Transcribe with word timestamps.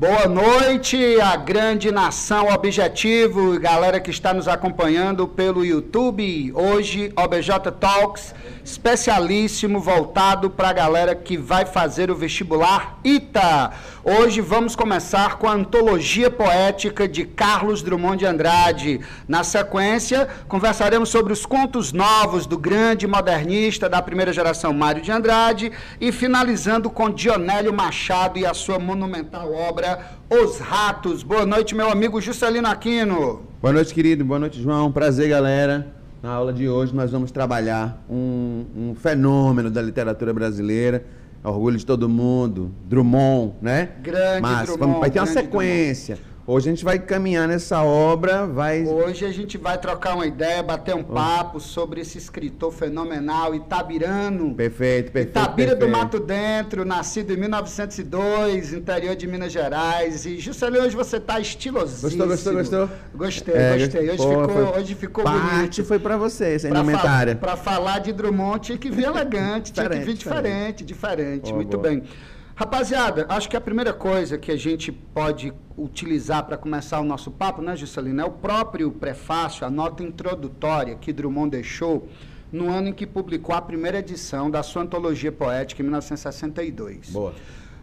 Boa 0.00 0.26
noite, 0.26 1.20
a 1.20 1.36
grande 1.36 1.92
nação 1.92 2.48
Objetivo 2.48 3.54
e 3.54 3.58
galera 3.58 4.00
que 4.00 4.08
está 4.08 4.32
nos 4.32 4.48
acompanhando 4.48 5.28
pelo 5.28 5.62
YouTube. 5.62 6.50
Hoje, 6.54 7.12
OBJ 7.14 7.70
Talks, 7.78 8.34
especialíssimo, 8.64 9.78
voltado 9.78 10.48
para 10.48 10.70
a 10.70 10.72
galera 10.72 11.14
que 11.14 11.36
vai 11.36 11.66
fazer 11.66 12.10
o 12.10 12.14
vestibular 12.14 12.98
ITA. 13.04 13.72
Hoje 14.02 14.40
vamos 14.40 14.74
começar 14.74 15.36
com 15.36 15.46
a 15.46 15.52
antologia 15.52 16.30
poética 16.30 17.06
de 17.06 17.26
Carlos 17.26 17.82
Drummond 17.82 18.20
de 18.20 18.24
Andrade. 18.24 19.00
Na 19.28 19.44
sequência, 19.44 20.26
conversaremos 20.48 21.10
sobre 21.10 21.34
os 21.34 21.44
contos 21.44 21.92
novos 21.92 22.46
do 22.46 22.56
grande 22.56 23.06
modernista 23.06 23.90
da 23.90 24.00
primeira 24.00 24.32
geração 24.32 24.72
Mário 24.72 25.02
de 25.02 25.12
Andrade 25.12 25.70
e 26.00 26.10
finalizando 26.10 26.88
com 26.88 27.10
Dionélio 27.10 27.74
Machado 27.74 28.38
e 28.38 28.46
a 28.46 28.54
sua 28.54 28.78
monumental 28.78 29.52
obra 29.52 30.00
Os 30.30 30.58
Ratos. 30.58 31.22
Boa 31.22 31.44
noite, 31.44 31.74
meu 31.74 31.90
amigo 31.90 32.22
Juscelino 32.22 32.68
Aquino. 32.68 33.42
Boa 33.60 33.74
noite, 33.74 33.92
querido. 33.92 34.24
Boa 34.24 34.40
noite, 34.40 34.62
João. 34.62 34.90
Prazer, 34.90 35.28
galera. 35.28 36.00
Na 36.22 36.32
aula 36.32 36.52
de 36.52 36.68
hoje 36.68 36.94
nós 36.94 37.10
vamos 37.10 37.30
trabalhar 37.30 38.02
um, 38.08 38.64
um 38.76 38.94
fenômeno 38.94 39.70
da 39.70 39.80
literatura 39.80 40.34
brasileira, 40.34 41.02
orgulho 41.42 41.78
de 41.78 41.86
todo 41.86 42.08
mundo, 42.08 42.70
Drummond, 42.84 43.54
né? 43.62 43.90
Grande 44.02 44.42
Mas 44.42 44.68
Drummond, 44.68 44.78
vamos, 44.78 45.00
vai 45.00 45.10
ter 45.10 45.20
uma 45.20 45.26
sequência. 45.26 46.18
Hoje 46.52 46.68
a 46.68 46.72
gente 46.72 46.84
vai 46.84 46.98
caminhar 46.98 47.46
nessa 47.46 47.80
obra, 47.84 48.44
vai... 48.44 48.82
Hoje 48.82 49.24
a 49.24 49.30
gente 49.30 49.56
vai 49.56 49.78
trocar 49.78 50.16
uma 50.16 50.26
ideia, 50.26 50.60
bater 50.64 50.96
um 50.96 51.04
papo 51.04 51.60
sobre 51.60 52.00
esse 52.00 52.18
escritor 52.18 52.72
fenomenal, 52.72 53.54
Itabirano. 53.54 54.52
Perfeito, 54.56 55.12
perfeito. 55.12 55.38
Itabira 55.38 55.76
do 55.76 55.86
perfeito. 55.86 55.96
Mato 55.96 56.18
Dentro, 56.18 56.84
nascido 56.84 57.32
em 57.32 57.36
1902, 57.36 58.72
interior 58.72 59.14
de 59.14 59.28
Minas 59.28 59.52
Gerais. 59.52 60.26
E 60.26 60.40
Juscelino, 60.40 60.84
hoje 60.86 60.96
você 60.96 61.18
está 61.18 61.38
estilosíssimo. 61.38 62.26
Gostou, 62.26 62.26
gostou, 62.26 62.52
gostou? 62.54 62.90
Gostei, 63.14 63.54
É, 63.54 63.78
gostei. 63.78 64.10
Hoje 64.10 64.16
pô, 64.16 64.28
ficou, 64.28 64.48
foi- 64.48 64.80
hoje 64.80 64.94
ficou 64.96 65.22
Parte 65.22 65.54
bonito. 65.54 65.84
foi 65.84 65.98
pra 66.00 66.16
você, 66.16 66.58
Pra 66.58 66.70
indumentária. 66.70 67.36
Para 67.36 67.56
falar 67.56 68.00
de 68.00 68.12
Drummond 68.12 68.58
tinha 68.58 68.76
que 68.76 68.90
vir 68.90 69.04
elegante, 69.04 69.72
tinha 69.72 69.88
que 69.88 69.98
vir 70.00 70.14
diferente, 70.14 70.82
Diferente, 70.82 70.84
diferente. 70.84 71.42
Boa, 71.44 71.54
Muito 71.54 71.78
boa. 71.78 71.88
bem. 71.90 72.02
Rapaziada, 72.60 73.24
acho 73.30 73.48
que 73.48 73.56
a 73.56 73.60
primeira 73.60 73.90
coisa 73.90 74.36
que 74.36 74.52
a 74.52 74.56
gente 74.56 74.92
pode 74.92 75.50
utilizar 75.78 76.44
para 76.44 76.58
começar 76.58 77.00
o 77.00 77.04
nosso 77.04 77.30
papo, 77.30 77.62
né, 77.62 77.74
Juscelino, 77.74 78.20
é 78.20 78.24
o 78.26 78.30
próprio 78.30 78.92
prefácio, 78.92 79.66
a 79.66 79.70
nota 79.70 80.02
introdutória 80.02 80.94
que 80.94 81.10
Drummond 81.10 81.52
deixou 81.52 82.06
no 82.52 82.68
ano 82.68 82.88
em 82.88 82.92
que 82.92 83.06
publicou 83.06 83.54
a 83.54 83.62
primeira 83.62 84.00
edição 84.00 84.50
da 84.50 84.62
sua 84.62 84.82
antologia 84.82 85.32
poética, 85.32 85.80
em 85.80 85.84
1962. 85.84 87.08
Boa. 87.08 87.32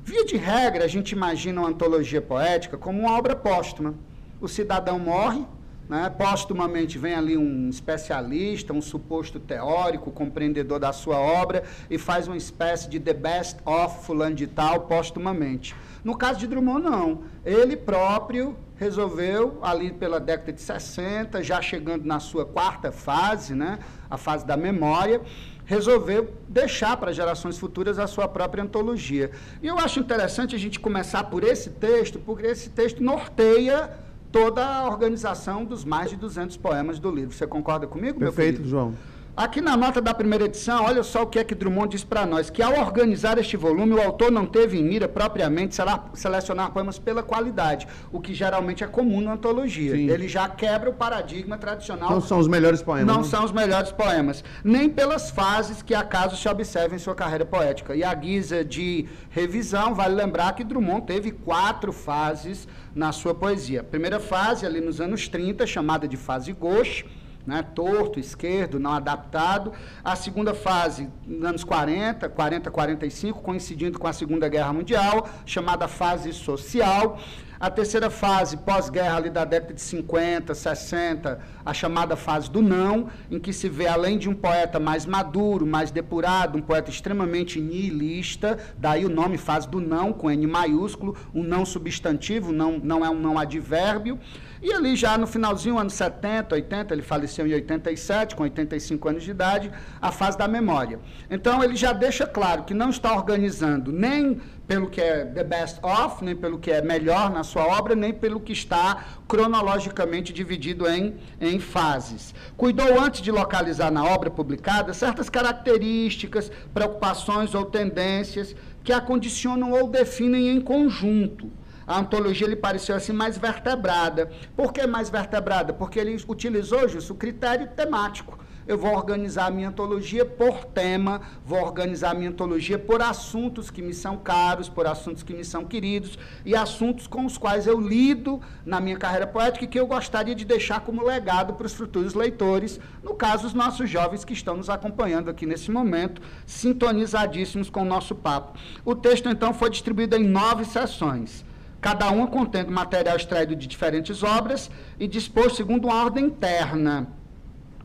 Via 0.03 0.23
de 0.23 0.37
regra, 0.37 0.85
a 0.85 0.87
gente 0.87 1.11
imagina 1.13 1.61
uma 1.61 1.69
antologia 1.69 2.21
poética 2.21 2.77
como 2.77 2.99
uma 2.99 3.17
obra 3.17 3.35
póstuma. 3.35 3.95
O 4.39 4.47
cidadão 4.47 4.99
morre, 4.99 5.43
né? 5.89 6.09
póstumamente 6.09 6.97
vem 6.97 7.13
ali 7.13 7.37
um 7.37 7.69
especialista, 7.69 8.73
um 8.73 8.81
suposto 8.81 9.39
teórico, 9.39 10.11
compreendedor 10.11 10.79
da 10.79 10.91
sua 10.91 11.17
obra, 11.17 11.63
e 11.89 11.97
faz 11.97 12.27
uma 12.27 12.37
espécie 12.37 12.89
de 12.89 12.99
the 12.99 13.13
best 13.13 13.57
of 13.65 14.05
fulano 14.05 14.35
de 14.35 14.47
tal 14.47 14.81
póstumamente. 14.81 15.75
No 16.03 16.17
caso 16.17 16.39
de 16.39 16.47
Drummond, 16.47 16.83
não. 16.83 17.23
Ele 17.45 17.75
próprio 17.75 18.55
resolveu, 18.75 19.57
ali 19.61 19.91
pela 19.91 20.19
década 20.19 20.53
de 20.53 20.61
60, 20.61 21.43
já 21.43 21.61
chegando 21.61 22.05
na 22.05 22.19
sua 22.19 22.45
quarta 22.45 22.91
fase, 22.91 23.55
né? 23.55 23.79
a 24.09 24.17
fase 24.17 24.45
da 24.45 24.55
memória, 24.55 25.21
resolveu 25.65 26.33
deixar 26.47 26.95
para 26.95 27.11
gerações 27.11 27.57
futuras 27.57 27.99
a 27.99 28.07
sua 28.07 28.27
própria 28.27 28.63
antologia. 28.63 29.31
E 29.61 29.67
eu 29.67 29.77
acho 29.77 29.99
interessante 29.99 30.55
a 30.55 30.59
gente 30.59 30.79
começar 30.79 31.25
por 31.25 31.43
esse 31.43 31.71
texto, 31.71 32.19
porque 32.19 32.45
esse 32.45 32.69
texto 32.69 33.03
norteia 33.03 33.91
toda 34.31 34.65
a 34.65 34.85
organização 34.87 35.63
dos 35.65 35.83
mais 35.83 36.09
de 36.09 36.15
200 36.15 36.57
poemas 36.57 36.99
do 36.99 37.09
livro. 37.11 37.35
Você 37.35 37.47
concorda 37.47 37.87
comigo, 37.87 38.19
meu 38.19 38.29
Perfeito, 38.29 38.57
querido? 38.57 38.69
João. 38.69 38.93
Aqui 39.37 39.61
na 39.61 39.77
nota 39.77 40.01
da 40.01 40.15
primeira 40.15 40.45
edição, 40.45 40.83
olha 40.85 41.03
só 41.03 41.21
o 41.21 41.27
que 41.27 41.37
é 41.37 41.43
que 41.43 41.53
Drummond 41.53 41.89
diz 41.91 42.03
para 42.03 42.25
nós, 42.25 42.49
que 42.49 42.59
ao 42.59 42.73
organizar 42.79 43.37
este 43.37 43.55
volume, 43.55 43.93
o 43.93 44.01
autor 44.01 44.31
não 44.31 44.47
teve 44.47 44.79
em 44.79 44.83
mira 44.83 45.07
propriamente 45.07 45.75
sele- 45.75 45.91
selecionar 46.15 46.71
poemas 46.71 46.97
pela 46.97 47.21
qualidade, 47.21 47.87
o 48.11 48.19
que 48.19 48.33
geralmente 48.33 48.83
é 48.83 48.87
comum 48.87 49.21
na 49.21 49.33
antologia. 49.33 49.91
Sim. 49.95 50.09
Ele 50.09 50.27
já 50.27 50.49
quebra 50.49 50.89
o 50.89 50.93
paradigma 50.93 51.55
tradicional 51.55 52.09
Não 52.09 52.19
são 52.19 52.39
os 52.39 52.47
melhores 52.47 52.81
poemas. 52.81 53.05
não 53.15 53.21
né? 53.21 53.27
são 53.29 53.45
os 53.45 53.51
melhores 53.51 53.91
poemas, 53.91 54.43
nem 54.63 54.89
pelas 54.89 55.29
fases 55.29 55.83
que 55.83 55.93
acaso 55.93 56.35
se 56.35 56.49
observa 56.49 56.95
em 56.95 56.99
sua 56.99 57.13
carreira 57.13 57.45
poética. 57.45 57.95
E 57.95 58.03
à 58.03 58.11
guisa 58.15 58.65
de 58.65 59.05
revisão, 59.29 59.93
vale 59.93 60.15
lembrar 60.15 60.55
que 60.55 60.63
Drummond 60.63 61.05
teve 61.05 61.29
quatro 61.31 61.93
fases 61.93 62.67
na 62.95 63.11
sua 63.11 63.35
poesia. 63.35 63.81
A 63.81 63.83
primeira 63.83 64.19
fase, 64.19 64.65
ali 64.65 64.81
nos 64.81 64.99
anos 64.99 65.27
30, 65.27 65.67
chamada 65.67 66.07
de 66.07 66.17
fase 66.17 66.51
gauche, 66.53 67.05
né, 67.47 67.63
torto, 67.63 68.19
esquerdo, 68.19 68.77
não 68.77 68.91
adaptado. 68.91 69.71
A 70.03 70.15
segunda 70.17 70.53
fase, 70.53 71.09
nos 71.25 71.43
anos 71.45 71.63
40, 71.63 72.27
40, 72.27 72.69
45, 72.69 73.41
coincidindo 73.41 73.97
com 73.97 74.05
a 74.05 74.13
Segunda 74.13 74.49
Guerra 74.49 74.73
Mundial, 74.73 75.29
chamada 75.45 75.87
fase 75.87 76.33
social. 76.33 77.17
A 77.59 77.71
terceira 77.71 78.11
fase, 78.11 78.57
pós-guerra, 78.57 79.17
ali 79.17 79.31
da 79.31 79.43
década 79.43 79.73
de 79.73 79.81
50, 79.81 80.53
60, 80.53 81.39
a 81.65 81.73
chamada 81.73 82.15
fase 82.15 82.51
do 82.51 82.61
não, 82.61 83.09
em 83.31 83.39
que 83.39 83.51
se 83.51 83.67
vê, 83.67 83.87
além 83.87 84.15
de 84.19 84.29
um 84.29 84.35
poeta 84.35 84.79
mais 84.79 85.07
maduro, 85.07 85.65
mais 85.65 85.89
depurado, 85.89 86.55
um 86.55 86.61
poeta 86.61 86.91
extremamente 86.91 87.59
nihilista, 87.59 88.59
daí 88.77 89.05
o 89.05 89.09
nome 89.09 89.39
fase 89.39 89.67
do 89.67 89.79
não, 89.79 90.13
com 90.13 90.29
N 90.29 90.45
maiúsculo, 90.45 91.17
um 91.33 91.41
não 91.41 91.65
substantivo, 91.65 92.51
não, 92.51 92.77
não 92.77 93.03
é 93.03 93.09
um 93.09 93.19
não 93.19 93.39
advérbio. 93.39 94.19
E 94.61 94.73
ali 94.73 94.95
já 94.95 95.17
no 95.17 95.27
finalzinho, 95.27 95.77
anos 95.77 95.93
70, 95.93 96.55
80, 96.55 96.93
ele 96.93 97.01
faleceu 97.01 97.45
em 97.45 97.53
87, 97.53 98.35
com 98.35 98.43
85 98.43 99.09
anos 99.09 99.23
de 99.23 99.31
idade, 99.31 99.71
a 100.01 100.11
fase 100.11 100.37
da 100.37 100.47
memória. 100.47 100.99
Então 101.29 101.63
ele 101.63 101.75
já 101.75 101.93
deixa 101.93 102.25
claro 102.25 102.63
que 102.63 102.73
não 102.73 102.89
está 102.89 103.13
organizando 103.13 103.91
nem 103.91 104.39
pelo 104.67 104.89
que 104.89 104.99
é 104.99 105.23
the 105.23 105.43
best 105.43 105.79
of, 105.81 106.23
nem 106.23 106.35
pelo 106.35 106.59
que 106.59 106.69
é 106.69 106.81
melhor 106.81 107.29
na 107.31 107.43
sua 107.43 107.65
obra, 107.65 107.95
nem 107.95 108.13
pelo 108.13 108.39
que 108.39 108.51
está 108.51 109.05
cronologicamente 109.27 110.33
dividido 110.33 110.87
em, 110.87 111.15
em 111.39 111.57
fases. 111.57 112.35
Cuidou 112.57 112.99
antes 112.99 113.21
de 113.21 113.31
localizar 113.31 113.89
na 113.89 114.03
obra 114.03 114.29
publicada 114.29 114.93
certas 114.93 115.29
características, 115.29 116.51
preocupações 116.73 117.55
ou 117.55 117.65
tendências 117.65 118.53
que 118.83 118.91
a 118.91 118.99
condicionam 118.99 119.71
ou 119.71 119.87
definem 119.87 120.49
em 120.49 120.59
conjunto. 120.59 121.49
A 121.87 121.99
antologia 121.99 122.45
lhe 122.45 122.55
pareceu 122.57 122.97
assim 122.97 123.13
mais 123.13 123.37
vertebrada. 123.37 124.29
Por 124.57 124.73
que 124.73 124.85
mais 124.85 125.09
vertebrada? 125.09 125.71
Porque 125.71 125.97
ele 125.97 126.21
utilizou, 126.27 126.85
Justo, 126.89 127.13
o 127.13 127.15
critério 127.15 127.65
temático. 127.69 128.37
Eu 128.67 128.77
vou 128.77 128.93
organizar 128.93 129.45
a 129.45 129.51
minha 129.51 129.69
antologia 129.69 130.25
por 130.25 130.65
tema, 130.65 131.21
vou 131.45 131.57
organizar 131.57 132.11
a 132.11 132.13
minha 132.13 132.29
antologia 132.29 132.77
por 132.77 133.01
assuntos 133.01 133.71
que 133.71 133.81
me 133.81 133.93
são 133.93 134.17
caros, 134.17 134.67
por 134.67 134.85
assuntos 134.85 135.23
que 135.23 135.33
me 135.33 135.45
são 135.45 135.63
queridos 135.63 136.19
e 136.43 136.53
assuntos 136.53 137.07
com 137.07 137.25
os 137.25 137.37
quais 137.37 137.65
eu 137.65 137.79
lido 137.79 138.41
na 138.65 138.81
minha 138.81 138.97
carreira 138.97 139.25
poética 139.25 139.63
e 139.63 139.69
que 139.69 139.79
eu 139.79 139.87
gostaria 139.87 140.35
de 140.35 140.43
deixar 140.43 140.81
como 140.81 141.01
legado 141.01 141.53
para 141.53 141.65
os 141.65 141.73
futuros 141.73 142.13
leitores, 142.13 142.77
no 143.01 143.13
caso, 143.13 143.47
os 143.47 143.53
nossos 143.53 143.89
jovens 143.89 144.25
que 144.25 144.33
estão 144.33 144.57
nos 144.57 144.69
acompanhando 144.69 145.29
aqui 145.29 145.45
nesse 145.45 145.71
momento, 145.71 146.21
sintonizadíssimos 146.45 147.69
com 147.69 147.83
o 147.83 147.85
nosso 147.85 148.13
papo. 148.13 148.59
O 148.83 148.93
texto, 148.93 149.29
então, 149.29 149.53
foi 149.53 149.69
distribuído 149.69 150.17
em 150.17 150.27
nove 150.27 150.65
sessões 150.65 151.46
cada 151.79 152.09
uma 152.09 152.27
contendo 152.27 152.71
material 152.71 153.15
extraído 153.15 153.55
de 153.55 153.67
diferentes 153.67 154.23
obras 154.23 154.69
e 154.99 155.07
disposto 155.07 155.57
segundo 155.57 155.85
uma 155.85 156.03
ordem 156.03 156.25
interna. 156.25 157.07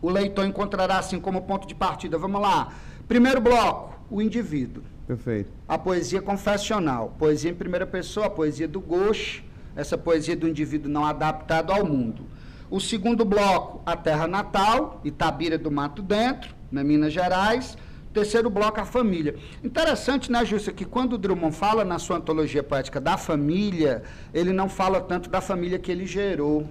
O 0.01 0.11
leitor 0.11 0.47
encontrará 0.47 0.99
assim 0.99 1.21
como 1.21 1.43
ponto 1.43 1.67
de 1.67 1.75
partida. 1.75 2.19
Vamos 2.19 2.41
lá. 2.41 2.73
Primeiro 3.07 3.41
bloco, 3.41 3.99
o 4.11 4.21
indivíduo. 4.21 4.83
Perfeito. 5.07 5.51
A 5.69 5.77
poesia 5.77 6.23
confessional, 6.23 7.15
poesia 7.19 7.51
em 7.51 7.55
primeira 7.55 7.87
pessoa, 7.87 8.27
a 8.27 8.31
poesia 8.31 8.67
do 8.67 8.81
gauche, 8.81 9.45
essa 9.77 9.97
poesia 9.99 10.37
do 10.37 10.49
indivíduo 10.49 10.91
não 10.91 11.05
adaptado 11.05 11.73
ao 11.73 11.85
mundo. 11.85 12.25
O 12.71 12.81
segundo 12.81 13.25
bloco, 13.25 13.83
a 13.85 13.95
terra 13.95 14.27
natal, 14.27 15.01
Itabira 15.05 15.59
do 15.59 15.71
Mato 15.71 16.01
Dentro, 16.03 16.55
na 16.71 16.83
Minas 16.83 17.13
Gerais. 17.13 17.77
Terceiro 18.13 18.51
bloco, 18.51 18.81
a 18.81 18.85
família. 18.85 19.37
Interessante, 19.65 20.31
né, 20.31 20.45
Júcia, 20.45 20.73
que 20.73 20.85
quando 20.85 21.15
o 21.15 21.19
Drummond 21.19 21.57
fala 21.57 21.85
na 21.85 21.99
sua 21.99 22.19
antologia 22.19 22.63
poética 22.63 23.01
da 23.01 23.17
família, 23.17 24.03
ele 24.35 24.53
não 24.53 24.69
fala 24.69 25.01
tanto 25.01 25.31
da 25.31 25.41
família 25.41 25.79
que 25.79 25.91
ele 25.91 26.05
gerou. 26.07 26.69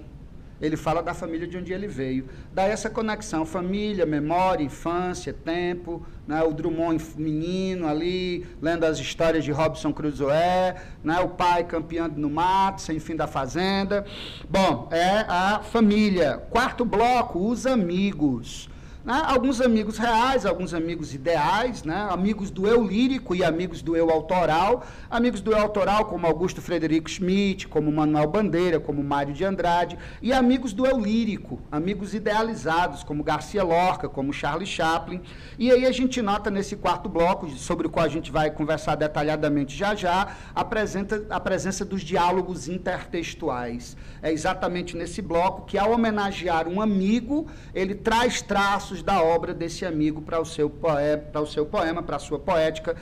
Ele 0.60 0.76
fala 0.76 1.02
da 1.02 1.12
família 1.12 1.48
de 1.48 1.58
onde 1.58 1.72
ele 1.72 1.88
veio. 1.88 2.28
Daí 2.54 2.70
essa 2.70 2.88
conexão, 2.88 3.44
família, 3.44 4.06
memória, 4.06 4.62
infância, 4.62 5.32
tempo, 5.32 6.06
né? 6.24 6.40
o 6.44 6.52
Drummond 6.52 7.02
menino 7.16 7.88
ali, 7.88 8.46
lendo 8.60 8.84
as 8.84 9.00
histórias 9.00 9.42
de 9.42 9.50
Robson 9.50 9.92
Crusoe, 9.92 10.76
né? 11.02 11.18
o 11.18 11.30
pai 11.30 11.64
campeando 11.64 12.20
no 12.20 12.30
mato, 12.30 12.80
sem 12.80 13.00
fim 13.00 13.16
da 13.16 13.26
fazenda. 13.26 14.06
Bom, 14.48 14.88
é 14.92 15.24
a 15.28 15.58
família. 15.64 16.40
Quarto 16.48 16.84
bloco, 16.84 17.44
os 17.44 17.66
amigos. 17.66 18.70
Né? 19.04 19.20
Alguns 19.26 19.60
amigos 19.60 19.98
reais, 19.98 20.46
alguns 20.46 20.72
amigos 20.72 21.12
ideais, 21.12 21.82
né? 21.82 22.06
amigos 22.10 22.50
do 22.50 22.68
eu 22.68 22.84
lírico 22.84 23.34
e 23.34 23.42
amigos 23.42 23.82
do 23.82 23.96
eu 23.96 24.10
autoral. 24.10 24.84
Amigos 25.10 25.40
do 25.40 25.50
eu 25.50 25.58
autoral, 25.58 26.04
como 26.04 26.24
Augusto 26.26 26.62
Frederico 26.62 27.10
Schmidt, 27.10 27.66
como 27.66 27.90
Manuel 27.90 28.28
Bandeira, 28.28 28.78
como 28.78 29.02
Mário 29.02 29.34
de 29.34 29.44
Andrade. 29.44 29.98
E 30.20 30.32
amigos 30.32 30.72
do 30.72 30.86
eu 30.86 30.98
lírico, 30.98 31.60
amigos 31.70 32.14
idealizados, 32.14 33.02
como 33.02 33.24
Garcia 33.24 33.64
Lorca, 33.64 34.08
como 34.08 34.32
Charlie 34.32 34.66
Chaplin. 34.66 35.20
E 35.58 35.70
aí 35.72 35.84
a 35.84 35.92
gente 35.92 36.22
nota 36.22 36.48
nesse 36.48 36.76
quarto 36.76 37.08
bloco, 37.08 37.50
sobre 37.50 37.88
o 37.88 37.90
qual 37.90 38.06
a 38.06 38.08
gente 38.08 38.30
vai 38.30 38.50
conversar 38.50 38.94
detalhadamente 38.94 39.76
já 39.76 39.96
já, 39.96 40.36
a, 40.54 40.64
presenta, 40.64 41.26
a 41.28 41.40
presença 41.40 41.84
dos 41.84 42.02
diálogos 42.02 42.68
intertextuais. 42.68 43.96
É 44.22 44.30
exatamente 44.30 44.96
nesse 44.96 45.20
bloco 45.20 45.66
que, 45.66 45.76
ao 45.76 45.90
homenagear 45.90 46.68
um 46.68 46.80
amigo, 46.80 47.48
ele 47.74 47.94
traz 47.94 48.40
traços 48.40 48.91
da 49.00 49.22
obra 49.22 49.54
desse 49.54 49.86
amigo 49.86 50.20
para 50.20 50.40
o 50.40 50.44
seu 50.44 50.68
poema, 50.68 51.22
para 51.22 51.40
o 51.40 51.46
seu 51.46 51.64
poema, 51.64 52.02
para 52.02 52.16
a 52.16 52.18
sua 52.18 52.40
poética, 52.40 52.96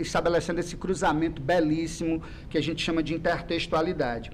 estabelecendo 0.00 0.58
esse 0.58 0.76
cruzamento 0.76 1.40
belíssimo 1.40 2.20
que 2.50 2.58
a 2.58 2.60
gente 2.60 2.82
chama 2.82 3.04
de 3.04 3.14
intertextualidade. 3.14 4.32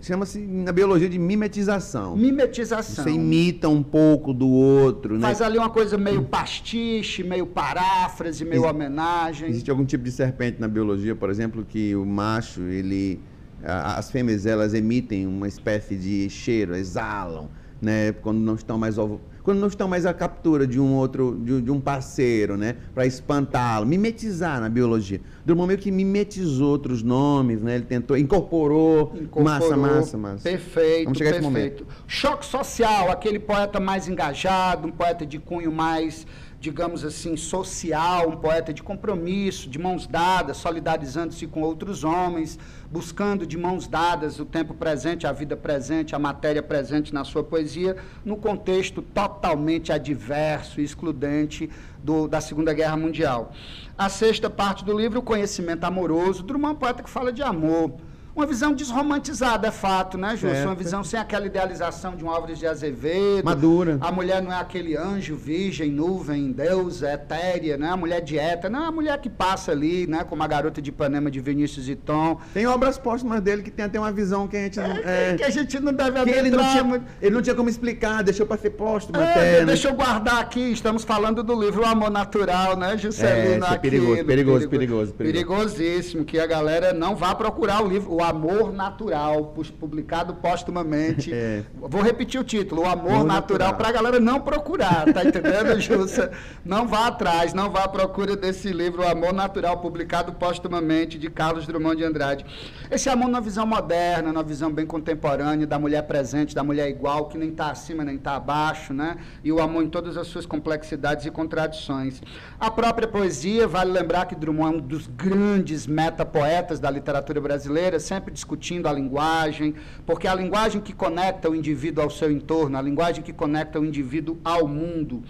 Chama-se 0.00 0.40
na 0.40 0.72
biologia 0.72 1.08
de 1.08 1.16
mimetização. 1.18 2.16
Mimetização. 2.16 3.04
Você 3.04 3.10
imita 3.10 3.68
um 3.68 3.84
pouco 3.84 4.34
do 4.34 4.48
outro, 4.48 5.14
né? 5.14 5.20
Faz 5.20 5.40
ali 5.40 5.58
uma 5.58 5.70
coisa 5.70 5.96
meio 5.96 6.24
pastiche, 6.24 7.22
meio 7.22 7.46
paráfrase, 7.46 8.44
meio 8.44 8.64
Ex 8.64 8.70
homenagem. 8.70 9.48
Existe 9.48 9.70
algum 9.70 9.84
tipo 9.84 10.02
de 10.02 10.10
serpente 10.10 10.60
na 10.60 10.66
biologia, 10.66 11.14
por 11.14 11.30
exemplo, 11.30 11.64
que 11.64 11.94
o 11.94 12.04
macho, 12.04 12.62
ele 12.62 13.20
as 13.66 14.10
fêmeas 14.10 14.44
elas 14.44 14.74
emitem 14.74 15.26
uma 15.26 15.48
espécie 15.48 15.96
de 15.96 16.28
cheiro, 16.28 16.76
exalam, 16.76 17.48
né, 17.80 18.12
quando 18.12 18.38
não 18.38 18.56
estão 18.56 18.76
mais 18.76 18.98
ovo, 18.98 19.22
quando 19.44 19.58
não 19.60 19.68
estão 19.68 19.86
mais 19.86 20.06
à 20.06 20.14
captura 20.14 20.66
de 20.66 20.80
um 20.80 20.94
outro, 20.94 21.38
de, 21.44 21.60
de 21.60 21.70
um 21.70 21.78
parceiro, 21.78 22.56
né? 22.56 22.76
Para 22.94 23.04
espantá-lo, 23.04 23.84
mimetizar 23.84 24.58
na 24.58 24.70
biologia. 24.70 25.20
Drummond 25.44 25.68
meio 25.68 25.78
que 25.78 25.90
mimetizou 25.90 26.70
outros 26.70 27.02
nomes, 27.02 27.60
né? 27.60 27.74
Ele 27.74 27.84
tentou, 27.84 28.16
incorporou, 28.16 29.12
incorporou 29.14 29.44
massa, 29.44 29.76
massa, 29.76 30.16
massa. 30.16 30.42
Perfeito, 30.42 31.04
Vamos 31.04 31.18
chegar 31.18 31.34
perfeito. 31.34 31.86
Choque 32.08 32.46
social, 32.46 33.10
aquele 33.10 33.38
poeta 33.38 33.78
mais 33.78 34.08
engajado, 34.08 34.88
um 34.88 34.90
poeta 34.90 35.26
de 35.26 35.38
cunho 35.38 35.70
mais 35.70 36.26
digamos 36.64 37.04
assim, 37.04 37.36
social, 37.36 38.30
um 38.30 38.36
poeta 38.36 38.72
de 38.72 38.82
compromisso, 38.82 39.68
de 39.68 39.78
mãos 39.78 40.06
dadas, 40.06 40.56
solidarizando-se 40.56 41.46
com 41.46 41.60
outros 41.60 42.04
homens, 42.04 42.58
buscando 42.90 43.46
de 43.46 43.58
mãos 43.58 43.86
dadas 43.86 44.40
o 44.40 44.46
tempo 44.46 44.72
presente, 44.72 45.26
a 45.26 45.32
vida 45.32 45.58
presente, 45.58 46.14
a 46.14 46.18
matéria 46.18 46.62
presente 46.62 47.12
na 47.12 47.22
sua 47.22 47.44
poesia, 47.44 47.98
no 48.24 48.38
contexto 48.38 49.02
totalmente 49.02 49.92
adverso 49.92 50.80
e 50.80 50.84
excludente 50.84 51.68
do, 52.02 52.26
da 52.26 52.40
Segunda 52.40 52.72
Guerra 52.72 52.96
Mundial. 52.96 53.52
A 53.98 54.08
sexta 54.08 54.48
parte 54.48 54.86
do 54.86 54.96
livro, 54.96 55.18
o 55.18 55.22
conhecimento 55.22 55.84
amoroso, 55.84 56.42
Drummond 56.42 56.72
é 56.72 56.76
um 56.76 56.78
poeta 56.78 57.02
que 57.02 57.10
fala 57.10 57.30
de 57.30 57.42
amor 57.42 57.92
uma 58.34 58.46
visão 58.46 58.72
desromantizada, 58.72 59.68
é 59.68 59.70
fato, 59.70 60.18
né, 60.18 60.36
Júlio? 60.36 60.62
Uma 60.64 60.74
visão 60.74 61.04
sem 61.04 61.18
aquela 61.18 61.46
idealização 61.46 62.16
de 62.16 62.24
um 62.24 62.30
Álvares 62.30 62.58
de 62.58 62.66
Azevedo. 62.66 63.44
Madura. 63.44 63.98
A 64.00 64.10
mulher 64.10 64.42
não 64.42 64.52
é 64.52 64.60
aquele 64.60 64.96
anjo, 64.96 65.36
virgem, 65.36 65.90
nuvem, 65.90 66.50
Deus, 66.50 67.02
etérea, 67.02 67.76
né? 67.76 67.90
A 67.90 67.96
mulher 67.96 68.20
dieta. 68.20 68.68
Não, 68.68 68.84
é 68.84 68.86
a 68.88 68.92
mulher 68.92 69.18
que 69.20 69.30
passa 69.30 69.70
ali, 69.70 70.06
né? 70.06 70.24
Como 70.24 70.42
a 70.42 70.46
garota 70.46 70.82
de 70.82 70.90
Ipanema 70.90 71.30
de 71.30 71.38
Vinícius 71.40 71.88
e 71.88 71.94
Tom. 71.94 72.40
Tem 72.52 72.66
obras 72.66 72.98
póstumas 72.98 73.40
dele 73.40 73.62
que 73.62 73.70
tem 73.70 73.84
até 73.84 73.98
uma 73.98 74.10
visão 74.10 74.48
que 74.48 74.56
a 74.56 74.60
gente. 74.60 74.80
É, 74.80 75.30
é, 75.32 75.34
que 75.36 75.44
a 75.44 75.50
gente 75.50 75.78
não 75.78 75.92
deve 75.92 76.18
adentrar. 76.18 76.44
Ele 76.44 76.50
não, 76.50 76.70
tinha, 76.70 77.04
ele 77.22 77.34
não 77.34 77.42
tinha 77.42 77.54
como 77.54 77.68
explicar, 77.68 78.22
deixou 78.24 78.46
para 78.46 78.58
ser 78.58 78.70
póstumo 78.70 79.20
é, 79.20 79.30
até. 79.30 79.60
Né? 79.60 79.66
Deixa 79.66 79.88
eu 79.88 79.94
guardar 79.94 80.40
aqui, 80.40 80.72
estamos 80.72 81.04
falando 81.04 81.42
do 81.44 81.60
livro 81.60 81.82
O 81.82 81.86
Amor 81.86 82.10
Natural, 82.10 82.76
né, 82.76 82.98
Juscelino? 82.98 83.64
É, 83.64 83.74
é 83.74 83.78
perigoso, 83.78 84.24
perigoso, 84.24 84.68
perigoso, 84.68 84.68
perigoso, 84.68 85.14
Perigosíssimo, 85.14 86.24
que 86.24 86.38
a 86.38 86.46
galera 86.46 86.92
não 86.92 87.14
vá 87.14 87.34
procurar 87.34 87.82
o 87.82 87.88
livro, 87.88 88.12
o 88.12 88.23
Amor 88.24 88.72
Natural, 88.72 89.54
publicado 89.78 90.34
póstumamente. 90.34 91.32
É. 91.44 91.62
Vou 91.74 92.00
repetir 92.00 92.40
o 92.40 92.44
título, 92.44 92.82
O 92.82 92.86
Amor, 92.86 93.12
Amor 93.12 93.24
Natural, 93.24 93.74
para 93.74 93.88
a 93.88 93.92
galera 93.92 94.20
não 94.20 94.40
procurar, 94.40 95.12
tá 95.12 95.24
entendendo, 95.24 95.78
Jussa? 95.80 96.30
Não 96.64 96.86
vá 96.86 97.08
atrás, 97.08 97.52
não 97.52 97.70
vá 97.70 97.84
à 97.84 97.88
procura 97.88 98.36
desse 98.36 98.72
livro, 98.72 99.02
O 99.02 99.06
Amor 99.06 99.32
Natural, 99.32 99.76
publicado 99.78 100.32
póstumamente, 100.32 101.18
de 101.18 101.28
Carlos 101.28 101.66
Drummond 101.66 101.96
de 101.96 102.04
Andrade. 102.04 102.46
Esse 102.90 103.08
amor 103.08 103.26
numa 103.26 103.40
visão 103.40 103.66
moderna, 103.66 104.32
numa 104.32 104.42
visão 104.44 104.72
bem 104.72 104.86
contemporânea, 104.86 105.66
da 105.66 105.78
mulher 105.78 106.02
presente, 106.02 106.54
da 106.54 106.62
mulher 106.62 106.88
igual, 106.88 107.26
que 107.26 107.36
nem 107.36 107.48
está 107.48 107.70
acima, 107.70 108.04
nem 108.04 108.16
está 108.16 108.36
abaixo, 108.36 108.94
né? 108.94 109.16
E 109.42 109.50
o 109.50 109.60
amor 109.60 109.82
em 109.82 109.88
todas 109.88 110.16
as 110.16 110.26
suas 110.28 110.46
complexidades 110.46 111.26
e 111.26 111.30
contradições. 111.30 112.22
A 112.58 112.70
própria 112.70 113.08
poesia, 113.08 113.66
vale 113.66 113.90
lembrar 113.90 114.26
que 114.26 114.34
Drummond 114.34 114.74
é 114.74 114.78
um 114.78 114.80
dos 114.80 115.06
grandes 115.06 115.86
metapoetas 115.86 116.78
da 116.78 116.90
literatura 116.90 117.40
brasileira, 117.40 117.98
sempre 118.14 118.32
discutindo 118.32 118.86
a 118.86 118.92
linguagem, 118.92 119.74
porque 120.06 120.26
é 120.26 120.30
a 120.30 120.34
linguagem 120.34 120.80
que 120.80 120.92
conecta 120.92 121.50
o 121.50 121.54
indivíduo 121.54 122.04
ao 122.04 122.10
seu 122.10 122.30
entorno, 122.30 122.78
a 122.78 122.82
linguagem 122.82 123.24
que 123.24 123.32
conecta 123.32 123.80
o 123.80 123.84
indivíduo 123.84 124.38
ao 124.44 124.68
mundo. 124.68 125.24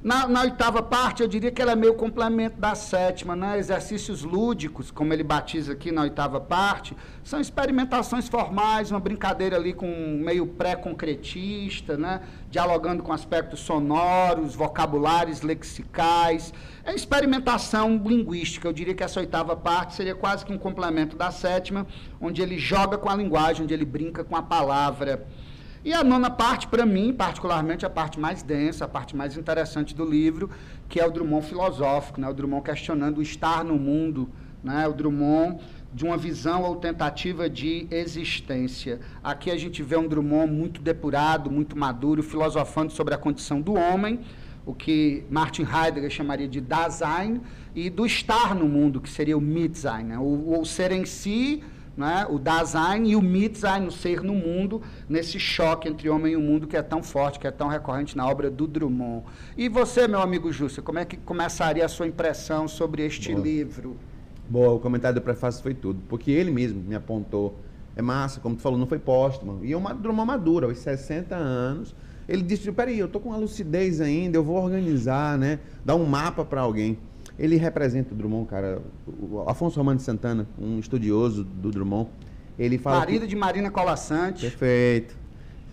Na, 0.00 0.28
na, 0.28 0.42
oitava 0.42 0.80
parte, 0.80 1.22
eu 1.22 1.28
diria 1.28 1.50
que 1.50 1.60
ela 1.60 1.72
é 1.72 1.76
meio 1.76 1.94
complemento 1.94 2.60
da 2.60 2.76
sétima, 2.76 3.34
né? 3.34 3.58
Exercícios 3.58 4.22
lúdicos, 4.22 4.92
como 4.92 5.12
ele 5.12 5.24
batiza 5.24 5.72
aqui 5.72 5.90
na 5.90 6.02
oitava 6.02 6.40
parte, 6.40 6.96
são 7.24 7.40
experimentações 7.40 8.28
formais, 8.28 8.92
uma 8.92 9.00
brincadeira 9.00 9.56
ali 9.56 9.72
com 9.72 9.88
meio 10.24 10.46
pré-concretista, 10.46 11.96
né? 11.96 12.20
Dialogando 12.48 13.02
com 13.02 13.12
aspectos 13.12 13.58
sonoros, 13.58 14.54
vocabulários 14.54 15.42
lexicais. 15.42 16.54
É 16.84 16.94
experimentação 16.94 18.00
linguística. 18.06 18.68
Eu 18.68 18.72
diria 18.72 18.94
que 18.94 19.02
essa 19.02 19.18
oitava 19.18 19.56
parte 19.56 19.96
seria 19.96 20.14
quase 20.14 20.46
que 20.46 20.52
um 20.52 20.58
complemento 20.58 21.16
da 21.16 21.32
sétima, 21.32 21.84
onde 22.20 22.40
ele 22.40 22.56
joga 22.56 22.96
com 22.96 23.10
a 23.10 23.16
linguagem, 23.16 23.64
onde 23.64 23.74
ele 23.74 23.84
brinca 23.84 24.22
com 24.22 24.36
a 24.36 24.42
palavra. 24.42 25.26
E 25.84 25.92
a 25.92 26.02
nona 26.02 26.28
parte, 26.28 26.66
para 26.66 26.84
mim, 26.84 27.12
particularmente, 27.12 27.86
a 27.86 27.90
parte 27.90 28.18
mais 28.18 28.42
densa, 28.42 28.84
a 28.84 28.88
parte 28.88 29.14
mais 29.14 29.36
interessante 29.36 29.94
do 29.94 30.04
livro, 30.04 30.50
que 30.88 30.98
é 30.98 31.06
o 31.06 31.10
Drummond 31.10 31.46
filosófico, 31.46 32.20
né? 32.20 32.28
o 32.28 32.34
Drummond 32.34 32.64
questionando 32.64 33.18
o 33.18 33.22
estar 33.22 33.62
no 33.62 33.76
mundo, 33.78 34.28
né? 34.62 34.88
o 34.88 34.92
Drummond 34.92 35.60
de 35.94 36.04
uma 36.04 36.16
visão 36.16 36.64
ou 36.64 36.76
tentativa 36.76 37.48
de 37.48 37.86
existência. 37.92 39.00
Aqui 39.22 39.52
a 39.52 39.56
gente 39.56 39.80
vê 39.82 39.96
um 39.96 40.08
Drummond 40.08 40.52
muito 40.52 40.82
depurado, 40.82 41.48
muito 41.48 41.78
maduro, 41.78 42.24
filosofando 42.24 42.92
sobre 42.92 43.14
a 43.14 43.18
condição 43.18 43.60
do 43.60 43.74
homem, 43.74 44.20
o 44.66 44.74
que 44.74 45.24
Martin 45.30 45.62
Heidegger 45.62 46.10
chamaria 46.10 46.48
de 46.48 46.60
Dasein, 46.60 47.40
e 47.72 47.88
do 47.88 48.04
estar 48.04 48.52
no 48.52 48.68
mundo, 48.68 49.00
que 49.00 49.08
seria 49.08 49.38
o 49.38 49.40
Mitsein, 49.40 50.04
né? 50.04 50.18
o, 50.18 50.60
o 50.60 50.64
ser 50.66 50.90
em 50.90 51.04
si 51.04 51.62
né, 51.98 52.24
o 52.30 52.38
Dasein 52.38 53.08
e 53.08 53.16
o 53.16 53.20
Mitsein, 53.20 53.84
o 53.88 53.90
ser 53.90 54.22
no 54.22 54.32
mundo, 54.32 54.80
nesse 55.08 55.40
choque 55.40 55.88
entre 55.88 56.08
homem 56.08 56.34
e 56.34 56.36
o 56.36 56.40
mundo 56.40 56.68
que 56.68 56.76
é 56.76 56.82
tão 56.82 57.02
forte, 57.02 57.40
que 57.40 57.46
é 57.46 57.50
tão 57.50 57.66
recorrente 57.66 58.16
na 58.16 58.24
obra 58.24 58.48
do 58.48 58.68
Drummond. 58.68 59.24
E 59.56 59.68
você, 59.68 60.06
meu 60.06 60.20
amigo 60.20 60.52
Júcio, 60.52 60.80
como 60.80 61.00
é 61.00 61.04
que 61.04 61.16
começaria 61.16 61.84
a 61.84 61.88
sua 61.88 62.06
impressão 62.06 62.68
sobre 62.68 63.04
este 63.04 63.32
Boa. 63.32 63.44
livro? 63.44 63.96
Boa, 64.48 64.74
o 64.74 64.78
comentário 64.78 65.16
do 65.16 65.24
prefácio 65.24 65.60
foi 65.60 65.74
tudo, 65.74 66.00
porque 66.08 66.30
ele 66.30 66.52
mesmo 66.52 66.80
me 66.80 66.94
apontou. 66.94 67.58
É 67.96 68.00
massa, 68.00 68.38
como 68.38 68.54
tu 68.54 68.62
falou, 68.62 68.78
não 68.78 68.86
foi 68.86 69.00
póstumo. 69.00 69.64
E 69.64 69.72
é 69.72 69.76
uma 69.76 69.92
Drummond 69.92 70.28
madura, 70.28 70.68
aos 70.68 70.78
60 70.78 71.34
anos. 71.34 71.96
Ele 72.28 72.42
disse: 72.42 72.70
peraí, 72.70 72.98
eu 72.98 73.08
tô 73.08 73.18
com 73.18 73.30
uma 73.30 73.38
lucidez 73.38 74.00
ainda, 74.00 74.38
eu 74.38 74.44
vou 74.44 74.62
organizar, 74.62 75.36
né? 75.36 75.58
Dar 75.84 75.96
um 75.96 76.04
mapa 76.04 76.44
para 76.44 76.60
alguém. 76.60 76.96
Ele 77.38 77.56
representa 77.56 78.12
o 78.12 78.16
Drummond, 78.16 78.48
cara. 78.48 78.82
O 79.06 79.48
Afonso 79.48 79.78
Romano 79.78 79.98
de 79.98 80.02
Santana, 80.02 80.46
um 80.58 80.78
estudioso 80.78 81.44
do 81.44 81.70
Drummond, 81.70 82.10
ele 82.58 82.78
fala. 82.78 82.98
Marido 83.00 83.20
que... 83.22 83.26
de 83.28 83.36
Marina 83.36 83.70
Colassante. 83.70 84.42
Perfeito. 84.42 85.16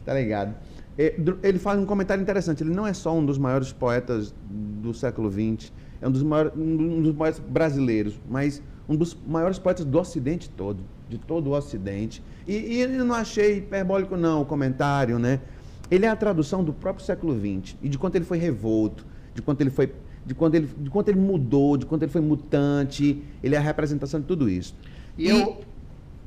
Tá 0.05 0.13
ligado. 0.13 0.55
Ele 0.97 1.59
faz 1.59 1.79
um 1.79 1.85
comentário 1.85 2.21
interessante. 2.21 2.63
Ele 2.63 2.73
não 2.73 2.85
é 2.85 2.93
só 2.93 3.13
um 3.13 3.25
dos 3.25 3.37
maiores 3.37 3.73
poetas 3.73 4.33
do 4.49 4.93
século 4.93 5.29
XX, 5.29 5.73
é 6.01 6.07
um 6.07 6.11
dos 6.11 6.23
maiores, 6.23 6.53
um 6.55 7.01
dos 7.01 7.15
maiores 7.15 7.39
brasileiros, 7.39 8.17
mas 8.29 8.61
um 8.87 8.95
dos 8.95 9.17
maiores 9.27 9.59
poetas 9.59 9.83
do 9.83 9.99
Ocidente 9.99 10.49
todo, 10.49 10.83
de 11.09 11.17
todo 11.17 11.47
o 11.47 11.57
Ocidente. 11.57 12.23
E, 12.47 12.53
e 12.53 12.81
eu 12.81 13.03
não 13.03 13.15
achei 13.15 13.57
hiperbólico, 13.57 14.15
não, 14.15 14.43
o 14.43 14.45
comentário, 14.45 15.19
né? 15.19 15.41
Ele 15.89 16.05
é 16.05 16.09
a 16.09 16.15
tradução 16.15 16.63
do 16.63 16.71
próprio 16.71 17.05
século 17.05 17.33
XX 17.33 17.75
e 17.81 17.89
de 17.89 17.97
quanto 17.97 18.15
ele 18.15 18.25
foi 18.25 18.37
revolto, 18.37 19.05
de 19.33 19.41
quanto 19.41 19.61
ele 19.61 19.69
foi 19.69 19.91
de 20.25 20.33
quanto 20.33 20.55
ele, 20.55 20.69
de 20.77 20.89
quanto 20.89 21.09
ele 21.09 21.19
mudou, 21.19 21.77
de 21.77 21.85
quanto 21.85 22.03
ele 22.03 22.11
foi 22.11 22.21
mutante. 22.21 23.23
Ele 23.43 23.55
é 23.55 23.57
a 23.57 23.61
representação 23.61 24.19
de 24.19 24.25
tudo 24.25 24.49
isso. 24.49 24.75
E, 25.17 25.25
e 25.25 25.29
eu. 25.29 25.61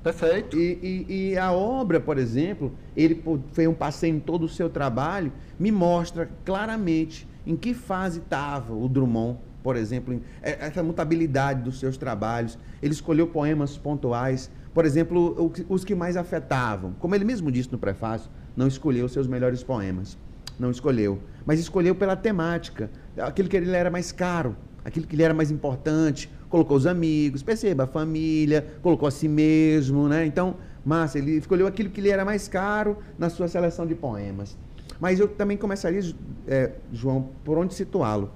Perfeito. 0.02 0.56
E, 0.56 1.06
e, 1.08 1.30
e, 1.32 1.38
a 1.38 1.52
obra, 1.52 2.00
por 2.00 2.18
exemplo, 2.18 2.72
ele 2.96 3.22
fez 3.52 3.68
um 3.68 3.74
passeio 3.74 4.14
em 4.14 4.20
todo 4.20 4.44
o 4.44 4.48
seu 4.48 4.70
trabalho, 4.70 5.32
me 5.58 5.72
mostra 5.72 6.30
claramente 6.44 7.26
em 7.44 7.56
que 7.56 7.74
fase 7.74 8.20
estava 8.20 8.72
o 8.72 8.88
Drummond, 8.88 9.38
por 9.62 9.74
exemplo, 9.76 10.20
é, 10.40 10.66
essa 10.66 10.82
mutabilidade 10.82 11.62
dos 11.62 11.80
seus 11.80 11.96
trabalhos. 11.96 12.56
Ele 12.80 12.92
escolheu 12.92 13.26
poemas 13.26 13.76
pontuais, 13.76 14.50
por 14.72 14.84
exemplo, 14.84 15.52
os 15.68 15.84
que 15.84 15.94
mais 15.94 16.16
afetavam. 16.16 16.92
Como 17.00 17.14
ele 17.14 17.24
mesmo 17.24 17.50
disse 17.50 17.72
no 17.72 17.78
prefácio, 17.78 18.30
não 18.56 18.68
escolheu 18.68 19.06
os 19.06 19.12
seus 19.12 19.26
melhores 19.26 19.62
poemas. 19.62 20.16
Não 20.58 20.70
escolheu. 20.70 21.18
Mas 21.46 21.60
escolheu 21.60 21.94
pela 21.94 22.16
temática, 22.16 22.90
aquilo 23.16 23.48
que 23.48 23.56
ele 23.56 23.70
era 23.70 23.90
mais 23.90 24.12
caro, 24.12 24.56
aquilo 24.84 25.06
que 25.06 25.14
ele 25.14 25.22
era 25.22 25.34
mais 25.34 25.50
importante. 25.50 26.30
Colocou 26.48 26.76
os 26.76 26.86
amigos, 26.86 27.42
perceba, 27.42 27.84
a 27.84 27.86
família, 27.86 28.66
colocou 28.82 29.06
a 29.06 29.10
si 29.10 29.28
mesmo, 29.28 30.08
né? 30.08 30.24
Então, 30.24 30.56
massa, 30.84 31.18
ele 31.18 31.32
escolheu 31.32 31.66
aquilo 31.66 31.90
que 31.90 32.00
lhe 32.00 32.10
era 32.10 32.24
mais 32.24 32.48
caro 32.48 32.98
na 33.18 33.28
sua 33.28 33.48
seleção 33.48 33.86
de 33.86 33.94
poemas. 33.94 34.56
Mas 35.00 35.20
eu 35.20 35.28
também 35.28 35.56
começaria, 35.56 36.00
é, 36.46 36.72
João, 36.92 37.28
por 37.44 37.58
onde 37.58 37.74
situá-lo? 37.74 38.30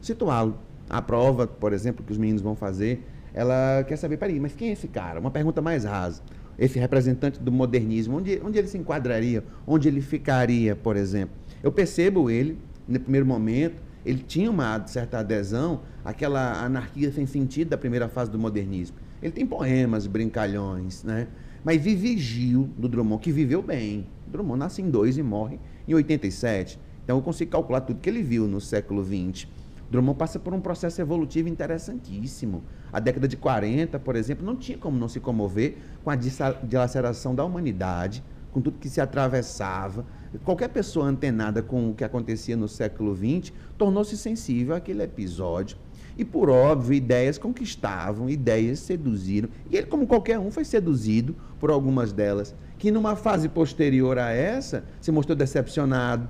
Situá-lo. 0.00 0.58
A 0.90 1.00
prova, 1.00 1.46
por 1.46 1.72
exemplo, 1.72 2.04
que 2.04 2.12
os 2.12 2.18
meninos 2.18 2.42
vão 2.42 2.54
fazer, 2.54 3.06
ela 3.32 3.82
quer 3.84 3.96
saber, 3.96 4.18
peraí, 4.18 4.38
mas 4.38 4.52
quem 4.52 4.68
é 4.68 4.72
esse 4.72 4.88
cara? 4.88 5.18
Uma 5.18 5.30
pergunta 5.30 5.62
mais 5.62 5.84
rasa. 5.84 6.22
Esse 6.58 6.78
representante 6.78 7.40
do 7.40 7.50
modernismo, 7.50 8.18
onde, 8.18 8.40
onde 8.44 8.58
ele 8.58 8.68
se 8.68 8.76
enquadraria? 8.76 9.42
Onde 9.66 9.88
ele 9.88 10.02
ficaria, 10.02 10.76
por 10.76 10.96
exemplo? 10.96 11.34
Eu 11.62 11.70
percebo 11.70 12.28
ele, 12.28 12.58
no 12.88 12.98
primeiro 12.98 13.26
momento, 13.26 13.80
ele 14.04 14.18
tinha 14.18 14.50
uma 14.50 14.84
certa 14.86 15.20
adesão 15.20 15.82
àquela 16.04 16.62
anarquia 16.64 17.12
sem 17.12 17.26
sentido 17.26 17.68
da 17.68 17.78
primeira 17.78 18.08
fase 18.08 18.30
do 18.30 18.38
modernismo. 18.38 18.96
Ele 19.22 19.32
tem 19.32 19.46
poemas 19.46 20.06
brincalhões, 20.06 21.04
né? 21.04 21.28
Mas 21.64 21.80
vive 21.80 22.18
Gil, 22.18 22.68
do 22.76 22.88
Drummond, 22.88 23.22
que 23.22 23.30
viveu 23.30 23.62
bem. 23.62 24.08
Drummond 24.26 24.58
nasce 24.58 24.82
em 24.82 24.90
2 24.90 25.18
e 25.18 25.22
morre 25.22 25.60
em 25.86 25.94
87. 25.94 26.80
Então 27.04 27.16
eu 27.18 27.22
consigo 27.22 27.52
calcular 27.52 27.82
tudo 27.82 28.00
que 28.00 28.10
ele 28.10 28.22
viu 28.22 28.48
no 28.48 28.60
século 28.60 29.04
XX. 29.04 29.46
Drummond 29.88 30.18
passa 30.18 30.40
por 30.40 30.52
um 30.52 30.60
processo 30.60 31.00
evolutivo 31.00 31.48
interessantíssimo. 31.48 32.64
A 32.92 32.98
década 32.98 33.28
de 33.28 33.36
40, 33.36 33.98
por 34.00 34.16
exemplo, 34.16 34.44
não 34.44 34.56
tinha 34.56 34.76
como 34.76 34.98
não 34.98 35.08
se 35.08 35.20
comover 35.20 35.76
com 36.02 36.10
a 36.10 36.16
dilaceração 36.16 37.34
da 37.34 37.44
humanidade, 37.44 38.24
com 38.50 38.60
tudo 38.60 38.78
que 38.78 38.88
se 38.88 39.00
atravessava, 39.00 40.04
Qualquer 40.44 40.68
pessoa 40.68 41.06
antenada 41.06 41.62
com 41.62 41.90
o 41.90 41.94
que 41.94 42.04
acontecia 42.04 42.56
no 42.56 42.68
século 42.68 43.14
XX 43.14 43.52
tornou-se 43.76 44.16
sensível 44.16 44.74
àquele 44.74 45.02
episódio. 45.02 45.76
E, 46.16 46.24
por 46.24 46.50
óbvio, 46.50 46.94
ideias 46.94 47.38
conquistavam, 47.38 48.28
ideias 48.28 48.80
seduziram. 48.80 49.48
E 49.70 49.76
ele, 49.76 49.86
como 49.86 50.06
qualquer 50.06 50.38
um, 50.38 50.50
foi 50.50 50.64
seduzido 50.64 51.34
por 51.58 51.70
algumas 51.70 52.12
delas, 52.12 52.54
que 52.78 52.90
numa 52.90 53.16
fase 53.16 53.48
posterior 53.48 54.18
a 54.18 54.30
essa 54.30 54.84
se 55.00 55.10
mostrou 55.10 55.36
decepcionado, 55.36 56.28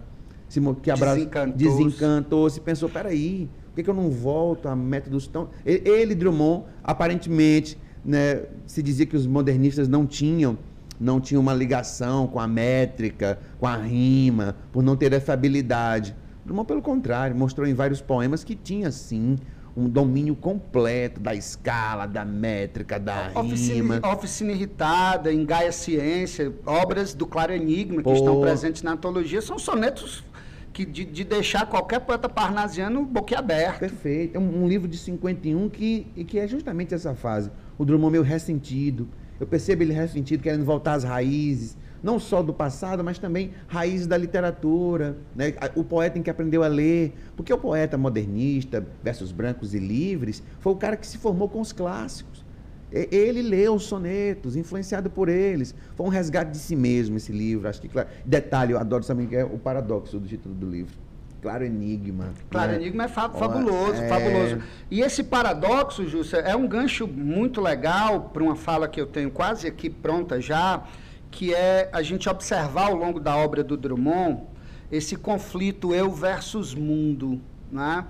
se 0.49 0.61
que 0.61 0.92
desencantou-se, 0.92 1.56
desencantou 1.56 2.47
-se, 2.50 2.61
pensou, 2.61 2.88
peraí, 2.88 3.49
por 3.68 3.76
que, 3.76 3.82
que 3.85 3.90
eu 3.90 3.94
não 3.94 4.11
volto 4.11 4.68
a 4.68 4.76
métodos 4.76 5.26
tão... 5.26 5.49
Ele, 5.64 6.14
Drummond, 6.14 6.66
aparentemente, 6.85 7.78
né, 8.04 8.42
se 8.66 8.82
dizia 8.82 9.06
que 9.06 9.16
os 9.16 9.26
modernistas 9.26 9.88
não 9.88 10.06
tinham 10.06 10.59
não 11.02 11.21
tinha 11.21 11.40
uma 11.40 11.52
ligação 11.52 12.28
com 12.28 12.38
a 12.38 12.47
métrica, 12.47 13.38
com 13.59 13.66
a 13.66 13.76
rima, 13.76 14.56
por 14.71 14.82
não 14.82 14.97
ter 14.97 15.12
essa 15.12 15.32
habilidade. 15.32 16.14
Drummond, 16.44 16.66
pelo 16.68 16.80
contrário, 16.80 17.35
mostrou 17.35 17.66
em 17.66 17.75
vários 17.75 18.00
poemas 18.00 18.44
que 18.44 18.54
tinha, 18.54 18.90
sim, 18.92 19.37
um 19.76 19.88
domínio 19.88 20.37
completo 20.37 21.21
da 21.21 21.35
escala, 21.35 22.06
da 22.06 22.25
métrica, 22.25 23.00
da 23.00 23.32
oficina, 23.35 23.75
rima. 23.97 24.12
Oficina 24.12 24.52
Irritada, 24.52 25.32
Engaia 25.32 25.73
Ciência, 25.73 26.52
obras 26.64 27.14
do 27.14 27.26
Claro 27.26 27.52
Enigma, 27.52 27.97
que 27.97 28.04
Pô. 28.04 28.12
estão 28.12 28.40
presentes 28.40 28.82
na 28.82 28.92
antologia, 28.92 29.42
são 29.42 29.59
sonetos 29.59 30.25
que 30.73 30.87
de, 30.87 31.04
de, 31.04 31.25
deixar 31.25 31.66
qualquer 31.66 32.00
poeta 32.00 32.28
parnasiano 32.28 33.04
boquiaberto. 33.04 33.80
Perfeito. 33.80 34.37
É 34.37 34.38
um, 34.38 34.64
um, 34.64 34.68
livro 34.68 34.88
de 34.88 34.97
51 34.97 35.68
que, 35.68 36.06
que 36.26 36.38
é 36.38 36.47
justamente 36.47 36.94
essa 36.94 37.14
fase. 37.14 37.50
O 37.76 37.85
Drummond 37.85 38.12
meio 38.12 38.25
ressentido, 38.25 39.06
eu 39.41 39.47
percebo 39.47 39.83
ele 39.83 39.93
ressentido, 39.93 40.43
querendo 40.43 40.65
voltar 40.65 40.95
às 40.95 41.05
raízes, 41.05 41.77
não 42.03 42.19
só 42.19 42.43
do 42.43 42.53
passado, 42.53 43.05
mas 43.05 43.19
também 43.19 43.53
raízes 43.69 44.07
da 44.07 44.17
literatura. 44.17 45.17
Né? 45.35 45.55
O 45.77 45.85
poeta 45.85 46.19
em 46.19 46.23
que 46.23 46.31
aprendeu 46.31 46.62
a 46.62 46.69
ler. 46.69 47.12
Porque 47.37 47.53
o 47.53 47.59
poeta 47.59 47.97
modernista, 47.97 48.87
versus 49.03 49.31
brancos 49.33 49.75
e 49.75 49.79
livres, 49.79 50.43
foi 50.59 50.73
o 50.73 50.77
cara 50.77 50.97
que 50.97 51.07
se 51.07 51.19
formou 51.19 51.49
com 51.49 51.61
os 51.61 51.73
clássicos. 51.73 52.45
Ele 52.91 53.41
leu 53.41 53.75
os 53.75 53.85
sonetos, 53.85 54.55
influenciado 54.55 55.09
por 55.09 55.29
eles. 55.29 55.75
Foi 55.95 56.05
um 56.05 56.11
resgate 56.11 56.51
de 56.51 56.59
si 56.59 56.77
mesmo 56.77 57.17
esse 57.17 57.33
livro. 57.33 57.67
Acho 57.67 57.81
que, 57.81 57.89
claro, 57.89 58.09
detalhe, 58.25 58.73
eu 58.73 58.79
adoro 58.79 59.05
também 59.05 59.27
que 59.27 59.37
é 59.37 59.45
o 59.45 59.59
paradoxo 59.59 60.19
do 60.19 60.29
título 60.29 60.55
do 60.55 60.69
livro. 60.69 60.95
Claro 61.42 61.64
Enigma. 61.64 62.32
Claro 62.49 62.70
né? 62.70 62.76
Enigma 62.76 63.04
é 63.04 63.08
fa 63.08 63.28
fabuloso, 63.28 64.00
é... 64.00 64.08
fabuloso. 64.08 64.62
E 64.88 65.00
esse 65.00 65.25
paradoxo, 65.25 66.06
Jussa, 66.08 66.37
é 66.37 66.54
um 66.54 66.68
gancho 66.68 67.08
muito 67.08 67.61
legal 67.61 68.30
para 68.32 68.44
uma 68.44 68.54
fala 68.54 68.87
que 68.87 69.00
eu 69.00 69.06
tenho 69.06 69.28
quase 69.28 69.66
aqui 69.66 69.90
pronta 69.90 70.40
já, 70.40 70.84
que 71.32 71.52
é 71.52 71.90
a 71.92 72.00
gente 72.00 72.28
observar 72.28 72.87
ao 72.87 72.94
longo 72.94 73.18
da 73.18 73.37
obra 73.37 73.64
do 73.64 73.76
Drummond 73.76 74.42
esse 74.90 75.16
conflito 75.16 75.92
eu 75.92 76.11
versus 76.12 76.75
mundo, 76.75 77.40
né? 77.72 78.06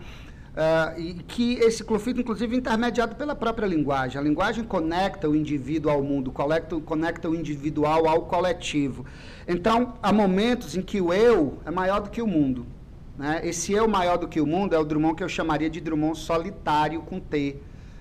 Uh, 0.53 1.01
e 1.01 1.15
que 1.15 1.55
esse 1.55 1.83
conflito, 1.83 2.21
inclusive, 2.21 2.55
é 2.55 2.59
intermediado 2.59 3.17
pela 3.17 3.35
própria 3.35 3.65
linguagem. 3.65 4.21
A 4.21 4.23
linguagem 4.23 4.63
conecta 4.63 5.27
o 5.27 5.35
indivíduo 5.35 5.91
ao 5.91 6.03
mundo, 6.03 6.31
conecta, 6.31 6.79
conecta 6.81 7.31
o 7.31 7.35
individual 7.35 8.07
ao 8.07 8.27
coletivo. 8.27 9.07
Então, 9.49 9.95
há 10.03 10.13
momentos 10.13 10.77
em 10.77 10.83
que 10.83 11.01
o 11.01 11.15
eu 11.15 11.59
é 11.65 11.71
maior 11.71 12.03
do 12.03 12.11
que 12.11 12.21
o 12.21 12.27
mundo. 12.27 12.67
Né? 13.19 13.41
Esse 13.45 13.73
eu 13.73 13.87
maior 13.87 14.17
do 14.17 14.29
que 14.29 14.41
o 14.41 14.47
mundo 14.47 14.75
é 14.75 14.79
o 14.79 14.85
Drummond 14.85 15.17
que 15.17 15.25
eu 15.25 15.29
chamaria 15.29 15.69
de 15.69 15.81
Drummond 15.81 16.19
solitário 16.19 17.03
com 17.03 17.21
T. 17.21 17.57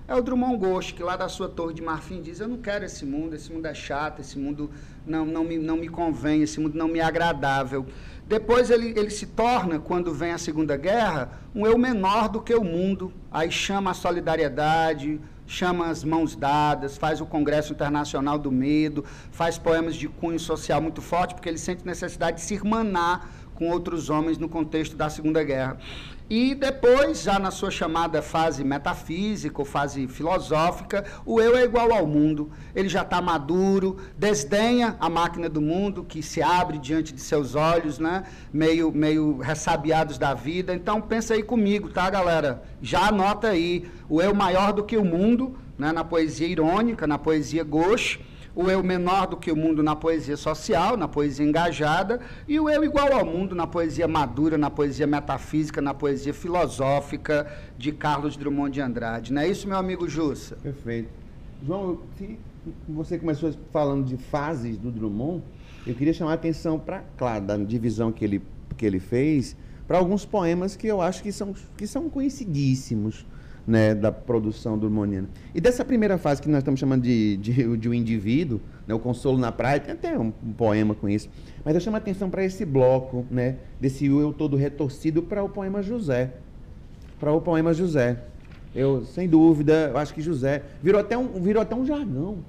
É 0.07 0.15
o 0.15 0.21
Drummond 0.21 0.57
Ghost, 0.57 0.93
que 0.93 1.03
lá 1.03 1.15
da 1.15 1.29
sua 1.29 1.47
torre 1.47 1.73
de 1.73 1.81
marfim 1.81 2.21
diz, 2.21 2.39
eu 2.39 2.47
não 2.47 2.57
quero 2.57 2.83
esse 2.83 3.05
mundo, 3.05 3.33
esse 3.33 3.51
mundo 3.51 3.65
é 3.65 3.73
chato, 3.73 4.19
esse 4.19 4.37
mundo 4.37 4.69
não, 5.05 5.25
não, 5.25 5.43
me, 5.43 5.57
não 5.57 5.77
me 5.77 5.87
convém, 5.87 6.41
esse 6.41 6.59
mundo 6.59 6.77
não 6.77 6.87
me 6.87 6.99
é 6.99 7.03
agradável. 7.03 7.85
Depois 8.27 8.69
ele, 8.69 8.89
ele 8.97 9.09
se 9.09 9.27
torna, 9.27 9.79
quando 9.79 10.13
vem 10.13 10.31
a 10.31 10.37
Segunda 10.37 10.75
Guerra, 10.75 11.39
um 11.55 11.65
eu 11.65 11.77
menor 11.77 12.27
do 12.29 12.41
que 12.41 12.53
o 12.53 12.63
mundo. 12.63 13.13
Aí 13.31 13.51
chama 13.51 13.91
a 13.91 13.93
solidariedade, 13.93 15.19
chama 15.45 15.89
as 15.89 16.03
mãos 16.03 16.35
dadas, 16.35 16.97
faz 16.97 17.19
o 17.19 17.25
Congresso 17.25 17.73
Internacional 17.73 18.39
do 18.39 18.51
Medo, 18.51 19.03
faz 19.31 19.57
poemas 19.57 19.95
de 19.95 20.07
cunho 20.07 20.39
social 20.39 20.81
muito 20.81 21.01
forte, 21.01 21.35
porque 21.35 21.49
ele 21.49 21.57
sente 21.57 21.85
necessidade 21.85 22.37
de 22.37 22.43
se 22.43 22.53
irmanar 22.53 23.29
com 23.61 23.69
outros 23.69 24.09
homens 24.09 24.39
no 24.39 24.49
contexto 24.49 24.95
da 24.95 25.07
Segunda 25.07 25.43
Guerra. 25.43 25.77
E 26.27 26.55
depois, 26.55 27.21
já 27.21 27.37
na 27.37 27.51
sua 27.51 27.69
chamada 27.69 28.19
fase 28.19 28.63
metafísica 28.63 29.61
ou 29.61 29.65
fase 29.65 30.07
filosófica, 30.07 31.05
o 31.23 31.39
eu 31.39 31.55
é 31.55 31.63
igual 31.63 31.93
ao 31.93 32.07
mundo. 32.07 32.49
Ele 32.73 32.89
já 32.89 33.03
está 33.03 33.21
maduro, 33.21 33.97
desdenha 34.17 34.95
a 34.99 35.07
máquina 35.07 35.47
do 35.47 35.61
mundo 35.61 36.03
que 36.03 36.23
se 36.23 36.41
abre 36.41 36.79
diante 36.79 37.13
de 37.13 37.21
seus 37.21 37.53
olhos, 37.53 37.99
né? 37.99 38.23
meio, 38.51 38.91
meio 38.91 39.37
ressabiados 39.37 40.17
da 40.17 40.33
vida. 40.33 40.73
Então 40.73 40.99
pensa 40.99 41.35
aí 41.35 41.43
comigo, 41.43 41.89
tá, 41.89 42.09
galera? 42.09 42.63
Já 42.81 43.09
anota 43.09 43.49
aí 43.49 43.87
o 44.09 44.19
eu 44.19 44.33
maior 44.33 44.73
do 44.73 44.83
que 44.83 44.97
o 44.97 45.05
mundo, 45.05 45.55
né? 45.77 45.91
na 45.91 46.03
poesia 46.03 46.47
irônica, 46.47 47.05
na 47.05 47.19
poesia 47.19 47.63
gauche 47.63 48.21
o 48.55 48.69
eu 48.69 48.83
menor 48.83 49.27
do 49.27 49.37
que 49.37 49.51
o 49.51 49.55
mundo 49.55 49.81
na 49.81 49.95
poesia 49.95 50.35
social, 50.35 50.97
na 50.97 51.07
poesia 51.07 51.45
engajada, 51.45 52.19
e 52.47 52.59
o 52.59 52.69
eu 52.69 52.83
igual 52.83 53.13
ao 53.13 53.25
mundo 53.25 53.55
na 53.55 53.65
poesia 53.65 54.07
madura, 54.07 54.57
na 54.57 54.69
poesia 54.69 55.07
metafísica, 55.07 55.81
na 55.81 55.93
poesia 55.93 56.33
filosófica 56.33 57.47
de 57.77 57.91
Carlos 57.91 58.35
Drummond 58.35 58.73
de 58.73 58.81
Andrade. 58.81 59.33
Não 59.33 59.41
é 59.41 59.47
isso, 59.47 59.67
meu 59.67 59.77
amigo 59.77 60.07
Jussa? 60.07 60.55
Perfeito. 60.57 61.09
João, 61.65 61.99
se 62.17 62.37
você 62.87 63.17
começou 63.17 63.53
falando 63.71 64.05
de 64.05 64.17
fases 64.17 64.77
do 64.77 64.91
Drummond, 64.91 65.43
eu 65.85 65.95
queria 65.95 66.13
chamar 66.13 66.31
a 66.31 66.35
atenção 66.35 66.77
para, 66.79 67.03
claro, 67.17 67.45
da 67.45 67.57
divisão 67.57 68.11
que 68.11 68.23
ele, 68.23 68.41
que 68.77 68.85
ele 68.85 68.99
fez, 68.99 69.55
para 69.87 69.97
alguns 69.97 70.25
poemas 70.25 70.75
que 70.75 70.87
eu 70.87 71.01
acho 71.01 71.23
que 71.23 71.31
são, 71.31 71.53
que 71.77 71.87
são 71.87 72.09
conhecidíssimos 72.09 73.25
né, 73.65 73.93
da 73.93 74.11
produção 74.11 74.77
drummoniana. 74.77 75.29
E 75.53 75.61
dessa 75.61 75.85
primeira 75.85 76.17
fase 76.17 76.41
que 76.41 76.49
nós 76.49 76.59
estamos 76.59 76.79
chamando 76.79 77.03
de, 77.03 77.37
de, 77.37 77.77
de 77.77 77.89
um 77.89 77.93
indivíduo, 77.93 78.59
né, 78.87 78.93
o 78.93 78.99
Consolo 78.99 79.37
na 79.37 79.51
Praia, 79.51 79.79
tem 79.79 79.93
até 79.93 80.17
um, 80.17 80.33
um 80.43 80.53
poema 80.53 80.93
com 80.93 81.07
isso, 81.07 81.29
mas 81.63 81.75
eu 81.75 81.81
chamo 81.81 81.97
a 81.97 81.99
atenção 81.99 82.29
para 82.29 82.43
esse 82.43 82.65
bloco, 82.65 83.25
né, 83.29 83.57
desse 83.79 84.05
eu 84.05 84.33
todo 84.33 84.57
retorcido 84.57 85.21
para 85.21 85.43
o 85.43 85.49
poema 85.49 85.81
José. 85.81 86.33
Para 87.19 87.31
o 87.31 87.41
poema 87.41 87.73
José. 87.73 88.17
Eu, 88.73 89.03
sem 89.05 89.27
dúvida, 89.27 89.89
eu 89.91 89.97
acho 89.97 90.13
que 90.13 90.21
José 90.21 90.63
virou 90.81 90.99
até 90.99 91.17
um, 91.17 91.27
virou 91.41 91.61
até 91.61 91.75
um 91.75 91.85
jargão. 91.85 92.39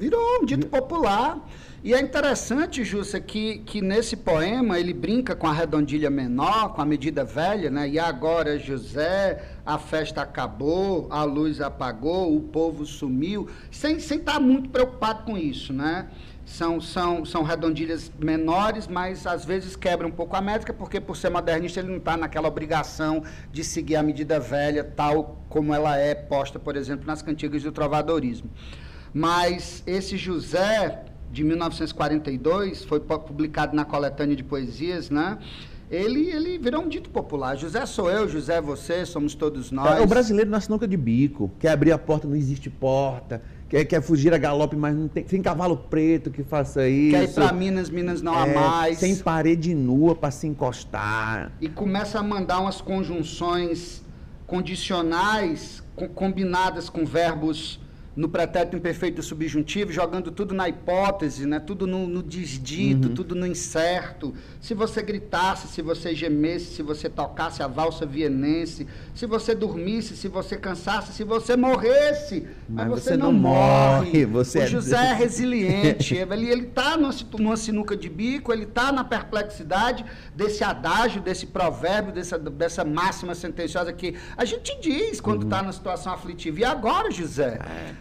Virou 0.00 0.40
um 0.40 0.46
dito 0.46 0.66
popular. 0.66 1.46
E 1.84 1.92
é 1.92 2.00
interessante, 2.00 2.82
Jussa, 2.82 3.20
que, 3.20 3.58
que 3.58 3.82
nesse 3.82 4.16
poema 4.16 4.80
ele 4.80 4.94
brinca 4.94 5.36
com 5.36 5.46
a 5.46 5.52
redondilha 5.52 6.08
menor, 6.08 6.72
com 6.72 6.80
a 6.80 6.86
medida 6.86 7.22
velha, 7.22 7.68
né? 7.68 7.86
E 7.86 7.98
agora, 7.98 8.58
José, 8.58 9.44
a 9.64 9.76
festa 9.76 10.22
acabou, 10.22 11.06
a 11.10 11.22
luz 11.24 11.60
apagou, 11.60 12.34
o 12.34 12.40
povo 12.40 12.86
sumiu, 12.86 13.46
sem 13.70 13.96
estar 13.96 14.08
sem 14.08 14.18
tá 14.20 14.40
muito 14.40 14.70
preocupado 14.70 15.24
com 15.24 15.36
isso, 15.36 15.70
né? 15.70 16.08
São, 16.46 16.80
são, 16.80 17.22
são 17.26 17.42
redondilhas 17.42 18.10
menores, 18.18 18.88
mas 18.88 19.26
às 19.26 19.44
vezes 19.44 19.76
quebra 19.76 20.06
um 20.06 20.10
pouco 20.10 20.34
a 20.34 20.40
métrica, 20.40 20.72
porque 20.72 20.98
por 20.98 21.14
ser 21.14 21.28
modernista 21.28 21.78
ele 21.78 21.90
não 21.90 21.98
está 21.98 22.16
naquela 22.16 22.48
obrigação 22.48 23.22
de 23.52 23.62
seguir 23.62 23.96
a 23.96 24.02
medida 24.02 24.40
velha, 24.40 24.82
tal 24.82 25.44
como 25.50 25.74
ela 25.74 25.98
é 25.98 26.14
posta, 26.14 26.58
por 26.58 26.74
exemplo, 26.74 27.06
nas 27.06 27.20
cantigas 27.20 27.62
do 27.62 27.70
trovadorismo. 27.70 28.50
Mas 29.12 29.82
esse 29.86 30.16
José, 30.16 31.04
de 31.32 31.42
1942, 31.44 32.84
foi 32.84 33.00
publicado 33.00 33.74
na 33.74 33.84
coletânea 33.84 34.36
de 34.36 34.44
poesias, 34.44 35.10
né? 35.10 35.38
ele, 35.90 36.30
ele 36.30 36.56
virou 36.56 36.82
um 36.82 36.88
dito 36.88 37.10
popular. 37.10 37.56
José 37.56 37.84
sou 37.84 38.08
eu, 38.08 38.28
José 38.28 38.54
é 38.58 38.60
você, 38.60 39.04
somos 39.04 39.34
todos 39.34 39.72
nós. 39.72 39.98
É, 39.98 40.00
o 40.00 40.06
brasileiro 40.06 40.48
na 40.48 40.60
sinuca 40.60 40.86
de 40.86 40.96
bico, 40.96 41.50
quer 41.58 41.70
abrir 41.70 41.90
a 41.90 41.98
porta, 41.98 42.28
não 42.28 42.36
existe 42.36 42.70
porta, 42.70 43.42
quer, 43.68 43.84
quer 43.84 44.00
fugir 44.00 44.32
a 44.32 44.38
galope, 44.38 44.76
mas 44.76 44.94
não 44.94 45.08
tem, 45.08 45.24
tem 45.24 45.42
cavalo 45.42 45.76
preto 45.76 46.30
que 46.30 46.44
faça 46.44 46.88
isso. 46.88 47.10
Quer 47.16 47.24
ir 47.24 47.34
pra 47.34 47.52
Minas, 47.52 47.90
Minas 47.90 48.22
não 48.22 48.32
há 48.38 48.46
É, 48.46 48.54
mais. 48.54 48.98
Sem 48.98 49.16
parede 49.16 49.74
nua 49.74 50.14
para 50.14 50.30
se 50.30 50.46
encostar. 50.46 51.50
E 51.60 51.68
começa 51.68 52.20
a 52.20 52.22
mandar 52.22 52.60
umas 52.60 52.80
conjunções 52.80 54.04
condicionais 54.46 55.82
co- 55.96 56.08
combinadas 56.08 56.88
com 56.88 57.04
verbos 57.04 57.80
no 58.20 58.28
pretérito 58.28 58.76
imperfeito 58.76 59.22
subjuntivo, 59.22 59.90
jogando 59.90 60.30
tudo 60.30 60.54
na 60.54 60.68
hipótese, 60.68 61.46
né? 61.46 61.58
tudo 61.58 61.86
no, 61.86 62.06
no 62.06 62.22
desdito, 62.22 63.08
tudo 63.08 63.34
no 63.34 63.46
incerto. 63.46 64.34
Se 64.60 64.74
você 64.74 65.00
gritasse, 65.00 65.68
se 65.68 65.80
você 65.80 66.14
gemesse, 66.14 66.66
se 66.66 66.82
você 66.82 67.08
tocasse 67.08 67.62
a 67.62 67.66
valsa 67.66 68.04
vienense, 68.04 68.86
se 69.14 69.24
você 69.24 69.54
dormisse, 69.54 70.14
se 70.18 70.28
você 70.28 70.58
cansasse, 70.58 71.14
se 71.14 71.24
você 71.24 71.56
morresse, 71.56 72.46
mas, 72.68 72.88
Mas 72.88 73.00
você, 73.00 73.10
você 73.10 73.16
não 73.16 73.32
morre. 73.32 74.04
morre, 74.04 74.26
você 74.26 74.58
o 74.58 74.62
é- 74.62 74.66
José 74.66 74.96
é 74.96 75.14
resiliente, 75.14 76.14
ele 76.20 76.50
ele 76.50 76.66
está 76.66 76.98
numa, 76.98 77.56
sinuca 77.56 77.96
de 77.96 78.10
bico, 78.10 78.52
ele 78.52 78.64
está 78.64 78.92
na 78.92 79.02
perplexidade 79.02 80.04
desse 80.36 80.62
adágio, 80.62 81.22
desse 81.22 81.46
provérbio, 81.46 82.12
dessa, 82.12 82.38
dessa 82.38 82.84
máxima 82.84 83.34
sentenciosa 83.34 83.94
que 83.94 84.14
a 84.36 84.44
gente 84.44 84.78
diz 84.82 85.22
quando 85.22 85.44
está 85.44 85.62
numa 85.62 85.72
situação 85.72 86.12
aflitiva. 86.12 86.60
E 86.60 86.64
agora, 86.64 87.10
José? 87.10 87.58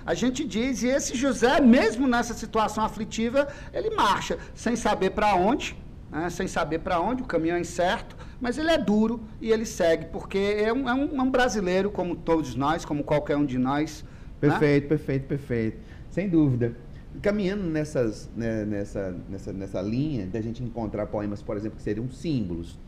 A 0.09 0.15
gente 0.15 0.43
diz, 0.43 0.81
e 0.81 0.87
esse 0.87 1.15
José, 1.15 1.61
mesmo 1.61 2.07
nessa 2.07 2.33
situação 2.33 2.83
aflitiva, 2.83 3.47
ele 3.71 3.91
marcha 3.91 4.39
sem 4.55 4.75
saber 4.75 5.11
para 5.11 5.35
onde, 5.35 5.77
né, 6.11 6.27
sem 6.31 6.47
saber 6.47 6.79
para 6.79 6.99
onde, 6.99 7.21
o 7.21 7.25
caminho 7.27 7.53
é 7.55 7.59
incerto, 7.59 8.17
mas 8.41 8.57
ele 8.57 8.71
é 8.71 8.77
duro 8.79 9.21
e 9.39 9.51
ele 9.51 9.67
segue, 9.67 10.05
porque 10.05 10.39
é 10.39 10.73
um, 10.73 10.89
é 10.89 10.93
um- 10.95 11.15
é 11.15 11.21
um 11.21 11.29
brasileiro 11.29 11.91
como 11.91 12.15
todos 12.15 12.55
nós, 12.55 12.83
como 12.83 13.03
qualquer 13.03 13.37
um 13.37 13.45
de 13.45 13.59
nós. 13.59 14.03
né? 14.41 14.49
Perfeito, 14.49 14.87
perfeito, 14.87 15.27
perfeito. 15.27 15.77
Sem 16.09 16.27
dúvida. 16.27 16.73
Caminhando 17.21 17.65
nessas, 17.65 18.27
né, 18.35 18.65
nessa, 18.65 19.15
nessa, 19.29 19.53
nessa 19.53 19.79
linha 19.79 20.25
da 20.25 20.41
gente 20.41 20.63
encontrar 20.63 21.05
poemas, 21.05 21.43
por 21.43 21.55
exemplo, 21.55 21.77
que 21.77 21.83
seriam 21.83 22.09
símbolos. 22.09 22.79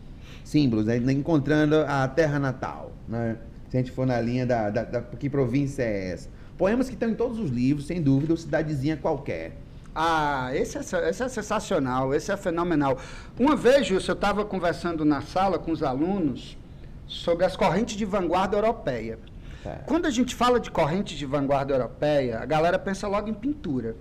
Símbolos, 0.44 0.88
né? 0.88 0.98
encontrando 1.13 1.75
a 1.88 2.08
terra 2.08 2.40
natal. 2.40 2.94
Né? 3.08 3.38
Se 3.70 3.78
a 3.78 3.80
gente 3.80 3.92
for 3.92 4.08
na 4.08 4.20
linha 4.20 4.44
da, 4.44 4.72
da, 4.72 4.84
da- 4.86 5.01
Que 5.01 5.30
província 5.30 5.84
é 5.84 6.13
essa? 6.13 6.41
Poemas 6.62 6.88
que 6.88 6.94
estão 6.94 7.10
em 7.10 7.15
todos 7.15 7.39
os 7.39 7.50
livros, 7.50 7.88
sem 7.88 8.00
dúvida, 8.00 8.34
ou 8.34 8.38
cidadezinha 8.38 8.96
qualquer. 8.96 9.58
Ah, 9.96 10.51
esse 10.53 10.77
é, 10.77 10.84
se- 10.84 10.96
esse 11.10 11.24
é 11.24 11.27
sensacional, 11.27 12.13
esse 12.13 12.32
é 12.32 12.38
fenomenal. 12.38 13.00
Uma 13.39 13.56
vez, 13.56 13.88
Gilson, 13.88 14.12
eu 14.12 14.13
estava 14.13 14.46
conversando 14.46 15.03
na 15.03 15.22
sala 15.22 15.58
com 15.58 15.72
os 15.72 15.82
alunos 15.82 16.56
sobre 17.08 17.46
as 17.46 17.56
correntes 17.56 17.96
de 17.96 18.06
vanguarda 18.06 18.56
europeia. 18.58 19.18
Tá. 19.63 19.80
Quando 19.88 20.06
a 20.06 20.12
gente 20.12 20.36
fala 20.36 20.60
de 20.60 20.70
correntes 20.70 21.18
de 21.18 21.25
vanguarda 21.25 21.74
europeia, 21.74 22.38
a 22.38 22.46
galera 22.46 22.77
pensa 22.77 23.08
logo 23.08 23.27
em 23.27 23.34
pintura. 23.34 23.96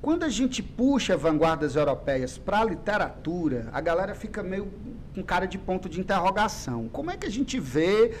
Quando 0.00 0.22
a 0.22 0.28
gente 0.28 0.62
puxa 0.62 1.16
vanguardas 1.16 1.74
europeias 1.74 2.38
para 2.38 2.60
a 2.60 2.64
literatura, 2.64 3.66
a 3.72 3.80
galera 3.80 4.14
fica 4.14 4.40
meio 4.40 4.68
com 5.12 5.20
cara 5.24 5.46
de 5.46 5.58
ponto 5.58 5.88
de 5.88 5.98
interrogação. 5.98 6.88
Como 6.92 7.10
é 7.10 7.16
que 7.16 7.26
a 7.26 7.30
gente 7.30 7.58
vê 7.58 8.14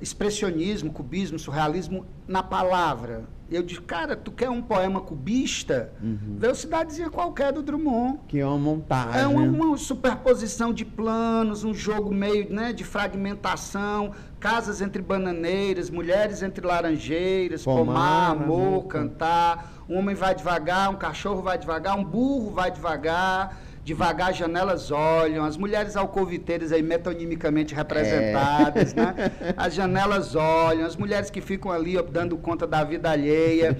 expressionismo, 0.00 0.92
cubismo, 0.92 1.38
surrealismo 1.38 2.06
na 2.26 2.42
palavra? 2.42 3.24
Eu 3.50 3.62
digo, 3.62 3.82
cara, 3.82 4.16
tu 4.16 4.32
quer 4.32 4.48
um 4.48 4.62
poema 4.62 5.00
cubista? 5.00 5.92
Vê 6.00 6.48
o 6.48 6.54
Cidadezinha 6.54 7.10
qualquer 7.10 7.52
do 7.52 7.62
Drummond. 7.62 8.20
Que 8.26 8.38
é 8.38 8.46
uma 8.46 8.56
montagem. 8.56 9.20
É 9.20 9.26
uma, 9.26 9.42
uma 9.42 9.76
superposição 9.76 10.72
de 10.72 10.86
planos, 10.86 11.62
um 11.62 11.74
jogo 11.74 12.14
meio 12.14 12.50
né, 12.50 12.72
de 12.72 12.82
fragmentação, 12.82 14.12
casas 14.40 14.80
entre 14.80 15.02
bananeiras, 15.02 15.90
mulheres 15.90 16.42
entre 16.42 16.66
laranjeiras, 16.66 17.62
pomar, 17.62 17.84
Pomar, 17.84 18.30
amor, 18.30 18.60
amor, 18.60 18.86
cantar. 18.86 19.72
Um 19.86 19.98
homem 19.98 20.14
vai 20.14 20.34
devagar, 20.34 20.88
um 20.88 20.96
cachorro 20.96 21.42
vai 21.42 21.58
devagar, 21.58 21.98
um 21.98 22.04
burro 22.04 22.50
vai 22.52 22.70
devagar. 22.70 23.60
Devagar 23.84 24.30
as 24.30 24.36
janelas 24.36 24.92
olham, 24.92 25.44
as 25.44 25.56
mulheres 25.56 25.96
alcoviteiras 25.96 26.70
aí 26.70 26.82
metonimicamente 26.82 27.74
representadas, 27.74 28.94
né? 28.94 29.32
As 29.56 29.74
janelas 29.74 30.36
olham, 30.36 30.86
as 30.86 30.94
mulheres 30.94 31.30
que 31.30 31.40
ficam 31.40 31.72
ali 31.72 31.98
ó, 31.98 32.02
dando 32.02 32.36
conta 32.36 32.64
da 32.64 32.84
vida 32.84 33.10
alheia. 33.10 33.76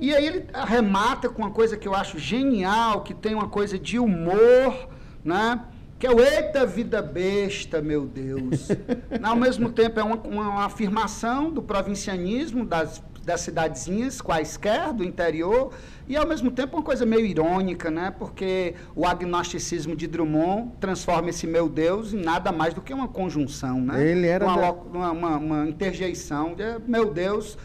E 0.00 0.14
aí 0.14 0.26
ele 0.26 0.46
arremata 0.52 1.28
com 1.28 1.42
uma 1.42 1.50
coisa 1.50 1.76
que 1.76 1.86
eu 1.86 1.94
acho 1.94 2.18
genial, 2.18 3.02
que 3.02 3.12
tem 3.12 3.34
uma 3.34 3.48
coisa 3.48 3.78
de 3.78 3.98
humor, 3.98 4.88
né? 5.22 5.60
Que 5.98 6.06
é 6.06 6.10
o 6.10 6.20
eita 6.20 6.64
vida 6.64 7.02
besta, 7.02 7.82
meu 7.82 8.06
Deus. 8.06 8.68
Ao 9.22 9.36
mesmo 9.36 9.70
tempo 9.70 10.00
é 10.00 10.02
uma, 10.02 10.16
uma- 10.16 10.48
uma 10.48 10.64
afirmação 10.64 11.50
do 11.50 11.60
provincianismo 11.62 12.64
das, 12.64 13.02
das 13.22 13.42
cidadezinhas 13.42 14.20
quaisquer 14.22 14.92
do 14.94 15.04
interior 15.04 15.70
e 16.08 16.16
ao 16.16 16.26
mesmo 16.26 16.50
tempo 16.50 16.76
uma 16.76 16.82
coisa 16.82 17.06
meio 17.06 17.24
irônica, 17.24 17.90
né? 17.90 18.12
Porque 18.18 18.74
o 18.94 19.06
agnosticismo 19.06 19.96
de 19.96 20.06
Drummond 20.06 20.72
transforma 20.80 21.30
esse 21.30 21.46
meu 21.46 21.68
Deus 21.68 22.12
em 22.12 22.22
nada 22.22 22.52
mais 22.52 22.74
do 22.74 22.80
que 22.80 22.92
uma 22.92 23.08
conjunção, 23.08 23.80
né? 23.80 24.06
Ele 24.06 24.26
era 24.26 24.44
uma, 24.44 24.56
lo- 24.70 24.86
uma, 24.92 25.10
uma, 25.12 25.36
uma 25.38 25.68
interjeição 25.68 26.54
de 26.54 26.78
meu 26.86 27.12
Deus, 27.12 27.56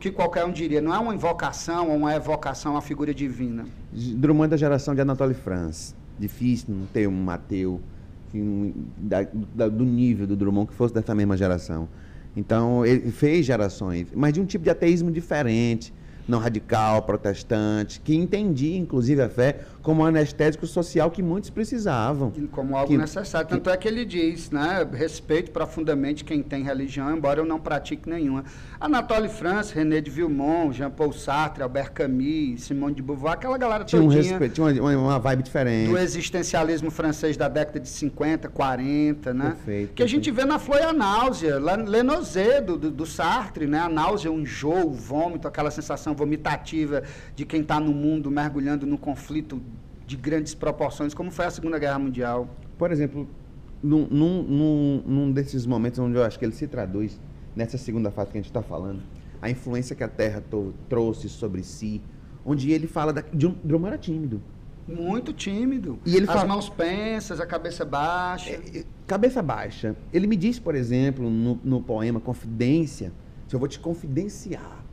que 0.00 0.10
qualquer 0.10 0.44
um 0.46 0.52
diria. 0.52 0.80
Não 0.80 0.94
é 0.94 0.98
uma 0.98 1.14
invocação 1.14 1.90
ou 1.90 1.96
uma 1.96 2.14
evocação 2.14 2.76
à 2.76 2.80
figura 2.80 3.12
divina. 3.12 3.66
Drummond 3.92 4.46
é 4.46 4.48
da 4.50 4.56
geração 4.56 4.94
de 4.94 5.00
Anatole 5.02 5.34
France. 5.34 5.94
Difícil 6.18 6.66
não 6.74 6.86
ter 6.86 7.06
um 7.06 7.12
Mateu 7.22 7.80
que 8.30 8.38
um- 8.40 8.72
da- 8.96 9.26
da- 9.54 9.68
do 9.68 9.84
nível 9.84 10.26
do 10.26 10.34
Drummond 10.36 10.68
que 10.68 10.74
fosse 10.74 10.94
dessa 10.94 11.14
mesma 11.14 11.36
geração. 11.36 11.88
Então, 12.36 12.84
ele 12.84 13.12
fez 13.12 13.44
gerações, 13.46 14.08
mas 14.14 14.32
de 14.32 14.40
um 14.40 14.44
tipo 14.44 14.64
de 14.64 14.70
ateísmo 14.70 15.10
diferente, 15.12 15.92
não 16.26 16.38
radical, 16.38 17.02
protestante, 17.02 18.00
que 18.00 18.14
entendia, 18.14 18.76
inclusive, 18.76 19.22
a 19.22 19.28
fé 19.28 19.60
como 19.84 20.02
um 20.02 20.06
anestésico 20.06 20.66
social 20.66 21.10
que 21.10 21.22
muitos 21.22 21.50
precisavam. 21.50 22.32
como 22.50 22.74
algo 22.74 22.90
Que- 22.90 22.96
necessário. 22.96 23.46
Tanto 23.46 23.68
é 23.68 23.76
que 23.76 23.86
ele 23.86 24.06
diz, 24.06 24.50
né? 24.50 24.84
Respeito 24.90 25.50
profundamente 25.50 26.24
quem 26.24 26.42
tem 26.42 26.62
religião, 26.64 27.14
embora 27.14 27.38
eu 27.40 27.44
não 27.44 27.60
pratique 27.60 28.08
nenhuma. 28.08 28.44
Anatole 28.80 29.28
France, 29.28 29.74
René 29.74 30.00
de 30.00 30.10
Villemont, 30.10 30.72
Jean-Paul 30.72 31.12
Sartre, 31.12 31.62
Albert 31.62 31.92
Camus, 31.92 32.62
Simone 32.62 32.94
de 32.94 33.02
Beauvoir, 33.02 33.34
aquela 33.34 33.58
galera 33.58 33.84
Tinha, 33.84 34.00
um 34.00 34.06
todinha 34.08 34.22
respeito, 34.22 34.54
tinha 34.54 34.82
uma, 34.82 34.96
uma 34.96 35.18
vibe 35.18 35.42
diferente. 35.42 35.90
do 35.90 35.98
existencialismo 35.98 36.90
francês 36.90 37.36
da 37.36 37.46
década 37.48 37.78
de 37.78 37.88
50, 37.88 38.48
40, 38.48 39.34
né? 39.34 39.50
Perfeito, 39.50 39.92
que 39.92 40.02
a 40.02 40.06
gente 40.06 40.30
vê 40.30 40.46
na 40.46 40.58
Flor 40.58 40.80
a 40.80 40.94
Náusea, 40.94 41.58
lá 41.60 41.74
Lenozé, 41.76 42.62
do, 42.62 42.78
do, 42.78 42.90
do 42.90 43.04
Sartre, 43.04 43.66
né? 43.66 43.80
A 43.80 43.88
náusea, 43.90 44.32
o 44.32 44.40
enjoo, 44.40 44.86
o 44.86 44.94
vômito, 44.94 45.46
aquela 45.46 45.70
sensação 45.70 46.14
vomitativa 46.14 47.02
de 47.36 47.44
quem 47.44 47.60
está 47.60 47.78
no 47.78 47.92
mundo 47.92 48.30
mergulhando 48.30 48.86
num 48.86 48.96
conflito 48.96 49.60
de 50.06 50.16
grandes 50.16 50.54
proporções, 50.54 51.14
como 51.14 51.30
foi 51.30 51.46
a 51.46 51.50
Segunda 51.50 51.78
Guerra 51.78 51.98
Mundial. 51.98 52.48
Por 52.78 52.90
exemplo, 52.92 53.28
num, 53.82 54.06
num, 54.08 55.02
num, 55.06 55.32
desses 55.32 55.66
momentos 55.66 55.98
onde 55.98 56.16
eu 56.16 56.22
acho 56.24 56.38
que 56.38 56.44
ele 56.44 56.52
se 56.54 56.66
traduz, 56.66 57.20
nessa 57.56 57.78
segunda 57.78 58.10
fase 58.10 58.30
que 58.30 58.38
a 58.38 58.40
gente 58.40 58.50
está 58.50 58.62
falando, 58.62 59.02
a 59.40 59.50
influência 59.50 59.94
que 59.94 60.02
a 60.04 60.08
Terra 60.08 60.42
trouxe 60.88 61.28
sobre 61.28 61.62
si, 61.62 62.02
onde 62.44 62.70
ele 62.72 62.86
fala 62.86 63.12
da, 63.12 63.20
de 63.22 63.46
um 63.46 63.54
Drummond 63.64 63.88
era 63.88 63.98
tímido. 63.98 64.42
Muito 64.86 65.32
tímido. 65.32 65.98
E 66.04 66.14
ele 66.14 66.26
As 66.26 66.32
fala- 66.34 66.46
mãos 66.46 66.68
pensas, 66.68 67.40
a 67.40 67.46
cabeça 67.46 67.84
baixa. 67.86 68.50
É, 68.50 68.78
é, 68.80 68.84
Cabeça 69.06 69.40
baixa. 69.42 69.96
Ele 70.12 70.26
me 70.26 70.36
diz, 70.36 70.58
por 70.58 70.74
exemplo, 70.74 71.28
no, 71.30 71.58
no 71.64 71.80
poema 71.82 72.20
Confidência, 72.20 73.12
se 73.48 73.54
eu 73.54 73.58
vou 73.58 73.68
te 73.68 73.78
confidenciar, 73.78 74.84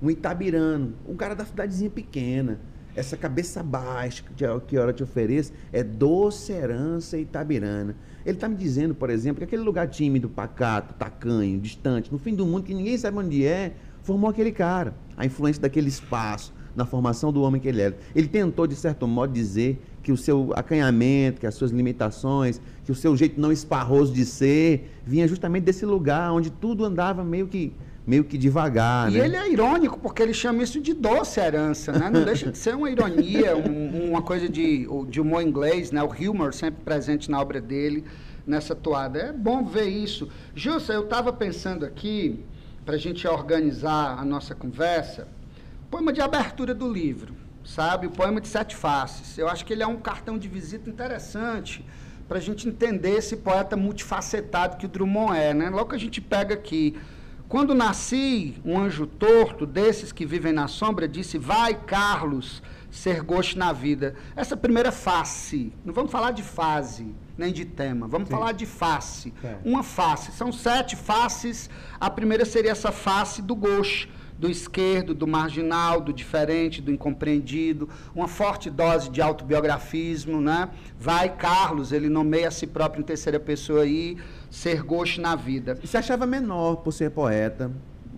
um 0.00 0.08
itabirano, 0.10 0.94
um 1.08 1.16
cara 1.16 1.34
da 1.34 1.44
cidadezinha 1.44 1.90
pequena, 1.90 2.60
essa 2.94 3.16
cabeça 3.16 3.62
baixa 3.62 4.22
que, 4.22 4.44
que 4.66 4.78
hora 4.78 4.92
te 4.92 5.02
ofereço 5.02 5.52
é 5.72 5.82
doce 5.82 6.52
herança 6.52 7.18
itabirana. 7.18 7.94
Ele 8.24 8.36
está 8.36 8.48
me 8.48 8.56
dizendo, 8.56 8.94
por 8.94 9.10
exemplo, 9.10 9.38
que 9.38 9.44
aquele 9.44 9.62
lugar 9.62 9.88
tímido, 9.88 10.28
pacato, 10.28 10.94
tacanho, 10.94 11.58
distante, 11.58 12.12
no 12.12 12.18
fim 12.18 12.34
do 12.34 12.44
mundo, 12.44 12.64
que 12.64 12.74
ninguém 12.74 12.96
sabe 12.98 13.18
onde 13.18 13.44
é, 13.44 13.74
formou 14.02 14.28
aquele 14.28 14.52
cara. 14.52 14.94
A 15.16 15.24
influência 15.24 15.62
daquele 15.62 15.88
espaço 15.88 16.52
na 16.74 16.84
formação 16.84 17.32
do 17.32 17.42
homem 17.42 17.60
que 17.60 17.68
ele 17.68 17.80
era. 17.80 17.98
Ele 18.14 18.28
tentou, 18.28 18.66
de 18.66 18.74
certo 18.74 19.06
modo, 19.06 19.32
dizer 19.32 19.82
que 20.02 20.12
o 20.12 20.16
seu 20.16 20.52
acanhamento, 20.54 21.40
que 21.40 21.46
as 21.46 21.54
suas 21.54 21.70
limitações, 21.70 22.60
que 22.84 22.92
o 22.92 22.94
seu 22.94 23.16
jeito 23.16 23.40
não 23.40 23.52
esparroso 23.52 24.12
de 24.12 24.24
ser, 24.24 24.90
vinha 25.04 25.26
justamente 25.26 25.64
desse 25.64 25.84
lugar 25.84 26.32
onde 26.32 26.50
tudo 26.50 26.84
andava 26.84 27.24
meio 27.24 27.46
que, 27.46 27.72
meio 28.10 28.24
que 28.24 28.36
devagar. 28.36 29.08
E 29.12 29.18
né? 29.18 29.24
ele 29.24 29.36
é 29.36 29.48
irônico, 29.52 29.96
porque 30.00 30.20
ele 30.20 30.34
chama 30.34 30.64
isso 30.64 30.80
de 30.80 30.92
doce 30.92 31.38
herança, 31.38 31.92
né? 31.92 32.10
Não 32.10 32.24
deixa 32.24 32.50
de 32.50 32.58
ser 32.58 32.74
uma 32.74 32.90
ironia, 32.90 33.56
um- 33.56 34.10
uma 34.10 34.20
coisa 34.20 34.48
de, 34.48 34.84
de 35.08 35.20
humor 35.20 35.42
inglês, 35.42 35.92
né? 35.92 36.02
O 36.02 36.08
humor 36.30 36.52
sempre 36.52 36.82
presente 36.84 37.30
na 37.30 37.40
obra 37.40 37.60
dele, 37.60 38.04
nessa 38.44 38.74
toada. 38.74 39.18
É 39.20 39.32
bom 39.32 39.64
ver 39.64 39.84
isso. 39.88 40.28
Justa, 40.56 40.92
eu 40.92 41.04
estava 41.04 41.32
pensando 41.32 41.86
aqui, 41.86 42.40
para 42.84 42.96
a 42.96 42.98
gente 42.98 43.28
organizar 43.28 44.18
a 44.18 44.24
nossa 44.24 44.56
conversa, 44.56 45.28
poema 45.88 46.12
de 46.12 46.20
abertura 46.20 46.74
do 46.74 46.92
livro, 46.92 47.32
sabe? 47.64 48.08
O 48.08 48.10
poema 48.10 48.40
de 48.40 48.48
sete 48.48 48.74
faces. 48.74 49.38
Eu 49.38 49.48
acho 49.48 49.64
que 49.64 49.72
ele 49.72 49.84
é 49.84 49.86
um 49.86 49.98
cartão 49.98 50.36
de 50.36 50.48
visita 50.48 50.90
interessante 50.90 51.84
para 52.28 52.38
a 52.38 52.40
gente 52.40 52.66
entender 52.68 53.10
esse 53.18 53.36
poeta 53.36 53.76
multifacetado 53.76 54.76
que 54.78 54.86
o 54.86 54.88
Drummond 54.88 55.38
é. 55.38 55.54
Né? 55.54 55.70
Logo 55.70 55.90
que 55.90 55.96
a 55.96 55.98
gente 56.00 56.20
pega 56.20 56.54
aqui. 56.54 56.96
Quando 57.50 57.74
nasci, 57.74 58.54
um 58.64 58.78
anjo 58.78 59.08
torto, 59.08 59.66
desses 59.66 60.12
que 60.12 60.24
vivem 60.24 60.52
na 60.52 60.68
sombra, 60.68 61.08
disse: 61.08 61.36
Vai, 61.36 61.74
Carlos, 61.74 62.62
ser 62.92 63.22
gosto 63.22 63.58
na 63.58 63.72
vida. 63.72 64.14
Essa 64.36 64.56
primeira 64.56 64.92
face, 64.92 65.72
não 65.84 65.92
vamos 65.92 66.12
falar 66.12 66.30
de 66.30 66.44
fase, 66.44 67.12
nem 67.36 67.52
de 67.52 67.64
tema, 67.64 68.06
vamos 68.06 68.28
Sim. 68.28 68.34
falar 68.34 68.52
de 68.52 68.66
face. 68.66 69.34
É. 69.42 69.56
Uma 69.64 69.82
face, 69.82 70.30
são 70.30 70.52
sete 70.52 70.94
faces. 70.94 71.68
A 71.98 72.08
primeira 72.08 72.44
seria 72.44 72.70
essa 72.70 72.92
face 72.92 73.42
do 73.42 73.56
gosto 73.56 74.08
do 74.40 74.50
esquerdo, 74.50 75.14
do 75.14 75.26
marginal, 75.26 76.00
do 76.00 76.14
diferente, 76.14 76.80
do 76.80 76.90
incompreendido, 76.90 77.90
uma 78.14 78.26
forte 78.26 78.70
dose 78.70 79.10
de 79.10 79.20
autobiografismo, 79.20 80.40
né? 80.40 80.70
Vai 80.98 81.36
Carlos, 81.36 81.92
ele 81.92 82.08
nomeia 82.08 82.48
a 82.48 82.50
si 82.50 82.66
próprio 82.66 83.02
em 83.02 83.04
terceira 83.04 83.38
pessoa 83.38 83.82
aí, 83.82 84.16
ser 84.50 84.82
gosto 84.82 85.20
na 85.20 85.34
vida. 85.34 85.78
E 85.82 85.86
se 85.86 85.96
achava 85.96 86.26
menor 86.26 86.76
por 86.76 86.92
ser 86.92 87.10
poeta, 87.10 87.70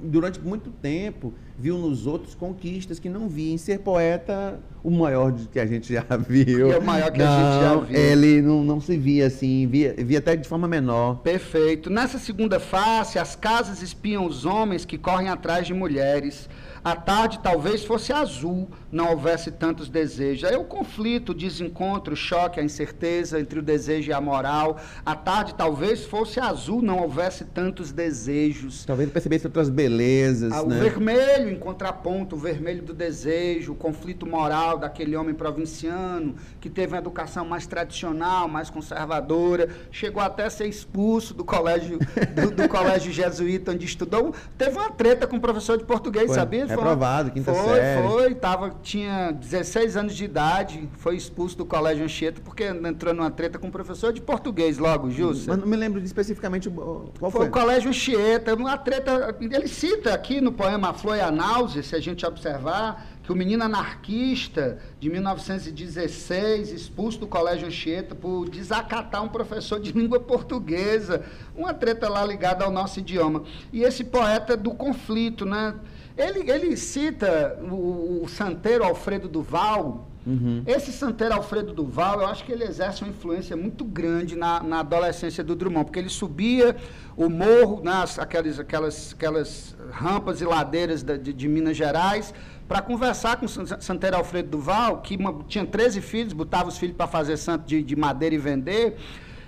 durante 0.02 0.40
muito 0.40 0.70
tempo, 0.70 1.32
viu 1.58 1.78
nos 1.78 2.06
outros 2.06 2.34
conquistas 2.34 2.98
que 2.98 3.08
não 3.08 3.28
via. 3.28 3.52
Em 3.52 3.58
ser 3.58 3.80
poeta, 3.80 4.58
o 4.82 4.90
maior 4.90 5.32
que 5.50 5.60
a 5.60 5.66
gente 5.66 5.92
já 5.92 6.04
viu. 6.28 6.72
É 6.72 6.78
o 6.78 6.82
maior 6.82 7.10
que 7.10 7.18
não, 7.18 7.26
a 7.26 7.52
gente 7.52 7.62
já 7.62 7.76
viu. 7.76 7.96
Ele 7.96 8.42
não, 8.42 8.64
não 8.64 8.80
se 8.80 8.96
via 8.96 9.26
assim, 9.26 9.66
via, 9.66 9.94
via 9.98 10.18
até 10.18 10.36
de 10.36 10.48
forma 10.48 10.66
menor. 10.66 11.16
Perfeito. 11.18 11.90
Nessa 11.90 12.18
segunda 12.18 12.58
face, 12.58 13.18
as 13.18 13.36
casas 13.36 13.82
espiam 13.82 14.26
os 14.26 14.44
homens 14.44 14.84
que 14.84 14.98
correm 14.98 15.28
atrás 15.28 15.66
de 15.66 15.74
mulheres. 15.74 16.48
A 16.84 16.96
tarde 16.96 17.38
talvez 17.40 17.84
fosse 17.84 18.12
azul, 18.12 18.68
não 18.90 19.12
houvesse 19.12 19.52
tantos 19.52 19.88
desejos. 19.88 20.42
Aí 20.42 20.56
o 20.56 20.64
conflito, 20.64 21.30
o 21.30 21.34
desencontro, 21.34 22.14
o 22.14 22.16
choque, 22.16 22.58
a 22.58 22.62
incerteza 22.62 23.38
entre 23.38 23.60
o 23.60 23.62
desejo 23.62 24.10
e 24.10 24.12
a 24.12 24.20
moral. 24.20 24.80
A 25.06 25.14
tarde 25.14 25.54
talvez 25.54 26.04
fosse 26.04 26.40
azul, 26.40 26.82
não 26.82 26.98
houvesse 26.98 27.44
tantos 27.44 27.92
desejos. 27.92 28.84
Talvez 28.84 29.08
percebesse 29.10 29.46
outras 29.46 29.70
belezas. 29.70 30.52
Ah, 30.52 30.64
né? 30.64 30.76
O 30.76 30.80
vermelho 30.80 31.51
em 31.52 31.58
contraponto, 31.58 32.36
o 32.36 32.38
vermelho 32.38 32.82
do 32.82 32.94
desejo, 32.94 33.72
o 33.72 33.76
conflito 33.76 34.26
moral 34.26 34.78
daquele 34.78 35.16
homem 35.16 35.34
provinciano 35.34 36.34
que 36.60 36.70
teve 36.70 36.92
uma 36.92 36.98
educação 36.98 37.44
mais 37.44 37.66
tradicional, 37.66 38.48
mais 38.48 38.70
conservadora, 38.70 39.68
chegou 39.90 40.22
até 40.22 40.44
a 40.44 40.50
ser 40.50 40.66
expulso 40.66 41.34
do 41.34 41.44
colégio 41.44 41.98
do, 41.98 42.50
do 42.50 42.68
colégio 42.70 43.12
jesuíta 43.12 43.72
onde 43.72 43.84
estudou. 43.84 44.34
Teve 44.56 44.76
uma 44.76 44.90
treta 44.90 45.26
com 45.26 45.36
o 45.36 45.40
professor 45.40 45.76
de 45.76 45.84
português, 45.84 46.26
Foi. 46.26 46.34
sabia? 46.34 46.66
Reprovado, 46.66 47.30
quinta 47.30 47.52
foi, 47.52 47.74
série. 47.74 48.08
Foi, 48.08 48.34
tava, 48.34 48.70
tinha 48.82 49.32
16 49.32 49.96
anos 49.96 50.14
de 50.14 50.24
idade, 50.24 50.88
foi 50.98 51.16
expulso 51.16 51.56
do 51.58 51.64
colégio 51.64 52.04
Anchieta 52.04 52.40
porque 52.42 52.64
entrou 52.64 53.12
numa 53.12 53.30
treta 53.30 53.58
com 53.58 53.68
o 53.68 53.72
professor 53.72 54.12
de 54.12 54.20
português 54.20 54.78
logo, 54.78 55.10
Justo. 55.10 55.48
Mas 55.48 55.58
não 55.58 55.66
me 55.66 55.76
lembro 55.76 56.00
especificamente 56.02 56.70
qual 56.70 57.30
foi. 57.30 57.30
Foi 57.30 57.48
o 57.48 57.50
colégio 57.50 57.90
Anchieta, 57.90 58.54
uma 58.54 58.78
treta, 58.78 59.36
ele 59.40 59.68
cita 59.68 60.14
aqui 60.14 60.40
no 60.40 60.52
poema 60.52 60.90
A 60.90 60.94
Flor 60.94 61.16
e 61.16 61.20
a 61.20 61.30
Náusea, 61.32 61.82
se 61.82 61.96
a 61.96 62.00
gente 62.00 62.24
observar, 62.24 63.06
que 63.22 63.32
o 63.32 63.36
menino 63.36 63.64
anarquista 63.64 64.78
de 65.00 65.08
1916, 65.08 66.72
expulso 66.72 67.18
do 67.18 67.26
Colégio 67.26 67.66
Anchieta 67.66 68.14
por 68.14 68.48
desacatar 68.48 69.22
um 69.22 69.28
professor 69.28 69.80
de 69.80 69.90
língua 69.98 70.20
portuguesa, 70.20 71.24
uma 71.56 71.72
treta 71.72 72.08
lá 72.08 72.24
ligada 72.24 72.64
ao 72.64 72.70
nosso 72.70 73.00
idioma. 73.00 73.42
E 73.72 73.82
esse 73.82 74.04
poeta 74.04 74.56
do 74.56 74.72
conflito, 74.72 75.44
né? 75.44 75.74
Ele, 76.16 76.50
ele 76.50 76.76
cita 76.76 77.58
o, 77.62 78.22
o 78.24 78.28
santeiro 78.28 78.84
Alfredo 78.84 79.28
Duval. 79.28 80.08
Uhum. 80.26 80.62
Esse 80.66 80.92
santeiro 80.92 81.34
Alfredo 81.34 81.72
Duval, 81.72 82.20
eu 82.20 82.26
acho 82.26 82.44
que 82.44 82.52
ele 82.52 82.64
exerce 82.64 83.02
uma 83.02 83.10
influência 83.10 83.56
muito 83.56 83.84
grande 83.84 84.36
na, 84.36 84.62
na 84.62 84.80
adolescência 84.80 85.42
do 85.42 85.56
Drummond, 85.56 85.86
porque 85.86 85.98
ele 85.98 86.08
subia 86.08 86.76
o 87.16 87.28
morro, 87.28 87.82
nas, 87.82 88.18
aquelas, 88.18 88.58
aquelas, 88.58 89.12
aquelas 89.14 89.76
rampas 89.92 90.40
e 90.40 90.44
ladeiras 90.44 91.02
de, 91.02 91.18
de, 91.18 91.32
de 91.32 91.48
Minas 91.48 91.76
Gerais, 91.76 92.34
para 92.66 92.80
conversar 92.80 93.36
com 93.36 93.46
santeiro 93.46 94.16
Alfredo 94.16 94.48
Duval, 94.48 95.02
que 95.02 95.16
uma, 95.16 95.44
tinha 95.46 95.66
13 95.66 96.00
filhos, 96.00 96.32
botava 96.32 96.68
os 96.68 96.78
filhos 96.78 96.96
para 96.96 97.06
fazer 97.06 97.36
santo 97.36 97.66
de, 97.66 97.82
de 97.82 97.94
madeira 97.94 98.34
e 98.34 98.38
vender. 98.38 98.96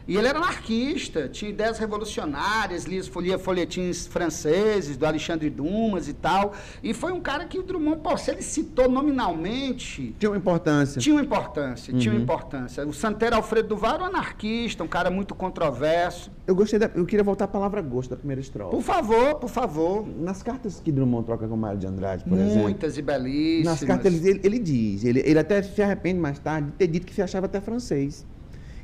E 0.07 0.17
ele 0.17 0.29
era 0.29 0.39
anarquista, 0.39 1.29
tinha 1.29 1.51
ideias 1.51 1.79
revolucionárias, 1.79 2.85
lia, 2.85 3.03
lia 3.17 3.39
folhetins 3.39 4.07
franceses, 4.07 4.97
do 4.97 5.07
Alexandre 5.07 5.49
Dumas 5.49 6.09
e 6.09 6.13
tal. 6.13 6.53
E 6.83 6.93
foi 6.93 7.13
um 7.13 7.21
cara 7.21 7.47
que 7.47 7.59
o 7.59 7.63
Drummond, 7.63 8.01
pô, 8.03 8.17
se 8.17 8.31
ele 8.31 8.43
citou 8.43 8.89
nominalmente. 8.89 10.15
Tinha 10.19 10.31
uma 10.31 10.37
importância. 10.37 11.01
Tinha 11.01 11.15
uma 11.15 11.23
importância, 11.23 11.93
uhum. 11.93 11.99
tinha 11.99 12.13
uma 12.13 12.19
uhum. 12.19 12.25
importância. 12.25 12.87
O 12.87 12.93
Santero 12.93 13.37
Alfredo 13.37 13.69
Duval 13.69 13.95
era 13.95 14.03
um 14.05 14.07
anarquista, 14.07 14.85
um 14.85 14.89
cara 14.89 15.11
muito 15.11 15.35
controverso. 15.35 16.31
Eu 16.47 16.55
gostei 16.55 16.79
da, 16.79 16.91
Eu 16.95 17.07
queria 17.07 17.25
voltar 17.25 17.47
à 17.47 17.49
palavra 17.49 17.81
gosto 17.81 18.11
da 18.11 18.17
primeira 18.17 18.41
estrofe. 18.41 18.77
Por 18.77 18.83
favor, 18.83 19.37
por 19.37 19.49
favor. 19.49 20.07
Nas 20.07 20.43
cartas 20.43 20.81
que 20.81 20.93
Drummond 20.93 21.25
troca 21.25 21.49
com 21.49 21.57
Mário 21.57 21.79
de 21.79 21.87
Andrade, 21.87 22.25
por 22.25 22.31
Muitas 22.31 22.47
exemplo. 22.49 22.63
Muitas 22.63 22.99
e 22.99 23.03
belíssimas. 23.03 23.81
Nas 23.81 23.85
cartas 23.85 24.25
ele, 24.25 24.41
ele 24.45 24.59
diz, 24.59 25.05
ele, 25.05 25.23
ele 25.25 25.39
até 25.39 25.63
se 25.63 25.81
arrepende 25.81 26.21
mais 26.21 26.39
tarde 26.39 26.67
de 26.67 26.73
ter 26.75 26.87
dito 26.89 27.07
que 27.07 27.15
se 27.15 27.23
achava 27.23 27.47
até 27.47 27.61
francês. 27.61 28.27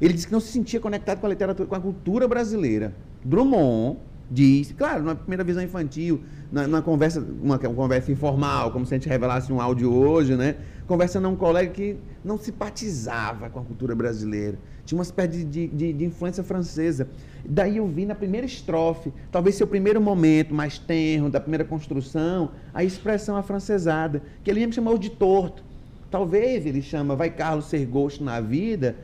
Ele 0.01 0.15
disse 0.15 0.27
que 0.27 0.33
não 0.33 0.41
se 0.41 0.49
sentia 0.49 0.81
conectado 0.81 1.21
com 1.21 1.27
a 1.27 1.29
literatura, 1.29 1.69
com 1.69 1.75
a 1.75 1.81
cultura 1.81 2.27
brasileira. 2.27 2.95
Drummond 3.25 3.99
diz, 4.31 4.73
claro, 4.73 5.03
na 5.03 5.15
primeira 5.15 5.43
visão 5.43 5.63
infantil, 5.63 6.21
na, 6.53 6.67
na 6.67 6.81
conversa, 6.81 7.21
uma, 7.21 7.57
uma, 7.57 7.75
conversa 7.75 8.13
informal, 8.13 8.71
como 8.71 8.87
se 8.87 8.95
a 8.95 8.97
gente 8.97 9.09
revelasse 9.09 9.53
um 9.53 9.61
áudio 9.61 9.93
hoje, 9.93 10.37
né? 10.37 10.57
Conversando 10.87 11.27
a 11.27 11.29
um 11.29 11.37
colega 11.37 11.71
que 11.71 11.97
não 12.25 12.39
simpatizava 12.39 13.51
com 13.51 13.59
a 13.59 13.63
cultura 13.63 13.95
brasileira. 13.95 14.57
Tinha 14.85 14.99
uma 14.99 15.05
espécie 15.05 15.45
de, 15.45 15.67
de, 15.69 15.93
de 15.93 16.05
influência 16.05 16.43
francesa. 16.43 17.09
Daí 17.45 17.77
eu 17.77 17.87
vi 17.87 18.07
na 18.07 18.15
primeira 18.15 18.47
estrofe, 18.47 19.13
talvez 19.31 19.57
seu 19.57 19.67
primeiro 19.67 20.01
momento 20.01 20.55
mais 20.55 20.79
tenro, 20.79 21.29
da 21.29 21.41
primeira 21.41 21.65
construção, 21.65 22.51
a 22.73 22.83
expressão 22.83 23.37
afrancesada, 23.37 24.23
que 24.43 24.51
ele 24.51 24.67
me 24.67 24.73
chamou 24.73 24.97
de 24.97 25.11
torto. 25.11 25.63
Talvez 26.11 26.67
ele 26.67 26.83
chama 26.83 27.15
Vai 27.15 27.31
Carlos 27.31 27.67
ser 27.67 27.85
gosto 27.87 28.25
na 28.25 28.41
vida, 28.41 28.97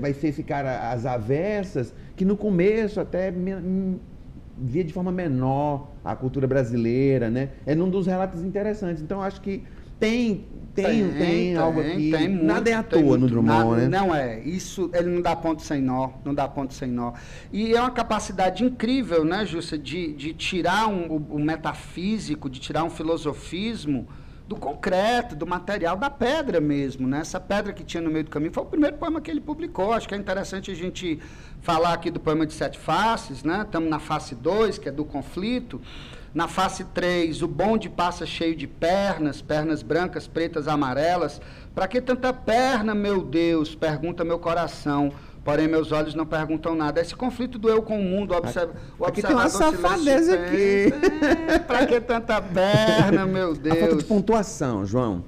vai 0.00 0.12
ser 0.12 0.28
esse 0.28 0.42
cara 0.42 0.90
às 0.90 1.06
avessas, 1.06 1.94
que 2.16 2.24
no 2.24 2.36
começo 2.36 3.00
até 3.00 3.32
via 4.56 4.84
de 4.84 4.92
forma 4.92 5.12
menor 5.12 5.88
a 6.04 6.16
cultura 6.16 6.46
brasileira, 6.46 7.30
né? 7.30 7.50
É 7.64 7.74
num 7.74 7.88
dos 7.88 8.06
relatos 8.06 8.42
interessantes. 8.42 9.02
Então, 9.02 9.22
acho 9.22 9.40
que 9.40 9.62
tem 9.98 10.44
tem, 10.82 11.08
tem, 11.08 11.18
tem 11.18 11.56
algo 11.56 11.80
aqui. 11.80 12.10
Tem 12.12 12.28
muito, 12.28 12.44
nada 12.44 12.70
é 12.70 12.74
à 12.74 12.82
toa 12.82 13.02
muito, 13.02 13.22
no 13.22 13.26
Drummond, 13.28 13.70
nada, 13.70 13.88
né? 13.88 13.88
Não 13.88 14.14
é. 14.14 14.40
Isso, 14.40 14.90
ele 14.94 15.08
não 15.08 15.20
dá 15.20 15.34
ponto 15.34 15.60
sem 15.62 15.82
nó, 15.82 16.10
não 16.24 16.32
dá 16.32 16.46
ponto 16.46 16.72
sem 16.72 16.88
nó. 16.88 17.14
E 17.52 17.74
é 17.74 17.80
uma 17.80 17.90
capacidade 17.90 18.64
incrível, 18.64 19.24
né, 19.24 19.44
Justa, 19.44 19.76
de, 19.76 20.12
de 20.12 20.32
tirar 20.32 20.88
um, 20.88 21.08
o, 21.08 21.16
o 21.30 21.38
metafísico, 21.38 22.48
de 22.48 22.60
tirar 22.60 22.84
um 22.84 22.90
filosofismo 22.90 24.06
do 24.48 24.56
concreto, 24.56 25.36
do 25.36 25.46
material, 25.46 25.94
da 25.94 26.08
pedra 26.08 26.58
mesmo. 26.58 27.06
Né? 27.06 27.20
Essa 27.20 27.38
pedra 27.38 27.70
que 27.74 27.84
tinha 27.84 28.02
no 28.02 28.10
meio 28.10 28.24
do 28.24 28.30
caminho 28.30 28.50
foi 28.50 28.62
o 28.62 28.66
primeiro 28.66 28.96
poema 28.96 29.20
que 29.20 29.30
ele 29.30 29.42
publicou. 29.42 29.92
Acho 29.92 30.08
que 30.08 30.14
é 30.14 30.18
interessante 30.18 30.70
a 30.70 30.74
gente 30.74 31.20
falar 31.60 31.92
aqui 31.92 32.10
do 32.10 32.18
poema 32.18 32.46
de 32.46 32.54
sete 32.54 32.78
faces. 32.78 33.44
Né? 33.44 33.60
Estamos 33.60 33.90
na 33.90 33.98
face 33.98 34.34
2, 34.34 34.78
que 34.78 34.88
é 34.88 34.92
do 34.92 35.04
conflito. 35.04 35.78
Na 36.34 36.48
face 36.48 36.84
3, 36.84 37.42
o 37.42 37.48
bonde 37.48 37.90
passa 37.90 38.24
cheio 38.24 38.56
de 38.56 38.66
pernas, 38.66 39.42
pernas 39.42 39.82
brancas, 39.82 40.26
pretas, 40.26 40.66
amarelas. 40.66 41.42
Para 41.74 41.86
que 41.86 42.00
tanta 42.00 42.32
perna, 42.32 42.94
meu 42.94 43.22
Deus? 43.22 43.74
Pergunta 43.74 44.24
meu 44.24 44.38
coração 44.38 45.12
porém 45.48 45.66
meus 45.66 45.92
olhos 45.92 46.14
não 46.14 46.26
perguntam 46.26 46.74
nada. 46.74 47.00
Esse 47.00 47.16
conflito 47.16 47.58
do 47.58 47.70
eu 47.70 47.80
com 47.80 47.98
o 47.98 48.04
mundo, 48.04 48.34
o, 48.34 48.36
observ 48.36 48.70
o 48.98 49.06
aqui 49.06 49.22
tem 49.22 49.34
uma 49.34 49.48
safadeza 49.48 50.34
aqui. 50.34 50.92
É, 51.48 51.58
pra 51.58 51.86
que 51.86 51.98
tanta 52.02 52.38
perna, 52.42 53.24
meu 53.24 53.54
Deus? 53.54 53.72
A 53.78 53.80
falta 53.80 53.96
de 53.96 54.04
pontuação, 54.04 54.84
João. 54.84 55.24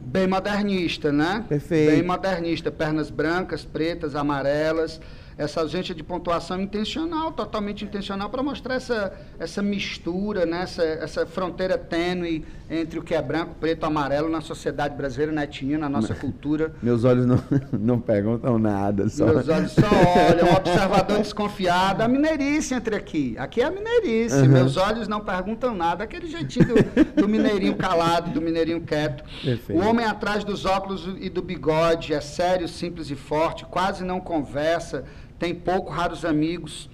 Bem 0.00 0.26
modernista, 0.26 1.12
né? 1.12 1.44
Perfeito. 1.46 1.90
Bem 1.90 2.02
modernista. 2.02 2.70
Pernas 2.70 3.10
brancas, 3.10 3.66
pretas, 3.66 4.16
amarelas 4.16 4.98
essa 5.36 5.60
ausência 5.60 5.94
de 5.94 6.02
pontuação 6.02 6.60
intencional, 6.60 7.32
totalmente 7.32 7.84
intencional, 7.84 8.30
para 8.30 8.42
mostrar 8.42 8.74
essa, 8.74 9.12
essa 9.38 9.62
mistura, 9.62 10.46
né? 10.46 10.62
essa, 10.62 10.82
essa 10.82 11.26
fronteira 11.26 11.76
tênue 11.76 12.44
entre 12.70 12.98
o 12.98 13.02
que 13.02 13.14
é 13.14 13.20
branco, 13.20 13.54
preto, 13.60 13.84
amarelo 13.84 14.28
na 14.28 14.40
sociedade 14.40 14.96
brasileira, 14.96 15.32
na 15.32 15.44
etnia, 15.44 15.76
na 15.76 15.88
nossa 15.88 16.14
cultura. 16.16 16.72
Meus 16.82 17.04
olhos 17.04 17.26
não, 17.26 17.42
não 17.72 18.00
perguntam 18.00 18.58
nada. 18.58 19.08
Só... 19.08 19.26
Meus 19.26 19.48
olhos 19.48 19.72
só 19.72 19.82
olham, 19.82 20.48
um 20.48 20.56
observador 20.56 21.18
desconfiado. 21.18 22.02
A 22.02 22.08
mineirice 22.08 22.74
entre 22.74 22.96
aqui. 22.96 23.34
Aqui 23.38 23.60
é 23.60 23.64
a 23.64 23.70
mineirice. 23.70 24.36
Uhum. 24.36 24.48
Meus 24.48 24.76
olhos 24.76 25.08
não 25.08 25.20
perguntam 25.20 25.74
nada. 25.74 26.04
Aquele 26.04 26.26
jeitinho 26.26 26.66
do, 26.66 27.22
do 27.22 27.28
mineirinho 27.28 27.76
calado, 27.76 28.30
do 28.30 28.40
mineirinho 28.40 28.80
quieto. 28.80 29.24
Perfeito. 29.42 29.80
O 29.80 29.86
homem 29.86 30.06
atrás 30.06 30.44
dos 30.44 30.64
óculos 30.64 31.08
e 31.20 31.28
do 31.28 31.42
bigode 31.42 32.14
é 32.14 32.20
sério, 32.20 32.68
simples 32.68 33.10
e 33.10 33.16
forte, 33.16 33.64
quase 33.66 34.04
não 34.04 34.20
conversa 34.20 35.04
tem 35.38 35.54
pouco 35.54 35.90
raros 35.90 36.24
amigos. 36.24 36.88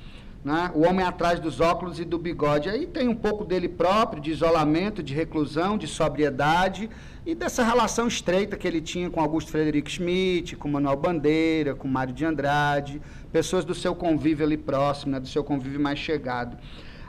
né? 0.44 0.70
O 0.74 0.86
homem 0.86 1.04
atrás 1.04 1.38
dos 1.38 1.60
óculos 1.60 2.00
e 2.00 2.04
do 2.04 2.18
bigode. 2.18 2.68
Aí 2.68 2.86
tem 2.86 3.08
um 3.08 3.14
pouco 3.14 3.44
dele 3.44 3.68
próprio, 3.68 4.22
de 4.22 4.30
isolamento, 4.30 5.02
de 5.02 5.14
reclusão, 5.14 5.76
de 5.76 5.86
sobriedade 5.86 6.88
e 7.26 7.34
dessa 7.34 7.62
relação 7.62 8.08
estreita 8.08 8.56
que 8.56 8.66
ele 8.66 8.80
tinha 8.80 9.10
com 9.10 9.20
Augusto 9.20 9.50
Frederico 9.50 9.90
Schmidt, 9.90 10.56
com 10.56 10.68
Manuel 10.68 10.96
Bandeira, 10.96 11.74
com 11.74 11.86
Mário 11.86 12.14
de 12.14 12.24
Andrade, 12.24 13.00
pessoas 13.30 13.64
do 13.64 13.74
seu 13.74 13.94
convívio 13.94 14.46
ali 14.46 14.56
próximo, 14.56 15.12
né? 15.12 15.20
do 15.20 15.28
seu 15.28 15.44
convívio 15.44 15.78
mais 15.78 15.98
chegado. 15.98 16.56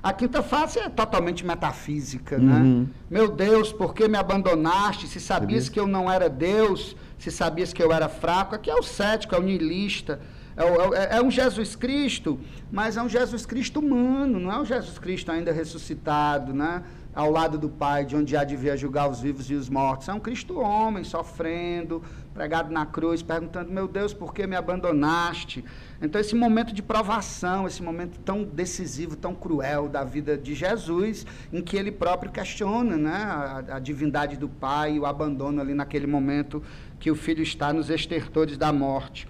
A 0.04 0.12
quinta 0.12 0.42
face 0.42 0.80
é 0.80 0.90
totalmente 0.90 1.46
metafísica, 1.46 2.38
né? 2.38 2.56
uhum. 2.56 2.80
né? 2.82 2.88
Meu 3.10 3.28
Deus, 3.30 3.72
por 3.72 3.94
que 3.94 4.08
me 4.08 4.18
abandonaste? 4.18 5.08
Se 5.08 5.20
sabias 5.20 5.70
que 5.70 5.80
eu 5.80 5.86
não 5.86 6.12
era 6.12 6.28
Deus, 6.28 6.96
se 7.20 7.30
sabias 7.30 7.72
que 7.72 7.84
eu 7.84 7.94
era 7.94 8.10
fraco. 8.10 8.56
Aqui 8.56 8.70
é 8.70 8.76
o 8.76 8.82
cético, 8.82 9.36
é 9.36 9.40
o 9.40 9.44
niilista. 9.44 10.20
É, 10.56 10.64
é, 10.64 11.18
é, 11.18 11.22
um 11.22 11.32
Jesus 11.32 11.76
Cristo, 11.76 12.40
mas 12.72 12.98
é 12.98 13.02
um 13.02 13.08
Jesus 13.08 13.46
Cristo 13.46 13.80
humano, 13.80 14.40
não 14.40 14.52
é 14.52 14.60
um 14.60 14.66
Jesus 14.66 15.00
Cristo 15.00 15.32
ainda 15.32 15.52
ressuscitado, 15.52 16.54
né? 16.54 16.84
Ao 17.14 17.30
lado 17.30 17.58
do 17.58 17.68
Pai, 17.68 18.06
de 18.06 18.16
onde 18.16 18.38
há 18.38 18.44
de 18.46 18.56
vir 18.56 18.72
a 18.72 18.76
julgar 18.78 19.10
os 19.10 19.20
vivos 19.20 19.50
e 19.52 19.54
os 19.54 19.70
mortos. 19.70 20.08
É 20.08 20.14
um 20.14 20.20
Cristo 20.20 20.58
homem, 20.60 21.04
sofrendo, 21.04 22.02
pregado 22.34 22.72
na 22.72 22.86
cruz, 22.86 23.22
perguntando: 23.22 23.70
Meu 23.70 23.86
Deus, 23.86 24.14
por 24.14 24.34
que 24.34 24.48
me 24.48 24.56
abandonaste? 24.56 25.64
Então, 26.02 26.20
esse 26.20 26.36
momento 26.36 26.74
de 26.74 26.82
provação, 26.82 27.68
esse 27.68 27.84
momento 27.84 28.18
tão 28.20 28.44
decisivo, 28.44 29.18
tão 29.18 29.36
cruel 29.36 29.90
da 29.90 30.06
vida 30.06 30.38
de 30.38 30.56
Jesus, 30.56 31.26
em 31.52 31.62
que 31.62 31.76
ele 31.76 31.92
próprio 31.92 32.32
questiona 32.32 32.96
né, 32.98 33.14
a, 33.14 33.76
a 33.76 33.80
divindade 33.80 34.38
do 34.38 34.48
Pai, 34.48 34.98
o 34.98 35.06
abandono 35.06 35.62
ali 35.62 35.74
naquele 35.74 36.08
momento 36.08 36.64
que 36.98 37.12
o 37.12 37.16
filho 37.16 37.44
está 37.44 37.74
nos 37.74 37.90
estertores 37.90 38.58
da 38.58 38.72
morte. 38.72 39.28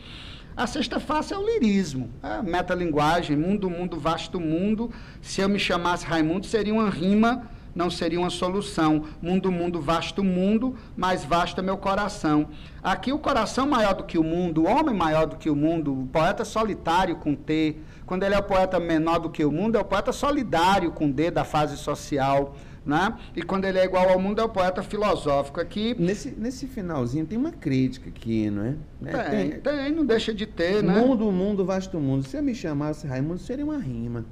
A 0.55 0.67
sexta 0.67 0.99
face 0.99 1.33
é 1.33 1.37
o 1.37 1.45
lirismo, 1.45 2.09
é 2.21 2.41
metalinguagem, 2.41 3.37
mundo, 3.37 3.69
mundo, 3.69 3.97
vasto 3.97 4.37
mundo. 4.37 4.91
Se 5.21 5.39
eu 5.39 5.47
me 5.47 5.57
chamasse 5.57 6.05
Raimundo, 6.05 6.45
seria 6.45 6.73
uma 6.73 6.89
rima, 6.89 7.49
não 7.73 7.89
seria 7.89 8.19
uma 8.19 8.29
solução. 8.29 9.05
Mundo, 9.21 9.49
mundo, 9.49 9.79
vasto 9.79 10.21
mundo, 10.21 10.75
mais 10.95 11.23
vasto 11.23 11.61
é 11.61 11.63
meu 11.63 11.77
coração. 11.77 12.49
Aqui 12.83 13.13
o 13.13 13.17
coração 13.17 13.65
maior 13.65 13.93
do 13.93 14.03
que 14.03 14.17
o 14.17 14.23
mundo, 14.23 14.63
o 14.63 14.67
homem 14.67 14.93
maior 14.93 15.25
do 15.25 15.37
que 15.37 15.49
o 15.49 15.55
mundo, 15.55 15.93
o 15.93 16.07
poeta 16.07 16.43
solitário 16.43 17.15
com 17.15 17.33
T. 17.33 17.77
Quando 18.05 18.23
ele 18.23 18.35
é 18.35 18.39
o 18.39 18.43
poeta 18.43 18.77
menor 18.77 19.19
do 19.19 19.29
que 19.29 19.45
o 19.45 19.51
mundo, 19.51 19.77
é 19.77 19.79
o 19.79 19.85
poeta 19.85 20.11
solidário 20.11 20.91
com 20.91 21.09
D 21.09 21.31
da 21.31 21.45
fase 21.45 21.77
social. 21.77 22.57
Né? 22.85 23.15
E 23.35 23.43
quando 23.43 23.65
ele 23.65 23.77
é 23.77 23.85
igual 23.85 24.09
ao 24.09 24.19
mundo, 24.19 24.41
é 24.41 24.43
o 24.43 24.49
poeta 24.49 24.81
filosófico. 24.81 25.61
Aqui. 25.61 25.95
Nesse, 25.99 26.31
nesse 26.31 26.67
finalzinho 26.67 27.25
tem 27.25 27.37
uma 27.37 27.51
crítica 27.51 28.09
aqui, 28.09 28.49
não 28.49 28.63
é? 28.63 28.75
é 29.05 29.23
tem, 29.29 29.49
tem, 29.51 29.59
tem, 29.61 29.91
não 29.91 30.05
deixa 30.05 30.33
de 30.33 30.47
ter, 30.47 30.81
né? 30.81 30.99
Mundo, 30.99 31.31
mundo, 31.31 31.63
vasto 31.63 31.99
mundo. 31.99 32.23
Se 32.23 32.37
eu 32.37 32.43
me 32.43 32.55
chamasse 32.55 33.05
Raimundo, 33.05 33.39
seria 33.39 33.63
uma 33.63 33.77
rima. 33.77 34.25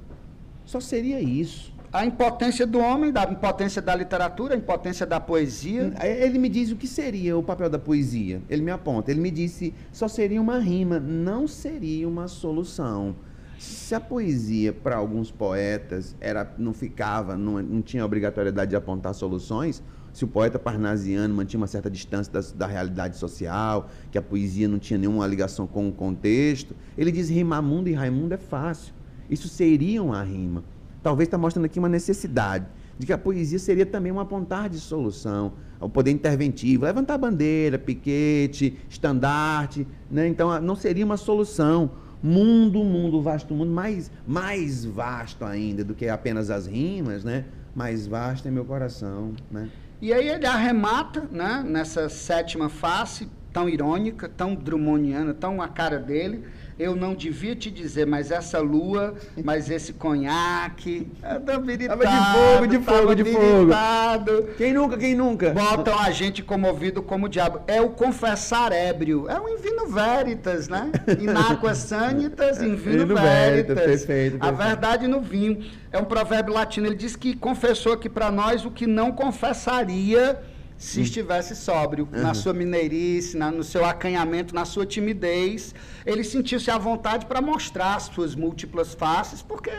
Só 0.64 0.80
seria 0.80 1.20
isso. 1.20 1.72
A 1.92 2.06
impotência 2.06 2.66
do 2.66 2.78
homem, 2.78 3.10
da 3.10 3.24
impotência 3.24 3.82
da 3.82 3.94
literatura, 3.94 4.54
a 4.54 4.56
impotência 4.56 5.04
da 5.04 5.18
poesia. 5.18 5.92
Ele 6.00 6.38
me 6.38 6.48
diz 6.48 6.70
o 6.70 6.76
que 6.76 6.86
seria 6.86 7.36
o 7.36 7.42
papel 7.42 7.68
da 7.68 7.78
poesia. 7.78 8.40
Ele 8.48 8.62
me 8.62 8.70
aponta. 8.70 9.10
Ele 9.10 9.20
me 9.20 9.30
disse 9.30 9.74
só 9.92 10.06
seria 10.06 10.40
uma 10.40 10.58
rima, 10.58 11.00
não 11.00 11.48
seria 11.48 12.08
uma 12.08 12.28
solução. 12.28 13.16
Se 13.60 13.94
a 13.94 14.00
poesia, 14.00 14.72
para 14.72 14.96
alguns 14.96 15.30
poetas, 15.30 16.16
era, 16.18 16.50
não 16.56 16.72
ficava, 16.72 17.36
não, 17.36 17.62
não 17.62 17.82
tinha 17.82 18.02
obrigatoriedade 18.02 18.70
de 18.70 18.76
apontar 18.76 19.12
soluções, 19.12 19.82
se 20.14 20.24
o 20.24 20.28
poeta 20.28 20.58
parnasiano 20.58 21.34
mantinha 21.34 21.60
uma 21.60 21.66
certa 21.66 21.90
distância 21.90 22.32
da, 22.32 22.40
da, 22.40 22.66
realidade 22.66 23.18
social, 23.18 23.90
que 24.10 24.16
a 24.16 24.22
poesia 24.22 24.66
não 24.66 24.78
tinha 24.78 24.98
nenhuma 24.98 25.26
ligação 25.26 25.66
com 25.66 25.86
o 25.86 25.92
contexto, 25.92 26.74
ele 26.96 27.12
diz 27.12 27.28
rimar 27.28 27.62
mundo 27.62 27.88
e 27.88 27.92
Raimundo 27.92 28.32
é 28.32 28.38
fácil. 28.38 28.94
Isso 29.28 29.46
seria 29.46 30.02
uma 30.02 30.22
rima. 30.22 30.64
Talvez 31.02 31.26
está 31.26 31.36
mostrando 31.36 31.66
aqui 31.66 31.78
uma 31.78 31.88
necessidade 31.88 32.64
de 32.98 33.04
que 33.04 33.12
a 33.12 33.18
poesia 33.18 33.58
seria 33.58 33.84
também 33.84 34.10
um 34.10 34.20
apontar 34.20 34.70
de 34.70 34.80
solução, 34.80 35.52
o 35.78 35.88
poder 35.88 36.12
interventivo, 36.12 36.86
levantar 36.86 37.18
bandeira, 37.18 37.78
piquete, 37.78 38.78
estandarte, 38.88 39.86
né? 40.10 40.26
então 40.26 40.58
não 40.62 40.74
seria 40.74 41.04
uma 41.04 41.18
solução 41.18 41.90
mundo, 42.22 42.84
mundo, 42.84 43.20
vasto 43.22 43.54
mundo, 43.54 43.70
mais, 43.70 44.10
mais 44.26 44.84
vasto 44.84 45.44
ainda 45.44 45.84
do 45.84 45.94
que 45.94 46.08
apenas 46.08 46.50
as 46.50 46.66
rimas, 46.66 47.24
né? 47.24 47.44
Mais 47.74 48.06
vasto 48.06 48.46
é 48.46 48.50
meu 48.50 48.64
coração, 48.64 49.32
né? 49.50 49.68
E 50.00 50.12
aí 50.12 50.28
ele 50.28 50.46
arremata, 50.46 51.28
né, 51.30 51.62
nessa 51.66 52.08
sétima 52.08 52.70
face, 52.70 53.28
tão 53.52 53.68
irônica, 53.68 54.28
tão 54.28 54.54
drummondiana, 54.54 55.34
tão 55.34 55.60
a 55.60 55.68
cara 55.68 55.98
dele, 55.98 56.44
eu 56.80 56.96
não 56.96 57.14
devia 57.14 57.54
te 57.54 57.70
dizer, 57.70 58.06
mas 58.06 58.30
essa 58.30 58.58
lua, 58.58 59.14
mas 59.44 59.68
esse 59.68 59.92
conhaque, 59.92 61.06
é 61.22 61.38
tava 61.38 61.62
de 61.66 61.88
fogo, 62.32 62.66
de 62.66 62.78
fogo, 62.78 63.14
de 63.14 63.24
fogo. 63.24 64.48
Quem 64.56 64.72
nunca, 64.72 64.96
quem 64.96 65.14
nunca? 65.14 65.50
Botam 65.50 65.98
a 65.98 66.10
gente 66.10 66.42
comovido 66.42 67.02
como 67.02 67.26
o 67.26 67.28
diabo. 67.28 67.60
É 67.66 67.82
o 67.82 67.90
confessar 67.90 68.72
ébrio. 68.72 69.28
É 69.28 69.38
um 69.38 69.48
invino 69.48 69.86
veritas, 69.88 70.68
né? 70.68 70.90
Ináqua 71.20 71.74
sanitas, 71.74 72.62
invino 72.62 73.14
veritas. 73.14 73.76
Perfeito, 73.76 74.06
perfeito. 74.06 74.38
A 74.40 74.50
verdade 74.50 75.06
no 75.06 75.20
vinho. 75.20 75.62
É 75.92 75.98
um 75.98 76.04
provérbio 76.04 76.54
latino. 76.54 76.86
Ele 76.86 76.94
diz 76.94 77.14
que 77.14 77.36
confessou 77.36 77.92
aqui 77.92 78.08
para 78.08 78.30
nós 78.30 78.64
o 78.64 78.70
que 78.70 78.86
não 78.86 79.12
confessaria 79.12 80.40
se 80.80 81.02
estivesse 81.02 81.54
sóbrio, 81.54 82.08
uhum. 82.10 82.22
na 82.22 82.32
sua 82.32 82.54
mineirice, 82.54 83.36
na, 83.36 83.50
no 83.50 83.62
seu 83.62 83.84
acanhamento, 83.84 84.54
na 84.54 84.64
sua 84.64 84.86
timidez, 84.86 85.74
ele 86.06 86.24
sentiu-se 86.24 86.70
à 86.70 86.78
vontade 86.78 87.26
para 87.26 87.42
mostrar 87.42 87.96
as 87.96 88.04
suas 88.04 88.34
múltiplas 88.34 88.94
faces, 88.94 89.42
porque 89.42 89.70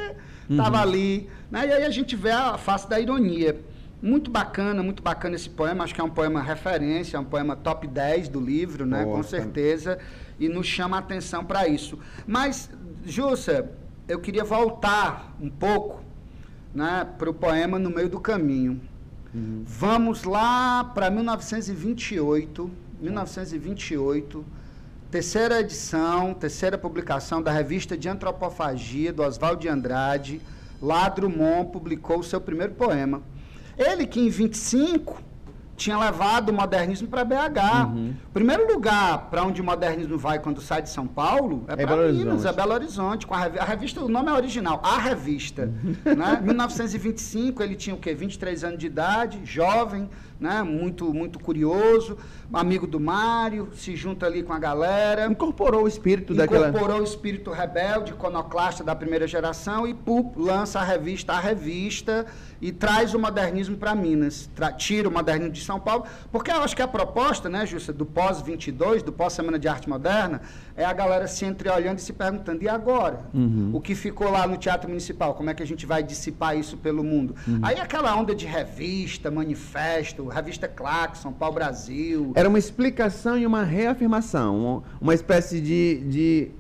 estava 0.48 0.78
uhum. 0.78 0.84
ali. 0.84 1.30
Né? 1.50 1.66
E 1.68 1.72
aí 1.74 1.84
a 1.86 1.90
gente 1.90 2.16
vê 2.16 2.30
a 2.30 2.56
face 2.56 2.88
da 2.88 3.00
ironia. 3.00 3.60
Muito 4.00 4.30
bacana, 4.30 4.84
muito 4.84 5.02
bacana 5.02 5.36
esse 5.36 5.50
poema. 5.50 5.84
Acho 5.84 5.96
que 5.96 6.02
é 6.02 6.04
um 6.04 6.10
poema 6.10 6.40
referência, 6.40 7.18
é 7.18 7.20
um 7.20 7.26
poema 7.26 7.56
top 7.56 7.88
10 7.88 8.30
do 8.30 8.40
livro, 8.40 8.86
né? 8.86 9.04
com 9.04 9.24
certeza. 9.24 9.98
E 10.40 10.48
nos 10.48 10.68
chama 10.68 10.98
a 10.98 11.00
atenção 11.00 11.44
para 11.44 11.68
isso. 11.68 11.98
Mas, 12.28 12.70
Jussa, 13.04 13.72
eu 14.08 14.20
queria 14.20 14.44
voltar 14.44 15.36
um 15.42 15.50
pouco 15.50 16.04
né, 16.76 17.08
para 17.18 17.28
o 17.28 17.34
poema 17.34 17.80
No 17.80 17.90
Meio 17.90 18.08
do 18.08 18.20
Caminho. 18.20 18.80
Uhum. 19.34 19.64
Vamos 19.66 20.24
lá 20.24 20.84
para 20.84 21.10
1928. 21.10 22.72
1928, 23.02 24.46
terceira 25.10 25.60
edição, 25.60 26.36
terceira 26.36 26.78
publicação 26.78 27.42
da 27.42 27.52
revista 27.52 27.98
de 27.98 28.08
antropofagia 28.08 29.12
do 29.12 29.24
Oswald 29.24 29.60
de 29.60 29.68
Andrade. 29.68 30.40
Lá 30.80 31.10
Drummond 31.10 31.72
publicou 31.72 32.20
o 32.20 32.24
seu 32.24 32.40
primeiro 32.40 32.74
poema. 32.74 33.22
Ele 33.78 34.06
que 34.06 34.20
em 34.20 34.30
25 34.30 35.22
tinha 35.82 35.98
levado 35.98 36.50
o 36.50 36.54
modernismo 36.54 37.08
para 37.08 37.26
BH. 37.26 37.88
Uhum. 37.88 38.14
Primeiro 38.32 38.72
lugar 38.72 39.30
para 39.32 39.44
onde 39.44 39.60
o 39.62 39.64
modernismo 39.64 40.16
vai 40.16 40.38
quando 40.38 40.62
sai 40.62 40.82
de 40.84 40.90
São 40.90 41.08
Paulo 41.08 41.66
é, 41.68 41.74
é 41.74 41.86
para 41.88 42.12
Minas, 42.12 42.46
é 42.46 42.54
Belo 42.54 42.74
Horizonte. 42.74 43.26
Com 43.26 43.34
a, 43.34 43.40
revista, 43.40 43.64
a 43.64 43.66
revista, 43.66 44.02
o 44.02 44.08
nome 44.08 44.30
é 44.30 44.34
original, 44.34 44.80
A 44.84 45.00
Revista. 45.00 45.66
né? 46.06 46.40
1925, 46.44 47.64
ele 47.64 47.76
tinha 47.76 47.96
o 47.96 48.00
quê? 48.00 48.14
23 48.14 48.64
anos 48.64 48.78
de 48.78 48.86
idade, 48.86 49.42
jovem, 49.44 50.08
né? 50.42 50.64
muito, 50.64 51.14
muito 51.14 51.40
curioso, 51.40 52.18
amigo 52.52 52.88
do 52.88 53.00
Mário, 53.00 53.70
se 53.74 53.96
junta 53.96 54.26
ali 54.26 54.42
com 54.42 54.52
a 54.52 54.60
galera. 54.60 55.28
Incorporou 55.28 55.84
o 55.84 55.88
espírito 55.88 56.34
incorporou 56.34 56.64
daquela... 56.64 56.70
Incorporou 56.70 57.02
o 57.02 57.04
espírito 57.04 57.52
rebelde, 57.52 58.12
iconoclasta 58.12 58.84
da 58.84 58.96
primeira 58.96 59.28
geração 59.28 59.88
e 59.88 59.96
lança 60.36 60.80
a 60.80 60.84
revista 60.84 61.34
A 61.34 61.40
Revista 61.40 62.26
e 62.60 62.72
traz 62.72 63.14
o 63.14 63.20
modernismo 63.20 63.78
para 63.78 63.94
Minas, 63.94 64.50
tira 64.78 65.08
o 65.08 65.12
modernismo 65.12 65.54
de 65.54 65.64
São 65.64 65.80
Paulo, 65.80 66.06
porque 66.32 66.52
eu 66.52 66.62
acho 66.62 66.76
que 66.76 66.82
a 66.82 66.88
proposta, 66.88 67.50
né, 67.50 67.66
Justa, 67.66 67.94
do 67.94 68.06
pós-22, 68.06 69.04
do 69.04 69.12
pós-Semana 69.12 69.60
de 69.60 69.68
Arte 69.68 69.88
Moderna, 69.88 70.42
é 70.76 70.86
a 70.86 70.94
galera 70.94 71.28
se 71.28 71.46
entreolhando 71.46 72.00
e 72.00 72.02
se 72.02 72.14
perguntando, 72.14 72.64
e 72.64 72.70
agora? 72.70 73.22
Uhum. 73.34 73.72
O 73.74 73.82
que 73.82 73.96
ficou 73.96 74.30
lá 74.30 74.48
no 74.48 74.58
Teatro 74.58 74.90
Municipal, 74.90 75.34
como 75.34 75.50
é 75.50 75.54
que 75.54 75.64
a 75.64 75.68
gente 75.68 75.86
vai 75.86 76.04
dissipar 76.04 76.58
isso 76.58 76.78
pelo 76.78 77.04
mundo? 77.04 77.36
Uhum. 77.48 77.60
Aí 77.62 77.80
aquela 77.80 78.16
onda 78.16 78.34
de 78.34 78.46
revista, 78.46 79.30
manifesto, 79.30 80.28
revista 80.28 80.68
Claxon, 80.68 81.32
Pau 81.32 81.52
Brasil... 81.52 82.32
Era 82.36 82.48
uma 82.48 82.60
explicação 82.60 83.38
e 83.38 83.46
uma 83.46 83.64
reafirmação, 83.64 84.84
uma 85.00 85.14
espécie 85.14 85.60
de, 85.60 86.04
de 86.08 86.52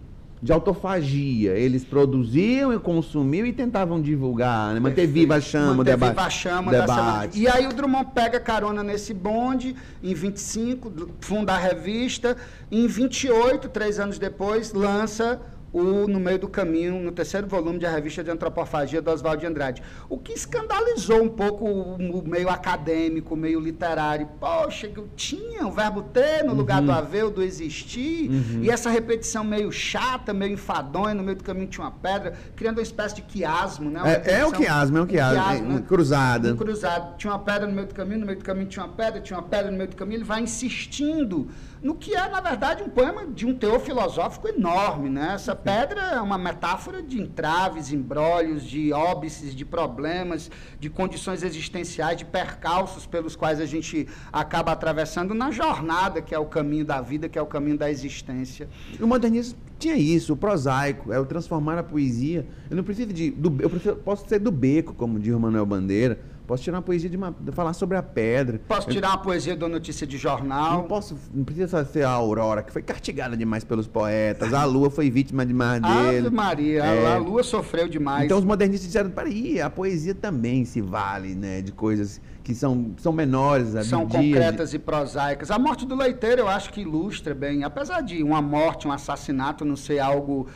de 0.41 0.51
autofagia. 0.51 1.51
Eles 1.51 1.84
produziam 1.84 2.73
e 2.73 2.80
consumiam 2.80 3.45
e 3.45 3.54
tentavam 3.54 4.01
divulgar, 4.01 4.73
né? 4.73 4.80
manter 4.80 5.06
viva 5.06 5.36
a 5.36 5.41
chama, 5.41 5.75
manter 5.75 5.91
debate. 5.91 6.10
Viva 6.10 6.25
a 6.25 6.30
chama 6.30 6.71
debate. 6.71 7.39
E 7.39 7.47
aí 7.47 7.67
o 7.67 7.73
Drummond 7.73 8.10
pega 8.13 8.39
carona 8.39 8.82
nesse 8.82 9.13
bonde, 9.13 9.75
em 10.01 10.13
25, 10.13 11.12
funda 11.19 11.54
a 11.54 11.58
revista, 11.58 12.36
e 12.71 12.84
em 12.84 12.88
28, 12.88 13.69
três 13.69 13.99
anos 13.99 14.17
depois, 14.17 14.73
lança 14.73 15.39
o 15.73 16.07
No 16.07 16.19
Meio 16.19 16.39
do 16.39 16.47
Caminho, 16.47 16.99
no 17.01 17.12
terceiro 17.12 17.47
volume 17.47 17.79
da 17.79 17.89
revista 17.89 18.23
de 18.23 18.29
antropofagia 18.29 19.01
do 19.01 19.10
Oswald 19.10 19.39
de 19.39 19.47
Andrade. 19.47 19.84
O 20.10 20.17
que 20.17 20.34
escandalizou 20.34 21.21
um 21.21 21.29
pouco 21.29 21.65
o 21.65 22.27
meio 22.27 22.49
acadêmico, 22.49 23.34
o 23.34 23.38
meio 23.38 23.60
literário. 23.60 24.27
Poxa, 24.39 24.91
eu 24.93 25.07
tinha 25.15 25.65
o 25.65 25.71
verbo 25.71 26.03
ter 26.03 26.43
no 26.43 26.53
lugar 26.53 26.79
uhum. 26.79 26.88
do 26.88 26.91
haver, 26.91 27.29
do 27.29 27.41
existir, 27.41 28.29
uhum. 28.29 28.63
e 28.63 28.69
essa 28.69 28.89
repetição 28.89 29.43
meio 29.43 29.71
chata, 29.71 30.34
meio 30.34 30.53
enfadonha, 30.53 31.13
no 31.13 31.23
meio 31.23 31.38
do 31.38 31.43
caminho 31.43 31.67
tinha 31.67 31.86
uma 31.86 31.91
pedra, 31.91 32.34
criando 32.55 32.77
uma 32.77 32.84
espécie 32.84 33.15
de 33.15 33.21
quiasmo, 33.21 33.89
né? 33.89 34.01
É, 34.25 34.39
é, 34.39 34.45
o 34.45 34.51
quiasmo, 34.51 34.97
é 34.97 35.01
o 35.01 35.07
quiasmo, 35.07 35.39
um 35.39 35.43
quiasmo 35.43 35.73
né? 35.73 35.84
cruzada. 35.88 36.53
Um 36.53 36.57
cruzado. 36.57 37.17
Tinha 37.17 37.34
uma 37.34 37.39
pedra 37.39 37.67
no 37.67 37.73
meio 37.73 37.88
do 37.88 37.93
caminho, 37.93 38.19
no 38.19 38.25
meio 38.25 38.38
do 38.38 38.43
caminho 38.43 38.67
tinha 38.67 38.86
uma 38.86 38.93
pedra, 38.93 39.21
tinha 39.21 39.38
uma 39.38 39.47
pedra 39.47 39.71
no 39.71 39.77
meio 39.77 39.89
do 39.89 39.95
caminho, 39.95 40.17
ele 40.17 40.23
vai 40.23 40.41
insistindo 40.41 41.49
no 41.81 41.95
que 41.95 42.15
é, 42.15 42.29
na 42.29 42.39
verdade, 42.39 42.84
um 42.84 42.89
poema 42.89 43.25
de 43.25 43.45
um 43.45 43.55
teor 43.55 43.79
filosófico 43.79 44.47
enorme. 44.47 45.10
Né? 45.10 45.31
Essa 45.34 45.55
pedra 45.63 46.02
é 46.02 46.21
uma 46.21 46.38
metáfora 46.38 47.02
de 47.02 47.21
entraves, 47.21 47.91
embrólios, 47.91 48.63
de 48.63 48.91
óbices, 48.91 49.56
de 49.56 49.63
problemas, 49.63 50.50
de 50.80 50.89
condições 50.89 51.43
existenciais, 51.43 52.17
de 52.17 52.26
percalços 52.26 53.06
pelos 53.06 53.36
quais 53.36 53.60
a 53.60 53.65
gente 53.65 54.08
acaba 54.32 54.71
atravessando 54.71 55.34
na 55.34 55.52
jornada 55.52 56.21
que 56.21 56.34
é 56.34 56.39
o 56.39 56.45
caminho 56.45 56.86
da 56.86 57.02
vida, 57.02 57.30
que 57.30 57.38
é 57.38 57.41
o 57.41 57.45
caminho 57.45 57.78
da 57.78 57.89
existência. 57.89 58.67
O 59.00 59.08
modernismo 59.08 59.58
tinha 59.78 59.95
isso, 59.95 60.34
o 60.34 60.38
prosaico, 60.38 61.12
é 61.12 61.19
o 61.19 61.26
transformar 61.26 61.78
a 61.78 61.84
poesia. 61.84 62.45
Eu 62.69 62.78
não 62.78 62.84
preciso 62.84 63.13
de. 63.13 63.32
Do, 63.32 63.62
eu 63.62 63.69
prefiro, 63.69 63.95
posso 63.97 64.28
ser 64.28 64.39
do 64.39 64.52
beco, 64.52 64.93
como 64.93 65.19
diz 65.19 65.34
o 65.34 65.39
Manuel 65.39 65.65
Bandeira 65.65 66.19
Posso 66.52 66.64
tirar 66.64 66.80
uma 66.80 66.84
poesia 66.84 67.10
de, 67.10 67.16
uma, 67.16 67.34
de 67.40 67.50
falar 67.54 67.72
sobre 67.72 67.96
a 67.96 68.04
pedra. 68.04 68.60
Posso 68.68 68.90
tirar 68.90 69.12
uma 69.12 69.20
poesia 69.20 69.56
da 69.56 69.70
notícia 69.70 70.06
de 70.06 70.18
jornal. 70.18 70.80
Não 70.80 70.84
posso, 70.84 71.16
não 71.34 71.46
precisa 71.46 71.86
ser 71.86 72.04
a 72.04 72.10
Aurora, 72.10 72.62
que 72.62 72.74
foi 72.74 72.82
castigada 72.82 73.38
demais 73.38 73.64
pelos 73.64 73.88
poetas. 73.88 74.54
A 74.54 74.66
Lua 74.66 74.90
foi 74.90 75.10
vítima 75.10 75.46
demais 75.46 75.82
dele. 75.82 76.28
Ave 76.28 76.30
Maria, 76.30 76.84
é. 76.84 77.14
a 77.14 77.18
Lua 77.18 77.42
sofreu 77.42 77.88
demais. 77.88 78.26
Então 78.26 78.38
os 78.38 78.44
modernistas 78.44 78.86
disseram, 78.86 79.10
peraí, 79.10 79.62
a 79.62 79.70
poesia 79.70 80.14
também 80.14 80.66
se 80.66 80.82
vale, 80.82 81.36
né, 81.36 81.62
de 81.62 81.72
coisas 81.72 82.20
que 82.44 82.54
são, 82.54 82.92
são 82.98 83.14
menores. 83.14 83.70
São 83.88 84.06
concretas 84.06 84.72
de... 84.72 84.76
e 84.76 84.80
prosaicas. 84.80 85.52
A 85.52 85.58
morte 85.58 85.86
do 85.86 85.96
leiteiro 85.96 86.42
eu 86.42 86.50
acho 86.50 86.74
que 86.74 86.82
ilustra 86.82 87.34
bem, 87.34 87.64
apesar 87.64 88.02
de 88.02 88.22
uma 88.22 88.42
morte, 88.42 88.90
um 88.90 88.92
assassinato 88.92 89.64
não 89.64 89.78
ser 89.78 90.00
algo 90.00 90.50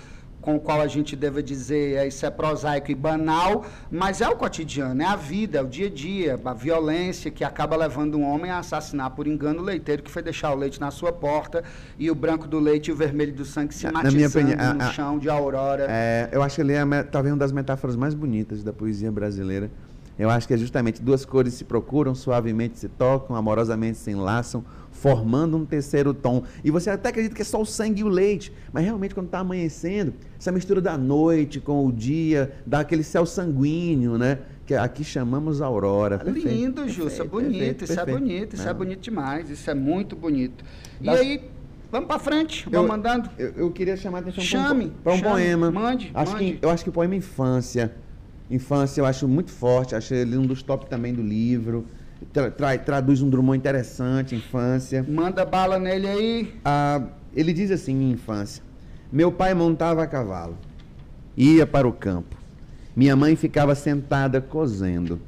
com 0.46 0.58
o 0.58 0.60
qual 0.60 0.80
a 0.80 0.86
gente 0.86 1.16
deve 1.16 1.42
dizer 1.42 1.98
é, 1.98 2.08
isso 2.08 2.24
é 2.24 2.30
prosaico 2.30 2.92
e 2.92 2.96
banal, 2.96 3.66
mas 3.90 4.22
é 4.22 4.30
o 4.30 4.36
cotidiano, 4.36 5.02
é 5.02 5.06
a 5.06 5.16
vida, 5.16 5.58
é 5.58 5.62
o 5.62 5.66
dia 5.66 5.88
a 5.88 5.90
dia, 5.90 6.40
a 6.46 6.54
violência 6.54 7.32
que 7.32 7.44
acaba 7.44 7.76
levando 7.76 8.16
um 8.16 8.24
homem 8.24 8.52
a 8.52 8.60
assassinar 8.60 9.10
por 9.10 9.26
engano 9.26 9.62
o 9.62 9.64
leiteiro 9.64 10.04
que 10.04 10.12
foi 10.12 10.22
deixar 10.22 10.54
o 10.54 10.56
leite 10.56 10.80
na 10.80 10.92
sua 10.92 11.12
porta 11.12 11.64
e 11.98 12.12
o 12.12 12.16
branco 12.16 12.48
do 12.48 12.60
leite 12.60 12.90
e 12.90 12.92
o 12.94 12.96
vermelho 12.96 13.34
do 13.34 13.44
sangue 13.44 13.74
se 13.74 13.90
matizando 13.92 14.28
opinião, 14.28 14.74
no 14.76 14.84
a, 14.84 14.92
chão 14.92 15.18
de 15.18 15.28
aurora. 15.28 15.88
É, 15.90 16.30
eu 16.32 16.44
acho 16.44 16.56
que 16.56 16.62
ele 16.62 16.74
é 16.74 17.04
talvez 17.04 17.34
uma 17.34 17.40
das 17.40 17.52
metáforas 17.52 17.96
mais 17.96 18.14
bonitas 18.14 18.64
da 18.64 18.72
poesia 18.72 19.12
brasileira. 19.12 19.72
Eu 20.18 20.30
acho 20.30 20.48
que 20.48 20.54
é 20.54 20.58
justamente 20.58 21.02
duas 21.02 21.26
cores 21.26 21.56
se 21.56 21.66
procuram, 21.66 22.14
suavemente 22.14 22.80
se 22.80 22.88
tocam, 22.88 23.36
amorosamente 23.36 23.98
se 23.98 24.12
enlaçam, 24.12 24.64
formando 25.06 25.56
um 25.56 25.64
terceiro 25.64 26.16
tom. 26.16 26.42
E 26.64 26.72
você 26.72 26.90
até 26.90 27.10
acredita 27.10 27.36
que 27.36 27.44
é 27.44 27.46
só 27.46 27.62
o 27.62 27.66
sangue 27.66 28.02
e 28.02 28.04
o 28.04 28.08
leite, 28.08 28.52
mas 28.74 28.84
realmente 28.84 29.14
quando 29.14 29.28
está 29.28 29.38
amanhecendo, 29.38 30.16
essa 30.40 30.52
mistura 30.52 30.82
da 30.82 30.98
noite 30.98 31.60
com 31.60 31.86
o 31.86 31.92
dia, 31.92 32.54
dá 32.66 32.80
aquele 32.80 33.04
céu 33.04 33.24
sanguíneo, 33.24 34.18
né? 34.18 34.40
Que 34.66 34.74
aqui 34.74 35.04
chamamos 35.04 35.62
aurora. 35.62 36.18
Perfeito, 36.18 36.48
Lindo, 36.48 36.90
Jussa, 36.90 37.22
é 37.22 37.28
bonito, 37.28 37.52
perfeito, 37.52 37.84
isso 37.84 38.00
é 38.00 38.06
bonito, 38.06 38.56
isso 38.56 38.68
é 38.68 38.72
é 38.72 38.74
bonito 38.74 39.00
demais, 39.00 39.50
isso 39.52 39.70
é 39.70 39.76
muito 39.76 40.16
bonito. 40.16 40.66
E 41.00 41.06
das... 41.06 41.20
aí, 41.20 41.52
Vamos 41.92 42.08
para 42.08 42.18
frente, 42.18 42.64
vamos 42.68 42.82
eu, 42.82 42.88
mandando. 42.88 43.30
Eu, 43.38 43.54
eu, 43.58 43.72
queria 43.72 43.96
chamar 43.96 44.18
a 44.18 44.22
atenção 44.22 44.44
chame, 44.44 44.92
para 45.04 45.14
um, 45.14 45.18
chame, 45.18 45.30
poema. 45.30 45.72
Mande, 45.72 46.12
acho 46.16 46.32
mande. 46.32 46.54
Que, 46.54 46.66
eu 46.66 46.70
acho 46.72 46.84
que 46.84 46.90
o 46.90 46.94
poema 46.94 47.16
Infância. 47.16 47.94
Infância 48.50 49.02
eu 49.02 49.06
acho 49.06 49.28
muito 49.28 49.52
forte, 49.52 49.96
acho 49.96 50.14
ele 50.16 50.36
um 50.36 50.46
dos 50.46 50.64
top 50.64 50.90
também 50.90 51.14
do 51.14 51.22
livro 51.22 51.86
tra, 52.32 52.52
tra, 52.52 52.78
traduz 52.78 53.22
um 53.22 53.30
Drummond 53.30 53.58
interessante, 53.58 54.36
infância. 54.36 55.06
Manda 55.08 55.46
bala 55.46 55.80
nele 55.80 56.08
aí. 56.08 56.54
Ah, 56.64 57.02
ele 57.36 57.54
diz 57.54 57.72
assim, 57.72 57.96
minha 57.96 58.14
infância. 58.14 58.64
Meu 59.12 59.32
pai 59.32 59.54
montava 59.54 60.04
a 60.04 60.08
cavalo, 60.08 60.58
ia 61.38 61.66
para 61.66 61.88
o 61.88 61.94
campo. 61.94 62.36
Minha 62.96 63.16
mãe 63.16 63.36
ficava 63.36 63.76
sentada 63.76 64.42
cozendo. 64.42 65.20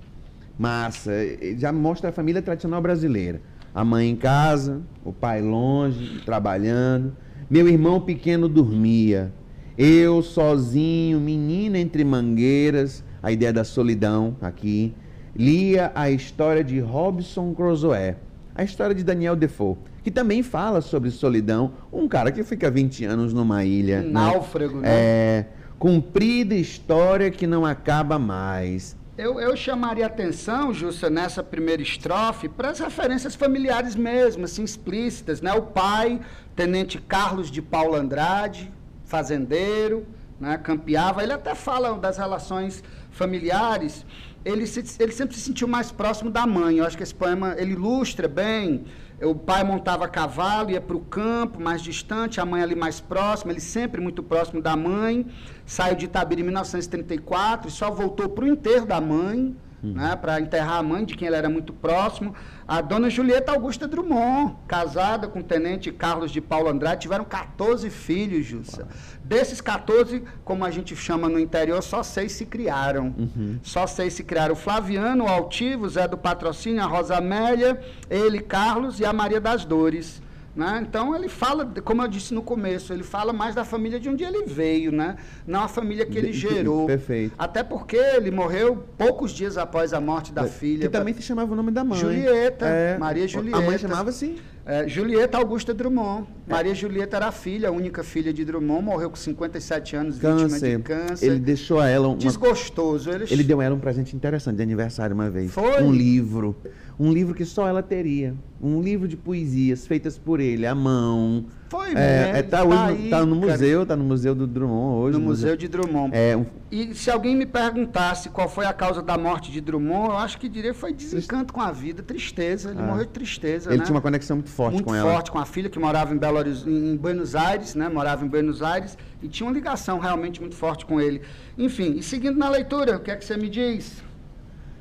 Massa, 0.57 1.11
já 1.57 1.71
mostra 1.71 2.09
a 2.09 2.13
família 2.13 2.41
tradicional 2.41 2.81
brasileira. 2.81 3.41
A 3.75 3.85
mãe 3.85 4.09
em 4.09 4.15
casa, 4.15 4.81
o 5.05 5.13
pai 5.13 5.41
longe, 5.41 6.21
trabalhando. 6.25 7.15
Meu 7.49 7.67
irmão 7.67 8.01
pequeno 8.01 8.49
dormia. 8.49 9.31
Eu 9.77 10.23
sozinho, 10.23 11.19
menina 11.19 11.77
entre 11.77 12.03
mangueiras, 12.03 13.03
a 13.21 13.31
ideia 13.31 13.53
da 13.53 13.63
solidão 13.63 14.35
aqui 14.41 14.95
lia 15.37 15.91
a 15.93 16.09
história 16.09 16.63
de 16.63 16.79
Robson 16.79 17.53
Crusoe, 17.53 18.15
a 18.55 18.63
história 18.63 18.95
de 18.95 19.03
Daniel 19.03 19.35
Defoe, 19.35 19.77
que 20.03 20.09
também 20.09 20.41
fala 20.41 20.81
sobre 20.81 21.11
solidão, 21.11 21.73
um 21.93 22.07
cara 22.07 22.31
que 22.31 22.43
fica 22.43 22.71
20 22.71 23.05
anos 23.05 23.33
numa 23.33 23.63
ilha. 23.63 23.99
Um 23.99 24.03
né? 24.03 24.09
náufrago, 24.09 24.79
né? 24.79 24.89
É, 24.89 25.45
cumprida 25.77 26.55
história 26.55 27.29
que 27.29 27.45
não 27.45 27.65
acaba 27.65 28.17
mais. 28.17 28.97
Eu, 29.15 29.39
eu 29.39 29.55
chamaria 29.55 30.05
atenção, 30.05 30.73
Justa, 30.73 31.09
nessa 31.09 31.43
primeira 31.43 31.81
estrofe, 31.81 32.47
para 32.47 32.69
as 32.69 32.79
referências 32.79 33.35
familiares 33.35 33.95
mesmo, 33.95 34.45
assim, 34.45 34.63
explícitas, 34.63 35.41
né? 35.41 35.53
O 35.53 35.63
pai, 35.63 36.19
tenente 36.55 36.99
Carlos 36.99 37.51
de 37.51 37.61
Paulo 37.61 37.95
Andrade, 37.95 38.71
fazendeiro, 39.05 40.05
né? 40.39 40.57
campeava, 40.57 41.23
ele 41.23 41.33
até 41.33 41.55
fala 41.55 41.97
das 41.97 42.17
relações 42.17 42.83
familiares, 43.11 44.05
ele, 44.45 44.65
se, 44.65 44.83
ele 45.01 45.11
sempre 45.11 45.35
se 45.35 45.41
sentiu 45.41 45.67
mais 45.67 45.91
próximo 45.91 46.29
da 46.29 46.45
mãe. 46.45 46.77
Eu 46.77 46.85
acho 46.85 46.97
que 46.97 47.03
esse 47.03 47.15
poema 47.15 47.55
ele 47.57 47.73
ilustra 47.73 48.27
bem. 48.27 48.85
O 49.21 49.33
pai 49.33 49.63
montava 49.63 50.07
cavalo, 50.07 50.69
ia 50.69 50.79
para 50.79 50.95
o 50.95 50.99
campo, 50.99 51.59
mais 51.59 51.81
distante, 51.81 52.39
a 52.39 52.45
mãe 52.45 52.61
ali 52.61 52.75
mais 52.75 52.99
próxima, 52.99 53.51
ele 53.51 53.59
sempre 53.59 53.99
muito 53.99 54.21
próximo 54.21 54.61
da 54.61 54.75
mãe. 54.75 55.25
Saiu 55.65 55.95
de 55.95 56.05
Itabira 56.05 56.41
em 56.41 56.43
1934 56.43 57.67
e 57.67 57.71
só 57.71 57.89
voltou 57.89 58.29
para 58.29 58.45
o 58.45 58.47
enterro 58.47 58.85
da 58.85 59.01
mãe, 59.01 59.55
uhum. 59.83 59.93
né, 59.93 60.15
para 60.15 60.39
enterrar 60.39 60.77
a 60.77 60.83
mãe, 60.83 61.05
de 61.05 61.15
quem 61.15 61.27
ele 61.27 61.35
era 61.35 61.49
muito 61.49 61.73
próximo. 61.73 62.33
A 62.67 62.81
dona 62.81 63.09
Julieta 63.09 63.51
Augusta 63.51 63.87
Drummond, 63.87 64.55
casada 64.67 65.27
com 65.27 65.39
o 65.39 65.43
tenente 65.43 65.91
Carlos 65.91 66.31
de 66.31 66.41
Paulo 66.41 66.69
Andrade, 66.69 67.01
tiveram 67.01 67.23
14 67.23 67.89
filhos, 67.89 68.45
Jussa. 68.45 68.87
Desses 69.23 69.61
14, 69.61 70.23
como 70.43 70.65
a 70.65 70.71
gente 70.71 70.95
chama 70.95 71.29
no 71.29 71.39
interior, 71.39 71.81
só 71.81 72.03
seis 72.03 72.33
se 72.33 72.45
criaram. 72.45 73.13
Uhum. 73.17 73.59
Só 73.63 73.87
seis 73.87 74.13
se 74.13 74.23
criaram. 74.23 74.53
O 74.53 74.57
Flaviano, 74.57 75.25
o 75.25 75.27
Altivo, 75.27 75.87
Zé 75.89 76.07
do 76.07 76.17
Patrocínio, 76.17 76.81
a 76.81 76.85
Rosa 76.85 77.17
Amélia, 77.17 77.79
ele, 78.09 78.39
Carlos 78.39 78.99
e 78.99 79.05
a 79.05 79.13
Maria 79.13 79.39
das 79.39 79.65
Dores. 79.65 80.21
Né? 80.57 80.83
Então 80.89 81.15
ele 81.15 81.29
fala, 81.29 81.71
como 81.85 82.01
eu 82.01 82.07
disse 82.07 82.33
no 82.33 82.41
começo, 82.41 82.91
ele 82.91 83.03
fala 83.03 83.31
mais 83.31 83.53
da 83.53 83.63
família 83.63 83.99
de 83.99 84.09
onde 84.09 84.23
ele 84.23 84.43
veio, 84.47 84.91
né? 84.91 85.15
não 85.45 85.61
a 85.61 85.67
família 85.67 86.03
que 86.03 86.17
ele 86.17 86.33
gerou. 86.33 86.87
Perfeito. 86.87 87.35
Até 87.37 87.61
porque 87.61 87.95
ele 87.95 88.31
morreu 88.31 88.83
poucos 88.97 89.31
dias 89.31 89.55
após 89.55 89.93
a 89.93 90.01
morte 90.01 90.33
da 90.33 90.45
é, 90.45 90.47
filha. 90.47 90.81
Que 90.81 90.89
também 90.89 91.13
se 91.13 91.21
chamava 91.21 91.53
o 91.53 91.55
nome 91.55 91.69
da 91.69 91.83
mãe. 91.83 91.99
Julieta, 91.99 92.65
é, 92.65 92.97
Maria 92.97 93.27
Julieta. 93.27 93.59
A 93.59 93.61
mãe 93.61 93.77
chamava 93.77 94.09
assim? 94.09 94.37
É, 94.65 94.87
Julieta 94.87 95.37
Augusta 95.37 95.75
Drummond. 95.75 96.27
Maria 96.47 96.73
Julieta 96.73 97.17
era 97.17 97.27
a 97.27 97.31
filha, 97.31 97.69
a 97.69 97.71
única 97.71 98.03
filha 98.03 98.33
de 98.33 98.43
Drummond, 98.43 98.83
morreu 98.83 99.11
com 99.11 99.15
57 99.15 99.95
anos, 99.95 100.17
câncer. 100.17 100.43
vítima 100.43 100.77
de 100.77 100.83
câncer. 100.83 101.25
Ele 101.25 101.39
deixou 101.39 101.79
a 101.79 101.87
ela 101.87 102.07
um. 102.07 102.17
Desgostoso. 102.17 103.11
Ele... 103.11 103.25
ele 103.29 103.43
deu 103.43 103.61
a 103.61 103.63
ela 103.63 103.75
um 103.75 103.79
presente 103.79 104.15
interessante 104.15 104.57
de 104.57 104.63
aniversário 104.63 105.13
uma 105.13 105.29
vez. 105.29 105.51
Foi? 105.51 105.83
Um 105.83 105.93
livro 105.93 106.55
um 106.99 107.11
livro 107.11 107.33
que 107.33 107.45
só 107.45 107.67
ela 107.67 107.83
teria. 107.83 108.35
Um 108.59 108.81
livro 108.81 109.07
de 109.07 109.15
poesias 109.15 109.85
feitas 109.85 110.17
por 110.17 110.39
ele, 110.39 110.65
à 110.65 110.73
mão. 110.73 111.45
Foi, 111.69 111.91
é, 111.91 111.93
né? 111.93 112.39
É, 112.39 112.41
tá, 112.41 112.63
hoje, 112.63 112.75
tá, 112.75 112.85
aí, 112.85 113.09
tá 113.09 113.25
no 113.25 113.35
museu, 113.35 113.79
cara. 113.79 113.85
tá 113.85 113.95
no 113.95 114.03
Museu 114.03 114.33
do 114.33 114.47
Drummond 114.47 114.95
hoje. 114.95 115.17
No 115.17 115.23
Museu, 115.23 115.49
museu 115.49 115.57
de 115.57 115.67
Drummond. 115.67 116.11
É, 116.15 116.35
um... 116.35 116.45
E 116.71 116.95
se 116.95 117.11
alguém 117.11 117.35
me 117.35 117.45
perguntasse 117.45 118.29
qual 118.29 118.49
foi 118.49 118.65
a 118.65 118.73
causa 118.73 119.03
da 119.03 119.15
morte 119.15 119.51
de 119.51 119.61
Drummond, 119.61 120.09
eu 120.09 120.17
acho 120.17 120.39
que 120.39 120.49
diria 120.49 120.73
que 120.73 120.79
foi 120.79 120.91
desencanto 120.91 121.53
com 121.53 121.61
a 121.61 121.71
vida, 121.71 122.01
tristeza. 122.01 122.71
Ele 122.71 122.79
ah. 122.79 122.83
morreu 122.83 123.05
de 123.05 123.11
tristeza, 123.11 123.69
Ele 123.69 123.77
né? 123.77 123.85
tinha 123.85 123.95
uma 123.95 124.01
conexão 124.01 124.37
muito 124.37 124.49
forte 124.49 124.75
muito 124.75 124.85
com 124.85 124.95
ela. 124.95 125.03
Muito 125.03 125.15
forte 125.15 125.31
com 125.31 125.39
a 125.39 125.45
filha, 125.45 125.69
que 125.69 125.77
morava 125.77 126.15
em, 126.15 126.17
Belo 126.17 126.37
Horizonte, 126.37 126.71
em 126.71 126.95
Buenos 126.95 127.35
Aires, 127.35 127.75
né? 127.75 127.89
Morava 127.89 128.25
em 128.25 128.27
Buenos 128.27 128.63
Aires 128.63 128.97
e 129.21 129.27
tinha 129.27 129.45
uma 129.47 129.53
ligação 129.53 129.99
realmente 129.99 130.39
muito 130.39 130.55
forte 130.55 130.83
com 130.83 130.99
ele. 130.99 131.21
Enfim, 131.57 131.95
e 131.97 132.01
seguindo 132.01 132.37
na 132.37 132.49
leitura, 132.49 132.97
o 132.97 132.99
que 132.99 133.11
é 133.11 133.15
que 133.15 133.25
você 133.25 133.37
me 133.37 133.49
diz? 133.49 134.06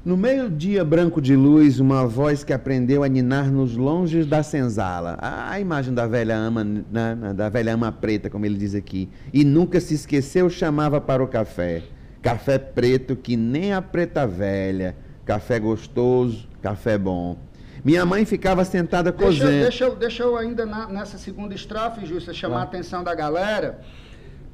No 0.06 0.16
meio-dia 0.16 0.84
branco 0.84 1.20
de 1.20 1.34
luz, 1.34 1.80
uma 1.80 2.06
voz 2.06 2.44
que 2.44 2.52
aprendeu 2.52 3.02
a 3.02 3.08
ninar 3.08 3.50
nos 3.50 3.76
longes 3.76 4.24
da 4.24 4.40
senzala. 4.40 5.18
A 5.20 5.58
imagem 5.58 5.92
da 5.92 6.06
velha 6.06 6.36
ama, 6.36 6.62
né, 6.62 7.34
da 7.34 7.48
velha 7.48 7.74
ama 7.74 7.90
preta, 7.90 8.30
como 8.30 8.46
ele 8.46 8.56
diz 8.56 8.76
aqui. 8.76 9.08
E 9.32 9.44
nunca 9.44 9.80
se 9.80 9.94
esqueceu, 9.94 10.48
chamava 10.48 11.00
para 11.00 11.24
o 11.24 11.26
café. 11.26 11.82
Café 12.22 12.56
preto 12.56 13.16
que 13.16 13.36
nem 13.36 13.72
a 13.72 13.82
preta 13.82 14.28
velha. 14.28 14.94
Café 15.24 15.58
gostoso, 15.58 16.48
café 16.62 16.96
bom. 16.96 17.36
Minha 17.84 18.06
mãe 18.06 18.24
ficava 18.24 18.64
sentada 18.64 19.12
cozendo. 19.12 19.50
Deixa, 19.50 19.62
deixa, 19.62 19.84
eu, 19.86 19.96
deixa 19.96 20.22
eu 20.22 20.36
ainda 20.36 20.64
na, 20.64 20.86
nessa 20.86 21.18
segunda 21.18 21.52
estrofe, 21.52 22.06
Justa, 22.06 22.32
chamar 22.32 22.58
ah. 22.58 22.60
a 22.60 22.62
atenção 22.62 23.02
da 23.02 23.12
galera 23.12 23.80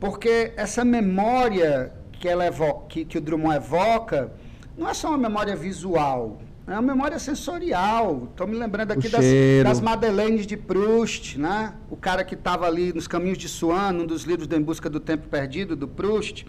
porque 0.00 0.52
essa 0.56 0.84
memória 0.84 1.92
que, 2.10 2.28
ela 2.28 2.44
evoca, 2.44 2.86
que, 2.88 3.04
que 3.04 3.18
o 3.18 3.20
Drummond 3.20 3.54
evoca 3.54 4.32
não 4.76 4.88
é 4.88 4.94
só 4.94 5.08
uma 5.08 5.18
memória 5.18 5.54
visual, 5.54 6.40
é 6.66 6.72
uma 6.72 6.82
memória 6.82 7.18
sensorial. 7.18 8.28
Estou 8.30 8.46
me 8.46 8.56
lembrando 8.56 8.92
aqui 8.92 9.08
das, 9.08 9.24
das, 9.64 9.80
Madeleines 9.80 10.46
de 10.46 10.56
Proust, 10.56 11.38
né? 11.38 11.74
O 11.90 11.96
cara 11.96 12.24
que 12.24 12.34
estava 12.34 12.66
ali 12.66 12.92
nos 12.92 13.08
Caminhos 13.08 13.38
de 13.38 13.48
Swan, 13.48 13.92
um 13.92 14.06
dos 14.06 14.22
livros 14.22 14.46
do 14.46 14.56
Em 14.56 14.62
Busca 14.62 14.88
do 14.88 15.00
Tempo 15.00 15.28
Perdido, 15.28 15.74
do 15.74 15.88
Proust 15.88 16.46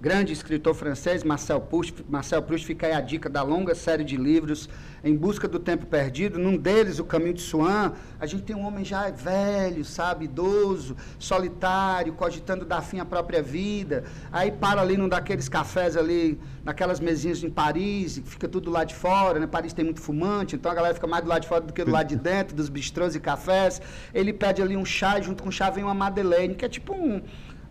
grande 0.00 0.32
escritor 0.32 0.74
francês, 0.74 1.22
Marcel 1.22 1.60
Proust. 1.60 2.02
Marcel 2.08 2.42
Proust 2.42 2.66
fica 2.66 2.86
aí 2.86 2.92
a 2.94 3.00
dica 3.02 3.28
da 3.28 3.42
longa 3.42 3.74
série 3.74 4.02
de 4.02 4.16
livros 4.16 4.66
Em 5.04 5.14
Busca 5.14 5.46
do 5.46 5.58
Tempo 5.58 5.84
Perdido. 5.84 6.38
Num 6.38 6.56
deles, 6.56 6.98
O 6.98 7.04
Caminho 7.04 7.34
de 7.34 7.42
Swan, 7.42 7.92
a 8.18 8.24
gente 8.24 8.44
tem 8.44 8.56
um 8.56 8.64
homem 8.66 8.82
já 8.82 9.10
velho, 9.10 9.84
sabe, 9.84 10.24
idoso, 10.24 10.96
solitário, 11.18 12.14
cogitando 12.14 12.64
dar 12.64 12.80
fim 12.80 12.98
à 12.98 13.04
própria 13.04 13.42
vida. 13.42 14.04
Aí 14.32 14.50
para 14.50 14.80
ali 14.80 14.96
num 14.96 15.08
daqueles 15.08 15.50
cafés 15.50 15.98
ali, 15.98 16.40
naquelas 16.64 16.98
mesinhas 16.98 17.44
em 17.44 17.50
Paris, 17.50 18.22
fica 18.24 18.48
tudo 18.48 18.70
lá 18.70 18.84
de 18.84 18.94
fora, 18.94 19.38
né? 19.38 19.46
Paris 19.46 19.74
tem 19.74 19.84
muito 19.84 20.00
fumante, 20.00 20.56
então 20.56 20.72
a 20.72 20.74
galera 20.74 20.94
fica 20.94 21.06
mais 21.06 21.22
do 21.22 21.28
lado 21.28 21.42
de 21.42 21.48
fora 21.48 21.60
do 21.60 21.74
que 21.74 21.84
do 21.84 21.90
lado 21.90 22.08
de 22.08 22.16
dentro, 22.30 22.56
dos 22.56 22.70
bistrôs 22.70 23.14
e 23.14 23.20
cafés. 23.20 23.82
Ele 24.14 24.32
pede 24.32 24.62
ali 24.62 24.78
um 24.78 24.84
chá 24.84 25.18
e 25.18 25.22
junto 25.22 25.42
com 25.42 25.50
o 25.50 25.52
chá 25.52 25.68
vem 25.68 25.84
uma 25.84 25.94
madeleine, 25.94 26.54
que 26.54 26.64
é 26.64 26.68
tipo 26.70 26.94
um 26.94 27.20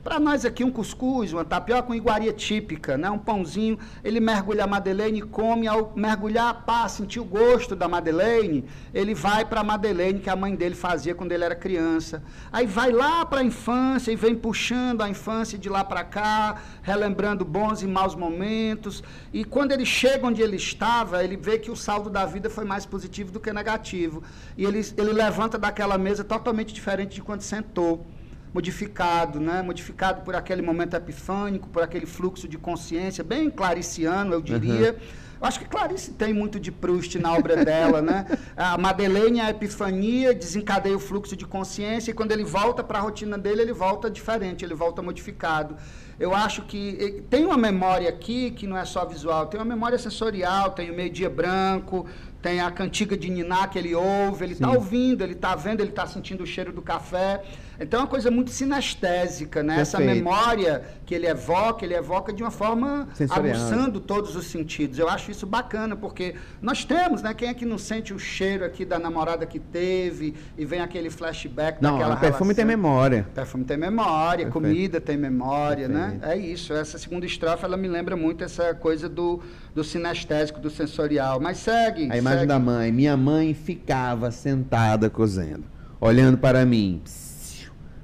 para 0.03 0.17
nós 0.17 0.45
aqui, 0.45 0.63
um 0.63 0.71
cuscuz, 0.71 1.33
uma 1.33 1.43
tapioca 1.43 1.83
com 1.83 1.93
iguaria 1.93 2.31
típica, 2.31 2.97
né? 2.97 3.09
um 3.09 3.19
pãozinho. 3.19 3.77
Ele 4.01 4.21
mergulha 4.21 4.63
a 4.63 4.67
Madeleine 4.67 5.19
e 5.19 5.21
come. 5.21 5.67
Ao 5.67 5.91
mergulhar, 5.93 6.63
pá, 6.65 6.87
sentir 6.87 7.19
o 7.19 7.25
gosto 7.25 7.75
da 7.75 7.87
Madeleine, 7.87 8.63
ele 8.93 9.13
vai 9.13 9.43
para 9.43 9.59
a 9.59 9.63
Madeleine 9.63 10.19
que 10.19 10.29
a 10.29 10.35
mãe 10.35 10.55
dele 10.55 10.73
fazia 10.73 11.13
quando 11.13 11.33
ele 11.33 11.43
era 11.43 11.53
criança. 11.53 12.23
Aí 12.51 12.65
vai 12.65 12.91
lá 12.91 13.25
para 13.25 13.41
a 13.41 13.43
infância 13.43 14.11
e 14.11 14.15
vem 14.15 14.35
puxando 14.35 15.01
a 15.01 15.09
infância 15.09 15.57
de 15.57 15.67
lá 15.67 15.83
para 15.83 16.03
cá, 16.03 16.61
relembrando 16.81 17.43
bons 17.43 17.81
e 17.81 17.87
maus 17.87 18.15
momentos. 18.15 19.03
E 19.33 19.43
quando 19.43 19.73
ele 19.73 19.85
chega 19.85 20.25
onde 20.25 20.41
ele 20.41 20.55
estava, 20.55 21.23
ele 21.23 21.35
vê 21.35 21.59
que 21.59 21.69
o 21.69 21.75
saldo 21.75 22.09
da 22.09 22.25
vida 22.25 22.49
foi 22.49 22.63
mais 22.63 22.85
positivo 22.85 23.33
do 23.33 23.39
que 23.39 23.51
negativo. 23.51 24.23
E 24.57 24.63
ele, 24.63 24.79
ele 24.97 25.11
levanta 25.11 25.57
daquela 25.57 25.97
mesa 25.97 26.23
totalmente 26.23 26.73
diferente 26.73 27.15
de 27.15 27.21
quando 27.21 27.41
sentou 27.41 28.05
modificado, 28.53 29.39
né? 29.39 29.61
modificado 29.61 30.21
por 30.21 30.35
aquele 30.35 30.61
momento 30.61 30.95
epifânico, 30.95 31.69
por 31.69 31.83
aquele 31.83 32.05
fluxo 32.05 32.47
de 32.47 32.57
consciência, 32.57 33.23
bem 33.23 33.49
clariciano, 33.49 34.33
eu 34.33 34.41
diria. 34.41 34.93
Uhum. 34.93 35.29
Eu 35.41 35.47
acho 35.47 35.59
que 35.59 35.65
Clarice 35.65 36.11
tem 36.11 36.33
muito 36.33 36.59
de 36.59 36.69
Proust 36.69 37.17
na 37.17 37.33
obra 37.33 37.63
dela, 37.63 38.01
né? 38.01 38.25
A 38.57 38.77
Madeleine, 38.77 39.39
a 39.39 39.49
epifania, 39.49 40.33
desencadeia 40.33 40.95
o 40.95 40.99
fluxo 40.99 41.33
de 41.33 41.45
consciência 41.45 42.11
e 42.11 42.13
quando 42.13 42.33
ele 42.33 42.43
volta 42.43 42.83
para 42.83 42.99
a 42.99 43.01
rotina 43.01 43.37
dele, 43.37 43.61
ele 43.61 43.71
volta 43.71 44.09
diferente, 44.09 44.65
ele 44.65 44.73
volta 44.73 45.01
modificado. 45.01 45.77
Eu 46.19 46.35
acho 46.35 46.63
que 46.63 47.23
tem 47.29 47.45
uma 47.45 47.55
memória 47.55 48.09
aqui 48.09 48.51
que 48.51 48.67
não 48.67 48.77
é 48.77 48.83
só 48.83 49.05
visual, 49.05 49.47
tem 49.47 49.57
uma 49.57 49.65
memória 49.65 49.97
sensorial, 49.97 50.71
tem 50.71 50.91
o 50.91 50.93
meio-dia 50.93 51.29
branco, 51.29 52.05
tem 52.41 52.59
a 52.59 52.69
cantiga 52.69 53.15
de 53.15 53.29
Niná 53.29 53.65
que 53.67 53.79
ele 53.79 53.95
ouve, 53.95 54.43
ele 54.43 54.53
está 54.53 54.69
ouvindo, 54.69 55.23
ele 55.23 55.33
está 55.33 55.55
vendo, 55.55 55.79
ele 55.79 55.91
está 55.91 56.05
sentindo 56.05 56.43
o 56.43 56.45
cheiro 56.45 56.73
do 56.73 56.81
café. 56.81 57.41
Então 57.79 58.01
é 58.01 58.03
uma 58.03 58.09
coisa 58.09 58.29
muito 58.29 58.51
sinestésica, 58.51 59.63
né? 59.63 59.79
Essa 59.79 59.99
memória 59.99 60.83
que 61.05 61.15
ele 61.15 61.25
evoca, 61.25 61.85
ele 61.85 61.93
evoca 61.93 62.33
de 62.33 62.43
uma 62.43 62.51
forma 62.51 63.07
aguçando 63.29 63.99
todos 63.99 64.35
os 64.35 64.45
sentidos. 64.47 64.99
Eu 64.99 65.09
acho 65.09 65.31
isso 65.31 65.47
bacana, 65.47 65.95
porque 65.95 66.35
nós 66.61 66.83
temos, 66.83 67.21
né? 67.21 67.33
Quem 67.33 67.49
é 67.49 67.53
que 67.53 67.65
não 67.65 67.77
sente 67.77 68.13
o 68.13 68.19
cheiro 68.19 68.65
aqui 68.65 68.83
da 68.83 68.99
namorada 68.99 69.45
que 69.45 69.59
teve 69.59 70.35
e 70.57 70.65
vem 70.65 70.81
aquele 70.81 71.09
flashback 71.09 71.81
não, 71.81 71.97
daquela 71.97 72.17
perfume 72.17 72.53
tem 72.53 72.65
memória. 72.65 73.25
Perfume 73.33 73.63
tem 73.63 73.77
memória, 73.77 74.45
Perfeito. 74.45 74.53
comida 74.53 74.99
tem 74.99 75.17
memória, 75.17 75.87
né? 75.87 76.01
Perfeito. 76.01 76.25
né? 76.25 76.33
É 76.33 76.37
isso. 76.37 76.73
Essa 76.73 76.97
segunda 76.97 77.25
estrofe, 77.25 77.63
ela 77.63 77.77
me 77.77 77.87
lembra 77.87 78.17
muito 78.17 78.43
essa 78.43 78.73
coisa 78.73 79.07
do, 79.07 79.41
do 79.73 79.83
sinestésico, 79.83 80.59
do 80.59 80.69
sensorial. 80.69 81.39
Mas 81.39 81.59
segue. 81.59 82.11
A 82.11 82.17
imagem 82.17 82.39
segue. 82.39 82.47
da 82.47 82.59
mãe. 82.59 82.91
Minha 82.91 83.15
mãe 83.15 83.53
ficava 83.53 84.31
sentada 84.31 85.09
cozendo, 85.09 85.63
olhando 86.01 86.37
para 86.37 86.65
mim. 86.65 87.01
Psst 87.03 87.28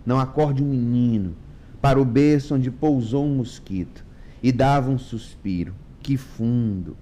não 0.05 0.19
acorde 0.19 0.63
um 0.63 0.67
menino 0.67 1.35
para 1.81 1.99
o 1.99 2.05
berço 2.05 2.55
onde 2.55 2.69
pousou 2.69 3.25
um 3.25 3.35
mosquito 3.35 4.05
e 4.41 4.51
dava 4.51 4.89
um 4.91 4.97
suspiro. 4.97 5.73
Que 6.01 6.17
fundo! 6.17 6.95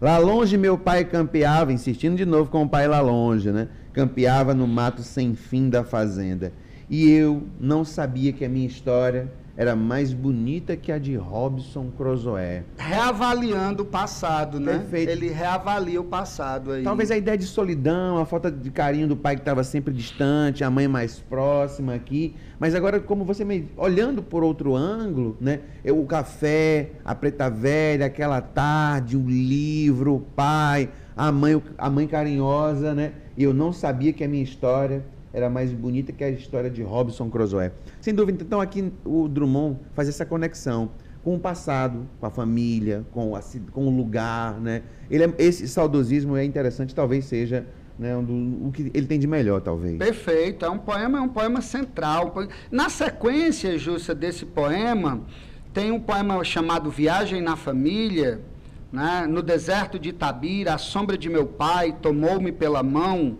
Lá 0.00 0.16
longe 0.18 0.56
meu 0.56 0.78
pai 0.78 1.04
campeava, 1.04 1.72
insistindo 1.72 2.16
de 2.16 2.24
novo 2.24 2.50
com 2.50 2.62
o 2.62 2.68
pai 2.68 2.88
lá 2.88 3.00
longe, 3.00 3.50
né? 3.50 3.68
Campeava 3.92 4.54
no 4.54 4.66
mato 4.66 5.02
sem 5.02 5.34
fim 5.34 5.68
da 5.68 5.84
fazenda. 5.84 6.52
E 6.88 7.08
eu 7.10 7.42
não 7.60 7.84
sabia 7.84 8.32
que 8.32 8.44
a 8.44 8.48
minha 8.48 8.66
história 8.66 9.30
era 9.56 9.76
mais 9.76 10.12
bonita 10.12 10.76
que 10.76 10.90
a 10.90 10.98
de 10.98 11.16
Robson 11.16 11.90
Crusoe. 11.96 12.62
Reavaliando 12.78 13.82
o 13.82 13.86
passado, 13.86 14.58
né? 14.58 14.78
Perfeito. 14.78 15.10
Ele 15.10 15.28
reavalia 15.28 16.00
o 16.00 16.04
passado 16.04 16.72
aí. 16.72 16.82
Talvez 16.82 17.10
a 17.10 17.16
ideia 17.16 17.36
de 17.36 17.44
solidão, 17.44 18.18
a 18.18 18.24
falta 18.24 18.50
de 18.50 18.70
carinho 18.70 19.08
do 19.08 19.16
pai 19.16 19.36
que 19.36 19.42
estava 19.42 19.62
sempre 19.64 19.92
distante, 19.92 20.64
a 20.64 20.70
mãe 20.70 20.88
mais 20.88 21.18
próxima 21.18 21.94
aqui. 21.94 22.34
Mas 22.58 22.74
agora, 22.74 23.00
como 23.00 23.24
você 23.24 23.44
me... 23.44 23.68
olhando 23.76 24.22
por 24.22 24.42
outro 24.42 24.74
ângulo, 24.74 25.36
né? 25.40 25.60
O 25.84 26.04
café, 26.04 26.92
a 27.04 27.14
preta 27.14 27.50
velha, 27.50 28.06
aquela 28.06 28.40
tarde, 28.40 29.16
o 29.16 29.28
livro, 29.28 30.14
o 30.16 30.20
pai, 30.20 30.88
a 31.16 31.30
mãe, 31.30 31.62
a 31.76 31.90
mãe 31.90 32.06
carinhosa, 32.06 32.94
né? 32.94 33.12
E 33.36 33.42
eu 33.42 33.52
não 33.52 33.72
sabia 33.72 34.12
que 34.12 34.24
a 34.24 34.28
minha 34.28 34.42
história 34.42 35.04
era 35.32 35.48
mais 35.48 35.72
bonita 35.72 36.12
que 36.12 36.24
a 36.24 36.30
história 36.30 36.70
de 36.70 36.82
Robson 36.82 37.30
Crusoe. 37.30 37.70
Sem 38.00 38.14
dúvida, 38.14 38.42
então 38.42 38.60
aqui 38.60 38.92
o 39.04 39.28
Drummond 39.28 39.78
faz 39.94 40.08
essa 40.08 40.26
conexão 40.26 40.90
com 41.22 41.34
o 41.34 41.38
passado, 41.38 42.06
com 42.18 42.26
a 42.26 42.30
família, 42.30 43.04
com, 43.12 43.36
a, 43.36 43.40
com 43.72 43.86
o 43.86 43.90
lugar, 43.90 44.60
né? 44.60 44.82
Ele 45.10 45.24
é, 45.24 45.34
esse 45.38 45.68
saudosismo 45.68 46.36
é 46.36 46.44
interessante, 46.44 46.94
talvez 46.94 47.26
seja 47.26 47.66
né, 47.98 48.16
um 48.16 48.24
do, 48.24 48.68
o 48.68 48.72
que 48.72 48.90
ele 48.94 49.06
tem 49.06 49.18
de 49.18 49.26
melhor, 49.26 49.60
talvez. 49.60 49.98
Perfeito, 49.98 50.64
é 50.64 50.70
um 50.70 50.78
poema, 50.78 51.18
é 51.18 51.20
um 51.20 51.28
poema 51.28 51.60
central. 51.60 52.34
Na 52.70 52.88
sequência, 52.88 53.76
Justa, 53.78 54.14
desse 54.14 54.46
poema, 54.46 55.20
tem 55.74 55.92
um 55.92 56.00
poema 56.00 56.42
chamado 56.42 56.90
Viagem 56.90 57.42
na 57.42 57.56
Família, 57.56 58.40
né? 58.90 59.26
No 59.28 59.42
deserto 59.42 59.98
de 59.98 60.08
Itabira, 60.08 60.74
a 60.74 60.78
sombra 60.78 61.18
de 61.18 61.28
meu 61.28 61.46
pai 61.46 61.94
tomou-me 62.00 62.50
pela 62.50 62.82
mão 62.82 63.36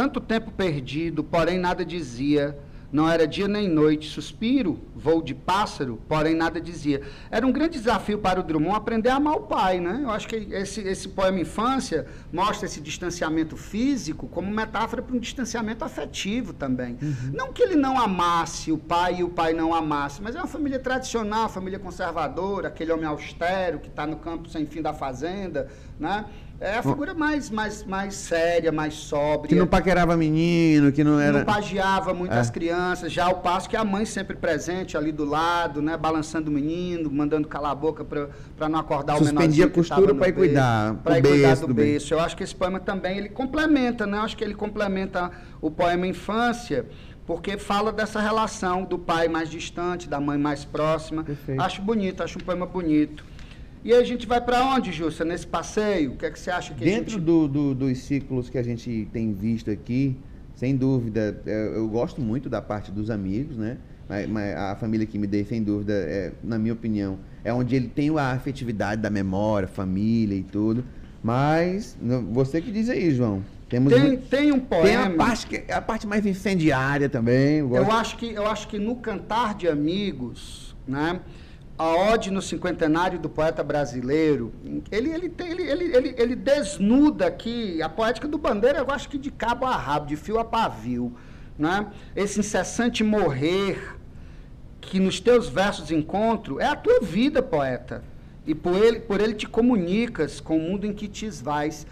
tanto 0.00 0.18
tempo 0.18 0.50
perdido, 0.50 1.22
porém 1.22 1.58
nada 1.58 1.84
dizia. 1.84 2.58
Não 2.90 3.08
era 3.08 3.28
dia 3.28 3.46
nem 3.46 3.68
noite, 3.68 4.08
suspiro, 4.08 4.80
voo 4.96 5.22
de 5.22 5.32
pássaro, 5.32 6.00
porém 6.08 6.34
nada 6.34 6.58
dizia. 6.58 7.02
Era 7.30 7.46
um 7.46 7.52
grande 7.52 7.78
desafio 7.78 8.18
para 8.18 8.40
o 8.40 8.42
Drummond 8.42 8.76
aprender 8.76 9.10
a 9.10 9.16
amar 9.16 9.34
o 9.34 9.42
pai, 9.42 9.78
né? 9.78 10.00
Eu 10.02 10.10
acho 10.10 10.26
que 10.26 10.34
esse, 10.34 10.80
esse 10.80 11.08
poema 11.10 11.38
Infância 11.38 12.06
mostra 12.32 12.66
esse 12.66 12.80
distanciamento 12.80 13.56
físico 13.58 14.26
como 14.26 14.50
metáfora 14.50 15.02
para 15.02 15.14
um 15.14 15.20
distanciamento 15.20 15.84
afetivo 15.84 16.52
também. 16.54 16.98
Uhum. 17.00 17.30
Não 17.32 17.52
que 17.52 17.62
ele 17.62 17.76
não 17.76 18.00
amasse 18.00 18.72
o 18.72 18.78
pai 18.78 19.18
e 19.18 19.22
o 19.22 19.28
pai 19.28 19.52
não 19.52 19.72
amasse, 19.72 20.20
mas 20.22 20.34
é 20.34 20.38
uma 20.38 20.48
família 20.48 20.80
tradicional, 20.80 21.48
família 21.48 21.78
conservadora, 21.78 22.68
aquele 22.68 22.90
homem 22.90 23.04
austero 23.04 23.78
que 23.78 23.88
está 23.88 24.04
no 24.04 24.16
campo 24.16 24.48
sem 24.48 24.66
fim 24.66 24.80
da 24.80 24.94
fazenda, 24.94 25.68
né? 25.98 26.24
É 26.60 26.76
a 26.76 26.82
figura 26.82 27.14
mais, 27.14 27.48
mais, 27.48 27.82
mais 27.84 28.14
séria, 28.14 28.70
mais 28.70 28.92
sóbria. 28.92 29.48
Que 29.48 29.54
não 29.54 29.66
paquerava 29.66 30.14
menino, 30.14 30.92
que 30.92 31.02
não 31.02 31.18
era. 31.18 31.38
Não 31.38 31.44
pagiava 31.46 32.12
muito 32.12 32.34
é. 32.34 32.38
as 32.38 32.50
crianças, 32.50 33.10
já 33.10 33.24
ao 33.24 33.36
passo 33.36 33.66
que 33.66 33.76
a 33.76 33.82
mãe 33.82 34.04
sempre 34.04 34.36
presente 34.36 34.94
ali 34.94 35.10
do 35.10 35.24
lado, 35.24 35.80
né? 35.80 35.96
Balançando 35.96 36.50
o 36.50 36.54
menino, 36.54 37.10
mandando 37.10 37.48
calar 37.48 37.72
a 37.72 37.74
boca 37.74 38.04
para 38.04 38.68
não 38.68 38.78
acordar 38.78 39.16
Suspendia 39.16 39.30
o 39.30 39.40
menorzinho. 39.40 39.64
Suspendia 39.64 39.64
a 39.64 39.70
costura 39.70 40.14
para 40.14 40.28
ir 40.28 40.32
cuidar. 40.34 40.94
Para 40.96 41.18
ir 41.18 41.22
cuidar 41.22 41.56
do, 41.56 41.66
do 41.68 41.74
berço. 41.74 42.12
Eu 42.12 42.20
acho 42.20 42.36
que 42.36 42.44
esse 42.44 42.54
poema 42.54 42.78
também 42.78 43.16
ele 43.16 43.30
complementa, 43.30 44.06
né? 44.06 44.18
Eu 44.18 44.22
acho 44.22 44.36
que 44.36 44.44
ele 44.44 44.54
complementa 44.54 45.30
o 45.62 45.70
poema 45.70 46.06
Infância 46.06 46.84
porque 47.26 47.56
fala 47.56 47.92
dessa 47.92 48.20
relação 48.20 48.82
do 48.82 48.98
pai 48.98 49.28
mais 49.28 49.48
distante, 49.48 50.08
da 50.08 50.20
mãe 50.20 50.36
mais 50.36 50.64
próxima. 50.64 51.22
Perfeito. 51.22 51.62
Acho 51.62 51.80
bonito, 51.80 52.22
acho 52.22 52.38
um 52.38 52.42
poema 52.42 52.66
bonito. 52.66 53.24
E 53.82 53.94
a 53.94 54.04
gente 54.04 54.26
vai 54.26 54.40
para 54.40 54.64
onde, 54.74 54.92
Justa, 54.92 55.24
nesse 55.24 55.46
passeio? 55.46 56.12
O 56.12 56.16
que 56.16 56.26
é 56.26 56.30
que 56.30 56.38
você 56.38 56.50
acha 56.50 56.74
que 56.74 56.84
Dentro 56.84 57.14
a 57.14 57.18
gente... 57.18 57.20
do, 57.20 57.48
do, 57.48 57.74
dos 57.74 57.98
ciclos 57.98 58.50
que 58.50 58.58
a 58.58 58.62
gente 58.62 59.08
tem 59.12 59.32
visto 59.32 59.70
aqui, 59.70 60.16
sem 60.54 60.76
dúvida, 60.76 61.40
é, 61.46 61.72
eu 61.74 61.88
gosto 61.88 62.20
muito 62.20 62.50
da 62.50 62.60
parte 62.60 62.90
dos 62.90 63.08
amigos, 63.08 63.56
né? 63.56 63.78
Mas 64.28 64.56
a 64.56 64.74
família 64.74 65.06
que 65.06 65.16
me 65.16 65.26
dei, 65.26 65.44
sem 65.44 65.62
dúvida, 65.62 65.92
é, 65.92 66.32
na 66.42 66.58
minha 66.58 66.74
opinião, 66.74 67.18
é 67.44 67.54
onde 67.54 67.76
ele 67.76 67.88
tem 67.88 68.10
a 68.18 68.32
afetividade 68.32 69.00
da 69.00 69.08
memória, 69.08 69.68
família 69.68 70.34
e 70.34 70.42
tudo. 70.42 70.84
Mas 71.22 71.96
você 72.32 72.60
que 72.60 72.72
diz 72.72 72.88
aí, 72.88 73.12
João. 73.12 73.42
Temos 73.68 73.92
tem, 73.92 74.02
muito... 74.02 74.28
tem 74.28 74.52
um 74.52 74.58
poema. 74.58 74.84
Tem 74.84 74.96
a 74.96 75.10
parte, 75.10 75.46
que, 75.46 75.72
a 75.72 75.80
parte 75.80 76.06
mais 76.08 76.26
incendiária 76.26 77.08
também. 77.08 77.58
Eu, 77.58 77.76
eu, 77.76 77.92
acho 77.92 78.16
que, 78.16 78.32
eu 78.32 78.46
acho 78.46 78.66
que 78.66 78.80
no 78.80 78.96
Cantar 78.96 79.54
de 79.54 79.68
Amigos, 79.68 80.74
né? 80.88 81.20
A 81.80 82.12
ode 82.12 82.30
no 82.30 82.42
cinquentenário 82.42 83.18
do 83.18 83.30
poeta 83.30 83.64
brasileiro, 83.64 84.52
ele, 84.92 85.10
ele, 85.14 85.30
tem, 85.30 85.50
ele, 85.50 85.62
ele, 85.62 85.96
ele, 85.96 86.14
ele, 86.18 86.36
desnuda 86.36 87.26
aqui 87.26 87.80
a 87.80 87.88
poética 87.88 88.28
do 88.28 88.36
Bandeira, 88.36 88.80
eu 88.80 88.90
acho 88.90 89.08
que 89.08 89.16
de 89.16 89.30
cabo 89.30 89.64
a 89.64 89.74
rabo, 89.74 90.04
de 90.04 90.14
fio 90.14 90.38
a 90.38 90.44
pavio. 90.44 91.16
Né? 91.58 91.86
Esse 92.14 92.38
incessante 92.38 93.02
morrer, 93.02 93.96
que 94.78 95.00
nos 95.00 95.20
teus 95.20 95.48
versos 95.48 95.90
encontro 95.90 96.60
é 96.60 96.66
a 96.66 96.76
tua 96.76 97.00
vida, 97.00 97.42
poeta. 97.42 98.04
E 98.46 98.54
por 98.54 98.74
ele, 98.74 99.00
por 99.00 99.18
ele 99.18 99.32
te 99.32 99.48
comunicas 99.48 100.38
com 100.38 100.58
o 100.58 100.60
mundo 100.60 100.86
em 100.86 100.92
que 100.92 101.08
te 101.08 101.24
esvais. 101.24 101.86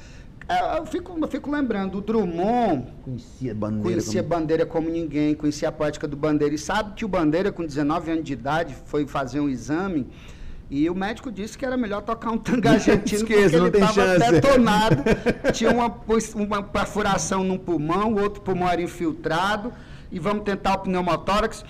É, 0.49 0.79
eu 0.79 0.87
fico, 0.87 1.19
eu 1.21 1.29
fico 1.29 1.51
lembrando, 1.51 1.99
o 1.99 2.01
Drummond 2.01 2.87
Conhecia 3.05 3.55
bandeira. 3.55 3.83
conhecia 3.91 4.23
como- 4.23 4.35
Bandeira 4.41 4.67
como 4.67 4.89
ninguém, 4.89 5.35
conhecia 5.35 5.69
a 5.69 5.73
poética 5.73 6.09
do 6.09 6.17
Bandeira. 6.17 6.55
E 6.55 6.59
sabe 6.59 6.95
que 6.95 7.05
o 7.05 7.09
Bandeira, 7.09 7.53
com 7.53 7.65
19 7.65 8.11
anos 8.11 8.25
de 8.25 8.33
idade, 8.33 8.75
foi 8.87 9.07
fazer 9.07 9.41
um 9.41 9.49
exame 9.49 10.07
e 10.71 10.89
o 10.89 10.95
médico 10.95 11.31
disse 11.31 11.57
que 11.57 11.65
era 11.67 11.77
melhor 11.77 12.01
tocar 12.03 12.31
um 12.31 12.39
tango 12.39 12.67
argentino 12.69 13.23
Esqueça, 13.23 13.59
porque 13.59 13.77
ele 13.77 13.85
estava 13.85 14.19
detonado. 14.33 15.03
Tinha 15.53 15.71
uma, 15.71 15.95
uma 16.35 16.63
perfuração 16.63 17.45
num 17.45 17.59
pulmão, 17.59 18.15
o 18.15 18.21
outro 18.21 18.41
pulmão 18.41 18.69
era 18.69 18.81
infiltrado. 18.81 19.73
E 20.11 20.19
vamos 20.19 20.43
tentar 20.45 20.73
o 20.77 20.79
pneumotórax. 20.79 21.63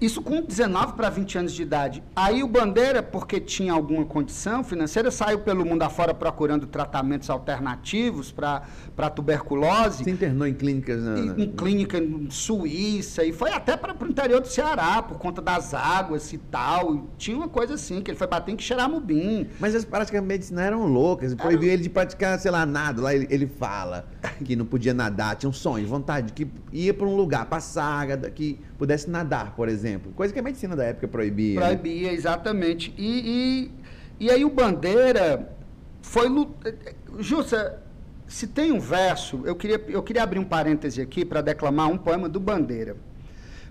Isso 0.00 0.22
com 0.22 0.40
19 0.42 0.94
para 0.94 1.10
20 1.10 1.38
anos 1.38 1.52
de 1.52 1.62
idade. 1.62 2.02
Aí 2.16 2.42
o 2.42 2.48
Bandeira, 2.48 3.02
porque 3.02 3.38
tinha 3.38 3.72
alguma 3.72 4.04
condição 4.04 4.64
financeira, 4.64 5.10
saiu 5.10 5.40
pelo 5.40 5.64
mundo 5.64 5.82
afora 5.82 6.14
procurando 6.14 6.66
tratamentos 6.66 7.28
alternativos 7.28 8.32
para 8.32 9.10
tuberculose 9.14 10.04
Se 10.04 10.10
internou 10.10 10.46
em 10.46 10.54
clínicas. 10.54 11.02
na- 11.02 11.18
em, 11.18 11.42
em 11.44 11.52
clínica 11.52 11.98
em 11.98 12.30
Suíça 12.30 13.24
e 13.24 13.32
foi 13.32 13.52
até 13.52 13.76
para 13.76 13.94
o 13.94 14.08
interior 14.08 14.40
do 14.40 14.48
Ceará 14.48 15.02
por 15.02 15.18
conta 15.18 15.42
das 15.42 15.74
águas 15.74 16.32
e 16.32 16.38
tal. 16.38 16.94
E 16.94 17.02
tinha 17.18 17.36
uma 17.36 17.48
coisa 17.48 17.74
assim, 17.74 18.00
que 18.00 18.10
ele 18.10 18.18
foi 18.18 18.26
bater 18.26 18.52
em 18.54 18.58
Xeramubim. 18.58 19.48
Mas 19.60 19.74
as 19.74 19.84
práticas 19.84 20.20
da 20.20 20.26
medicina 20.26 20.62
eram 20.62 20.86
loucas. 20.86 21.34
Proibiu 21.34 21.70
ele 21.70 21.82
de 21.82 21.90
praticar, 21.90 22.38
sei 22.38 22.50
lá, 22.50 22.64
nada. 22.64 23.02
Lá 23.02 23.14
ele, 23.14 23.26
ele 23.30 23.46
fala 23.46 24.06
que 24.44 24.56
não 24.56 24.64
podia 24.64 24.94
nadar, 24.94 25.36
tinha 25.36 25.50
um 25.50 25.52
sonho, 25.52 25.86
vontade, 25.86 26.32
que 26.32 26.48
ia 26.72 26.94
para 26.94 27.06
um 27.06 27.14
lugar, 27.16 27.46
passar, 27.46 28.06
que 28.30 28.58
pudesse 28.80 29.10
nadar, 29.10 29.54
por 29.54 29.68
exemplo. 29.68 30.10
Coisa 30.12 30.32
que 30.32 30.40
a 30.40 30.42
medicina 30.42 30.74
da 30.74 30.84
época 30.84 31.06
proibia. 31.06 31.60
né? 31.60 31.66
Proibia, 31.66 32.10
exatamente. 32.14 32.94
E, 32.96 33.70
e, 34.18 34.24
e 34.24 34.30
aí 34.30 34.42
o 34.42 34.48
Bandeira 34.48 35.52
foi 36.00 36.30
lutar. 36.30 36.72
Justa, 37.18 37.82
se 38.26 38.46
tem 38.46 38.72
um 38.72 38.80
verso, 38.80 39.42
eu 39.44 39.54
queria, 39.54 39.84
eu 39.86 40.02
queria 40.02 40.22
abrir 40.22 40.38
um 40.38 40.44
parêntese 40.44 41.02
aqui 41.02 41.26
para 41.26 41.42
declamar 41.42 41.90
um 41.90 41.98
poema 41.98 42.26
do 42.26 42.40
Bandeira. 42.40 42.96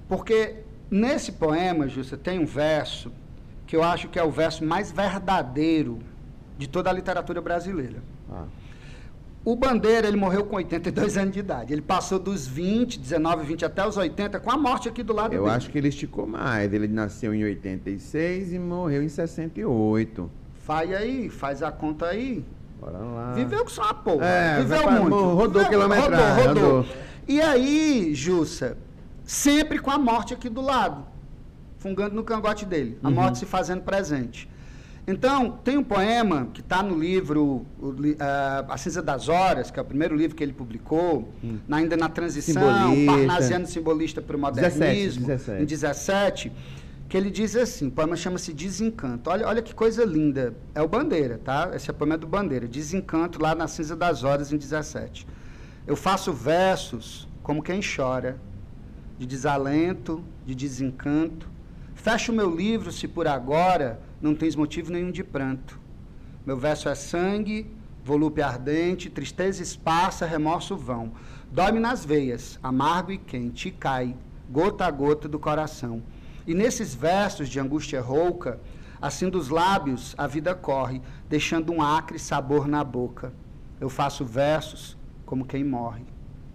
Porque 0.08 0.58
nesse 0.92 1.32
poema, 1.32 1.88
Justa, 1.88 2.16
tem 2.16 2.38
um 2.38 2.46
verso 2.46 3.12
que 3.66 3.76
eu 3.76 3.82
acho 3.82 4.10
que 4.10 4.20
é 4.20 4.24
o 4.24 4.30
verso 4.30 4.64
mais 4.64 4.92
verdadeiro 4.92 5.98
de 6.56 6.70
toda 6.70 6.92
a 6.92 6.94
literatura 6.94 7.42
brasileira. 7.42 7.98
Ah, 8.32 8.46
O 9.46 9.56
Bandeira, 9.56 10.08
ele 10.08 10.18
morreu 10.18 10.44
com 10.46 10.58
82 10.58 11.18
anos 11.18 11.34
de 11.34 11.40
idade. 11.40 11.72
Ele 11.74 11.82
passou 11.82 12.20
dos 12.20 12.46
20, 12.46 13.00
19, 13.00 13.46
20 13.46 13.66
até 13.66 13.88
os 13.88 13.96
80, 13.98 14.40
com 14.40 14.52
a 14.52 14.58
morte 14.58 14.90
aqui 14.90 15.02
do 15.02 15.14
lado 15.14 15.34
eu 15.34 15.44
dele. 15.46 15.56
acho 15.56 15.70
que 15.70 15.78
ele 15.78 15.88
esticou 15.88 16.28
mais. 16.28 16.72
Ele 16.74 16.88
nasceu 16.88 17.34
em 17.34 17.44
86 17.44 18.54
e 18.54 18.60
morreu 18.60 19.02
em 19.02 19.08
68. 19.10 20.30
Faz 20.62 20.92
aí, 20.94 21.30
faz 21.30 21.64
a 21.64 21.72
conta 21.72 22.08
aí. 22.08 22.44
Bora 22.80 22.98
lá. 22.98 23.34
Viveu 23.34 23.66
que 23.66 23.72
só 23.72 23.84
uma 23.84 23.94
porra. 23.94 24.26
É, 24.26 24.58
Viveu 24.62 24.82
pra- 24.84 24.92
muito. 24.92 25.16
rodou 25.16 25.64
Viveu- 25.64 25.70
quilometragem, 25.70 26.48
Rodou, 26.48 26.64
rodou. 26.64 26.82
rodou. 26.82 26.96
E 27.28 27.42
aí, 27.42 28.14
Jussa, 28.14 28.78
sempre 29.24 29.80
com 29.80 29.90
a 29.90 29.98
morte 29.98 30.34
aqui 30.34 30.50
do 30.50 30.62
lado, 30.62 31.06
fungando 31.78 32.14
no 32.14 32.24
cangote 32.24 32.66
dele. 32.66 32.98
A 33.04 33.08
Uhum. 33.08 33.14
morte 33.16 33.40
se 33.40 33.46
fazendo 33.46 33.82
presente. 33.82 34.50
Então, 35.14 35.50
tem 35.64 35.76
um 35.76 35.84
poema 35.84 36.50
que 36.54 36.62
está 36.62 36.84
no 36.84 36.96
livro 36.98 37.66
o 37.80 37.96
A 38.68 38.78
Cinza 38.78 39.02
das 39.02 39.28
Horas, 39.28 39.72
que 39.72 39.80
é 39.80 39.82
o 39.82 39.86
primeiro 39.86 40.16
livro 40.16 40.36
que 40.36 40.44
ele 40.44 40.54
publicou, 40.54 41.34
na- 41.68 41.78
ainda 41.78 41.98
na 41.98 42.08
transição, 42.08 42.62
Hum. 42.62 42.90
Simbolista. 42.92 43.12
parnasiano 43.18 43.66
simbolista 43.66 44.22
para 44.22 44.38
o 44.38 44.52
17, 44.52 44.78
modernismo, 44.78 45.26
17. 45.26 45.64
em 45.64 45.66
17, 45.66 46.52
que 47.10 47.18
ele 47.18 47.32
diz 47.32 47.56
assim, 47.56 47.88
o 47.88 47.92
poema 47.92 48.16
chama-se 48.16 48.54
Desencanto. 48.54 49.32
Olha, 49.32 49.48
olha 49.48 49.62
que 49.64 49.74
coisa 49.74 50.06
linda. 50.06 50.54
É 50.76 50.82
o 50.84 50.88
Bandeira, 50.88 51.40
tá? 51.44 51.72
Esse 51.74 51.90
é 51.90 51.92
o 51.92 51.96
poema 51.96 52.16
do 52.16 52.28
Bandeira. 52.28 52.68
Desencanto 52.68 53.42
lá 53.42 53.56
na 53.56 53.68
Cinza 53.68 53.96
das 53.96 54.24
Horas, 54.24 54.54
em 54.54 54.58
17. 54.58 55.26
Eu 55.88 55.96
faço 55.96 56.32
versos 56.32 57.28
como 57.42 57.64
quem 57.64 57.82
chora, 57.82 58.38
de 59.18 59.26
desalento, 59.26 60.24
de 60.46 60.54
desencanto. 60.54 61.50
Fecho 61.96 62.32
meu 62.32 62.56
livro 62.56 62.92
se 62.92 63.08
por 63.08 63.28
agora 63.28 64.00
não 64.22 64.36
tens 64.36 64.56
motivo 64.56 64.92
nenhum 64.92 65.12
de 65.12 65.24
pranto. 65.24 65.80
Meu 66.46 66.58
verso 66.58 66.90
é 66.90 66.96
sangue, 66.96 67.70
volúpia 68.04 68.48
ardente, 68.48 69.10
tristeza 69.10 69.62
esparsa, 69.62 70.26
remorso 70.26 70.76
vão. 70.76 71.12
Dói-me 71.52 71.80
nas 71.80 72.06
veias, 72.06 72.60
amargo 72.62 73.12
e 73.12 73.18
quente, 73.18 73.70
e 73.70 73.72
cai, 73.72 74.16
gota 74.50 74.86
a 74.86 74.92
gota 74.92 75.28
do 75.28 75.40
coração. 75.40 76.02
E 76.46 76.54
nesses 76.54 76.96
versos 76.96 77.50
de 77.50 77.60
angústia 77.60 78.02
rouca, 78.02 78.60
assim 79.02 79.30
dos 79.30 79.50
lábios 79.50 80.16
a 80.18 80.28
vida 80.28 80.56
corre, 80.56 81.02
deixando 81.30 81.72
um 81.72 81.82
acre 81.82 82.18
sabor 82.18 82.68
na 82.68 82.84
boca. 82.84 83.34
Eu 83.80 83.90
faço 83.90 84.26
versos 84.26 84.98
como 85.26 85.46
quem 85.46 85.64
morre. 85.64 86.04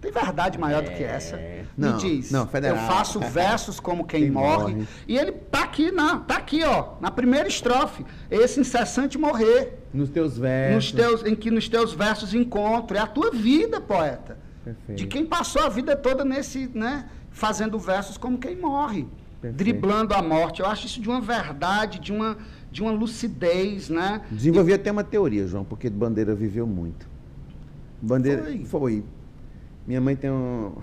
Tem 0.05 0.11
verdade 0.11 0.59
maior 0.59 0.83
do 0.83 0.91
que 0.91 1.03
essa? 1.03 1.39
Não, 1.75 1.93
Me 1.93 1.99
diz. 1.99 2.29
não, 2.29 2.45
federal. 2.45 2.77
Eu 2.77 2.83
faço 2.87 3.19
versos 3.19 3.79
como 3.79 4.05
quem, 4.05 4.21
Quem 4.23 4.31
morre. 4.31 4.73
morre. 4.75 4.87
E 5.07 5.17
ele 5.17 5.31
tá 5.31 5.63
aqui, 5.63 5.91
na, 5.91 6.19
tá 6.19 6.37
aqui, 6.37 6.63
ó, 6.63 6.93
na 7.01 7.09
primeira 7.09 7.47
estrofe. 7.47 8.05
Esse 8.29 8.59
incessante 8.59 9.17
morrer. 9.17 9.79
Nos 9.91 10.09
teus 10.09 10.37
versos. 10.37 10.75
Nos 10.75 10.91
teus, 10.91 11.25
em 11.25 11.33
que 11.35 11.49
nos 11.49 11.67
teus 11.67 11.91
versos 11.93 12.35
encontro. 12.35 12.95
É 12.95 12.99
a 12.99 13.07
tua 13.07 13.31
vida, 13.31 13.81
poeta. 13.81 14.37
Perfeito. 14.63 14.97
De 14.99 15.07
quem 15.07 15.25
passou 15.25 15.63
a 15.63 15.69
vida 15.69 15.95
toda 15.95 16.23
nesse, 16.23 16.69
né? 16.73 17.09
Fazendo 17.31 17.79
versos 17.79 18.15
como 18.15 18.37
quem 18.37 18.55
morre. 18.55 19.07
Perfeito. 19.41 19.57
Driblando 19.57 20.13
a 20.13 20.21
morte. 20.21 20.61
Eu 20.61 20.67
acho 20.67 20.85
isso 20.85 21.01
de 21.01 21.09
uma 21.09 21.19
verdade, 21.19 21.97
de 21.99 22.13
uma, 22.13 22.37
de 22.71 22.83
uma 22.83 22.91
lucidez, 22.91 23.89
né? 23.89 24.21
Desenvolvi 24.29 24.71
até 24.71 24.91
uma 24.91 25.03
teoria, 25.03 25.47
João, 25.47 25.63
porque 25.65 25.89
Bandeira 25.89 26.35
viveu 26.35 26.67
muito. 26.67 27.07
Bandeira 27.99 28.43
Foi. 28.43 28.65
foi. 28.65 29.03
Minha 29.87 30.01
mãe 30.01 30.15
tem 30.15 30.31
um. 30.31 30.73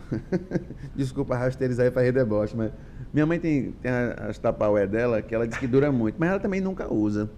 Desculpa 0.94 1.36
rasteirizar 1.36 1.86
aí 1.86 1.90
para 1.90 2.02
redeboche, 2.02 2.56
mas. 2.56 2.70
Minha 3.12 3.26
mãe 3.26 3.38
tem, 3.38 3.72
tem 3.82 3.90
as 4.28 4.38
tapaué 4.38 4.86
dela 4.86 5.20
que 5.20 5.34
ela 5.34 5.46
diz 5.46 5.58
que 5.58 5.66
dura 5.66 5.92
muito, 5.92 6.16
mas 6.18 6.30
ela 6.30 6.40
também 6.40 6.60
nunca 6.60 6.92
usa. 6.92 7.28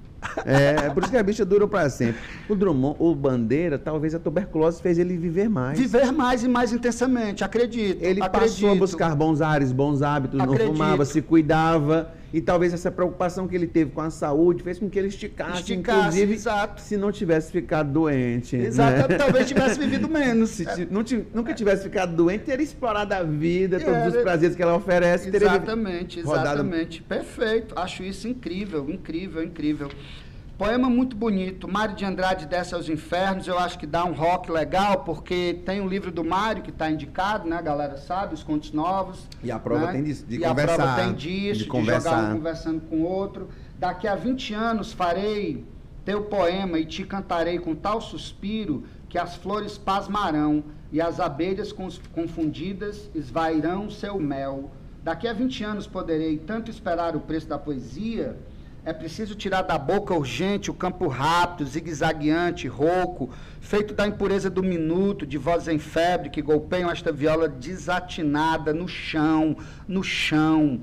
É, 0.45 0.89
por 0.91 1.03
isso 1.03 1.12
que 1.12 1.19
a 1.19 1.23
bicha 1.23 1.45
dura 1.45 1.67
para 1.67 1.89
sempre. 1.91 2.21
O 2.49 2.55
Drummond, 2.55 2.97
o 2.99 3.15
Bandeira, 3.15 3.79
talvez 3.79 4.15
a 4.15 4.19
tuberculose 4.19 4.81
fez 4.81 4.99
ele 4.99 5.17
viver 5.17 5.49
mais. 5.49 5.79
Viver 5.79 6.12
mais 6.12 6.43
e 6.43 6.49
mais 6.49 6.73
intensamente, 6.73 7.45
acredito. 7.45 8.03
Ele 8.03 8.23
acredito. 8.23 8.53
passou 8.53 8.71
a 8.71 8.75
buscar 8.75 9.15
bons 9.15 9.41
ares, 9.41 9.73
bons 9.73 10.03
hábitos, 10.03 10.41
Acredito. 10.41 10.67
não 10.67 10.73
fumava, 10.73 11.05
se 11.05 11.21
cuidava. 11.21 12.12
E 12.35 12.41
talvez 12.41 12.74
essa 12.74 12.91
preocupação 12.91 13.47
que 13.47 13.55
ele 13.55 13.68
teve 13.68 13.93
com 13.93 14.01
a 14.01 14.11
saúde 14.11 14.61
fez 14.64 14.76
com 14.80 14.91
que 14.91 14.99
ele 14.99 15.07
esticasse, 15.07 15.61
Esticasse, 15.61 15.99
inclusive, 16.01 16.35
exato. 16.35 16.80
se 16.82 16.97
não 16.97 17.12
tivesse 17.12 17.53
ficado 17.53 17.93
doente. 17.93 18.57
Exato, 18.57 19.09
né? 19.09 19.16
talvez 19.16 19.47
tivesse 19.47 19.78
vivido 19.78 20.09
menos. 20.09 20.51
Se 20.51 20.64
ti- 20.66 20.89
não 20.91 21.05
nunca 21.32 21.55
tivesse 21.55 21.85
ficado 21.85 22.12
doente, 22.16 22.43
teria 22.43 22.64
explorado 22.64 23.14
a 23.14 23.22
vida, 23.22 23.78
todos 23.78 24.09
os 24.09 24.14
Era- 24.14 24.22
prazeres 24.24 24.57
que 24.57 24.62
ela 24.64 24.74
oferece. 24.74 25.26
vivido- 25.30 25.45
Exatamente, 25.47 26.20
rodado- 26.22 26.47
exatamente. 26.49 27.03
Perfeito. 27.03 27.72
Acho 27.78 28.03
isso 28.03 28.26
incrível, 28.26 28.91
incrível, 28.91 29.41
incrível. 29.41 29.89
Poema 30.57 30.89
muito 30.89 31.17
bonito. 31.17 31.67
Mário 31.67 31.97
de 31.97 32.05
Andrade 32.05 32.47
desce 32.47 32.77
aos 32.77 32.89
infernos. 32.89 33.49
Eu 33.49 33.59
acho 33.59 33.77
que 33.77 33.87
dá 33.87 34.05
um 34.05 34.13
rock 34.13 34.53
legal, 34.53 35.01
porque 35.01 35.61
tem 35.67 35.81
o 35.81 35.89
livro 35.89 36.13
do 36.13 36.23
Mário 36.23 36.63
que 36.63 36.71
está 36.71 36.89
indicado, 36.89 37.49
né? 37.49 37.57
A 37.57 37.63
galera 37.63 37.97
sabe, 37.97 38.35
os 38.35 38.45
contos 38.45 38.71
novos. 38.71 39.27
E 39.43 39.51
a 39.51 39.59
prova 39.59 39.87
né? 39.87 39.93
tem 39.93 40.05
disso, 40.05 40.25
de 40.25 40.39
e 40.39 40.45
a 40.45 40.49
conversar, 40.51 40.77
prova 40.77 40.95
tem 40.95 41.13
disso, 41.15 41.59
de 41.59 41.65
de, 41.65 41.67
conversar. 41.67 42.11
jogar 42.11 42.31
um 42.31 42.37
conversando 42.37 42.81
com 42.83 42.97
o 42.99 43.03
outro. 43.03 43.49
Daqui 43.81 44.07
a 44.07 44.15
20 44.15 44.55
anos 44.55 44.93
farei 44.93 45.65
teu 46.05 46.23
poema 46.23 46.79
e 46.79 46.85
te 46.85 47.05
cantarei 47.05 47.59
com 47.59 47.75
tal 47.75 48.01
suspiro 48.01 48.85
que 49.09 49.19
as 49.19 49.35
flores 49.35 49.77
pasmarão 49.77 50.63
e 50.93 51.01
as 51.01 51.19
abelhas 51.19 51.73
confundidas 52.15 53.11
esvairão 53.13 53.91
seu 53.91 54.21
mel. 54.21 54.71
Daqui 55.03 55.27
a 55.27 55.33
20 55.33 55.65
anos 55.65 55.87
poderei 55.89 56.39
tanto 56.39 56.71
esperar 56.71 57.17
o 57.17 57.21
preço 57.21 57.49
da 57.49 57.59
poesia, 57.59 58.37
é 58.87 58.93
preciso 58.93 59.35
tirar 59.35 59.62
da 59.62 59.78
boca 59.78 60.12
urgente 60.14 60.70
o 60.70 60.74
campo 60.74 61.09
rápido, 61.09 61.66
zigue-zagueante, 61.66 62.68
rouco, 62.68 63.30
feito 63.59 63.95
da 63.95 64.07
impureza 64.07 64.51
do 64.51 64.62
minuto, 64.62 65.26
de 65.26 65.39
vozes 65.39 65.68
em 65.68 65.78
febre 65.78 66.28
que 66.28 66.43
golpeiam 66.43 66.91
esta 66.91 67.11
viola 67.11 67.49
desatinada 67.49 68.74
no 68.74 68.87
chão, 68.87 69.57
no 69.89 70.03
chão. 70.03 70.82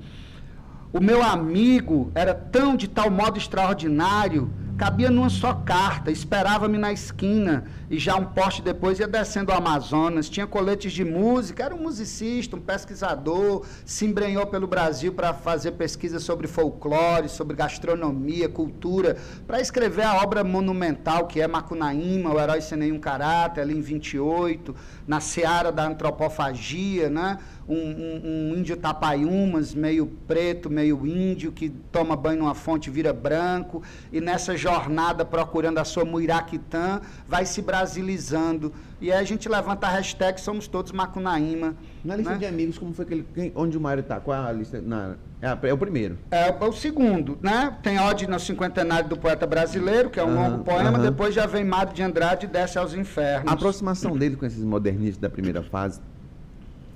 O 0.91 0.99
meu 0.99 1.21
amigo 1.21 2.11
era 2.15 2.33
tão 2.33 2.75
de 2.75 2.87
tal 2.87 3.11
modo 3.11 3.37
extraordinário, 3.37 4.51
cabia 4.77 5.11
numa 5.11 5.29
só 5.29 5.53
carta, 5.53 6.09
esperava-me 6.09 6.79
na 6.79 6.91
esquina, 6.91 7.65
e 7.91 7.99
já 7.99 8.15
um 8.15 8.23
poste 8.23 8.61
depois 8.61 9.01
ia 9.01 9.07
descendo 9.07 9.51
o 9.51 9.53
Amazonas, 9.53 10.29
tinha 10.29 10.47
coletes 10.47 10.93
de 10.93 11.03
música, 11.03 11.65
era 11.65 11.75
um 11.75 11.81
musicista, 11.81 12.55
um 12.55 12.61
pesquisador, 12.61 13.65
se 13.85 14.05
embrenhou 14.05 14.47
pelo 14.47 14.65
Brasil 14.65 15.11
para 15.11 15.33
fazer 15.33 15.73
pesquisa 15.73 16.17
sobre 16.17 16.47
folclore, 16.47 17.27
sobre 17.27 17.53
gastronomia, 17.53 18.47
cultura, 18.47 19.17
para 19.45 19.59
escrever 19.59 20.03
a 20.03 20.23
obra 20.23 20.41
monumental 20.41 21.27
que 21.27 21.41
é 21.41 21.47
Macunaíma, 21.47 22.33
o 22.33 22.39
herói 22.39 22.61
sem 22.61 22.77
nenhum 22.77 22.97
caráter, 22.97 23.59
ali 23.59 23.77
em 23.77 23.81
28, 23.81 24.73
na 25.05 25.19
seara 25.19 25.69
da 25.69 25.85
antropofagia, 25.85 27.09
né? 27.09 27.39
um, 27.67 27.75
um, 27.75 28.21
um, 28.23 28.57
índio 28.57 28.75
tapaiumas, 28.75 29.73
meio 29.73 30.05
preto, 30.27 30.69
meio 30.69 31.05
índio, 31.05 31.51
que 31.51 31.69
toma 31.69 32.15
banho 32.15 32.39
numa 32.39 32.53
fonte 32.53 32.89
vira 32.89 33.13
branco, 33.13 33.81
e 34.11 34.19
nessa 34.19 34.57
jornada 34.57 35.23
procurando 35.23 35.77
a 35.77 35.85
sua 35.85 36.03
Muiraquitã, 36.03 37.01
vai 37.27 37.45
se 37.45 37.61
brasilizando. 37.81 38.71
E 38.99 39.11
aí 39.11 39.19
a 39.19 39.23
gente 39.23 39.49
levanta 39.49 39.87
a 39.87 39.89
hashtag 39.89 40.39
Somos 40.39 40.67
Todos 40.67 40.91
Macunaíma. 40.91 41.75
Na 42.05 42.15
lista 42.15 42.33
né? 42.33 42.37
de 42.37 42.45
amigos, 42.45 42.77
como 42.77 42.93
foi 42.93 43.05
aquele. 43.05 43.25
Quem, 43.33 43.51
onde 43.55 43.77
o 43.77 43.81
Mário 43.81 44.01
está? 44.01 44.19
Qual 44.19 44.37
é 44.37 44.47
a 44.47 44.51
lista? 44.51 44.79
Na, 44.79 45.15
é, 45.41 45.69
é, 45.69 45.73
o 45.73 45.77
primeiro. 45.77 46.17
É, 46.29 46.49
é, 46.49 46.65
o 46.65 46.71
segundo, 46.71 47.37
né? 47.41 47.75
Tem 47.81 47.99
Ode 47.99 48.27
no 48.27 48.39
Cinquentenário 48.39 49.09
do 49.09 49.17
Poeta 49.17 49.47
Brasileiro, 49.47 50.09
que 50.09 50.19
é 50.19 50.23
um 50.23 50.35
longo 50.35 50.63
poema, 50.63 50.99
depois 50.99 51.33
já 51.33 51.47
vem 51.47 51.63
Mário 51.63 51.93
de 51.93 52.03
Andrade 52.03 52.45
e 52.45 52.49
Desce 52.49 52.77
aos 52.77 52.93
Infernos. 52.93 53.51
A 53.51 53.53
aproximação 53.53 54.15
dele 54.15 54.35
com 54.35 54.45
esses 54.45 54.63
modernistas 54.63 55.17
da 55.17 55.29
primeira 55.29 55.63
fase 55.63 55.99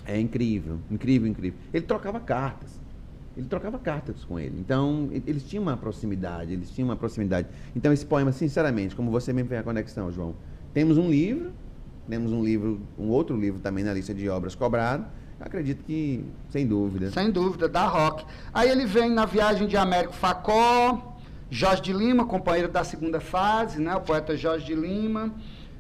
é 0.05 0.19
incrível, 0.19 0.77
incrível, 0.91 1.27
incrível. 1.27 1.59
Ele 1.73 1.85
trocava 1.85 2.19
cartas. 2.19 2.85
Ele 3.35 3.47
trocava 3.47 3.77
cartas 3.77 4.23
com 4.23 4.39
ele. 4.39 4.55
Então, 4.57 5.09
eles 5.11 5.43
tinham 5.43 5.63
uma 5.63 5.75
proximidade, 5.75 6.53
eles 6.53 6.69
tinham 6.69 6.87
uma 6.87 6.95
proximidade. 6.95 7.49
Então, 7.75 7.91
esse 7.91 8.05
poema, 8.05 8.31
sinceramente, 8.31 8.95
como 8.95 9.11
você 9.11 9.33
mesmo 9.33 9.49
fez 9.49 9.59
a 9.59 9.63
conexão, 9.63 10.09
João, 10.09 10.35
temos 10.75 10.97
um 10.97 11.09
livro, 11.09 11.53
temos 12.09 12.33
um 12.33 12.43
livro, 12.43 12.81
um 12.99 13.07
outro 13.07 13.39
livro 13.39 13.61
também 13.61 13.81
na 13.81 13.93
lista 13.93 14.13
de 14.13 14.27
obras 14.27 14.55
cobrado. 14.55 15.05
Acredito 15.39 15.85
que, 15.85 16.25
sem 16.49 16.67
dúvida. 16.67 17.11
Sem 17.11 17.31
dúvida, 17.31 17.69
da 17.69 17.85
Rock. 17.85 18.25
Aí 18.53 18.69
ele 18.69 18.85
vem 18.85 19.09
na 19.09 19.25
viagem 19.25 19.67
de 19.67 19.77
Américo 19.77 20.13
Facó, 20.13 21.15
Jorge 21.49 21.81
de 21.81 21.93
Lima, 21.93 22.25
companheiro 22.25 22.67
da 22.67 22.83
segunda 22.83 23.21
fase, 23.21 23.79
né? 23.79 23.95
O 23.95 24.01
poeta 24.01 24.35
Jorge 24.35 24.65
de 24.65 24.75
Lima. 24.75 25.33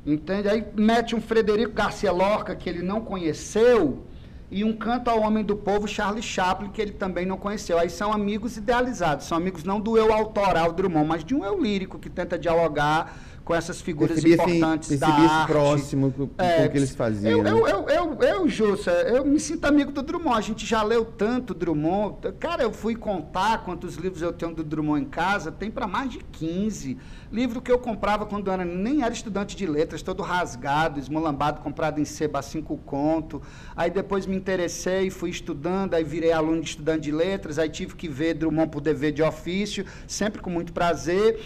Entende? 0.05 0.47
Aí 0.47 0.65
mete 0.73 1.13
um 1.13 1.19
Frederico 1.19 1.73
Garcia 1.73 2.13
Lorca, 2.13 2.55
que 2.55 2.69
ele 2.69 2.81
não 2.81 3.01
conheceu, 3.01 4.05
e 4.49 4.63
um 4.63 4.71
canto 4.71 5.09
ao 5.09 5.19
homem 5.19 5.43
do 5.43 5.57
povo, 5.57 5.89
Charles 5.89 6.23
Chaplin, 6.23 6.69
que 6.69 6.81
ele 6.81 6.93
também 6.93 7.25
não 7.25 7.35
conheceu. 7.35 7.77
Aí 7.77 7.89
são 7.89 8.13
amigos 8.13 8.55
idealizados, 8.55 9.25
são 9.25 9.37
amigos 9.37 9.65
não 9.65 9.81
do 9.81 9.97
eu 9.97 10.13
autoral 10.13 10.71
Drummond, 10.71 11.05
mas 11.05 11.25
de 11.25 11.35
um 11.35 11.43
eu 11.43 11.61
lírico 11.61 11.99
que 11.99 12.09
tenta 12.09 12.39
dialogar 12.39 13.17
com 13.45 13.53
essas 13.53 13.79
figuras 13.79 14.25
importantes 14.25 14.89
esse, 14.89 14.99
da 14.99 15.07
arte. 15.07 15.51
próximo 15.51 16.11
com, 16.11 16.29
é, 16.39 16.65
o 16.65 16.71
que 16.71 16.77
eles 16.77 16.95
faziam. 16.95 17.45
Eu, 17.45 17.45
eu, 17.45 17.67
eu, 17.67 17.89
eu, 17.89 18.23
eu, 18.23 18.49
Jussa, 18.49 18.89
eu 18.91 19.23
me 19.23 19.39
sinto 19.39 19.65
amigo 19.65 19.91
do 19.91 20.01
Drummond. 20.01 20.35
A 20.35 20.41
gente 20.41 20.65
já 20.65 20.81
leu 20.81 21.05
tanto 21.05 21.53
Drummond. 21.53 22.33
Cara, 22.39 22.63
eu 22.63 22.73
fui 22.73 22.95
contar 22.95 23.63
quantos 23.63 23.97
livros 23.97 24.23
eu 24.23 24.33
tenho 24.33 24.51
do 24.51 24.63
Drummond 24.63 25.03
em 25.03 25.05
casa. 25.07 25.51
Tem 25.51 25.69
para 25.69 25.85
mais 25.85 26.09
de 26.09 26.17
15. 26.17 26.97
Livro 27.31 27.61
que 27.61 27.71
eu 27.71 27.77
comprava 27.77 28.25
quando 28.25 28.49
era, 28.49 28.65
nem 28.65 29.03
era 29.03 29.13
estudante 29.13 29.55
de 29.55 29.67
letras, 29.67 30.01
todo 30.01 30.23
rasgado, 30.23 30.99
esmolambado, 30.99 31.61
comprado 31.61 32.01
em 32.01 32.05
seba 32.05 32.39
a 32.39 32.41
cinco 32.41 32.77
conto. 32.77 33.43
Aí 33.75 33.91
depois 33.91 34.25
me 34.25 34.35
interessei, 34.35 35.11
fui 35.11 35.29
estudando, 35.29 35.93
aí 35.93 36.03
virei 36.03 36.31
aluno 36.31 36.61
de 36.61 36.69
estudante 36.69 37.01
de 37.01 37.11
letras, 37.11 37.59
aí 37.59 37.69
tive 37.69 37.93
que 37.95 38.07
ver 38.07 38.33
Drummond 38.33 38.69
por 38.71 38.81
dever 38.81 39.11
de 39.11 39.21
ofício, 39.21 39.85
sempre 40.07 40.41
com 40.41 40.49
muito 40.49 40.73
prazer 40.73 41.39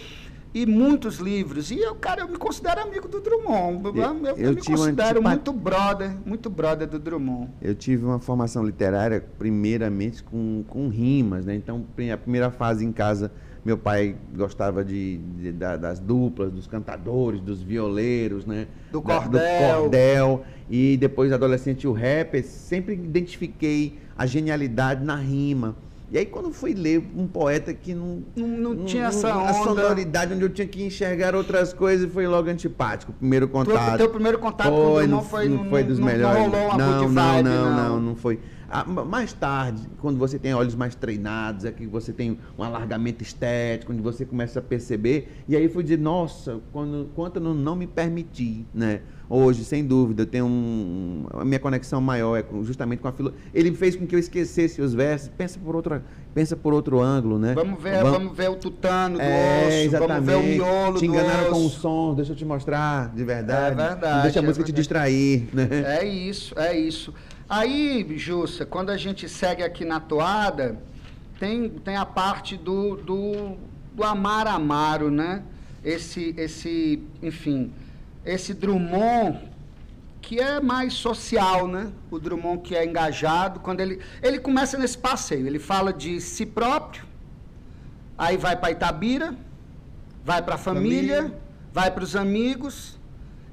e 0.52 0.66
muitos 0.66 1.18
livros. 1.18 1.70
E 1.70 1.78
eu, 1.78 1.94
cara, 1.94 2.22
eu 2.22 2.28
me 2.28 2.36
considero 2.36 2.80
amigo 2.80 3.08
do 3.08 3.20
Drummond. 3.20 3.84
Eu, 3.84 3.94
eu, 3.96 4.36
eu, 4.36 4.54
me 4.54 4.62
considero 4.62 5.22
muito 5.22 5.52
brother, 5.52 6.10
muito 6.24 6.50
brother 6.50 6.88
do 6.88 6.98
Drummond. 6.98 7.50
Eu 7.62 7.74
tive 7.74 8.04
uma 8.04 8.18
formação 8.18 8.64
literária, 8.64 9.24
primeiramente, 9.38 10.22
com, 10.22 10.64
com 10.68 10.88
rimas, 10.88 11.46
né? 11.46 11.54
Então, 11.54 11.86
a 12.12 12.16
primeira 12.16 12.50
fase 12.50 12.84
em 12.84 12.92
casa, 12.92 13.30
meu 13.64 13.78
pai 13.78 14.16
gostava 14.34 14.84
de, 14.84 15.18
de, 15.18 15.52
de 15.52 15.52
das 15.52 16.00
duplas, 16.00 16.50
dos 16.50 16.66
cantadores, 16.66 17.40
dos 17.40 17.62
violeiros, 17.62 18.44
né? 18.44 18.66
Do 18.90 19.00
cordel. 19.00 19.30
Da, 19.30 19.74
do 19.74 19.80
cordel. 19.82 20.44
E 20.68 20.96
depois, 20.96 21.32
adolescente, 21.32 21.86
o 21.86 21.92
rap. 21.92 22.42
Sempre 22.42 22.94
identifiquei 22.94 23.98
a 24.16 24.26
genialidade 24.26 25.04
na 25.04 25.16
rima. 25.16 25.76
E 26.12 26.18
aí, 26.18 26.26
quando 26.26 26.52
fui 26.52 26.74
ler 26.74 27.08
um 27.16 27.28
poeta 27.28 27.72
que 27.72 27.94
não, 27.94 28.24
não, 28.34 28.48
não, 28.48 28.74
não 28.74 28.84
tinha 28.84 29.04
essa 29.04 29.32
onda. 29.32 29.50
A 29.50 29.54
sonoridade, 29.54 30.34
onde 30.34 30.42
eu 30.42 30.48
tinha 30.48 30.66
que 30.66 30.82
enxergar 30.82 31.36
outras 31.36 31.72
coisas, 31.72 32.12
foi 32.12 32.26
logo 32.26 32.50
antipático. 32.50 33.12
O 33.12 33.14
primeiro 33.14 33.46
contato. 33.46 33.94
O 33.94 33.98
teu 33.98 34.10
primeiro 34.10 34.38
contato 34.40 34.70
foi, 34.70 34.74
com 34.74 34.92
o 34.92 35.06
não 35.06 35.22
foi, 35.22 35.48
não, 35.48 35.70
foi 35.70 35.84
dos 35.84 36.00
melhores. 36.00 36.36
Não 36.36 36.50
rolou 36.50 36.66
uma 36.66 36.76
não, 36.76 37.08
não, 37.08 37.42
não, 37.42 37.76
não, 37.76 38.00
não, 38.00 38.16
foi. 38.16 38.40
Ah, 38.68 38.84
mais 38.84 39.32
tarde, 39.32 39.88
quando 40.00 40.18
você 40.18 40.36
tem 40.36 40.52
olhos 40.52 40.74
mais 40.74 40.96
treinados, 40.96 41.64
é 41.64 41.70
que 41.70 41.86
você 41.86 42.12
tem 42.12 42.38
um 42.58 42.62
alargamento 42.62 43.22
estético, 43.22 43.92
onde 43.92 44.02
você 44.02 44.24
começa 44.24 44.58
a 44.58 44.62
perceber. 44.62 45.42
E 45.48 45.56
aí 45.56 45.68
foi 45.68 45.84
dizer, 45.84 45.98
nossa, 45.98 46.60
quando, 46.72 47.08
quanto 47.14 47.36
eu 47.36 47.54
não 47.54 47.76
me 47.76 47.86
permiti, 47.86 48.66
né? 48.74 49.00
Hoje, 49.32 49.64
sem 49.64 49.84
dúvida, 49.84 50.22
eu 50.22 50.26
tenho 50.26 50.44
um, 50.44 51.24
a 51.34 51.44
minha 51.44 51.60
conexão 51.60 52.00
maior 52.00 52.36
é 52.36 52.44
justamente 52.64 52.98
com 52.98 53.06
a 53.06 53.12
filo. 53.12 53.32
Ele 53.54 53.72
fez 53.72 53.94
com 53.94 54.04
que 54.04 54.12
eu 54.12 54.18
esquecesse 54.18 54.82
os 54.82 54.92
versos. 54.92 55.28
Pensa 55.28 55.56
por 55.56 55.76
outra, 55.76 56.02
pensa 56.34 56.56
por 56.56 56.74
outro 56.74 57.00
ângulo, 57.00 57.38
né? 57.38 57.54
Vamos 57.54 57.80
ver, 57.80 58.02
vamos, 58.02 58.10
vamos 58.10 58.36
ver 58.36 58.50
o 58.50 58.56
tutano 58.56 59.18
do 59.18 59.22
é, 59.22 59.68
osso, 59.68 59.76
exatamente. 59.76 60.26
vamos 60.26 60.26
ver 60.26 60.34
o 60.34 60.42
miolo 60.42 60.98
Te 60.98 61.06
enganaram 61.06 61.52
com 61.52 61.64
o 61.64 61.70
som, 61.70 62.12
deixa 62.16 62.32
eu 62.32 62.36
te 62.36 62.44
mostrar 62.44 63.14
de 63.14 63.22
verdade. 63.22 63.80
É 63.80 63.86
verdade. 63.86 64.14
Não 64.16 64.22
deixa 64.22 64.40
a 64.40 64.42
música 64.42 64.64
é 64.64 64.66
te 64.66 64.72
distrair, 64.72 65.48
né? 65.52 65.68
É 66.00 66.04
isso, 66.04 66.58
é 66.58 66.76
isso. 66.76 67.14
Aí, 67.48 68.12
Jussa, 68.16 68.66
quando 68.66 68.90
a 68.90 68.96
gente 68.96 69.28
segue 69.28 69.62
aqui 69.62 69.84
na 69.84 70.00
toada, 70.00 70.76
tem, 71.38 71.68
tem 71.68 71.94
a 71.94 72.04
parte 72.04 72.56
do, 72.56 72.96
do, 72.96 73.56
do 73.94 74.02
amar 74.02 74.48
amaro, 74.48 75.08
né? 75.08 75.44
Esse, 75.84 76.34
esse, 76.36 77.00
enfim, 77.22 77.70
esse 78.24 78.52
Drummond 78.54 79.50
que 80.20 80.38
é 80.38 80.60
mais 80.60 80.92
social, 80.92 81.66
né? 81.66 81.90
O 82.10 82.18
Drummond 82.18 82.62
que 82.62 82.76
é 82.76 82.84
engajado, 82.84 83.60
quando 83.60 83.80
ele 83.80 84.00
ele 84.22 84.38
começa 84.38 84.78
nesse 84.78 84.98
passeio, 84.98 85.46
ele 85.46 85.58
fala 85.58 85.92
de 85.92 86.20
si 86.20 86.44
próprio, 86.44 87.04
aí 88.16 88.36
vai 88.36 88.56
para 88.56 88.70
Itabira, 88.70 89.34
vai 90.24 90.42
para 90.42 90.54
a 90.54 90.58
família, 90.58 91.22
família, 91.22 91.40
vai 91.72 91.90
para 91.90 92.04
os 92.04 92.14
amigos, 92.14 92.98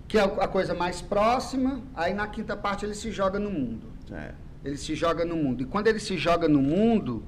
que 0.07 0.17
é 0.17 0.21
a 0.21 0.47
coisa 0.47 0.73
mais 0.73 1.01
próxima, 1.01 1.81
aí 1.95 2.13
na 2.13 2.27
quinta 2.27 2.55
parte 2.55 2.85
ele 2.85 2.95
se 2.95 3.11
joga 3.11 3.39
no 3.39 3.49
mundo. 3.49 3.87
É. 4.11 4.33
Ele 4.63 4.77
se 4.77 4.95
joga 4.95 5.23
no 5.23 5.35
mundo. 5.35 5.63
E 5.63 5.65
quando 5.65 5.87
ele 5.87 5.99
se 5.99 6.17
joga 6.17 6.47
no 6.47 6.61
mundo, 6.61 7.23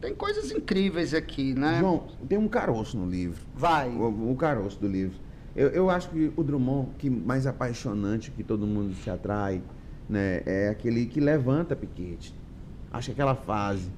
tem 0.00 0.14
coisas 0.14 0.50
incríveis 0.50 1.14
aqui, 1.14 1.54
né? 1.54 1.78
João, 1.80 2.08
tem 2.28 2.36
um 2.36 2.48
caroço 2.48 2.98
no 2.98 3.08
livro. 3.08 3.40
Vai. 3.54 3.88
O, 3.88 4.32
o 4.32 4.36
caroço 4.36 4.78
do 4.78 4.88
livro 4.88 5.18
eu, 5.54 5.68
eu 5.68 5.90
acho 5.90 6.08
que 6.10 6.32
o 6.36 6.42
Drummond, 6.42 6.90
que 6.98 7.10
mais 7.10 7.46
apaixonante, 7.46 8.30
que 8.30 8.42
todo 8.42 8.66
mundo 8.66 8.94
se 8.94 9.10
atrai, 9.10 9.62
né, 10.08 10.42
é 10.46 10.68
aquele 10.68 11.06
que 11.06 11.20
levanta 11.20 11.76
Piquete. 11.76 12.34
Acho 12.90 13.06
que 13.06 13.12
aquela 13.12 13.34
fase, 13.34 13.90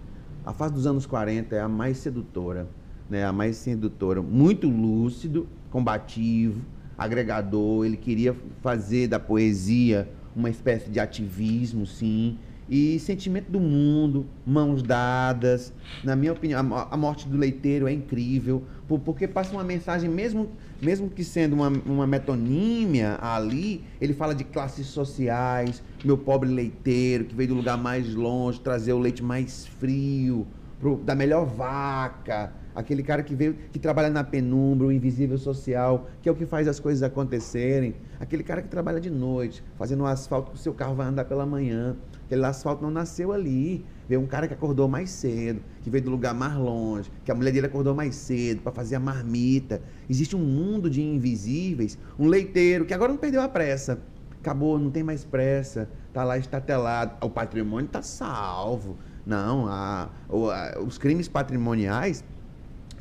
a 0.44 0.52
fase 0.52 0.74
dos 0.74 0.86
anos 0.86 1.06
40 1.06 1.54
é 1.54 1.60
a 1.60 1.68
mais 1.68 1.98
sedutora, 1.98 2.68
né, 3.08 3.24
a 3.24 3.32
mais 3.32 3.56
sedutora. 3.56 4.20
Muito 4.20 4.68
lúcido, 4.68 5.48
combativo, 5.70 6.60
agregador. 6.96 7.84
Ele 7.84 7.96
queria 7.96 8.36
fazer 8.62 9.08
da 9.08 9.18
poesia 9.18 10.08
uma 10.34 10.50
espécie 10.50 10.90
de 10.90 11.00
ativismo, 11.00 11.86
sim. 11.86 12.38
E 12.68 12.98
sentimento 12.98 13.50
do 13.50 13.60
mundo, 13.60 14.26
mãos 14.46 14.82
dadas. 14.82 15.72
Na 16.02 16.16
minha 16.16 16.32
opinião, 16.32 16.60
a, 16.90 16.96
morte 16.96 17.28
do 17.28 17.36
leiteiro 17.36 17.86
é 17.86 17.92
incrível, 17.92 18.62
porque 19.04 19.26
passa 19.26 19.52
uma 19.52 19.64
mensagem, 19.64 20.08
mesmo, 20.08 20.50
mesmo 20.80 21.08
que 21.08 21.24
sendo 21.24 21.54
uma, 21.54 21.68
uma 21.68 22.06
metonímia 22.06 23.18
ali, 23.20 23.84
ele 24.00 24.12
fala 24.12 24.34
de 24.34 24.44
classes 24.44 24.86
sociais, 24.86 25.82
meu 26.04 26.18
pobre 26.18 26.50
leiteiro 26.50 27.24
que 27.24 27.34
veio 27.34 27.50
do 27.50 27.54
lugar 27.54 27.78
mais 27.78 28.14
longe, 28.14 28.60
trazer 28.60 28.92
o 28.92 28.98
leite 28.98 29.22
mais 29.22 29.66
frio, 29.66 30.46
pro, 30.78 30.96
da 30.96 31.14
melhor 31.14 31.46
vaca 31.46 32.52
aquele 32.74 33.02
cara 33.02 33.22
que 33.22 33.34
veio, 33.34 33.54
que 33.72 33.78
trabalha 33.78 34.10
na 34.10 34.24
penumbra, 34.24 34.86
o 34.86 34.92
invisível 34.92 35.38
social, 35.38 36.08
que 36.20 36.28
é 36.28 36.32
o 36.32 36.34
que 36.34 36.44
faz 36.44 36.66
as 36.66 36.80
coisas 36.80 37.02
acontecerem, 37.02 37.94
aquele 38.18 38.42
cara 38.42 38.60
que 38.60 38.68
trabalha 38.68 39.00
de 39.00 39.10
noite, 39.10 39.62
fazendo 39.76 40.02
um 40.02 40.06
asfalto 40.06 40.50
que 40.50 40.56
o 40.56 40.60
seu 40.60 40.74
carro 40.74 40.94
vai 40.94 41.06
andar 41.06 41.24
pela 41.24 41.46
manhã, 41.46 41.96
aquele 42.24 42.44
asfalto 42.44 42.82
não 42.82 42.90
nasceu 42.90 43.32
ali, 43.32 43.84
veio 44.08 44.20
um 44.20 44.26
cara 44.26 44.48
que 44.48 44.54
acordou 44.54 44.88
mais 44.88 45.10
cedo, 45.10 45.62
que 45.82 45.90
veio 45.90 46.04
do 46.04 46.10
lugar 46.10 46.34
mais 46.34 46.56
longe, 46.56 47.10
que 47.24 47.30
a 47.30 47.34
mulher 47.34 47.52
dele 47.52 47.66
acordou 47.66 47.94
mais 47.94 48.14
cedo 48.14 48.62
para 48.62 48.72
fazer 48.72 48.96
a 48.96 49.00
marmita. 49.00 49.80
Existe 50.08 50.34
um 50.34 50.40
mundo 50.40 50.90
de 50.90 51.02
invisíveis, 51.02 51.98
um 52.18 52.26
leiteiro 52.26 52.84
que 52.84 52.94
agora 52.94 53.12
não 53.12 53.18
perdeu 53.18 53.40
a 53.40 53.48
pressa, 53.48 54.00
acabou, 54.40 54.78
não 54.78 54.90
tem 54.90 55.02
mais 55.02 55.24
pressa, 55.24 55.88
tá 56.12 56.22
lá 56.22 56.36
estatelado, 56.36 57.14
o 57.24 57.30
patrimônio 57.30 57.86
está 57.86 58.02
salvo. 58.02 58.96
Não, 59.26 59.66
a, 59.66 60.10
a, 60.28 60.80
os 60.80 60.98
crimes 60.98 61.28
patrimoniais 61.28 62.22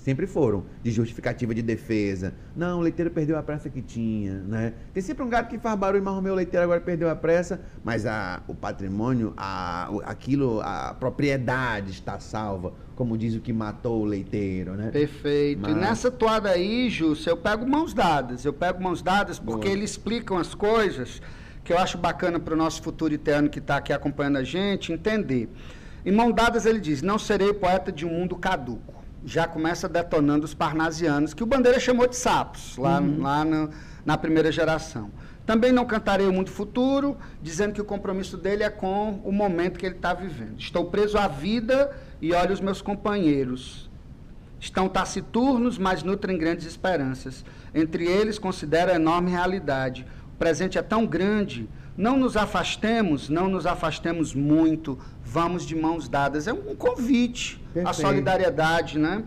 Sempre 0.03 0.27
foram, 0.27 0.65
de 0.83 0.91
justificativa 0.91 1.55
de 1.55 1.61
defesa. 1.61 2.33
Não, 2.53 2.79
o 2.79 2.81
leiteiro 2.81 3.09
perdeu 3.09 3.37
a 3.37 3.41
pressa 3.41 3.69
que 3.69 3.81
tinha, 3.81 4.33
né? 4.33 4.73
Tem 4.93 5.01
sempre 5.01 5.23
um 5.23 5.29
gato 5.29 5.47
que 5.49 5.57
faz 5.57 5.79
barulho, 5.79 6.03
mas 6.03 6.13
o 6.13 6.21
meu 6.21 6.35
leiteiro 6.35 6.65
agora 6.65 6.81
perdeu 6.81 7.09
a 7.09 7.15
pressa, 7.15 7.61
mas 7.85 8.05
a, 8.05 8.43
o 8.45 8.53
patrimônio, 8.53 9.33
a, 9.37 9.89
aquilo, 10.03 10.59
a 10.59 10.93
propriedade 10.93 11.91
está 11.91 12.19
salva, 12.19 12.73
como 12.97 13.17
diz 13.17 13.33
o 13.33 13.39
que 13.39 13.53
matou 13.53 14.01
o 14.01 14.03
leiteiro, 14.03 14.73
né? 14.73 14.91
Perfeito. 14.91 15.61
Mas... 15.61 15.71
E 15.71 15.75
nessa 15.75 16.11
toada 16.11 16.49
aí, 16.49 16.89
Júcio, 16.89 17.29
eu 17.29 17.37
pego 17.37 17.65
mãos 17.65 17.93
dadas. 17.93 18.43
Eu 18.43 18.51
pego 18.51 18.83
mãos 18.83 19.01
dadas 19.01 19.39
porque 19.39 19.67
Boa. 19.67 19.77
eles 19.77 19.91
explicam 19.91 20.37
as 20.37 20.53
coisas 20.53 21.21
que 21.63 21.71
eu 21.71 21.77
acho 21.77 21.97
bacana 21.97 22.41
para 22.41 22.53
o 22.53 22.57
nosso 22.57 22.83
futuro 22.83 23.13
eterno 23.13 23.49
que 23.49 23.59
está 23.59 23.77
aqui 23.77 23.93
acompanhando 23.93 24.35
a 24.35 24.43
gente 24.43 24.91
entender. 24.91 25.47
Em 26.05 26.11
mão 26.11 26.29
dadas 26.29 26.65
ele 26.65 26.81
diz, 26.81 27.01
não 27.01 27.17
serei 27.17 27.53
poeta 27.53 27.89
de 27.89 28.05
um 28.05 28.09
mundo 28.09 28.35
caduco 28.35 29.02
já 29.25 29.47
começa 29.47 29.87
detonando 29.87 30.45
os 30.45 30.53
parnasianos, 30.53 31.33
que 31.33 31.43
o 31.43 31.45
Bandeira 31.45 31.79
chamou 31.79 32.07
de 32.07 32.15
sapos, 32.15 32.77
lá, 32.77 32.99
uhum. 32.99 33.21
lá 33.21 33.45
no, 33.45 33.69
na 34.05 34.17
primeira 34.17 34.51
geração. 34.51 35.09
Também 35.45 35.71
não 35.71 35.85
cantarei 35.85 36.27
o 36.27 36.31
mundo 36.31 36.49
futuro, 36.49 37.17
dizendo 37.41 37.73
que 37.73 37.81
o 37.81 37.85
compromisso 37.85 38.37
dele 38.37 38.63
é 38.63 38.69
com 38.69 39.21
o 39.23 39.31
momento 39.31 39.77
que 39.77 39.85
ele 39.85 39.95
está 39.95 40.13
vivendo. 40.13 40.57
Estou 40.57 40.85
preso 40.85 41.17
à 41.17 41.27
vida 41.27 41.91
e 42.21 42.33
olho 42.33 42.53
os 42.53 42.61
meus 42.61 42.81
companheiros. 42.81 43.89
Estão 44.59 44.87
taciturnos, 44.87 45.77
mas 45.77 46.03
nutrem 46.03 46.37
grandes 46.37 46.65
esperanças. 46.65 47.43
Entre 47.75 48.05
eles, 48.05 48.39
considero 48.39 48.91
a 48.91 48.95
enorme 48.95 49.31
realidade. 49.31 50.05
O 50.33 50.37
presente 50.37 50.77
é 50.77 50.81
tão 50.81 51.05
grande 51.05 51.67
não 51.97 52.17
nos 52.17 52.35
afastemos, 52.35 53.29
não 53.29 53.47
nos 53.47 53.65
afastemos 53.65 54.33
muito, 54.33 54.97
vamos 55.23 55.65
de 55.65 55.75
mãos 55.75 56.09
dadas. 56.09 56.47
É 56.47 56.53
um 56.53 56.75
convite 56.75 57.59
Perfeito. 57.73 57.87
à 57.87 57.93
solidariedade, 57.93 58.97
né? 58.97 59.23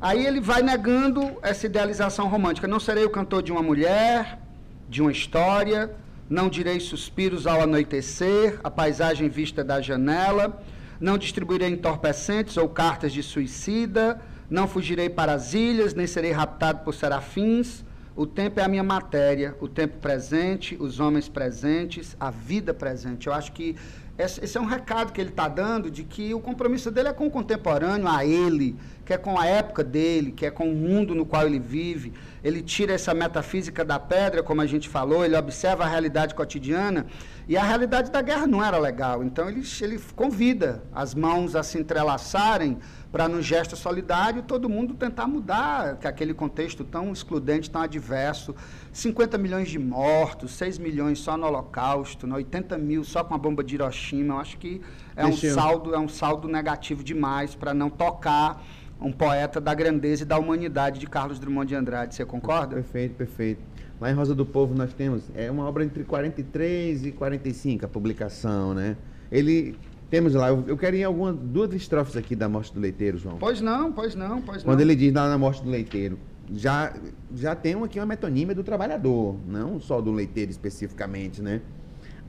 Aí 0.00 0.24
ele 0.24 0.40
vai 0.40 0.62
negando 0.62 1.38
essa 1.42 1.66
idealização 1.66 2.28
romântica. 2.28 2.68
Não 2.68 2.78
serei 2.78 3.04
o 3.04 3.10
cantor 3.10 3.42
de 3.42 3.50
uma 3.50 3.62
mulher, 3.62 4.40
de 4.88 5.02
uma 5.02 5.10
história, 5.10 5.90
não 6.28 6.48
direi 6.48 6.78
suspiros 6.78 7.46
ao 7.46 7.62
anoitecer, 7.62 8.60
a 8.62 8.70
paisagem 8.70 9.28
vista 9.28 9.64
da 9.64 9.80
janela, 9.80 10.62
não 11.00 11.16
distribuirei 11.16 11.68
entorpecentes 11.68 12.56
ou 12.56 12.68
cartas 12.68 13.12
de 13.12 13.22
suicida, 13.22 14.20
não 14.50 14.66
fugirei 14.68 15.08
para 15.08 15.32
as 15.32 15.54
ilhas, 15.54 15.94
nem 15.94 16.06
serei 16.06 16.32
raptado 16.32 16.80
por 16.84 16.94
serafins, 16.94 17.84
o 18.18 18.26
tempo 18.26 18.58
é 18.58 18.64
a 18.64 18.68
minha 18.68 18.82
matéria, 18.82 19.56
o 19.60 19.68
tempo 19.68 19.98
presente, 19.98 20.76
os 20.80 20.98
homens 20.98 21.28
presentes, 21.28 22.16
a 22.18 22.32
vida 22.32 22.74
presente. 22.74 23.28
Eu 23.28 23.32
acho 23.32 23.52
que 23.52 23.76
esse 24.18 24.58
é 24.58 24.60
um 24.60 24.64
recado 24.64 25.12
que 25.12 25.20
ele 25.20 25.30
está 25.30 25.46
dando 25.46 25.88
de 25.88 26.02
que 26.02 26.34
o 26.34 26.40
compromisso 26.40 26.90
dele 26.90 27.10
é 27.10 27.12
com 27.12 27.28
o 27.28 27.30
contemporâneo, 27.30 28.08
a 28.08 28.26
ele, 28.26 28.74
que 29.08 29.14
é 29.14 29.16
com 29.16 29.40
a 29.40 29.46
época 29.46 29.82
dele, 29.82 30.30
que 30.30 30.44
é 30.44 30.50
com 30.50 30.70
o 30.70 30.74
mundo 30.74 31.14
no 31.14 31.24
qual 31.24 31.46
ele 31.46 31.58
vive. 31.58 32.12
Ele 32.44 32.60
tira 32.60 32.92
essa 32.92 33.14
metafísica 33.14 33.82
da 33.82 33.98
pedra, 33.98 34.42
como 34.42 34.60
a 34.60 34.66
gente 34.66 34.86
falou, 34.86 35.24
ele 35.24 35.34
observa 35.34 35.84
a 35.84 35.86
realidade 35.88 36.34
cotidiana 36.34 37.06
e 37.48 37.56
a 37.56 37.62
realidade 37.62 38.10
da 38.10 38.20
guerra 38.20 38.46
não 38.46 38.62
era 38.62 38.76
legal. 38.76 39.24
Então 39.24 39.48
ele, 39.48 39.62
ele 39.80 39.98
convida 40.14 40.82
as 40.94 41.14
mãos 41.14 41.56
a 41.56 41.62
se 41.62 41.78
entrelaçarem 41.78 42.76
para, 43.10 43.26
no 43.26 43.40
gesto 43.40 43.74
solidário, 43.74 44.42
todo 44.42 44.68
mundo 44.68 44.92
tentar 44.92 45.26
mudar 45.26 45.96
que 45.96 46.06
aquele 46.06 46.34
contexto 46.34 46.84
tão 46.84 47.10
excludente, 47.10 47.70
tão 47.70 47.80
adverso. 47.80 48.54
50 48.92 49.38
milhões 49.38 49.70
de 49.70 49.78
mortos, 49.78 50.50
6 50.52 50.76
milhões 50.76 51.18
só 51.18 51.34
no 51.34 51.46
Holocausto, 51.46 52.30
80 52.30 52.76
né? 52.76 52.84
mil 52.84 53.04
só 53.04 53.24
com 53.24 53.34
a 53.34 53.38
bomba 53.38 53.64
de 53.64 53.76
Hiroshima. 53.76 54.34
Eu 54.34 54.40
acho 54.40 54.58
que 54.58 54.82
é 55.16 55.24
um 55.24 55.34
saldo, 55.34 55.94
é 55.94 55.98
um 55.98 56.08
saldo 56.08 56.46
negativo 56.46 57.02
demais 57.02 57.54
para 57.54 57.72
não 57.72 57.88
tocar 57.88 58.62
um 59.00 59.12
poeta 59.12 59.60
da 59.60 59.74
grandeza 59.74 60.22
e 60.22 60.26
da 60.26 60.38
humanidade 60.38 60.98
de 60.98 61.06
Carlos 61.06 61.38
Drummond 61.38 61.68
de 61.68 61.74
Andrade. 61.74 62.14
Você 62.14 62.24
concorda? 62.24 62.74
Perfeito, 62.74 63.14
perfeito. 63.14 63.60
Lá 64.00 64.10
em 64.10 64.14
Rosa 64.14 64.34
do 64.34 64.46
Povo 64.46 64.74
nós 64.74 64.92
temos 64.92 65.24
é 65.34 65.50
uma 65.50 65.64
obra 65.64 65.84
entre 65.84 66.04
43 66.04 67.06
e 67.06 67.12
45 67.12 67.84
a 67.84 67.88
publicação, 67.88 68.74
né? 68.74 68.96
Ele 69.30 69.76
temos 70.08 70.34
lá, 70.34 70.48
eu, 70.48 70.64
eu 70.66 70.76
quero 70.76 70.96
ir 70.96 71.00
em 71.00 71.04
algumas 71.04 71.36
duas 71.36 71.72
estrofes 71.74 72.16
aqui 72.16 72.34
da 72.34 72.48
Morte 72.48 72.72
do 72.72 72.80
Leiteiro, 72.80 73.18
João. 73.18 73.36
Pois 73.38 73.60
não, 73.60 73.92
pois 73.92 74.14
não, 74.14 74.40
pois 74.40 74.58
não. 74.58 74.72
Quando 74.72 74.80
ele 74.80 74.96
diz 74.96 75.12
lá 75.12 75.28
na 75.28 75.36
Morte 75.36 75.62
do 75.62 75.68
Leiteiro, 75.68 76.18
já, 76.52 76.94
já 77.34 77.54
tem 77.54 77.74
aqui 77.82 77.98
uma 77.98 78.06
metonímia 78.06 78.54
do 78.54 78.62
trabalhador, 78.62 79.36
não 79.46 79.78
só 79.78 80.00
do 80.00 80.10
leiteiro 80.10 80.50
especificamente, 80.50 81.42
né? 81.42 81.60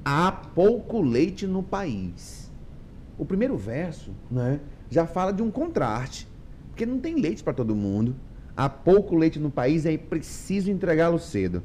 Há 0.04 0.32
pouco 0.32 1.02
leite 1.02 1.48
no 1.48 1.64
país. 1.64 2.52
O 3.18 3.26
primeiro 3.26 3.58
verso, 3.58 4.12
né, 4.32 4.60
já 4.90 5.06
fala 5.06 5.32
de 5.32 5.42
um 5.42 5.52
contraste, 5.52 6.28
porque 6.80 6.86
não 6.86 6.98
tem 6.98 7.16
leite 7.16 7.44
para 7.44 7.52
todo 7.52 7.76
mundo. 7.76 8.16
Há 8.56 8.70
pouco 8.70 9.14
leite 9.14 9.38
no 9.38 9.52
país, 9.52 9.86
é 9.86 9.98
preciso 9.98 10.72
entregá-lo 10.72 11.20
cedo. 11.20 11.62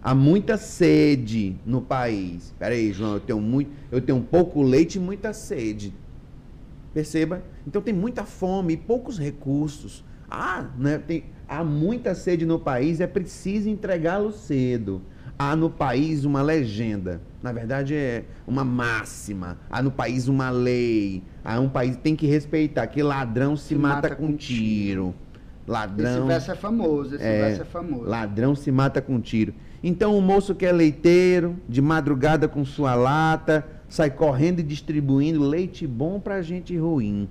Há 0.00 0.14
muita 0.14 0.56
sede 0.56 1.56
no 1.66 1.82
país. 1.82 2.54
Peraí, 2.60 2.92
João, 2.92 3.14
eu 3.14 3.20
tenho, 3.20 3.40
muito, 3.40 3.72
eu 3.90 4.00
tenho 4.00 4.20
pouco 4.20 4.62
leite 4.62 4.96
e 4.96 5.00
muita 5.00 5.32
sede. 5.32 5.92
Perceba? 6.94 7.42
Então 7.66 7.82
tem 7.82 7.92
muita 7.92 8.24
fome 8.24 8.74
e 8.74 8.76
poucos 8.76 9.18
recursos. 9.18 10.04
Ah, 10.30 10.70
né, 10.78 10.96
tem, 10.98 11.24
há 11.48 11.64
muita 11.64 12.14
sede 12.14 12.46
no 12.46 12.60
país, 12.60 13.00
é 13.00 13.06
preciso 13.08 13.68
entregá-lo 13.68 14.30
cedo. 14.30 15.02
Há 15.36 15.56
no 15.56 15.70
país 15.70 16.24
uma 16.24 16.40
legenda. 16.40 17.20
Na 17.42 17.50
verdade, 17.50 17.96
é 17.96 18.24
uma 18.46 18.64
máxima. 18.64 19.58
Há 19.68 19.82
no 19.82 19.90
país 19.90 20.28
uma 20.28 20.50
lei. 20.50 21.20
Há 21.44 21.58
um 21.58 21.68
país 21.68 21.96
tem 21.96 22.14
que 22.14 22.26
respeitar 22.26 22.86
que 22.86 23.02
ladrão 23.02 23.56
se, 23.56 23.68
se 23.68 23.74
mata, 23.74 24.08
mata, 24.08 24.16
com 24.16 24.36
tiro. 24.36 25.14
Ladrão. 25.66 26.18
Esse 26.18 26.26
verso 26.26 26.52
é 26.52 26.54
famoso, 26.54 27.14
esse 27.14 27.24
é, 27.24 27.40
verso 27.40 27.62
é 27.62 27.64
famoso. 27.64 28.04
Ladrão 28.04 28.54
se 28.54 28.70
mata 28.70 29.00
com 29.00 29.20
tiro. 29.20 29.54
Então 29.82 30.16
o 30.16 30.22
moço 30.22 30.54
que 30.54 30.64
é 30.64 30.72
leiteiro, 30.72 31.56
de 31.68 31.82
madrugada 31.82 32.46
com 32.46 32.64
sua 32.64 32.94
lata, 32.94 33.66
sai 33.88 34.10
correndo 34.10 34.60
e 34.60 34.62
distribuindo 34.62 35.40
leite 35.42 35.86
bom 35.86 36.20
para 36.20 36.40
gente 36.42 36.76
ruim. 36.76 37.28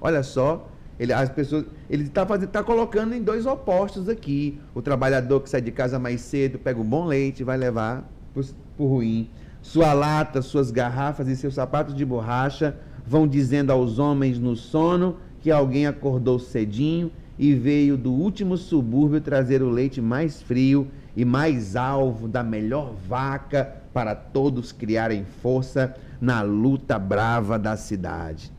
Olha 0.00 0.22
só, 0.22 0.68
ele, 0.98 1.12
as 1.12 1.28
pessoas, 1.28 1.64
ele 1.88 2.04
está 2.04 2.24
tá 2.26 2.62
colocando 2.62 3.14
em 3.14 3.22
dois 3.22 3.46
opostos 3.46 4.08
aqui. 4.08 4.58
O 4.74 4.80
trabalhador 4.80 5.40
que 5.40 5.50
sai 5.50 5.60
de 5.60 5.70
casa 5.70 5.98
mais 5.98 6.20
cedo, 6.22 6.58
pega 6.58 6.80
um 6.80 6.84
bom 6.84 7.04
leite 7.04 7.40
e 7.40 7.44
vai 7.44 7.56
levar 7.56 8.08
para 8.32 8.42
o 8.78 8.86
ruim. 8.86 9.28
Sua 9.60 9.92
lata, 9.92 10.42
suas 10.42 10.70
garrafas 10.70 11.28
e 11.28 11.36
seus 11.36 11.54
sapatos 11.54 11.94
de 11.94 12.04
borracha 12.04 12.76
vão 13.06 13.26
dizendo 13.26 13.70
aos 13.70 13.98
homens 13.98 14.38
no 14.38 14.56
sono 14.56 15.16
que 15.40 15.50
alguém 15.50 15.86
acordou 15.86 16.38
cedinho 16.38 17.10
e 17.38 17.54
veio 17.54 17.96
do 17.96 18.12
último 18.12 18.56
subúrbio 18.56 19.20
trazer 19.20 19.62
o 19.62 19.70
leite 19.70 20.00
mais 20.00 20.40
frio 20.40 20.86
e 21.16 21.24
mais 21.24 21.76
alvo 21.76 22.28
da 22.28 22.42
melhor 22.42 22.94
vaca 23.08 23.82
para 23.92 24.14
todos 24.14 24.72
criarem 24.72 25.24
força 25.42 25.94
na 26.20 26.40
luta 26.42 26.98
brava 26.98 27.58
da 27.58 27.76
cidade. 27.76 28.52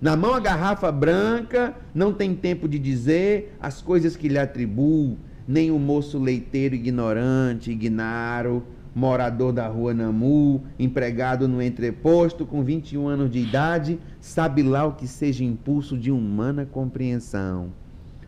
Na 0.00 0.16
mão 0.16 0.34
a 0.34 0.40
garrafa 0.40 0.90
branca, 0.90 1.76
não 1.94 2.12
tem 2.12 2.34
tempo 2.34 2.66
de 2.66 2.78
dizer 2.78 3.56
as 3.60 3.80
coisas 3.80 4.16
que 4.16 4.28
lhe 4.28 4.38
atribuo, 4.38 5.16
nem 5.46 5.70
o 5.70 5.78
moço 5.78 6.18
leiteiro 6.18 6.74
ignorante, 6.74 7.70
ignaro, 7.70 8.64
morador 8.94 9.52
da 9.52 9.66
rua 9.66 9.94
Namu, 9.94 10.62
empregado 10.78 11.48
no 11.48 11.62
entreposto 11.62 12.44
com 12.44 12.62
21 12.62 13.08
anos 13.08 13.30
de 13.30 13.38
idade, 13.38 13.98
sabe 14.20 14.62
lá 14.62 14.84
o 14.84 14.92
que 14.92 15.06
seja 15.06 15.44
impulso 15.44 15.96
de 15.96 16.10
humana 16.10 16.66
compreensão. 16.70 17.72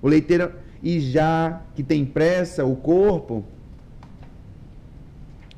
O 0.00 0.08
leiteiro, 0.08 0.52
e 0.82 1.00
já 1.00 1.62
que 1.74 1.82
tem 1.82 2.04
pressa, 2.04 2.64
o 2.64 2.76
corpo, 2.76 3.44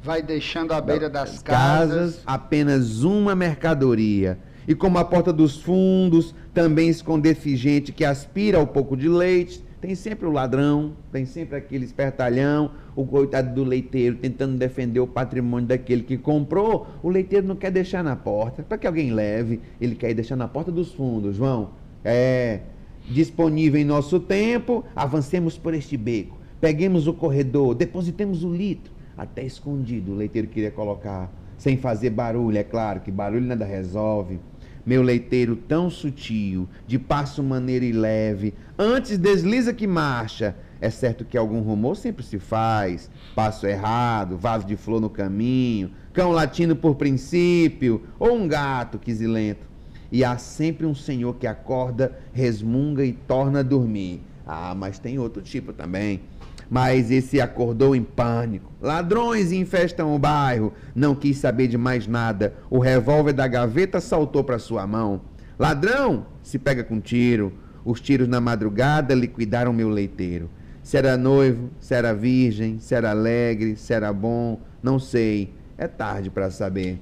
vai 0.03 0.23
deixando 0.23 0.73
à 0.73 0.81
beira 0.81 1.11
das 1.11 1.43
casas. 1.43 2.23
apenas 2.25 3.03
uma 3.03 3.35
mercadoria. 3.35 4.39
E 4.69 4.75
como 4.75 4.99
a 4.99 5.05
porta 5.05 5.33
dos 5.33 5.61
fundos 5.61 6.35
também 6.53 6.89
esconder-se 6.89 7.57
gente 7.57 7.93
que 7.93 8.05
aspira 8.05 8.59
ao 8.59 8.67
pouco 8.67 8.97
de 8.97 9.09
leite, 9.09 9.63
tem 9.87 9.95
sempre 9.95 10.27
o 10.27 10.33
ladrão, 10.33 10.95
tem 11.13 11.25
sempre 11.25 11.57
aquele 11.57 11.85
espertalhão, 11.85 12.73
o 12.97 13.07
coitado 13.07 13.55
do 13.55 13.63
leiteiro 13.63 14.17
tentando 14.17 14.59
defender 14.59 14.99
o 14.99 15.07
patrimônio 15.07 15.69
daquele 15.69 16.03
que 16.03 16.19
comprou. 16.19 16.89
O 17.05 17.09
leiteiro 17.09 17.47
não 17.47 17.55
quer 17.55 17.71
deixar 17.71 18.03
na 18.03 18.17
porta, 18.17 18.65
para 18.65 18.77
que 18.79 18.85
alguém 18.85 19.13
leve, 19.13 19.61
ele 19.81 19.95
quer 19.95 20.13
deixar 20.13 20.35
na 20.35 20.49
porta 20.49 20.73
dos 20.73 20.93
fundos, 20.93 21.37
João. 21.37 21.71
É 22.05 22.63
disponível 23.09 23.81
em 23.81 23.85
nosso 23.85 24.19
tempo, 24.19 24.85
avancemos 24.97 25.57
por 25.57 25.73
este 25.73 25.97
beco, 25.97 26.37
peguemos 26.61 27.07
o 27.07 27.15
corredor, 27.15 27.73
depositemos 27.73 28.43
o 28.43 28.53
litro 28.53 28.93
até 29.17 29.45
escondido. 29.45 30.11
O 30.11 30.17
leiteiro 30.17 30.49
queria 30.49 30.73
colocar, 30.73 31.31
sem 31.57 31.77
fazer 31.77 32.11
barulho, 32.11 32.59
é 32.59 32.65
claro 32.65 32.99
que 33.03 33.13
barulho 33.13 33.47
nada 33.47 33.65
resolve. 33.65 34.41
Meu 34.87 35.03
leiteiro 35.03 35.57
tão 35.57 35.91
sutil, 35.91 36.69
de 36.87 36.97
passo 36.97 37.43
maneiro 37.43 37.85
e 37.85 37.91
leve, 37.91 38.55
antes 38.79 39.19
desliza 39.19 39.75
que 39.75 39.85
marcha. 39.85 40.55
É 40.81 40.89
certo 40.91 41.25
que 41.25 41.37
algum 41.37 41.61
rumor 41.61 41.97
sempre 41.97 42.23
se 42.23 42.39
faz, 42.39 43.11
passo 43.35 43.67
errado, 43.67 44.39
vaso 44.39 44.65
de 44.65 44.77
flor 44.77 45.01
no 45.01 45.11
caminho, 45.11 45.91
cão 46.13 46.31
latindo 46.31 46.77
por 46.77 46.95
princípio, 46.95 48.03
ou 48.17 48.37
um 48.37 48.47
gato 48.47 48.97
quisilento. 48.97 49.67
E 50.13 50.23
há 50.23 50.39
sempre 50.39 50.87
um 50.87 50.95
senhor 50.95 51.35
que 51.35 51.49
acorda, 51.49 52.17
resmunga 52.33 53.05
e 53.05 53.13
torna 53.13 53.61
a 53.61 53.65
dormir. 53.65 54.23
Ah, 54.47 54.73
mas 54.77 55.01
tem 55.01 55.19
outro 55.19 55.43
tipo 55.43 55.73
também. 55.73 56.21
Mas 56.69 57.11
esse 57.11 57.41
acordou 57.41 57.95
em 57.95 58.03
pânico. 58.03 58.73
Ladrões 58.81 59.53
infestam 59.53 60.15
o 60.15 60.19
bairro. 60.19 60.73
Não 60.95 61.15
quis 61.15 61.39
saber 61.39 61.69
de 61.69 61.79
mais 61.79 62.07
nada. 62.07 62.55
O 62.69 62.79
revólver 62.79 63.33
da 63.33 63.47
gaveta 63.47 64.01
saltou 64.01 64.43
para 64.43 64.59
sua 64.59 64.87
mão. 64.87 65.21
Ladrão 65.59 66.27
se 66.43 66.59
pega 66.59 66.83
com 66.83 67.01
tiro. 67.01 67.53
Os 67.85 68.01
tiros 68.01 68.29
na 68.29 68.41
madrugada 68.41 69.15
liquidaram 69.15 69.73
meu 69.73 69.89
leiteiro. 69.89 70.51
Se 70.83 70.97
era 70.97 71.17
noivo, 71.17 71.71
se 71.81 71.95
era 71.95 72.13
virgem, 72.13 72.79
se 72.79 72.95
era 72.95 73.11
alegre, 73.11 73.77
se 73.77 73.93
era 73.93 74.13
bom, 74.13 74.61
não 74.83 74.99
sei. 74.99 75.53
É 75.79 75.87
tarde 75.87 76.31
para 76.31 76.51
saber. 76.51 77.01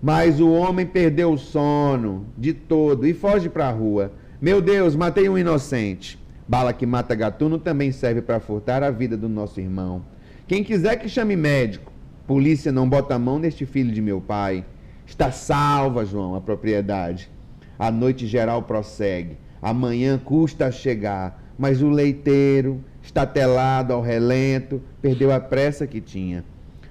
Mas 0.00 0.40
o 0.40 0.50
homem 0.50 0.86
perdeu 0.86 1.32
o 1.32 1.38
sono 1.38 2.26
de 2.36 2.52
todo 2.52 3.06
e 3.06 3.14
foge 3.14 3.48
para 3.48 3.68
a 3.68 3.72
rua. 3.72 4.12
Meu 4.40 4.60
Deus, 4.60 4.96
matei 4.96 5.28
um 5.28 5.38
inocente. 5.38 6.18
Bala 6.46 6.72
que 6.72 6.84
mata 6.84 7.14
gatuno 7.14 7.58
também 7.58 7.92
serve 7.92 8.20
para 8.20 8.40
furtar 8.40 8.82
a 8.82 8.90
vida 8.90 9.16
do 9.16 9.28
nosso 9.28 9.60
irmão. 9.60 10.02
Quem 10.46 10.64
quiser 10.64 10.96
que 10.96 11.08
chame 11.08 11.36
médico. 11.36 11.92
Polícia 12.26 12.72
não 12.72 12.88
bota 12.88 13.14
a 13.14 13.18
mão 13.18 13.38
neste 13.38 13.64
filho 13.64 13.92
de 13.92 14.00
meu 14.00 14.20
pai. 14.20 14.64
Está 15.06 15.30
salva, 15.30 16.04
João, 16.04 16.34
a 16.34 16.40
propriedade. 16.40 17.30
A 17.78 17.90
noite 17.90 18.26
geral 18.26 18.62
prossegue. 18.62 19.38
Amanhã 19.60 20.18
custa 20.18 20.70
chegar. 20.70 21.40
Mas 21.58 21.82
o 21.82 21.90
leiteiro, 21.90 22.82
está 23.02 23.26
telado 23.26 23.92
ao 23.92 24.00
relento, 24.00 24.80
perdeu 25.00 25.32
a 25.32 25.40
pressa 25.40 25.86
que 25.86 26.00
tinha. 26.00 26.44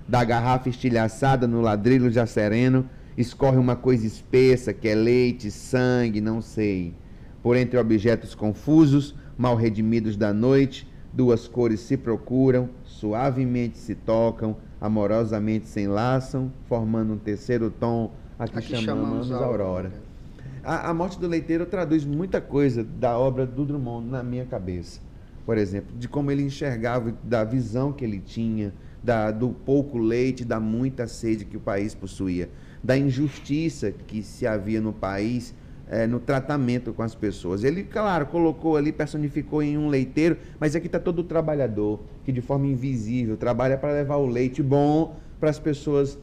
Da 0.08 0.24
garrafa 0.24 0.70
estilhaçada 0.70 1.48
no 1.48 1.62
ladrilho 1.62 2.12
já 2.12 2.26
sereno, 2.26 2.88
escorre 3.18 3.58
uma 3.58 3.76
coisa 3.76 4.06
espessa 4.06 4.74
que 4.74 4.88
é 4.88 4.96
leite, 4.96 5.50
sangue, 5.50 6.22
não 6.22 6.42
sei. 6.42 6.94
Por 7.42 7.56
entre 7.56 7.80
objetos 7.80 8.36
confusos, 8.36 9.16
mal 9.42 9.56
redimidos 9.56 10.16
da 10.16 10.32
noite, 10.32 10.88
duas 11.12 11.48
cores 11.48 11.80
se 11.80 11.98
procuram, 11.98 12.70
suavemente 12.84 13.80
se 13.80 13.96
tocam, 13.96 14.56
amorosamente 14.80 15.68
se 15.68 15.82
enlaçam, 15.82 16.52
formando 16.68 17.14
um 17.14 17.18
terceiro 17.18 17.72
tom 17.72 18.12
a 18.38 18.48
que, 18.48 18.62
chamamos, 18.62 18.86
chamamos 18.86 19.32
Aurora. 19.32 19.64
Aurora. 19.64 19.92
A, 20.64 20.92
a, 20.92 20.94
morte 20.94 21.20
do 21.20 21.28
leiteiro 21.28 21.66
traduz 21.66 22.06
muita 22.06 22.40
coisa 22.40 22.84
da 22.84 23.18
obra 23.18 23.48
do 23.48 23.66
Drummond 23.66 24.12
na 24.12 24.22
minha 24.22 24.46
cabeça. 24.46 25.02
Por 25.44 25.58
exemplo, 25.58 25.98
de 25.98 26.08
como 26.08 26.30
ele 26.30 26.44
enxergava, 26.44 27.12
da 27.24 27.44
visão 27.44 27.92
que 27.92 28.06
ele 28.06 28.20
tinha, 28.20 28.72
da, 29.04 29.32
do 29.32 29.50
pouco 29.50 29.98
leite, 29.98 30.46
da 30.46 30.60
muita 30.60 31.08
sede 31.08 31.46
que 31.46 31.58
o 31.58 31.60
país 31.60 31.96
possuía, 31.96 32.48
da 32.84 32.96
injustiça 32.96 33.92
que 33.92 34.22
se 34.22 34.46
havia 34.46 34.80
no 34.80 34.94
país 34.94 35.56
é, 35.92 36.08
no 36.08 36.22
tratamento 36.22 36.94
com 36.94 37.04
as 37.04 37.14
pessoas. 37.14 37.66
Ele, 37.66 37.84
claro, 37.84 38.26
colocou 38.28 38.78
ali, 38.78 38.94
personificou 38.94 39.62
em 39.62 39.78
um 39.78 39.90
leiteiro, 39.90 40.38
mas 40.58 40.74
aqui 40.74 40.88
está 40.88 40.98
todo 40.98 41.20
o 41.20 41.24
trabalhador 41.24 42.00
que 42.24 42.32
de 42.32 42.40
forma 42.42 42.66
invisível 42.66 43.36
trabalha 43.36 43.78
para 43.78 43.92
levar 43.92 44.16
o 44.16 44.26
leite 44.26 44.64
bom 44.64 45.18
para 45.40 45.50
as 45.50 45.60
pessoas 45.60 46.18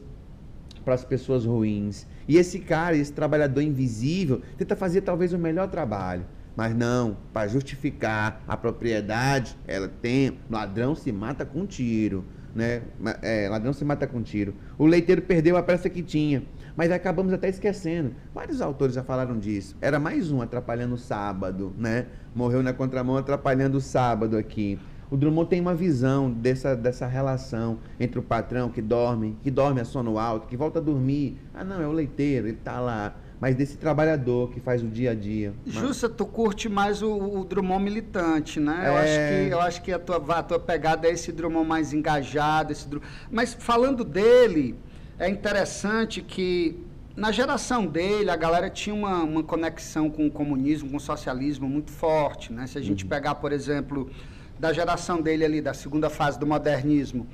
para 0.83 0.95
as 0.95 1.05
pessoas 1.05 1.45
ruins. 1.45 2.07
E 2.27 2.37
esse 2.37 2.57
cara, 2.57 2.95
esse 2.95 3.13
trabalhador 3.13 3.61
invisível, 3.61 4.41
tenta 4.57 4.75
fazer 4.75 5.01
talvez 5.01 5.33
o 5.33 5.37
melhor 5.37 5.67
trabalho. 5.69 6.25
Mas 6.55 6.75
não, 6.75 7.17
para 7.31 7.47
justificar 7.47 8.41
a 8.47 8.57
propriedade, 8.57 9.55
ela 9.67 9.87
tem. 9.87 10.39
Ladrão 10.49 10.95
se 10.95 11.11
mata 11.11 11.45
com 11.45 11.65
tiro. 11.65 12.25
Né? 12.55 12.81
É, 13.21 13.47
ladrão 13.49 13.71
se 13.71 13.85
mata 13.85 14.07
com 14.07 14.21
tiro. 14.23 14.55
O 14.77 14.85
leiteiro 14.85 15.21
perdeu 15.21 15.57
a 15.57 15.63
pressa 15.63 15.89
que 15.89 16.01
tinha. 16.01 16.43
Mas 16.79 16.93
acabamos 16.93 17.33
até 17.33 17.49
esquecendo. 17.49 18.15
Vários 18.33 18.61
autores 18.61 18.95
já 18.95 19.03
falaram 19.03 19.37
disso. 19.37 19.75
Era 19.81 19.99
mais 19.99 20.31
um 20.31 20.41
atrapalhando 20.41 20.95
o 20.95 20.97
sábado, 20.97 21.73
né? 21.77 22.05
Morreu 22.33 22.63
na 22.63 22.71
contramão 22.71 23.17
atrapalhando 23.17 23.79
o 23.79 23.81
sábado 23.81 24.37
aqui. 24.37 24.79
O 25.11 25.17
Drummond 25.17 25.49
tem 25.49 25.59
uma 25.59 25.75
visão 25.75 26.31
dessa, 26.31 26.77
dessa 26.77 27.05
relação 27.05 27.79
entre 27.99 28.17
o 28.17 28.23
patrão 28.23 28.69
que 28.69 28.81
dorme, 28.81 29.37
que 29.43 29.51
dorme 29.51 29.81
a 29.81 29.83
sono 29.83 30.17
alto, 30.17 30.47
que 30.47 30.55
volta 30.55 30.79
a 30.79 30.81
dormir. 30.81 31.37
Ah, 31.53 31.65
não, 31.65 31.81
é 31.81 31.85
o 31.85 31.91
leiteiro, 31.91 32.47
ele 32.47 32.55
está 32.55 32.79
lá. 32.79 33.13
Mas 33.41 33.57
desse 33.57 33.75
trabalhador 33.77 34.49
que 34.49 34.61
faz 34.61 34.81
o 34.81 34.87
dia 34.87 35.11
a 35.11 35.15
dia. 35.15 35.53
Justa, 35.65 36.07
tu 36.07 36.25
curte 36.25 36.69
mais 36.69 37.01
o, 37.01 37.11
o 37.11 37.43
Drummond 37.43 37.83
militante, 37.83 38.57
né? 38.57 38.83
É... 38.85 38.87
Eu 38.87 38.95
acho 38.95 39.19
que, 39.19 39.51
eu 39.51 39.59
acho 39.59 39.81
que 39.81 39.91
a, 39.91 39.99
tua, 39.99 40.37
a 40.37 40.43
tua 40.43 40.59
pegada 40.59 41.09
é 41.09 41.11
esse 41.11 41.33
Drummond 41.33 41.67
mais 41.67 41.91
engajado. 41.91 42.71
Esse 42.71 42.87
Drummond... 42.87 43.11
Mas 43.29 43.53
falando 43.53 44.05
dele, 44.05 44.79
é 45.19 45.29
interessante 45.29 46.21
que 46.21 46.79
na 47.15 47.31
geração 47.31 47.85
dele, 47.85 48.29
a 48.29 48.35
galera 48.37 48.69
tinha 48.69 48.95
uma, 48.95 49.23
uma 49.23 49.43
conexão 49.43 50.09
com 50.09 50.25
o 50.25 50.31
comunismo, 50.31 50.89
com 50.89 50.97
o 50.97 51.01
socialismo 51.01 51.67
muito 51.67 51.91
forte. 51.91 52.53
Né? 52.53 52.65
Se 52.65 52.77
a 52.77 52.81
gente 52.81 53.03
uhum. 53.03 53.09
pegar, 53.09 53.35
por 53.35 53.51
exemplo, 53.51 54.09
da 54.57 54.71
geração 54.71 55.21
dele 55.21 55.43
ali, 55.43 55.61
da 55.61 55.73
segunda 55.73 56.09
fase 56.09 56.39
do 56.39 56.47
modernismo, 56.47 57.27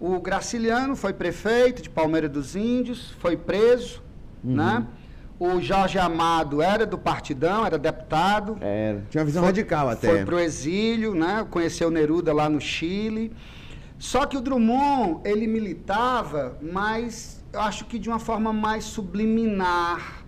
o 0.00 0.18
Graciliano 0.20 0.96
foi 0.96 1.12
prefeito 1.12 1.82
de 1.82 1.90
Palmeira 1.90 2.28
dos 2.28 2.56
Índios, 2.56 3.10
foi 3.18 3.36
preso, 3.36 4.02
uhum. 4.42 4.54
né? 4.54 4.86
O 5.38 5.60
Jorge 5.60 5.98
Amado 5.98 6.62
era 6.62 6.86
do 6.86 6.96
Partidão, 6.96 7.66
era 7.66 7.78
deputado. 7.78 8.56
Era, 8.58 9.02
tinha 9.10 9.20
uma 9.20 9.26
visão 9.26 9.42
foi, 9.42 9.50
radical 9.50 9.90
até. 9.90 10.08
Foi 10.08 10.24
para 10.24 10.34
o 10.34 10.38
exílio, 10.38 11.14
né? 11.14 11.46
conheceu 11.50 11.90
Neruda 11.90 12.32
lá 12.32 12.48
no 12.48 12.58
Chile. 12.58 13.30
Só 13.98 14.26
que 14.26 14.36
o 14.36 14.40
Drummond, 14.40 15.20
ele 15.24 15.46
militava, 15.46 16.58
mas 16.60 17.42
eu 17.52 17.60
acho 17.60 17.86
que 17.86 17.98
de 17.98 18.08
uma 18.08 18.18
forma 18.18 18.52
mais 18.52 18.84
subliminar. 18.84 20.24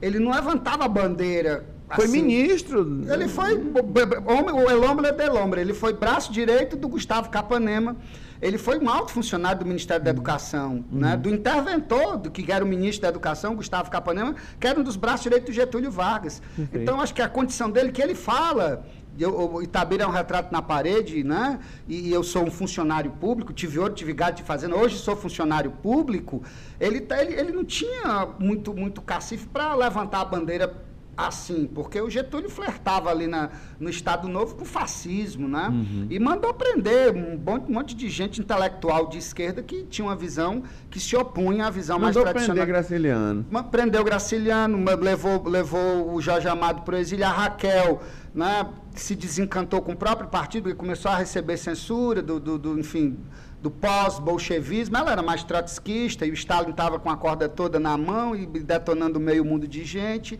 Ele 0.00 0.18
não 0.18 0.32
levantava 0.32 0.84
a 0.84 0.88
bandeira. 0.88 1.66
Foi 1.94 2.04
assim. 2.04 2.22
ministro. 2.22 3.02
Ele 3.12 3.28
foi. 3.28 3.56
O 3.56 4.70
Elombre 4.70 5.08
é 5.08 5.12
Delombre. 5.12 5.60
Ele 5.60 5.74
foi 5.74 5.92
braço 5.92 6.32
direito 6.32 6.76
do 6.76 6.88
Gustavo 6.88 7.28
Capanema. 7.30 7.96
Ele 8.40 8.56
foi 8.56 8.78
um 8.78 8.88
alto 8.88 9.12
funcionário 9.12 9.58
do 9.58 9.66
Ministério 9.66 10.02
da 10.02 10.10
Educação, 10.10 10.84
uhum. 10.90 11.00
né? 11.00 11.16
do 11.16 11.28
interventor, 11.28 12.16
do 12.16 12.30
que 12.30 12.50
era 12.50 12.64
o 12.64 12.68
ministro 12.68 13.02
da 13.02 13.08
Educação, 13.08 13.54
Gustavo 13.54 13.90
Capanema, 13.90 14.34
que 14.58 14.66
era 14.66 14.80
um 14.80 14.82
dos 14.82 14.96
braços 14.96 15.24
direitos 15.24 15.50
do 15.50 15.52
Getúlio 15.52 15.90
Vargas. 15.90 16.40
Então, 16.72 17.00
acho 17.02 17.12
que 17.12 17.20
a 17.20 17.28
condição 17.28 17.70
dele, 17.70 17.92
que 17.92 18.00
ele 18.00 18.14
fala 18.14 18.86
eu, 19.22 19.54
o 19.54 19.62
Itabira 19.62 20.04
é 20.04 20.06
um 20.06 20.10
retrato 20.10 20.52
na 20.52 20.62
parede, 20.62 21.22
né? 21.22 21.58
E, 21.88 22.08
e, 22.08 22.12
eu 22.12 22.22
sou 22.22 22.44
um 22.44 22.50
funcionário 22.50 23.10
público, 23.12 23.52
tive 23.52 23.78
ouro, 23.78 23.94
tive 23.94 24.12
gado 24.12 24.36
de 24.36 24.42
fazenda, 24.42 24.76
hoje 24.76 24.98
sou 24.98 25.16
funcionário 25.16 25.70
público. 25.70 26.42
Ele, 26.78 27.00
tá, 27.00 27.22
ele, 27.22 27.34
ele 27.34 27.52
não 27.52 27.64
tinha 27.64 28.28
muito, 28.38 28.72
muito 28.72 29.02
cacife 29.02 29.46
para 29.46 29.74
levantar 29.74 30.20
a 30.20 30.24
bandeira 30.24 30.90
assim, 31.26 31.68
porque 31.74 32.00
o 32.00 32.08
Getúlio 32.08 32.48
flertava 32.48 33.10
ali 33.10 33.26
na, 33.26 33.50
no 33.78 33.90
Estado 33.90 34.26
Novo 34.28 34.54
com 34.54 34.64
fascismo, 34.64 35.46
né? 35.46 35.68
Uhum. 35.68 36.06
E 36.08 36.18
mandou 36.18 36.54
prender 36.54 37.14
um, 37.14 37.36
bom, 37.36 37.58
um 37.68 37.72
monte 37.72 37.94
de 37.94 38.08
gente 38.08 38.40
intelectual 38.40 39.08
de 39.08 39.18
esquerda 39.18 39.62
que 39.62 39.82
tinha 39.84 40.06
uma 40.06 40.16
visão 40.16 40.62
que 40.90 40.98
se 40.98 41.14
opunha 41.16 41.66
à 41.66 41.70
visão 41.70 41.98
mandou 41.98 42.24
mais 42.24 42.32
tradicional. 42.32 42.64
Prender 42.64 42.66
Graciliano. 42.66 43.46
Prendeu 43.70 44.04
Graciliano, 44.04 44.84
levou, 45.00 45.42
levou 45.46 46.14
o 46.14 46.20
Jorge 46.20 46.48
Amado 46.48 46.82
para 46.82 46.96
o 46.96 46.98
exílio, 46.98 47.26
a 47.26 47.30
Raquel 47.30 48.00
né, 48.34 48.66
se 48.94 49.14
desencantou 49.14 49.80
com 49.82 49.92
o 49.92 49.96
próprio 49.96 50.28
partido 50.28 50.68
e 50.68 50.74
começou 50.74 51.10
a 51.10 51.16
receber 51.16 51.56
censura 51.56 52.22
do, 52.22 52.40
do, 52.40 52.58
do 52.58 52.78
enfim, 52.78 53.18
do 53.62 53.70
pós-bolchevismo. 53.70 54.96
Ela 54.96 55.12
era 55.12 55.22
mais 55.22 55.42
trotskista 55.44 56.26
e 56.26 56.30
o 56.30 56.34
Stalin 56.34 56.70
estava 56.70 56.98
com 56.98 57.10
a 57.10 57.16
corda 57.16 57.48
toda 57.48 57.78
na 57.78 57.96
mão 57.96 58.34
e 58.34 58.46
detonando 58.46 59.20
meio 59.20 59.44
mundo 59.44 59.66
de 59.66 59.84
gente. 59.84 60.38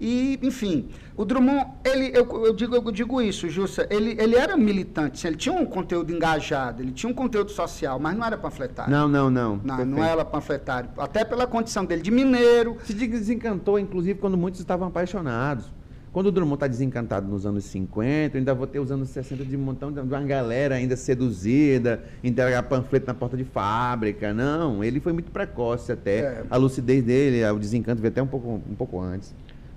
E, 0.00 0.38
enfim, 0.42 0.88
o 1.14 1.26
Drummond, 1.26 1.72
ele, 1.84 2.10
eu, 2.16 2.46
eu, 2.46 2.54
digo, 2.54 2.74
eu 2.74 2.90
digo 2.90 3.20
isso, 3.20 3.50
Jussa, 3.50 3.86
ele, 3.90 4.16
ele 4.18 4.34
era 4.34 4.56
militante, 4.56 5.26
ele 5.26 5.36
tinha 5.36 5.54
um 5.54 5.66
conteúdo 5.66 6.10
engajado, 6.10 6.82
ele 6.82 6.90
tinha 6.90 7.10
um 7.10 7.14
conteúdo 7.14 7.50
social, 7.50 8.00
mas 8.00 8.16
não 8.16 8.24
era 8.24 8.38
panfletário. 8.38 8.90
Não, 8.90 9.06
não, 9.06 9.28
não. 9.28 9.60
Não, 9.62 9.84
não 9.84 10.02
era 10.02 10.24
panfletário. 10.24 10.88
Até 10.96 11.22
pela 11.22 11.46
condição 11.46 11.84
dele 11.84 12.00
de 12.00 12.10
mineiro. 12.10 12.78
Se 12.82 12.94
desencantou, 12.94 13.78
inclusive, 13.78 14.18
quando 14.18 14.38
muitos 14.38 14.58
estavam 14.58 14.88
apaixonados. 14.88 15.70
Quando 16.12 16.26
o 16.26 16.32
Drummond 16.32 16.54
está 16.54 16.66
desencantado 16.66 17.28
nos 17.28 17.46
anos 17.46 17.64
50, 17.64 18.36
eu 18.36 18.38
ainda 18.40 18.52
vou 18.52 18.66
ter 18.66 18.80
os 18.80 18.90
anos 18.90 19.10
60 19.10 19.44
de 19.44 19.56
um 19.56 19.60
montão 19.60 19.92
de 19.92 20.00
uma 20.00 20.20
galera 20.22 20.74
ainda 20.74 20.96
seduzida, 20.96 22.02
entregar 22.22 22.64
panfleto 22.64 23.06
na 23.06 23.14
porta 23.14 23.36
de 23.36 23.44
fábrica. 23.44 24.34
Não, 24.34 24.82
ele 24.82 24.98
foi 24.98 25.12
muito 25.12 25.30
precoce 25.30 25.92
até. 25.92 26.18
É. 26.18 26.44
A 26.50 26.56
lucidez 26.56 27.04
dele, 27.04 27.44
o 27.48 27.58
desencanto 27.58 28.02
veio 28.02 28.10
até 28.10 28.20
um 28.20 28.26
pouco, 28.26 28.60
um 28.68 28.74
pouco 28.74 29.00
antes. 29.00 29.32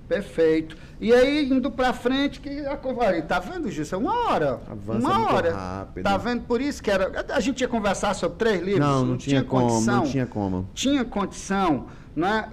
Perfeito. 0.07 0.75
E 0.99 1.13
aí, 1.13 1.49
indo 1.49 1.71
para 1.71 1.93
frente, 1.93 2.39
que 2.39 2.65
a 2.65 2.77
tá 3.21 3.39
vendo, 3.39 3.69
Gilson? 3.69 3.97
Uma 3.97 4.29
hora. 4.29 4.59
Avança 4.69 5.07
uma 5.07 5.33
hora. 5.33 5.53
Rápido. 5.53 6.03
Tá 6.03 6.17
vendo? 6.17 6.41
Por 6.43 6.61
isso 6.61 6.81
que 6.81 6.89
era. 6.91 7.25
A 7.29 7.39
gente 7.39 7.61
ia 7.61 7.67
conversar 7.67 8.13
sobre 8.15 8.37
três 8.37 8.61
livros. 8.61 8.79
Não, 8.79 8.99
não, 8.99 9.05
não 9.05 9.17
tinha, 9.17 9.37
tinha 9.37 9.49
como, 9.49 9.67
condição. 9.69 9.95
Não 9.95 10.03
tinha 10.03 10.25
como. 10.25 10.69
Tinha 10.73 11.05
condição, 11.05 11.85
né? 12.15 12.49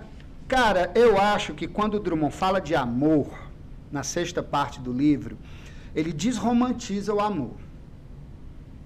Cara, 0.46 0.90
eu 0.94 1.18
acho 1.18 1.54
que 1.54 1.66
quando 1.66 1.94
o 1.94 2.00
Drummond 2.00 2.34
fala 2.34 2.60
de 2.60 2.74
amor, 2.74 3.49
na 3.90 4.02
sexta 4.02 4.42
parte 4.42 4.80
do 4.80 4.92
livro, 4.92 5.36
ele 5.94 6.12
desromantiza 6.12 7.12
o 7.12 7.20
amor. 7.20 7.56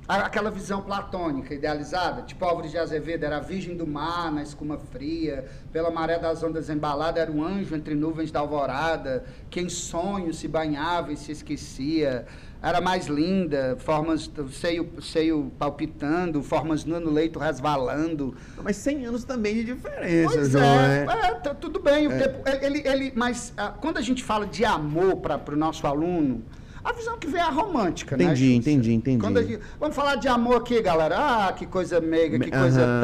aquela 0.06 0.50
visão 0.50 0.82
platônica, 0.82 1.54
idealizada, 1.54 2.22
tipo 2.22 2.44
Álvares 2.44 2.70
de 2.70 2.78
Azevedo, 2.78 3.24
era 3.24 3.38
a 3.38 3.40
virgem 3.40 3.76
do 3.76 3.86
mar 3.86 4.30
na 4.30 4.42
escuma 4.42 4.76
fria, 4.76 5.46
pela 5.72 5.90
maré 5.90 6.18
das 6.18 6.42
ondas 6.42 6.68
embalada, 6.68 7.20
era 7.20 7.32
um 7.32 7.42
anjo 7.42 7.74
entre 7.74 7.94
nuvens 7.94 8.30
da 8.30 8.40
alvorada, 8.40 9.24
que 9.48 9.60
em 9.60 9.68
sonhos 9.68 10.38
se 10.38 10.48
banhava 10.48 11.12
e 11.12 11.16
se 11.16 11.32
esquecia, 11.32 12.26
era 12.64 12.80
mais 12.80 13.06
linda, 13.06 13.76
formas, 13.78 14.30
seio, 14.50 14.88
seio 15.02 15.52
palpitando, 15.58 16.42
formas 16.42 16.82
no 16.86 17.10
leito 17.10 17.38
resvalando. 17.38 18.34
Mas 18.62 18.76
100 18.76 19.04
anos 19.04 19.24
também 19.24 19.56
de 19.56 19.64
diferença, 19.64 20.32
pois 20.32 20.50
João, 20.50 20.64
é, 20.64 21.06
é. 21.06 21.26
é 21.26 21.34
tá, 21.34 21.54
tudo 21.54 21.78
bem, 21.78 22.08
é. 22.10 22.66
ele, 22.66 22.82
ele, 22.88 23.12
mas 23.14 23.52
ah, 23.58 23.68
quando 23.78 23.98
a 23.98 24.00
gente 24.00 24.24
fala 24.24 24.46
de 24.46 24.64
amor 24.64 25.16
para 25.18 25.52
o 25.52 25.56
nosso 25.56 25.86
aluno, 25.86 26.42
a 26.82 26.92
visão 26.92 27.18
que 27.18 27.26
vem 27.26 27.40
é 27.40 27.44
a 27.44 27.50
romântica, 27.50 28.14
entendi, 28.14 28.48
né? 28.48 28.54
Entendi, 28.56 28.92
entendi, 28.94 29.26
entendi. 29.26 29.52
Gente, 29.52 29.62
vamos 29.78 29.94
falar 29.94 30.16
de 30.16 30.28
amor 30.28 30.56
aqui, 30.56 30.80
galera. 30.80 31.16
Ah, 31.18 31.52
que 31.52 31.66
coisa 31.66 32.00
meiga, 32.00 32.38
que 32.38 32.50
coisa 32.50 32.86
uhum. 32.86 33.00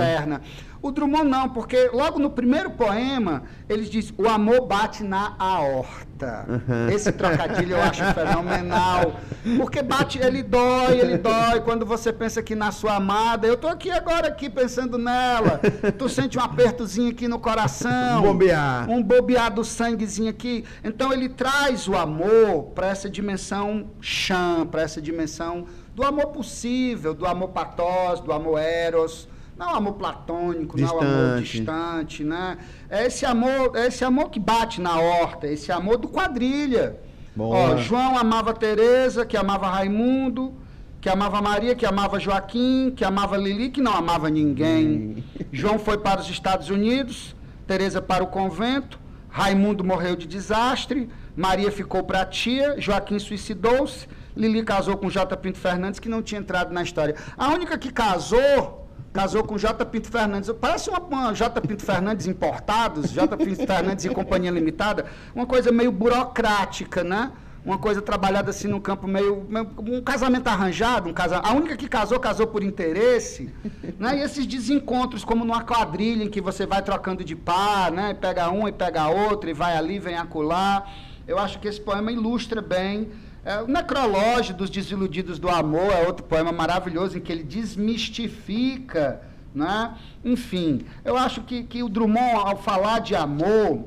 O 0.83 0.91
Drummond 0.91 1.28
não, 1.28 1.49
porque 1.51 1.91
logo 1.93 2.18
no 2.18 2.31
primeiro 2.31 2.70
poema, 2.70 3.43
ele 3.68 3.85
diz: 3.85 4.12
o 4.16 4.26
amor 4.26 4.66
bate 4.66 5.05
na 5.05 5.35
aorta. 5.39 6.47
Uhum. 6.49 6.89
Esse 6.89 7.12
trocadilho 7.12 7.72
eu 7.76 7.83
acho 7.83 8.03
fenomenal. 8.14 9.20
Porque 9.59 9.83
bate, 9.83 10.18
ele 10.18 10.43
dói, 10.43 10.99
ele 10.99 11.18
dói. 11.18 11.61
Quando 11.61 11.85
você 11.85 12.12
pensa 12.12 12.43
que 12.43 12.55
na 12.55 12.72
sua 12.72 12.97
amada, 12.97 13.47
eu 13.47 13.57
tô 13.57 13.68
aqui 13.68 13.91
agora 13.91 14.28
aqui 14.28 14.49
pensando 14.49 14.97
nela. 14.97 15.61
Tu 15.99 16.09
sente 16.09 16.39
um 16.39 16.43
apertozinho 16.43 17.11
aqui 17.11 17.28
no 17.28 17.39
coração. 17.39 18.20
Um 18.20 18.22
bobear. 18.22 18.91
Um 18.91 19.03
bobear 19.03 19.53
do 19.53 19.64
sanguezinho 19.64 20.31
aqui. 20.31 20.64
Então 20.83 21.12
ele 21.12 21.28
traz 21.28 21.89
o 21.89 21.95
amor 21.95 22.64
para 22.74 22.89
essa 22.89 23.09
dimensão 23.09 23.91
chã, 24.01 24.66
para 24.66 24.81
essa 24.83 25.01
dimensão 25.01 25.66
do 25.95 26.05
amor 26.05 26.28
possível, 26.28 27.12
do 27.12 27.26
amor 27.26 27.49
patós, 27.49 28.20
do 28.20 28.33
amor 28.33 28.59
eros 28.59 29.28
não 29.61 29.74
é 29.74 29.76
amor 29.76 29.92
platônico, 29.92 30.76
distante. 30.78 31.04
não 31.04 31.12
é 31.12 31.28
amor 31.28 31.42
distante, 31.42 32.24
né? 32.24 32.58
É 32.88 33.06
esse 33.06 33.26
amor, 33.26 33.72
é 33.76 33.88
esse 33.88 34.02
amor 34.02 34.30
que 34.30 34.40
bate 34.40 34.80
na 34.80 34.98
horta, 34.98 35.46
esse 35.46 35.70
amor 35.70 35.98
do 35.98 36.08
quadrilha. 36.08 36.96
Ó, 37.38 37.76
João 37.76 38.16
amava 38.16 38.54
Teresa, 38.54 39.26
que 39.26 39.36
amava 39.36 39.68
Raimundo, 39.68 40.54
que 40.98 41.11
amava 41.11 41.42
Maria, 41.42 41.74
que 41.74 41.84
amava 41.84 42.18
Joaquim, 42.18 42.90
que 42.96 43.04
amava 43.04 43.36
Lili, 43.36 43.68
que 43.68 43.82
não 43.82 43.92
amava 43.92 44.30
ninguém. 44.30 45.22
João 45.52 45.78
foi 45.78 45.98
para 45.98 46.22
os 46.22 46.30
Estados 46.30 46.70
Unidos, 46.70 47.36
Teresa 47.66 48.00
para 48.00 48.24
o 48.24 48.28
convento, 48.28 48.98
Raimundo 49.28 49.84
morreu 49.84 50.16
de 50.16 50.26
desastre, 50.26 51.08
Maria 51.36 51.70
ficou 51.70 52.02
para 52.02 52.22
a 52.22 52.26
tia, 52.26 52.80
Joaquim 52.80 53.18
suicidou-se, 53.18 54.08
Lili 54.34 54.62
casou 54.62 54.96
com 54.96 55.11
J. 55.11 55.36
Pinto 55.36 55.58
Fernandes, 55.58 56.00
que 56.00 56.08
não 56.08 56.22
tinha 56.22 56.40
entrado 56.40 56.72
na 56.72 56.82
história. 56.82 57.14
A 57.36 57.48
única 57.48 57.76
que 57.76 57.92
casou 57.92 58.80
casou 59.12 59.44
com 59.44 59.58
J. 59.58 59.84
Pinto 59.86 60.08
Fernandes. 60.08 60.50
Parece 60.61 60.90
uma, 60.90 61.00
uma 61.00 61.32
J. 61.32 61.61
Pinto 61.61 61.84
Fernandes 61.84 62.26
importados, 62.26 63.11
J. 63.11 63.36
Pinto 63.36 63.66
Fernandes 63.66 64.04
e 64.04 64.08
Companhia 64.11 64.50
Limitada, 64.50 65.06
uma 65.34 65.46
coisa 65.46 65.72
meio 65.72 65.92
burocrática, 65.92 67.02
né? 67.02 67.32
Uma 67.62 67.76
coisa 67.76 68.00
trabalhada 68.00 68.48
assim 68.48 68.68
no 68.68 68.80
campo 68.80 69.06
meio, 69.06 69.46
um 69.78 70.00
casamento 70.00 70.48
arranjado, 70.48 71.11
um 71.11 71.12
casa, 71.12 71.40
a 71.40 71.52
única 71.52 71.76
que 71.76 71.86
casou 71.86 72.18
casou 72.18 72.46
por 72.46 72.62
interesse, 72.62 73.52
né? 73.98 74.18
E 74.18 74.22
esses 74.22 74.46
desencontros 74.46 75.24
como 75.24 75.44
numa 75.44 75.62
quadrilha 75.62 76.24
em 76.24 76.30
que 76.30 76.40
você 76.40 76.64
vai 76.64 76.80
trocando 76.80 77.22
de 77.22 77.36
par, 77.36 77.92
né? 77.92 78.14
Pega 78.14 78.50
um 78.50 78.66
e 78.66 78.72
pega 78.72 79.08
outro 79.08 79.50
e 79.50 79.52
vai 79.52 79.76
ali, 79.76 79.98
vem 79.98 80.16
acolá. 80.16 80.86
Eu 81.28 81.38
acho 81.38 81.58
que 81.58 81.68
esse 81.68 81.80
poema 81.80 82.11
ilustra 82.11 82.62
bem 82.62 83.11
é, 83.45 83.62
o 83.62 83.66
Necrológio 83.66 84.55
dos 84.55 84.68
Desiludidos 84.68 85.38
do 85.38 85.49
Amor 85.49 85.93
é 85.93 86.07
outro 86.07 86.24
poema 86.24 86.53
maravilhoso 86.53 87.16
em 87.16 87.20
que 87.20 87.32
ele 87.32 87.43
desmistifica, 87.43 89.22
né? 89.55 89.97
Enfim, 90.24 90.84
eu 91.05 91.16
acho 91.16 91.43
que, 91.43 91.62
que 91.62 91.82
o 91.82 91.88
Drummond, 91.88 92.34
ao 92.34 92.57
falar 92.57 93.01
de 93.01 93.14
amor, 93.14 93.84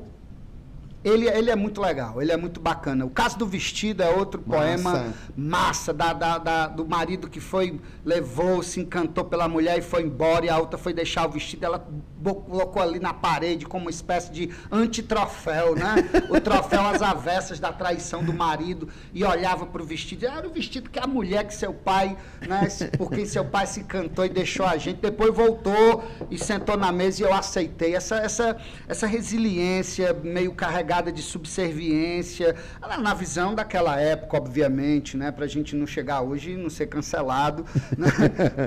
ele, 1.04 1.28
ele 1.28 1.50
é 1.50 1.54
muito 1.54 1.82
legal, 1.82 2.20
ele 2.22 2.32
é 2.32 2.36
muito 2.36 2.58
bacana. 2.58 3.04
O 3.04 3.10
caso 3.10 3.36
do 3.36 3.46
vestido 3.46 4.02
é 4.02 4.08
outro 4.08 4.42
massa. 4.46 4.58
poema 4.58 5.14
massa 5.36 5.92
da, 5.92 6.14
da, 6.14 6.38
da, 6.38 6.66
do 6.66 6.86
marido 6.86 7.28
que 7.28 7.40
foi, 7.40 7.78
levou, 8.02 8.62
se 8.62 8.80
encantou 8.80 9.24
pela 9.24 9.46
mulher 9.46 9.78
e 9.78 9.82
foi 9.82 10.02
embora, 10.02 10.46
e 10.46 10.48
a 10.48 10.58
outra 10.58 10.78
foi 10.78 10.94
deixar 10.94 11.28
o 11.28 11.30
vestido, 11.30 11.66
ela 11.66 11.86
colocou 12.22 12.80
ali 12.82 12.98
na 12.98 13.12
parede 13.12 13.66
como 13.66 13.84
uma 13.84 13.90
espécie 13.90 14.32
de 14.32 14.50
antitroféu, 14.72 15.74
né? 15.74 15.96
O 16.30 16.40
troféu 16.40 16.80
às 16.80 17.02
avessas 17.02 17.60
da 17.60 17.70
traição 17.70 18.24
do 18.24 18.32
marido, 18.32 18.88
e 19.12 19.22
olhava 19.22 19.66
para 19.66 19.82
o 19.82 19.84
vestido, 19.84 20.26
era 20.26 20.46
o 20.46 20.50
vestido 20.50 20.88
que 20.88 20.98
a 20.98 21.06
mulher 21.06 21.44
que 21.44 21.54
seu 21.54 21.74
pai, 21.74 22.16
né? 22.48 22.66
Por 22.96 23.10
quem 23.10 23.26
seu 23.26 23.44
pai 23.44 23.66
se 23.66 23.80
encantou 23.80 24.24
e 24.24 24.30
deixou 24.30 24.64
a 24.64 24.78
gente, 24.78 25.00
depois 25.02 25.34
voltou 25.34 26.02
e 26.30 26.38
sentou 26.38 26.78
na 26.78 26.90
mesa 26.90 27.22
e 27.22 27.26
eu 27.26 27.34
aceitei. 27.34 27.94
Essa, 27.94 28.16
essa, 28.16 28.56
essa 28.88 29.06
resiliência 29.06 30.14
meio 30.14 30.52
carregada 30.52 30.93
de 31.02 31.22
subserviência, 31.22 32.54
na 33.00 33.14
visão 33.14 33.54
daquela 33.54 34.00
época, 34.00 34.36
obviamente, 34.36 35.16
né? 35.16 35.30
Para 35.30 35.44
a 35.44 35.48
gente 35.48 35.74
não 35.74 35.86
chegar 35.86 36.20
hoje 36.20 36.52
e 36.52 36.56
não 36.56 36.70
ser 36.70 36.86
cancelado 36.86 37.64
né? 37.96 38.08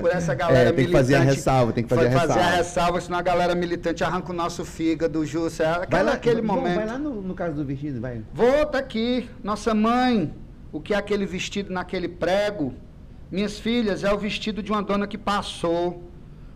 por 0.00 0.10
essa 0.10 0.34
galera 0.34 0.70
é, 0.70 0.72
tem 0.72 0.86
militante. 0.86 0.86
Tem 0.86 0.86
que 0.86 0.92
fazer 0.92 1.14
a 1.16 1.20
ressalva, 1.20 1.72
tem 1.72 1.84
que 1.84 1.88
fazer 1.88 2.06
a 2.06 2.08
ressalva. 2.08 2.34
fazer 2.34 2.46
a 2.46 2.56
ressalva, 2.56 3.00
senão 3.00 3.18
a 3.18 3.22
galera 3.22 3.54
militante 3.54 4.04
arranca 4.04 4.32
o 4.32 4.34
nosso 4.34 4.64
fígado, 4.64 5.24
Júcio. 5.24 5.64
É 5.64 5.86
vai 5.86 6.02
lá, 6.02 6.12
aquele 6.12 6.42
momento. 6.42 6.76
Vai 6.76 6.86
lá 6.86 6.98
no, 6.98 7.20
no 7.22 7.34
caso 7.34 7.54
do 7.54 7.64
vestido, 7.64 8.00
vai. 8.00 8.22
Vou, 8.32 8.66
tá 8.66 8.78
aqui. 8.78 9.28
Nossa 9.42 9.74
mãe, 9.74 10.32
o 10.72 10.80
que 10.80 10.94
é 10.94 10.96
aquele 10.96 11.26
vestido 11.26 11.72
naquele 11.72 12.08
prego? 12.08 12.74
Minhas 13.30 13.58
filhas, 13.58 14.04
é 14.04 14.12
o 14.12 14.18
vestido 14.18 14.62
de 14.62 14.70
uma 14.70 14.82
dona 14.82 15.06
que 15.06 15.18
passou. 15.18 16.02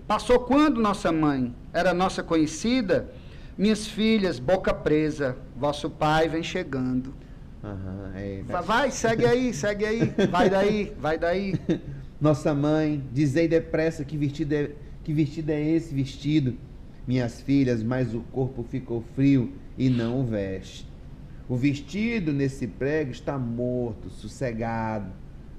Passou 0.07 0.41
quando, 0.41 0.81
nossa 0.81 1.13
mãe? 1.13 1.55
Era 1.73 1.95
nossa 1.95 2.23
conhecida? 2.23 3.11
Minhas 3.57 3.87
filhas, 3.87 4.39
boca 4.39 4.73
presa, 4.73 5.37
vosso 5.55 5.91
pai 5.91 6.27
vem 6.27 6.43
chegando. 6.43 7.15
Uhum, 7.63 8.11
é, 8.17 8.43
vai, 8.45 8.63
vai, 8.63 8.91
segue 8.91 9.27
aí, 9.27 9.53
segue 9.53 9.85
aí, 9.85 10.13
vai 10.31 10.49
daí, 10.49 10.93
vai 10.99 11.19
daí. 11.19 11.55
Nossa 12.19 12.55
mãe, 12.55 13.05
dizei 13.13 13.47
depressa 13.47 14.05
que 14.05 14.17
vestido 14.17 14.55
é, 14.55 14.71
que 15.05 15.13
vestido 15.13 15.51
é 15.51 15.61
esse 15.61 15.95
vestido. 15.95 16.57
Minhas 17.07 17.43
filhas, 17.43 17.83
mas 17.83 18.15
o 18.15 18.21
corpo 18.21 18.63
ficou 18.63 19.05
frio 19.15 19.53
e 19.77 19.91
não 19.91 20.21
o 20.21 20.25
veste. 20.25 20.89
O 21.49 21.55
vestido 21.55 22.33
nesse 22.33 22.67
prego 22.67 23.11
está 23.11 23.39
morto, 23.39 24.09
sossegado. 24.09 25.13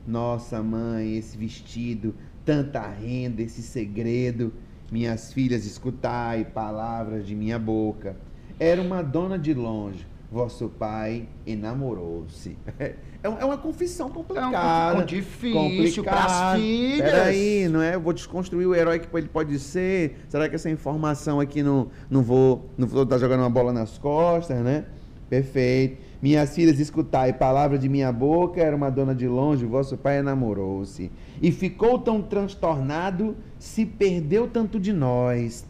Nossa 0.07 0.63
mãe, 0.63 1.15
esse 1.15 1.37
vestido, 1.37 2.15
tanta 2.43 2.81
renda, 2.87 3.41
esse 3.41 3.61
segredo 3.61 4.51
minhas 4.93 5.33
filhas, 5.33 5.65
escutai 5.65 6.45
palavras 6.45 7.25
de 7.25 7.35
minha 7.35 7.57
boca. 7.57 8.15
Era 8.59 8.79
uma 8.79 9.01
dona 9.01 9.39
de 9.39 9.51
longe, 9.51 10.05
vosso 10.31 10.69
pai 10.69 11.27
enamorou-se. 11.45 12.55
É, 13.23 13.27
é 13.29 13.45
uma 13.45 13.57
confissão 13.57 14.09
complicada. 14.09 14.99
É 14.99 15.01
um, 15.01 15.05
difícil 15.05 16.03
para 16.03 16.25
as 16.25 16.59
filhas. 16.59 17.09
Peraí, 17.09 17.69
não 17.69 17.81
é? 17.81 17.95
Eu 17.95 18.01
vou 18.01 18.11
desconstruir 18.11 18.67
o 18.67 18.75
herói 18.75 18.99
que 18.99 19.07
ele 19.15 19.29
pode 19.29 19.57
ser. 19.59 20.25
Será 20.27 20.49
que 20.49 20.55
essa 20.55 20.69
informação 20.69 21.39
aqui 21.39 21.63
não, 21.63 21.87
não 22.09 22.21
vou 22.21 22.69
não 22.77 22.85
vou 22.85 23.03
estar 23.03 23.17
jogando 23.17 23.39
uma 23.39 23.49
bola 23.49 23.71
nas 23.71 23.97
costas, 23.97 24.61
né? 24.61 24.83
Perfeito. 25.29 26.01
Minhas 26.23 26.55
filhas, 26.55 26.79
escutai 26.79 27.33
palavra 27.33 27.77
de 27.77 27.89
minha 27.89 28.09
boca, 28.09 28.61
era 28.61 28.73
uma 28.73 28.89
dona 28.89 29.13
de 29.13 29.27
longe, 29.27 29.65
vosso 29.65 29.97
pai 29.97 30.19
enamorou-se. 30.19 31.11
E 31.41 31.51
ficou 31.51 31.99
tão 31.99 32.21
transtornado, 32.21 33.35
se 33.59 33.85
perdeu 33.85 34.47
tanto 34.47 34.79
de 34.79 34.93
nós, 34.93 35.65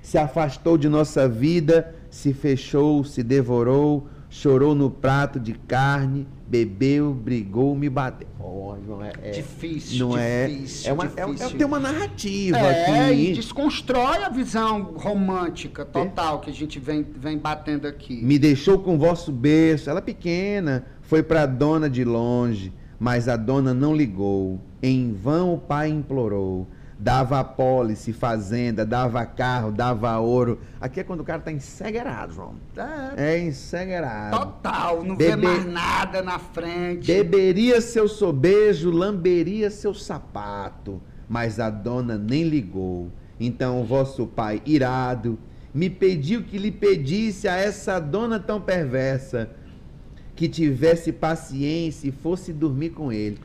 se 0.00 0.16
afastou 0.16 0.78
de 0.78 0.88
nossa 0.88 1.28
vida, 1.28 1.94
se 2.08 2.32
fechou, 2.32 3.04
se 3.04 3.22
devorou, 3.22 4.06
chorou 4.30 4.74
no 4.74 4.90
prato 4.90 5.38
de 5.38 5.52
carne, 5.52 6.26
bebeu, 6.48 7.12
brigou, 7.12 7.76
me 7.76 7.90
bateu. 7.90 8.26
Oh, 8.40 8.74
João, 8.84 9.04
é, 9.04 9.12
é 9.22 9.30
difícil, 9.32 10.08
não 10.08 10.16
difícil, 10.16 10.86
é, 10.86 10.90
é, 10.90 10.92
uma, 10.94 11.06
difícil. 11.06 11.46
É, 11.46 11.50
é, 11.50 11.56
tem 11.56 11.66
uma 11.66 11.78
narrativa 11.78 12.56
é, 12.56 13.10
aqui. 13.10 13.30
e 13.30 13.32
desconstrói 13.34 14.24
a 14.24 14.30
visão 14.30 14.94
romântica 14.96 15.84
total 15.84 16.40
que 16.40 16.48
a 16.48 16.52
gente 16.52 16.78
vem, 16.78 17.02
vem 17.02 17.36
batendo 17.36 17.86
aqui. 17.86 18.24
Me 18.24 18.38
deixou 18.38 18.78
com 18.78 18.98
vosso 18.98 19.30
berço, 19.30 19.90
ela 19.90 20.00
pequena, 20.00 20.86
foi 21.02 21.22
para 21.22 21.42
a 21.42 21.46
dona 21.46 21.90
de 21.90 22.02
longe, 22.02 22.72
mas 22.98 23.28
a 23.28 23.36
dona 23.36 23.74
não 23.74 23.94
ligou. 23.94 24.58
Em 24.82 25.12
vão 25.12 25.54
o 25.54 25.58
pai 25.58 25.90
implorou. 25.90 26.66
Dava 26.98 27.38
apólice, 27.38 28.12
fazenda, 28.12 28.84
dava 28.84 29.24
carro, 29.24 29.70
dava 29.70 30.18
ouro. 30.18 30.60
Aqui 30.80 30.98
é 30.98 31.04
quando 31.04 31.20
o 31.20 31.24
cara 31.24 31.40
tá 31.40 31.52
ensegueirado, 31.52 32.32
João. 32.32 32.54
É, 33.16 33.34
é 33.34 33.38
ensegueirado. 33.38 34.36
Total, 34.36 35.04
não 35.04 35.14
Bebe... 35.14 35.30
vê 35.30 35.36
mais 35.36 35.64
nada 35.64 36.22
na 36.22 36.40
frente. 36.40 37.06
Beberia 37.06 37.80
seu 37.80 38.08
sobejo, 38.08 38.90
lamberia 38.90 39.70
seu 39.70 39.94
sapato. 39.94 41.00
Mas 41.28 41.60
a 41.60 41.70
dona 41.70 42.18
nem 42.18 42.42
ligou. 42.42 43.12
Então 43.38 43.80
o 43.80 43.84
vosso 43.84 44.26
pai, 44.26 44.60
irado, 44.66 45.38
me 45.72 45.88
pediu 45.88 46.42
que 46.42 46.58
lhe 46.58 46.72
pedisse 46.72 47.46
a 47.46 47.54
essa 47.54 48.00
dona 48.00 48.40
tão 48.40 48.60
perversa 48.60 49.50
que 50.34 50.48
tivesse 50.48 51.12
paciência 51.12 52.08
e 52.08 52.12
fosse 52.12 52.52
dormir 52.52 52.90
com 52.90 53.12
ele. 53.12 53.38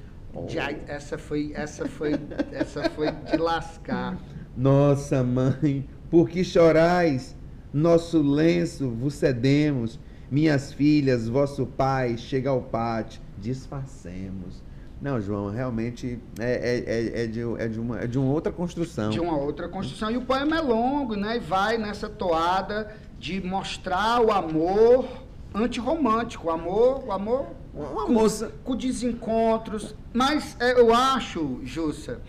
Já, 0.47 0.71
essa 0.87 1.17
foi, 1.17 1.51
essa 1.53 1.87
foi, 1.87 2.13
essa 2.51 2.89
foi 2.89 3.11
de 3.11 3.37
lascar. 3.37 4.17
Nossa 4.55 5.23
mãe, 5.23 5.87
por 6.09 6.29
que 6.29 6.43
chorais? 6.43 7.35
Nosso 7.73 8.21
lenço 8.21 8.89
vos 8.89 9.15
cedemos, 9.15 9.99
minhas 10.29 10.71
filhas, 10.71 11.27
vosso 11.27 11.65
pai, 11.65 12.17
chega 12.17 12.49
ao 12.49 12.61
pátio, 12.61 13.21
disfarcemos. 13.37 14.61
Não, 15.01 15.19
João, 15.19 15.49
realmente 15.49 16.17
é, 16.39 16.53
é, 16.53 17.21
é, 17.21 17.23
é, 17.23 17.27
de, 17.27 17.41
é, 17.41 17.67
de 17.67 17.79
uma, 17.79 17.99
é 17.99 18.07
de 18.07 18.17
uma 18.17 18.31
outra 18.31 18.53
construção. 18.53 19.09
De 19.09 19.19
uma 19.19 19.35
outra 19.35 19.67
construção. 19.67 20.09
E 20.09 20.15
o 20.15 20.21
poema 20.21 20.55
é 20.55 20.61
longo, 20.61 21.15
né? 21.15 21.35
E 21.35 21.39
vai 21.39 21.77
nessa 21.77 22.07
toada 22.07 22.95
de 23.19 23.41
mostrar 23.41 24.21
o 24.21 24.31
amor 24.31 25.22
antirromântico, 25.53 26.47
o 26.47 26.51
amor, 26.51 27.05
o 27.05 27.11
amor 27.11 27.47
Uma 27.73 28.05
com, 28.05 28.13
moça. 28.13 28.53
com 28.63 28.75
desencontros. 28.75 29.95
Mas 30.13 30.57
é, 30.59 30.79
eu 30.79 30.93
acho, 30.93 31.59
Jussa, 31.63 32.21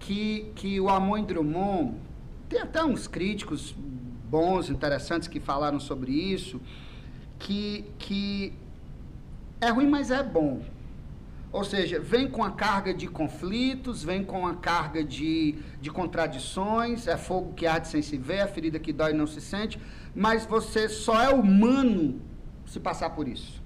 que, 0.00 0.50
que 0.54 0.80
o 0.80 0.88
amor 0.88 1.18
em 1.18 1.24
Drummond, 1.24 1.94
tem 2.48 2.60
até 2.60 2.84
uns 2.84 3.06
críticos 3.06 3.74
bons, 4.28 4.68
interessantes 4.68 5.28
que 5.28 5.38
falaram 5.38 5.78
sobre 5.78 6.12
isso, 6.12 6.60
que, 7.38 7.84
que 7.98 8.52
é 9.60 9.70
ruim, 9.70 9.88
mas 9.88 10.10
é 10.10 10.22
bom. 10.22 10.62
Ou 11.52 11.62
seja, 11.62 12.00
vem 12.00 12.28
com 12.28 12.42
a 12.42 12.50
carga 12.50 12.92
de 12.92 13.06
conflitos, 13.06 14.02
vem 14.02 14.24
com 14.24 14.44
a 14.44 14.56
carga 14.56 15.04
de, 15.04 15.54
de 15.80 15.88
contradições, 15.88 17.06
é 17.06 17.16
fogo 17.16 17.54
que 17.54 17.64
arde 17.64 17.86
sem 17.86 18.02
se 18.02 18.18
ver, 18.18 18.38
é 18.38 18.46
ferida 18.48 18.80
que 18.80 18.92
dói 18.92 19.12
e 19.12 19.14
não 19.14 19.26
se 19.26 19.40
sente, 19.40 19.78
mas 20.16 20.44
você 20.44 20.88
só 20.88 21.22
é 21.22 21.32
humano 21.32 22.20
se 22.66 22.80
passar 22.80 23.10
por 23.10 23.28
isso. 23.28 23.62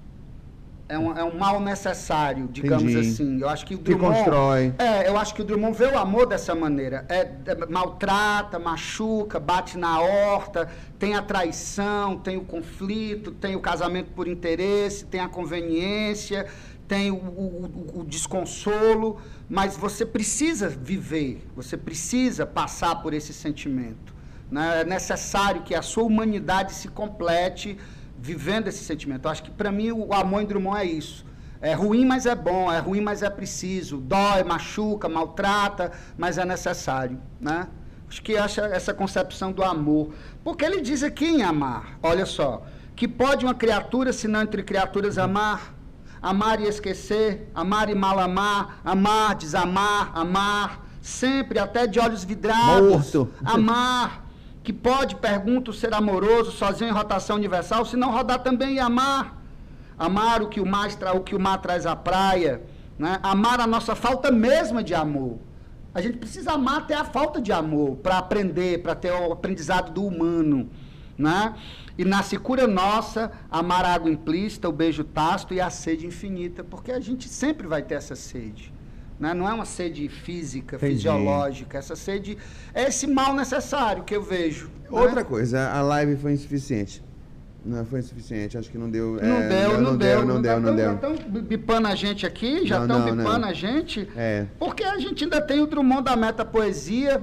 É 0.91 0.97
um, 0.97 1.15
é 1.15 1.23
um 1.23 1.37
mal 1.37 1.59
necessário, 1.61 2.47
digamos 2.51 2.91
Entendi. 2.91 3.07
assim. 3.09 3.39
Eu 3.39 3.47
acho 3.47 3.63
que 3.63 3.75
o 3.75 3.77
Que 3.77 3.83
Drummond... 3.93 4.15
constrói. 4.15 4.73
É, 4.79 5.07
eu 5.07 5.17
acho 5.19 5.35
que 5.35 5.41
o 5.43 5.45
Drummond 5.45 5.77
vê 5.77 5.85
o 5.85 5.95
amor 5.99 6.25
dessa 6.25 6.55
maneira. 6.55 7.05
É, 7.07 7.29
é, 7.45 7.55
maltrata, 7.69 8.57
machuca, 8.57 9.39
bate 9.39 9.77
na 9.77 10.01
horta, 10.01 10.67
tem 10.97 11.13
a 11.15 11.21
traição, 11.21 12.17
tem 12.17 12.37
o 12.37 12.41
conflito, 12.43 13.29
tem 13.31 13.55
o 13.55 13.59
casamento 13.59 14.09
por 14.15 14.27
interesse, 14.27 15.05
tem 15.05 15.21
a 15.21 15.29
conveniência, 15.29 16.47
tem 16.87 17.11
o, 17.11 17.15
o- 17.17 17.91
o- 17.95 17.99
o 17.99 18.03
desconsolo, 18.03 19.17
mas 19.47 19.77
você 19.77 20.03
precisa 20.03 20.67
viver, 20.69 21.47
você 21.55 21.77
precisa 21.77 22.47
passar 22.47 22.95
por 23.03 23.13
esse 23.13 23.31
sentimento. 23.31 24.11
né? 24.51 24.81
É 24.81 24.83
necessário 24.83 25.61
que 25.61 25.75
a 25.75 25.83
sua 25.83 26.03
humanidade 26.03 26.73
se 26.73 26.87
complete 26.87 27.77
vivendo 28.21 28.67
esse 28.67 28.83
sentimento. 28.83 29.25
Eu 29.25 29.31
acho 29.31 29.43
que 29.43 29.51
para 29.51 29.71
mim 29.71 29.91
o 29.91 30.13
amor 30.13 30.41
em 30.41 30.45
Drummond 30.45 30.79
é 30.79 30.85
isso. 30.85 31.25
É 31.61 31.73
ruim, 31.73 32.05
mas 32.05 32.25
é 32.25 32.35
bom. 32.35 32.71
É 32.71 32.79
ruim, 32.79 33.01
mas 33.01 33.21
é 33.21 33.29
preciso. 33.29 33.97
Dói, 33.97 34.43
machuca, 34.43 35.09
maltrata, 35.09 35.91
mas 36.17 36.37
é 36.37 36.45
necessário, 36.45 37.19
né? 37.39 37.67
Acho 38.09 38.23
que 38.23 38.37
acha 38.37 38.61
essa 38.65 38.93
concepção 38.93 39.51
do 39.51 39.63
amor. 39.63 40.13
Porque 40.43 40.65
ele 40.65 40.81
diz 40.81 41.03
aqui 41.03 41.25
em 41.25 41.43
amar, 41.43 41.99
olha 42.01 42.25
só, 42.25 42.65
que 42.95 43.07
pode 43.07 43.45
uma 43.45 43.53
criatura, 43.53 44.11
se 44.11 44.27
não 44.27 44.41
entre 44.41 44.63
criaturas, 44.63 45.17
amar, 45.17 45.75
amar 46.21 46.59
e 46.59 46.67
esquecer, 46.67 47.49
amar 47.53 47.89
e 47.89 47.95
mal 47.95 48.19
amar, 48.19 48.81
amar, 48.83 49.35
desamar, 49.35 50.11
amar, 50.15 50.85
sempre, 51.01 51.59
até 51.59 51.85
de 51.85 51.99
olhos 51.99 52.23
vidrados, 52.23 53.13
Morto. 53.13 53.31
amar, 53.45 54.25
que 54.69 54.73
pode, 54.73 55.15
pergunto, 55.15 55.73
ser 55.73 55.91
amoroso, 55.95 56.51
sozinho 56.51 56.91
em 56.91 56.93
rotação 56.93 57.37
universal, 57.37 57.83
se 57.85 57.97
não 57.97 58.11
rodar 58.11 58.43
também 58.43 58.75
e 58.75 58.79
amar. 58.79 59.35
Amar 59.97 60.43
o 60.43 60.47
que 60.47 60.61
o 60.61 60.65
mar, 60.65 60.87
o 61.15 61.21
que 61.21 61.35
o 61.35 61.39
mar 61.39 61.57
traz 61.57 61.87
à 61.87 61.95
praia, 61.95 62.61
né? 62.95 63.19
amar 63.23 63.59
a 63.59 63.65
nossa 63.65 63.95
falta 63.95 64.31
mesma 64.31 64.83
de 64.83 64.93
amor. 64.93 65.39
A 65.91 65.99
gente 66.01 66.19
precisa 66.19 66.51
amar 66.51 66.81
até 66.81 66.93
a 66.93 67.03
falta 67.03 67.41
de 67.41 67.51
amor 67.51 67.95
para 67.95 68.19
aprender, 68.19 68.83
para 68.83 68.93
ter 68.93 69.11
o 69.11 69.33
aprendizado 69.33 69.91
do 69.91 70.05
humano. 70.05 70.69
Né? 71.17 71.55
E 71.97 72.05
na 72.05 72.21
secura 72.21 72.67
nossa, 72.67 73.31
amar 73.49 73.83
a 73.83 73.95
água 73.95 74.11
implícita, 74.11 74.69
o 74.69 74.71
beijo 74.71 75.03
tácito 75.03 75.51
e 75.55 75.59
a 75.59 75.71
sede 75.71 76.05
infinita, 76.05 76.63
porque 76.63 76.91
a 76.91 76.99
gente 76.99 77.27
sempre 77.27 77.65
vai 77.65 77.81
ter 77.81 77.95
essa 77.95 78.15
sede. 78.15 78.71
Né? 79.19 79.33
Não 79.33 79.47
é 79.49 79.53
uma 79.53 79.65
sede 79.65 80.07
física, 80.07 80.77
Entendi. 80.77 80.93
fisiológica. 80.95 81.77
Essa 81.77 81.95
sede 81.95 82.37
é 82.73 82.83
esse 82.87 83.05
mal 83.05 83.33
necessário 83.33 84.03
que 84.03 84.15
eu 84.15 84.21
vejo. 84.23 84.67
né? 84.67 84.87
Outra 84.89 85.23
coisa, 85.25 85.69
a 85.69 85.81
live 85.81 86.15
foi 86.15 86.31
insuficiente. 86.33 87.03
Não 87.65 87.85
foi 87.85 87.99
insuficiente, 87.99 88.57
acho 88.57 88.69
que 88.71 88.77
não 88.77 88.89
deu. 88.89 89.19
Não, 89.21 89.35
é, 89.35 89.49
deu, 89.49 89.81
não, 89.81 89.97
deu, 89.97 90.25
não 90.25 90.41
deu, 90.41 90.59
não 90.61 90.73
deu. 90.73 90.85
Já 90.85 90.93
estão 90.93 91.15
bipando 91.41 91.89
a 91.89 91.95
gente 91.95 92.25
aqui, 92.25 92.65
já 92.65 92.77
Não, 92.79 92.85
estão 92.85 92.99
não, 92.99 93.17
bipando 93.17 93.39
não. 93.39 93.47
a 93.49 93.53
gente. 93.53 94.07
É. 94.15 94.45
Porque 94.57 94.83
a 94.85 94.97
gente 94.97 95.25
ainda 95.25 95.41
tem 95.41 95.59
o 95.59 95.67
Drummond 95.67 96.03
da 96.03 96.15
meta 96.15 96.45
poesia, 96.45 97.21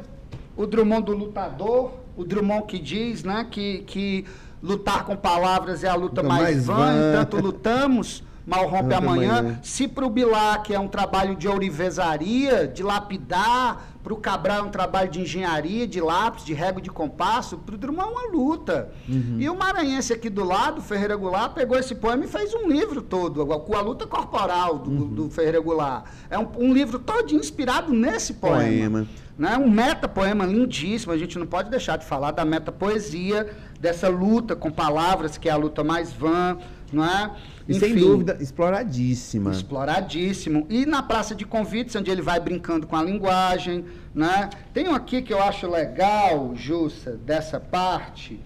o 0.55 0.67
Drummond 0.67 1.07
do 1.07 1.13
lutador, 1.13 1.95
o 2.15 2.23
Drummond 2.23 2.67
que 2.67 2.79
diz, 2.79 3.25
né, 3.25 3.47
que, 3.51 3.79
que 3.87 4.27
lutar 4.63 5.05
com 5.07 5.17
palavras 5.17 5.83
é 5.83 5.89
a 5.89 5.95
luta 5.95 6.21
Luta 6.21 6.23
mais, 6.23 6.45
mais 6.45 6.67
vã, 6.67 6.75
vã. 6.77 7.09
entanto 7.13 7.37
lutamos, 7.39 8.23
mal 8.47 8.67
rompe 8.69 8.95
amanhã. 8.95 9.39
amanhã. 9.39 9.59
Se 9.63 9.89
para 9.89 10.07
o 10.07 10.11
Bilac 10.11 10.73
é 10.73 10.79
um 10.79 10.89
trabalho 10.89 11.35
de 11.35 11.49
ourivesaria, 11.49 12.67
de 12.69 12.83
lapidar, 12.83 13.85
para 14.03 14.15
o 14.15 14.17
Cabral 14.19 14.59
é 14.59 14.63
um 14.63 14.71
trabalho 14.71 15.11
de 15.11 15.21
engenharia, 15.21 15.85
de 15.85 16.01
lápis, 16.01 16.45
de 16.45 16.55
régua 16.55 16.81
de 16.81 16.89
compasso, 16.91 17.59
para 17.59 17.75
o 17.75 17.79
Drummond 17.79 18.09
é 18.09 18.13
uma 18.13 18.31
luta. 18.31 18.91
Uhum. 19.09 19.37
E 19.41 19.51
o 19.51 19.57
maranhense 19.59 20.13
aqui 20.13 20.31
do 20.31 20.45
lado, 20.45 20.81
Ferreira 20.81 21.17
Goulart, 21.17 21.55
pegou 21.55 21.77
esse 21.77 21.93
poema 21.93 22.25
e 22.25 22.29
fez 22.29 22.55
um 22.55 22.69
livro 22.69 23.03
todo, 23.03 23.45
com 23.45 23.77
a 23.77 23.81
luta 23.81 24.07
corporal 24.07 24.79
do, 24.79 24.91
Uhum. 24.91 25.09
do 25.09 25.29
Ferreira 25.31 25.59
Goulart. 25.61 26.05
É 26.31 26.39
um, 26.39 26.47
um 26.57 26.73
livro 26.73 27.01
todo 27.01 27.35
inspirado 27.35 27.93
nesse 27.93 28.35
poema. 28.35 28.63
Poema. 28.63 29.09
Né? 29.37 29.57
Um 29.59 29.69
meta-poema 29.69 30.47
lindíssimo, 30.47 31.13
a 31.13 31.19
gente 31.19 31.37
não 31.37 31.47
pode 31.47 31.69
deixar 31.69 31.99
de 31.99 32.07
falar 32.07 32.31
da 32.31 32.45
meta-poesia, 32.45 33.53
dessa 33.81 34.09
luta 34.09 34.57
com 34.57 34.71
palavras, 34.71 35.37
que 35.39 35.49
é 35.49 35.53
a 35.53 35.57
luta 35.57 35.85
mais 35.85 36.13
vã, 36.13 36.59
não 36.93 37.05
é? 37.05 37.31
E 37.69 37.75
sem 37.75 37.93
Enfim, 37.93 38.01
dúvida, 38.01 38.39
exploradíssima. 38.41 39.51
Exploradíssimo. 39.51 40.67
E 40.71 40.87
na 40.87 41.03
Praça 41.03 41.35
de 41.35 41.45
Convites, 41.45 41.97
onde 41.97 42.11
ele 42.11 42.23
vai 42.23 42.39
brincando 42.39 42.87
com 42.87 42.95
a 42.95 43.03
linguagem, 43.03 43.85
né? 44.15 44.51
Tem 44.73 44.89
um 44.89 44.95
aqui 44.95 45.21
que 45.21 45.33
eu 45.33 45.43
acho 45.43 45.69
legal, 45.69 46.53
Jussa, 46.55 47.13
dessa 47.13 47.59
parte, 47.59 48.41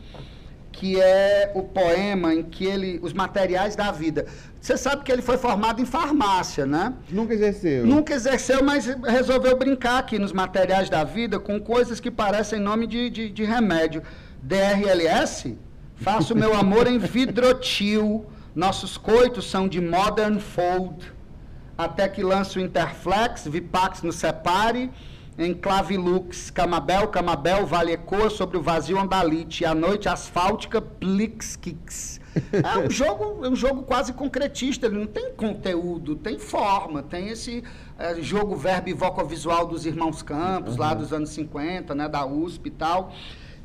que 0.73 0.99
é 0.99 1.53
o 1.55 1.63
poema 1.63 2.35
em 2.35 2.43
que 2.43 2.65
ele... 2.65 2.99
Os 3.03 3.13
materiais 3.13 3.77
da 3.77 3.93
vida. 3.93 4.27
Você 4.59 4.77
sabe 4.77 5.05
que 5.05 5.13
ele 5.13 5.23
foi 5.23 5.37
formado 5.37 5.83
em 5.83 5.87
farmácia, 5.87 6.65
né? 6.65 6.95
Nunca 7.11 7.35
exerceu. 7.35 7.87
Nunca 7.87 8.15
exerceu, 8.15 8.65
mas 8.65 8.87
resolveu 8.87 9.57
brincar 9.57 9.99
aqui 9.99 10.19
nos 10.19 10.33
materiais 10.33 10.89
da 10.89 11.05
vida 11.05 11.39
com 11.39 11.61
coisas 11.61 12.01
que 12.01 12.11
parecem 12.11 12.59
nome 12.59 12.87
de, 12.87 13.11
de, 13.11 13.31
de 13.31 13.45
remédio. 13.45 14.03
DRLS? 14.43 15.57
Faço 15.97 16.35
meu 16.35 16.55
amor 16.55 16.87
em 16.87 16.99
vidrotil. 16.99 18.27
Nossos 18.55 18.97
coitos 18.97 19.51
são 19.51 19.69
de 19.69 19.81
modern 19.81 20.39
fold. 20.39 21.13
Até 21.77 22.09
que 22.09 22.23
lanço 22.23 22.59
o 22.59 22.63
Interflex, 22.63 23.47
Vipax 23.47 24.03
no 24.03 24.13
separe. 24.13 24.91
Em 25.39 25.55
Clavilux, 25.55 26.51
Camabel, 26.51 27.09
Camabel, 27.09 27.65
Vale 27.65 27.93
Ecoa 27.93 28.29
sobre 28.29 28.59
o 28.59 28.63
vazio 28.63 28.99
Andalite. 28.99 29.65
À 29.65 29.75
noite 29.75 30.09
asfáltica, 30.09 30.81
Plix 30.81 31.57
Kicks. 31.57 32.21
É 32.53 32.79
um 32.79 32.91
jogo, 32.91 33.45
é 33.45 33.49
um 33.49 33.57
jogo 33.57 33.83
quase 33.83 34.13
concretista, 34.13 34.87
ele 34.87 34.99
não 34.99 35.07
tem 35.07 35.33
conteúdo, 35.33 36.15
tem 36.15 36.39
forma, 36.39 37.03
tem 37.03 37.29
esse 37.29 37.65
eh, 37.99 38.17
jogo 38.21 38.55
verbo 38.55 38.89
e 38.89 38.93
vocovisual 38.93 39.67
dos 39.67 39.85
irmãos 39.85 40.23
Campos, 40.23 40.77
lá 40.77 40.95
dos 40.95 41.13
anos 41.13 41.31
50, 41.31 41.95
né, 41.95 42.09
da 42.09 42.25
USP 42.25 42.67
e 42.67 42.71
tal. 42.71 43.13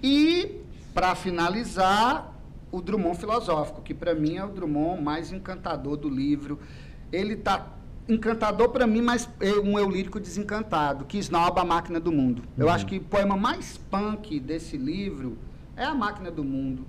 E, 0.01 0.61
para 0.95 1.13
finalizar, 1.13 2.33
o 2.71 2.81
Drummond 2.81 3.17
filosófico, 3.19 3.81
que 3.81 3.93
para 3.93 4.15
mim 4.15 4.37
é 4.37 4.45
o 4.45 4.47
Drummond 4.47 5.01
mais 5.01 5.29
encantador 5.29 5.97
do 5.97 6.09
livro. 6.09 6.57
Ele 7.11 7.35
tá 7.35 7.67
encantador 8.07 8.69
para 8.69 8.87
mim, 8.87 9.01
mas 9.01 9.29
é 9.41 9.51
um 9.59 9.77
eu 9.77 9.89
lírico 9.89 10.21
desencantado, 10.21 11.03
que 11.03 11.17
esnoba 11.17 11.61
a 11.61 11.65
máquina 11.65 11.99
do 11.99 12.13
mundo. 12.13 12.43
Eu 12.57 12.69
acho 12.69 12.85
que 12.85 12.97
o 12.97 13.03
poema 13.03 13.35
mais 13.35 13.77
punk 13.77 14.39
desse 14.39 14.77
livro 14.77 15.37
é 15.75 15.83
a 15.83 15.93
máquina 15.93 16.31
do 16.31 16.45
mundo. 16.45 16.87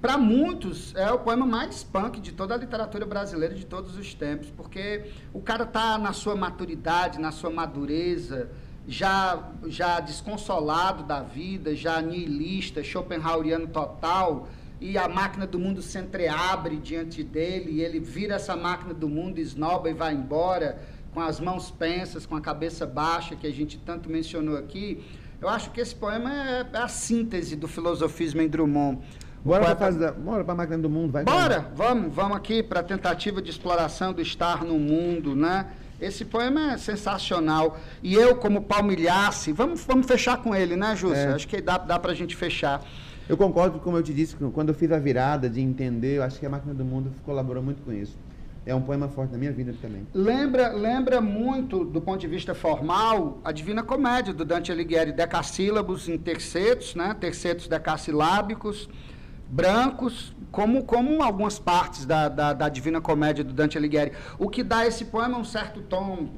Para 0.00 0.18
muitos, 0.18 0.92
é 0.96 1.12
o 1.12 1.18
poema 1.20 1.46
mais 1.46 1.84
punk 1.84 2.20
de 2.20 2.32
toda 2.32 2.54
a 2.54 2.56
literatura 2.56 3.06
brasileira 3.06 3.54
de 3.54 3.64
todos 3.64 3.96
os 3.96 4.12
tempos, 4.12 4.50
porque 4.56 5.04
o 5.32 5.40
cara 5.40 5.64
tá 5.64 5.96
na 5.98 6.12
sua 6.12 6.34
maturidade, 6.34 7.20
na 7.20 7.30
sua 7.30 7.50
madureza, 7.50 8.50
já, 8.90 9.38
já 9.68 10.00
desconsolado 10.00 11.04
da 11.04 11.22
vida, 11.22 11.76
já 11.76 12.02
nihilista, 12.02 12.82
schopenhaueriano 12.82 13.68
total, 13.68 14.48
e 14.80 14.98
a 14.98 15.08
máquina 15.08 15.46
do 15.46 15.60
mundo 15.60 15.80
se 15.80 15.96
entreabre 15.96 16.76
diante 16.76 17.22
dele, 17.22 17.70
e 17.70 17.82
ele 17.82 18.00
vira 18.00 18.34
essa 18.34 18.56
máquina 18.56 18.92
do 18.92 19.08
mundo, 19.08 19.38
esnoba 19.38 19.88
e 19.88 19.94
vai 19.94 20.12
embora, 20.12 20.80
com 21.14 21.20
as 21.20 21.38
mãos 21.38 21.70
pensas, 21.70 22.26
com 22.26 22.34
a 22.34 22.40
cabeça 22.40 22.84
baixa, 22.84 23.36
que 23.36 23.46
a 23.46 23.52
gente 23.52 23.78
tanto 23.78 24.10
mencionou 24.10 24.56
aqui. 24.56 25.00
Eu 25.40 25.48
acho 25.48 25.70
que 25.70 25.80
esse 25.80 25.94
poema 25.94 26.32
é, 26.34 26.66
é 26.72 26.78
a 26.78 26.88
síntese 26.88 27.54
do 27.54 27.68
filosofismo 27.68 28.40
em 28.42 28.48
Drummond. 28.48 28.98
Bora 29.44 29.64
pra, 29.66 29.76
poeta- 29.76 29.98
da, 29.98 30.12
bora 30.12 30.44
pra 30.44 30.54
máquina 30.54 30.78
do 30.78 30.90
mundo, 30.90 31.12
vai. 31.12 31.24
Bora, 31.24 31.70
vamos, 31.76 32.12
vamos 32.12 32.36
aqui 32.36 32.60
para 32.62 32.80
a 32.80 32.82
tentativa 32.82 33.40
de 33.40 33.50
exploração 33.50 34.12
do 34.12 34.20
estar 34.20 34.64
no 34.64 34.78
mundo, 34.78 35.34
né? 35.36 35.66
Esse 36.00 36.24
poema 36.24 36.72
é 36.72 36.78
sensacional. 36.78 37.78
E 38.02 38.14
eu, 38.14 38.36
como 38.36 38.62
palmilhasse, 38.62 39.52
vamos, 39.52 39.84
vamos 39.84 40.06
fechar 40.06 40.38
com 40.38 40.54
ele, 40.54 40.76
né, 40.76 40.96
Júcio? 40.96 41.16
É. 41.16 41.34
Acho 41.34 41.46
que 41.46 41.60
dá, 41.60 41.76
dá 41.78 41.98
para 41.98 42.12
a 42.12 42.14
gente 42.14 42.34
fechar. 42.34 42.82
Eu 43.28 43.36
concordo, 43.36 43.78
como 43.78 43.96
eu 43.96 44.02
te 44.02 44.12
disse, 44.12 44.34
quando 44.36 44.70
eu 44.70 44.74
fiz 44.74 44.90
a 44.90 44.98
virada 44.98 45.48
de 45.48 45.60
entender, 45.60 46.16
eu 46.16 46.22
acho 46.22 46.40
que 46.40 46.46
a 46.46 46.50
Máquina 46.50 46.74
do 46.74 46.84
Mundo 46.84 47.12
colaborou 47.24 47.62
muito 47.62 47.82
com 47.82 47.92
isso. 47.92 48.18
É 48.66 48.74
um 48.74 48.80
poema 48.82 49.08
forte 49.08 49.32
na 49.32 49.38
minha 49.38 49.52
vida 49.52 49.74
também. 49.80 50.06
Lembra, 50.12 50.72
lembra 50.72 51.20
muito, 51.20 51.84
do 51.84 52.00
ponto 52.00 52.20
de 52.20 52.26
vista 52.26 52.54
formal, 52.54 53.40
a 53.42 53.52
Divina 53.52 53.82
Comédia, 53.82 54.34
do 54.34 54.44
Dante 54.44 54.70
Alighieri, 54.70 55.12
decassílabos 55.12 56.08
em 56.08 56.18
tercetos, 56.18 56.94
né? 56.94 57.16
tercetos 57.18 57.68
decassilábicos, 57.68 58.88
brancos, 59.50 60.34
como, 60.50 60.84
como 60.84 61.22
algumas 61.22 61.58
partes 61.58 62.06
da, 62.06 62.28
da, 62.28 62.52
da 62.52 62.68
Divina 62.68 63.00
Comédia 63.00 63.42
do 63.42 63.52
Dante 63.52 63.76
Alighieri. 63.76 64.12
O 64.38 64.48
que 64.48 64.62
dá 64.62 64.86
esse 64.86 65.04
poema 65.06 65.36
um 65.36 65.44
certo 65.44 65.80
tom 65.82 66.28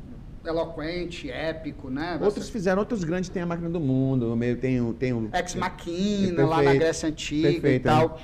eloquente, 0.45 1.31
épico, 1.31 1.89
né? 1.89 2.19
Outros 2.21 2.49
fizeram, 2.49 2.81
outros 2.81 3.05
grandes 3.05 3.31
tem 3.31 3.43
a 3.43 3.47
máquina 3.47 3.71
do 3.71 3.79
mundo, 3.79 4.35
meio 4.37 4.57
tem 4.57 4.81
o 4.81 4.93
tem 4.93 5.13
o 5.13 5.31
Ex 5.33 5.55
Machina 5.55 6.45
lá 6.45 6.61
na 6.61 6.75
Grécia 6.75 7.09
antiga 7.09 7.49
perfeito, 7.53 7.77
e 7.77 7.81
tal. 7.81 8.21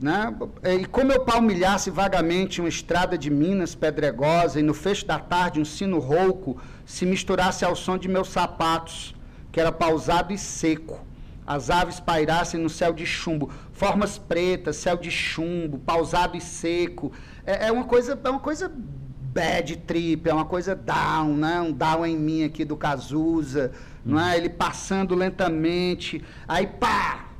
Né? 0.00 0.34
E 0.80 0.86
como 0.86 1.12
eu 1.12 1.24
palmilhasse 1.24 1.90
vagamente 1.90 2.60
uma 2.60 2.68
estrada 2.68 3.18
de 3.18 3.28
Minas 3.28 3.74
pedregosa 3.74 4.60
e 4.60 4.62
no 4.62 4.72
fecho 4.72 5.04
da 5.04 5.18
tarde 5.18 5.60
um 5.60 5.64
sino 5.64 5.98
rouco 5.98 6.56
se 6.86 7.04
misturasse 7.04 7.64
ao 7.64 7.74
som 7.74 7.98
de 7.98 8.08
meus 8.08 8.28
sapatos, 8.28 9.14
que 9.50 9.60
era 9.60 9.72
pausado 9.72 10.32
e 10.32 10.38
seco. 10.38 11.07
As 11.48 11.70
aves 11.70 11.98
pairassem 11.98 12.60
no 12.60 12.68
céu 12.68 12.92
de 12.92 13.06
chumbo, 13.06 13.50
formas 13.72 14.18
pretas, 14.18 14.76
céu 14.76 14.98
de 14.98 15.10
chumbo, 15.10 15.78
pausado 15.78 16.36
e 16.36 16.42
seco. 16.42 17.10
É, 17.46 17.68
é 17.68 17.72
uma 17.72 17.84
coisa, 17.84 18.20
é 18.22 18.28
uma 18.28 18.38
coisa 18.38 18.70
bad 18.70 19.74
trip, 19.78 20.28
é 20.28 20.34
uma 20.34 20.44
coisa 20.44 20.74
down, 20.74 21.34
né? 21.38 21.58
Um 21.58 21.72
down 21.72 22.04
em 22.04 22.18
mim 22.18 22.44
aqui 22.44 22.66
do 22.66 22.76
Cazuza, 22.76 23.72
hum. 24.04 24.12
não 24.12 24.20
é? 24.20 24.36
Ele 24.36 24.50
passando 24.50 25.14
lentamente, 25.14 26.22
aí 26.46 26.66
pá, 26.66 27.30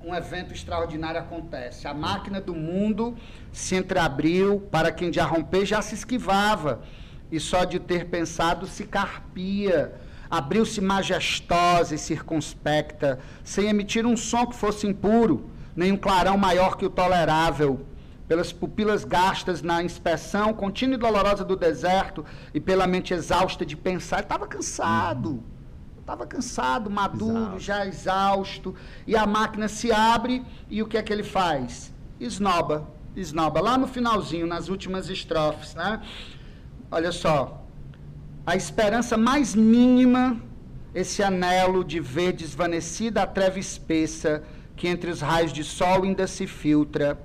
um 0.00 0.14
evento 0.14 0.54
extraordinário 0.54 1.18
acontece. 1.18 1.88
A 1.88 1.92
máquina 1.92 2.40
do 2.40 2.54
mundo 2.54 3.16
se 3.50 3.74
entreabriu, 3.74 4.60
para 4.70 4.92
quem 4.92 5.12
já 5.12 5.24
romper 5.24 5.66
já 5.66 5.82
se 5.82 5.96
esquivava, 5.96 6.82
e 7.32 7.40
só 7.40 7.64
de 7.64 7.80
ter 7.80 8.06
pensado 8.06 8.64
se 8.64 8.84
carpia. 8.84 10.05
Abriu-se 10.30 10.80
majestosa 10.80 11.94
e 11.94 11.98
circunspecta, 11.98 13.18
sem 13.44 13.68
emitir 13.68 14.06
um 14.06 14.16
som 14.16 14.46
que 14.46 14.56
fosse 14.56 14.86
impuro, 14.86 15.50
nem 15.74 15.92
um 15.92 15.96
clarão 15.96 16.36
maior 16.36 16.76
que 16.76 16.86
o 16.86 16.90
tolerável 16.90 17.86
pelas 18.28 18.52
pupilas 18.52 19.04
gastas 19.04 19.62
na 19.62 19.82
inspeção 19.82 20.52
contínua 20.52 20.96
e 20.96 20.98
dolorosa 20.98 21.44
do 21.44 21.56
deserto 21.56 22.24
e 22.52 22.60
pela 22.60 22.86
mente 22.86 23.14
exausta 23.14 23.64
de 23.64 23.76
pensar. 23.76 24.20
Estava 24.20 24.46
cansado. 24.46 25.42
Estava 26.00 26.26
cansado, 26.26 26.88
maduro, 26.88 27.58
já 27.58 27.86
exausto. 27.86 28.74
E 29.06 29.16
a 29.16 29.26
máquina 29.26 29.68
se 29.68 29.92
abre 29.92 30.44
e 30.70 30.82
o 30.82 30.86
que 30.86 30.96
é 30.96 31.02
que 31.02 31.12
ele 31.12 31.24
faz? 31.24 31.92
Esnoba. 32.20 32.88
Esnoba. 33.16 33.60
Lá 33.60 33.76
no 33.78 33.86
finalzinho, 33.86 34.46
nas 34.46 34.68
últimas 34.68 35.08
estrofes, 35.08 35.74
né? 35.74 36.00
Olha 36.90 37.10
só. 37.10 37.65
A 38.46 38.54
esperança 38.54 39.16
mais 39.16 39.56
mínima, 39.56 40.40
esse 40.94 41.20
anelo 41.20 41.82
de 41.82 41.98
ver 41.98 42.32
desvanecida 42.32 43.22
a 43.22 43.26
treva 43.26 43.58
espessa 43.58 44.40
que 44.76 44.86
entre 44.86 45.10
os 45.10 45.20
raios 45.20 45.52
de 45.52 45.64
sol 45.64 46.04
ainda 46.04 46.28
se 46.28 46.46
filtra 46.46 47.18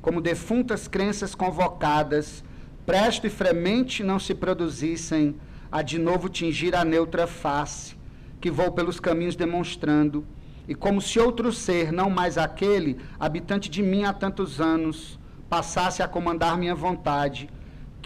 como 0.00 0.20
defuntas 0.20 0.86
crenças 0.86 1.34
convocadas, 1.34 2.44
presto 2.86 3.26
e 3.26 3.30
fremente 3.30 4.04
não 4.04 4.20
se 4.20 4.32
produzissem 4.32 5.34
a 5.72 5.82
de 5.82 5.98
novo 5.98 6.28
tingir 6.28 6.76
a 6.76 6.84
neutra 6.84 7.26
face, 7.26 7.96
que 8.40 8.48
vou 8.48 8.70
pelos 8.70 9.00
caminhos 9.00 9.34
demonstrando, 9.34 10.24
e 10.68 10.74
como 10.76 11.00
se 11.00 11.18
outro 11.18 11.52
ser, 11.52 11.90
não 11.90 12.08
mais 12.08 12.38
aquele, 12.38 12.96
habitante 13.18 13.68
de 13.68 13.82
mim 13.82 14.04
há 14.04 14.12
tantos 14.12 14.60
anos, 14.60 15.18
passasse 15.48 16.00
a 16.00 16.06
comandar 16.06 16.56
minha 16.56 16.76
vontade, 16.76 17.50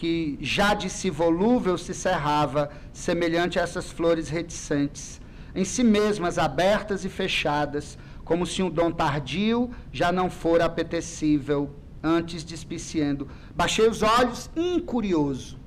que 0.04 0.36
já 0.38 0.74
de 0.74 0.90
si 0.90 1.08
volúvel 1.08 1.78
se 1.78 1.94
cerrava, 1.94 2.68
semelhante 2.92 3.58
a 3.58 3.62
essas 3.62 3.90
flores 3.90 4.28
reticentes, 4.28 5.18
em 5.54 5.64
si 5.64 5.82
mesmas 5.82 6.36
abertas 6.36 7.06
e 7.06 7.08
fechadas, 7.08 7.96
como 8.22 8.44
se 8.44 8.62
um 8.62 8.68
dom 8.68 8.90
tardio 8.90 9.70
já 9.90 10.12
não 10.12 10.28
fora 10.28 10.66
apetecível 10.66 11.74
antes 12.02 12.44
despiciando. 12.44 13.26
Baixei 13.56 13.88
os 13.88 14.02
olhos, 14.02 14.50
incurioso. 14.54 15.58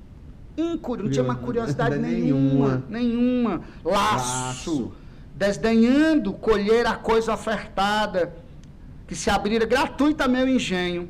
Incurioso, 0.56 1.06
não 1.06 1.10
tinha 1.10 1.24
uma 1.24 1.34
curiosidade 1.34 1.98
nenhuma, 1.98 2.84
nenhuma. 2.88 3.62
Laço, 3.84 4.72
Laço. 4.72 4.92
Desdenhando 5.34 6.32
colher 6.32 6.86
a 6.86 6.94
coisa 6.94 7.34
ofertada, 7.34 8.32
que 9.04 9.16
se 9.16 9.30
abrira 9.30 9.66
gratuita 9.66 10.28
meu 10.28 10.46
engenho. 10.46 11.08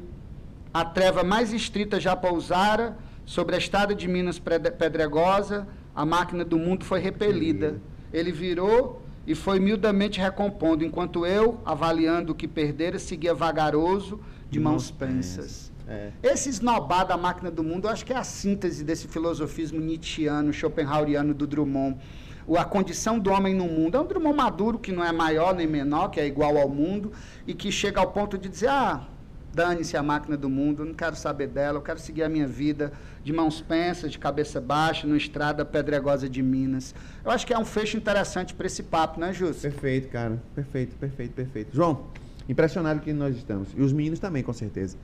A 0.73 0.83
treva 0.83 1.23
mais 1.23 1.53
estrita 1.53 2.01
já 2.01 2.17
pousara 2.17 2.97
sobre 3.29 3.55
a 3.55 3.59
estrada 3.59 3.95
de 3.95 4.09
Minas 4.09 4.39
Pedregosa, 4.39 5.69
a 5.95 6.07
máquina 6.07 6.47
do 6.47 6.59
mundo 6.59 6.83
foi 6.83 6.99
repelida. 6.99 7.79
Ele 8.11 8.33
virou 8.33 9.03
e 9.27 9.35
foi 9.35 9.59
humildemente 9.59 10.19
recompondo, 10.19 10.83
enquanto 10.83 11.27
eu, 11.27 11.61
avaliando 11.63 12.33
o 12.33 12.35
que 12.35 12.49
perdera, 12.49 12.99
seguia 12.99 13.35
vagaroso, 13.35 14.19
de 14.49 14.59
mãos 14.59 14.91
pensas. 14.91 15.71
É. 15.87 16.11
Esse 16.23 16.49
esnobar 16.49 17.07
da 17.07 17.19
máquina 17.19 17.51
do 17.51 17.63
mundo, 17.63 17.87
eu 17.87 17.91
acho 17.91 18.03
que 18.07 18.15
é 18.15 18.17
a 18.17 18.25
síntese 18.25 18.83
desse 18.83 19.07
filosofismo 19.07 19.79
nietzschiano, 19.79 20.51
schopenhaueriano 20.51 21.35
do 21.35 21.47
Drummond. 21.47 21.99
O, 22.47 22.57
a 22.57 22.65
condição 22.65 23.19
do 23.19 23.31
homem 23.31 23.55
no 23.55 23.67
mundo. 23.67 23.99
É 23.99 24.01
um 24.01 24.07
Drummond 24.07 24.39
maduro, 24.39 24.79
que 24.79 24.91
não 24.91 25.05
é 25.05 25.13
maior 25.13 25.55
nem 25.55 25.67
menor, 25.67 26.09
que 26.09 26.19
é 26.19 26.27
igual 26.27 26.57
ao 26.57 26.71
mundo, 26.71 27.13
e 27.47 27.53
que 27.53 27.71
chega 27.71 28.01
ao 28.01 28.11
ponto 28.11 28.39
de 28.39 28.49
dizer, 28.49 28.69
ah, 28.69 29.07
dane-se 29.55 29.97
a 29.97 30.03
máquina 30.03 30.37
do 30.37 30.49
mundo, 30.49 30.85
não 30.85 30.95
quero 30.95 31.17
saber 31.17 31.49
dela, 31.49 31.79
eu 31.79 31.83
quero 31.83 31.99
seguir 31.99 32.23
a 32.23 32.29
minha 32.29 32.47
vida 32.47 32.93
de 33.25 33.33
mãos 33.33 33.61
pensas, 33.61 34.13
de 34.13 34.19
cabeça 34.19 34.61
baixa, 34.61 35.07
numa 35.07 35.17
estrada 35.17 35.65
pedregosa 35.65 36.29
de 36.29 36.43
Minas. 36.43 36.95
Eu 37.25 37.31
acho 37.31 37.47
que 37.47 37.53
é 37.53 37.59
um 37.59 37.65
fecho 37.65 37.97
interessante 37.97 38.55
para 38.55 38.67
esse 38.67 38.83
papo, 38.83 39.19
né, 39.21 39.33
Justo? 39.33 39.63
Perfeito, 39.63 40.09
cara. 40.09 40.41
Perfeito, 40.55 40.97
perfeito, 40.97 41.33
perfeito. 41.33 41.75
João, 41.75 42.07
impressionado 42.49 43.01
que 43.01 43.13
nós 43.13 43.37
estamos. 43.37 43.69
E 43.77 43.83
os 43.83 43.93
meninos 43.93 44.19
também, 44.19 44.43
com 44.43 44.53
certeza. 44.53 44.97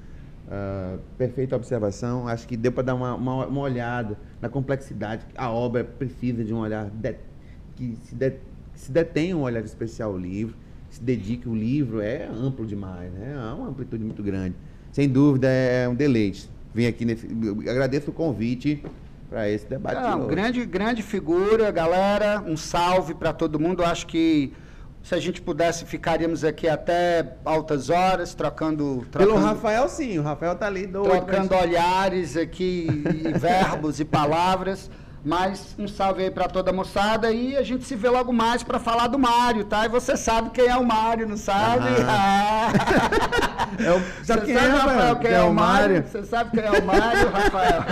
Uh, 0.47 0.99
perfeita 1.17 1.57
observação. 1.57 2.29
Acho 2.29 2.47
que 2.47 2.57
deu 2.57 2.71
para 2.71 2.83
dar 2.83 2.95
uma, 2.95 3.15
uma, 3.15 3.47
uma, 3.47 3.61
olhada 3.61 4.17
na 4.41 4.49
complexidade. 4.49 5.25
A 5.37 5.51
obra 5.51 5.83
precisa 5.85 6.45
de 6.45 6.53
um 6.53 6.59
olhar 6.59 6.91
de, 6.91 7.15
que 7.75 7.97
se, 8.05 8.15
de, 8.15 8.35
se 8.75 8.93
detém 8.93 9.35
um 9.35 9.41
olhar 9.41 9.65
especial 9.65 10.13
ao 10.13 10.19
livro, 10.19 10.55
se 10.95 11.03
dedique. 11.03 11.49
O 11.49 11.55
livro 11.55 12.01
é 12.01 12.27
amplo 12.27 12.65
demais, 12.67 13.13
né? 13.13 13.33
É 13.35 13.53
uma 13.55 13.69
amplitude 13.69 14.05
muito 14.05 14.23
grande. 14.23 14.55
Sem 14.93 15.09
dúvida, 15.09 15.49
é 15.49 15.89
um 15.89 15.95
deleite. 15.95 16.49
Vim 16.73 16.87
aqui 16.87 17.05
nesse. 17.05 17.27
agradeço 17.69 18.11
o 18.11 18.13
convite 18.13 18.83
para 19.29 19.49
esse 19.51 19.67
debate. 19.67 20.01
Não, 20.01 20.27
grande, 20.27 20.65
grande 20.65 21.03
figura, 21.03 21.71
galera. 21.71 22.43
Um 22.47 22.57
salve 22.57 23.15
para 23.15 23.33
todo 23.33 23.59
mundo. 23.59 23.85
Acho 23.85 24.07
que 24.07 24.53
se 25.03 25.15
a 25.15 25.21
gente 25.21 25.43
pudesse, 25.43 25.85
ficaríamos 25.85 26.45
aqui 26.45 26.69
até 26.69 27.37
altas 27.45 27.91
horas, 27.91 28.35
trocando. 28.35 29.07
trocando 29.11 29.35
Pelo 29.35 29.45
Rafael, 29.45 29.89
sim, 29.89 30.19
o 30.19 30.23
Rafael 30.23 30.53
está 30.53 30.67
ali. 30.67 30.87
Trocando 30.87 31.55
olhares 31.55 32.37
aqui, 32.37 32.87
e 32.89 33.39
verbos 33.39 34.01
e 34.01 34.05
palavras. 34.05 34.91
Mas 35.25 35.75
um 35.79 35.89
salve 35.89 36.23
aí 36.23 36.31
para 36.31 36.47
toda 36.47 36.71
a 36.71 36.73
moçada 36.73 37.33
e 37.33 37.57
a 37.57 37.63
gente 37.63 37.85
se 37.85 37.97
vê 37.97 38.11
logo 38.11 38.31
mais 38.31 38.63
para 38.63 38.79
falar 38.79 39.07
do 39.07 39.19
Mário, 39.19 39.65
tá? 39.65 39.87
E 39.87 39.89
você 39.89 40.19
sabe 40.19 40.51
quem 40.51 40.67
é 40.67 40.77
o 40.77 40.85
Mário, 40.85 41.27
não 41.27 41.39
sabe? 41.39 41.87
Ah. 42.07 42.71
é 43.83 43.93
o, 43.93 44.03
sabe 44.23 44.45
quem 44.45 44.55
sabe, 44.55 44.67
é, 44.67 44.71
Rafael, 44.71 45.17
quem 45.17 45.31
é, 45.31 45.35
é, 45.35 45.43
o 45.43 45.55
Mário? 45.55 46.05
Você 46.07 46.25
sabe 46.25 46.51
quem 46.51 46.63
é 46.63 46.71
o 46.71 46.85
Mário, 46.85 47.31
Rafael? 47.31 47.85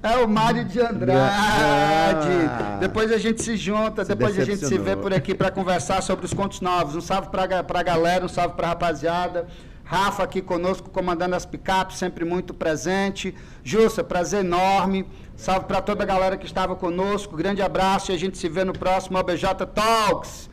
É 0.00 0.16
o 0.18 0.28
Mário 0.28 0.64
de 0.64 0.80
Andrade. 0.80 1.18
Ah. 1.18 2.76
Depois 2.78 3.10
a 3.10 3.18
gente 3.18 3.42
se 3.42 3.56
junta, 3.56 4.04
se 4.04 4.08
depois 4.08 4.38
a 4.38 4.44
gente 4.44 4.64
se 4.64 4.78
vê 4.78 4.94
por 4.94 5.12
aqui 5.12 5.34
para 5.34 5.50
conversar 5.50 6.00
sobre 6.02 6.24
os 6.24 6.32
contos 6.32 6.60
novos. 6.60 6.94
Um 6.94 7.00
salve 7.00 7.30
para 7.30 7.80
a 7.80 7.82
galera, 7.82 8.24
um 8.24 8.28
salve 8.28 8.54
para 8.54 8.68
a 8.68 8.70
rapaziada. 8.70 9.48
Rafa 9.90 10.22
aqui 10.22 10.40
conosco, 10.40 10.88
comandando 10.88 11.34
as 11.34 11.44
picapes, 11.44 11.98
sempre 11.98 12.24
muito 12.24 12.54
presente. 12.54 13.34
Jussa, 13.64 14.04
prazer 14.04 14.44
enorme. 14.44 15.04
Salve 15.34 15.66
para 15.66 15.82
toda 15.82 16.04
a 16.04 16.06
galera 16.06 16.36
que 16.36 16.46
estava 16.46 16.76
conosco. 16.76 17.36
Grande 17.36 17.60
abraço 17.60 18.12
e 18.12 18.14
a 18.14 18.16
gente 18.16 18.38
se 18.38 18.48
vê 18.48 18.62
no 18.62 18.72
próximo 18.72 19.18
OBJ 19.18 19.46
Talks. 19.74 20.49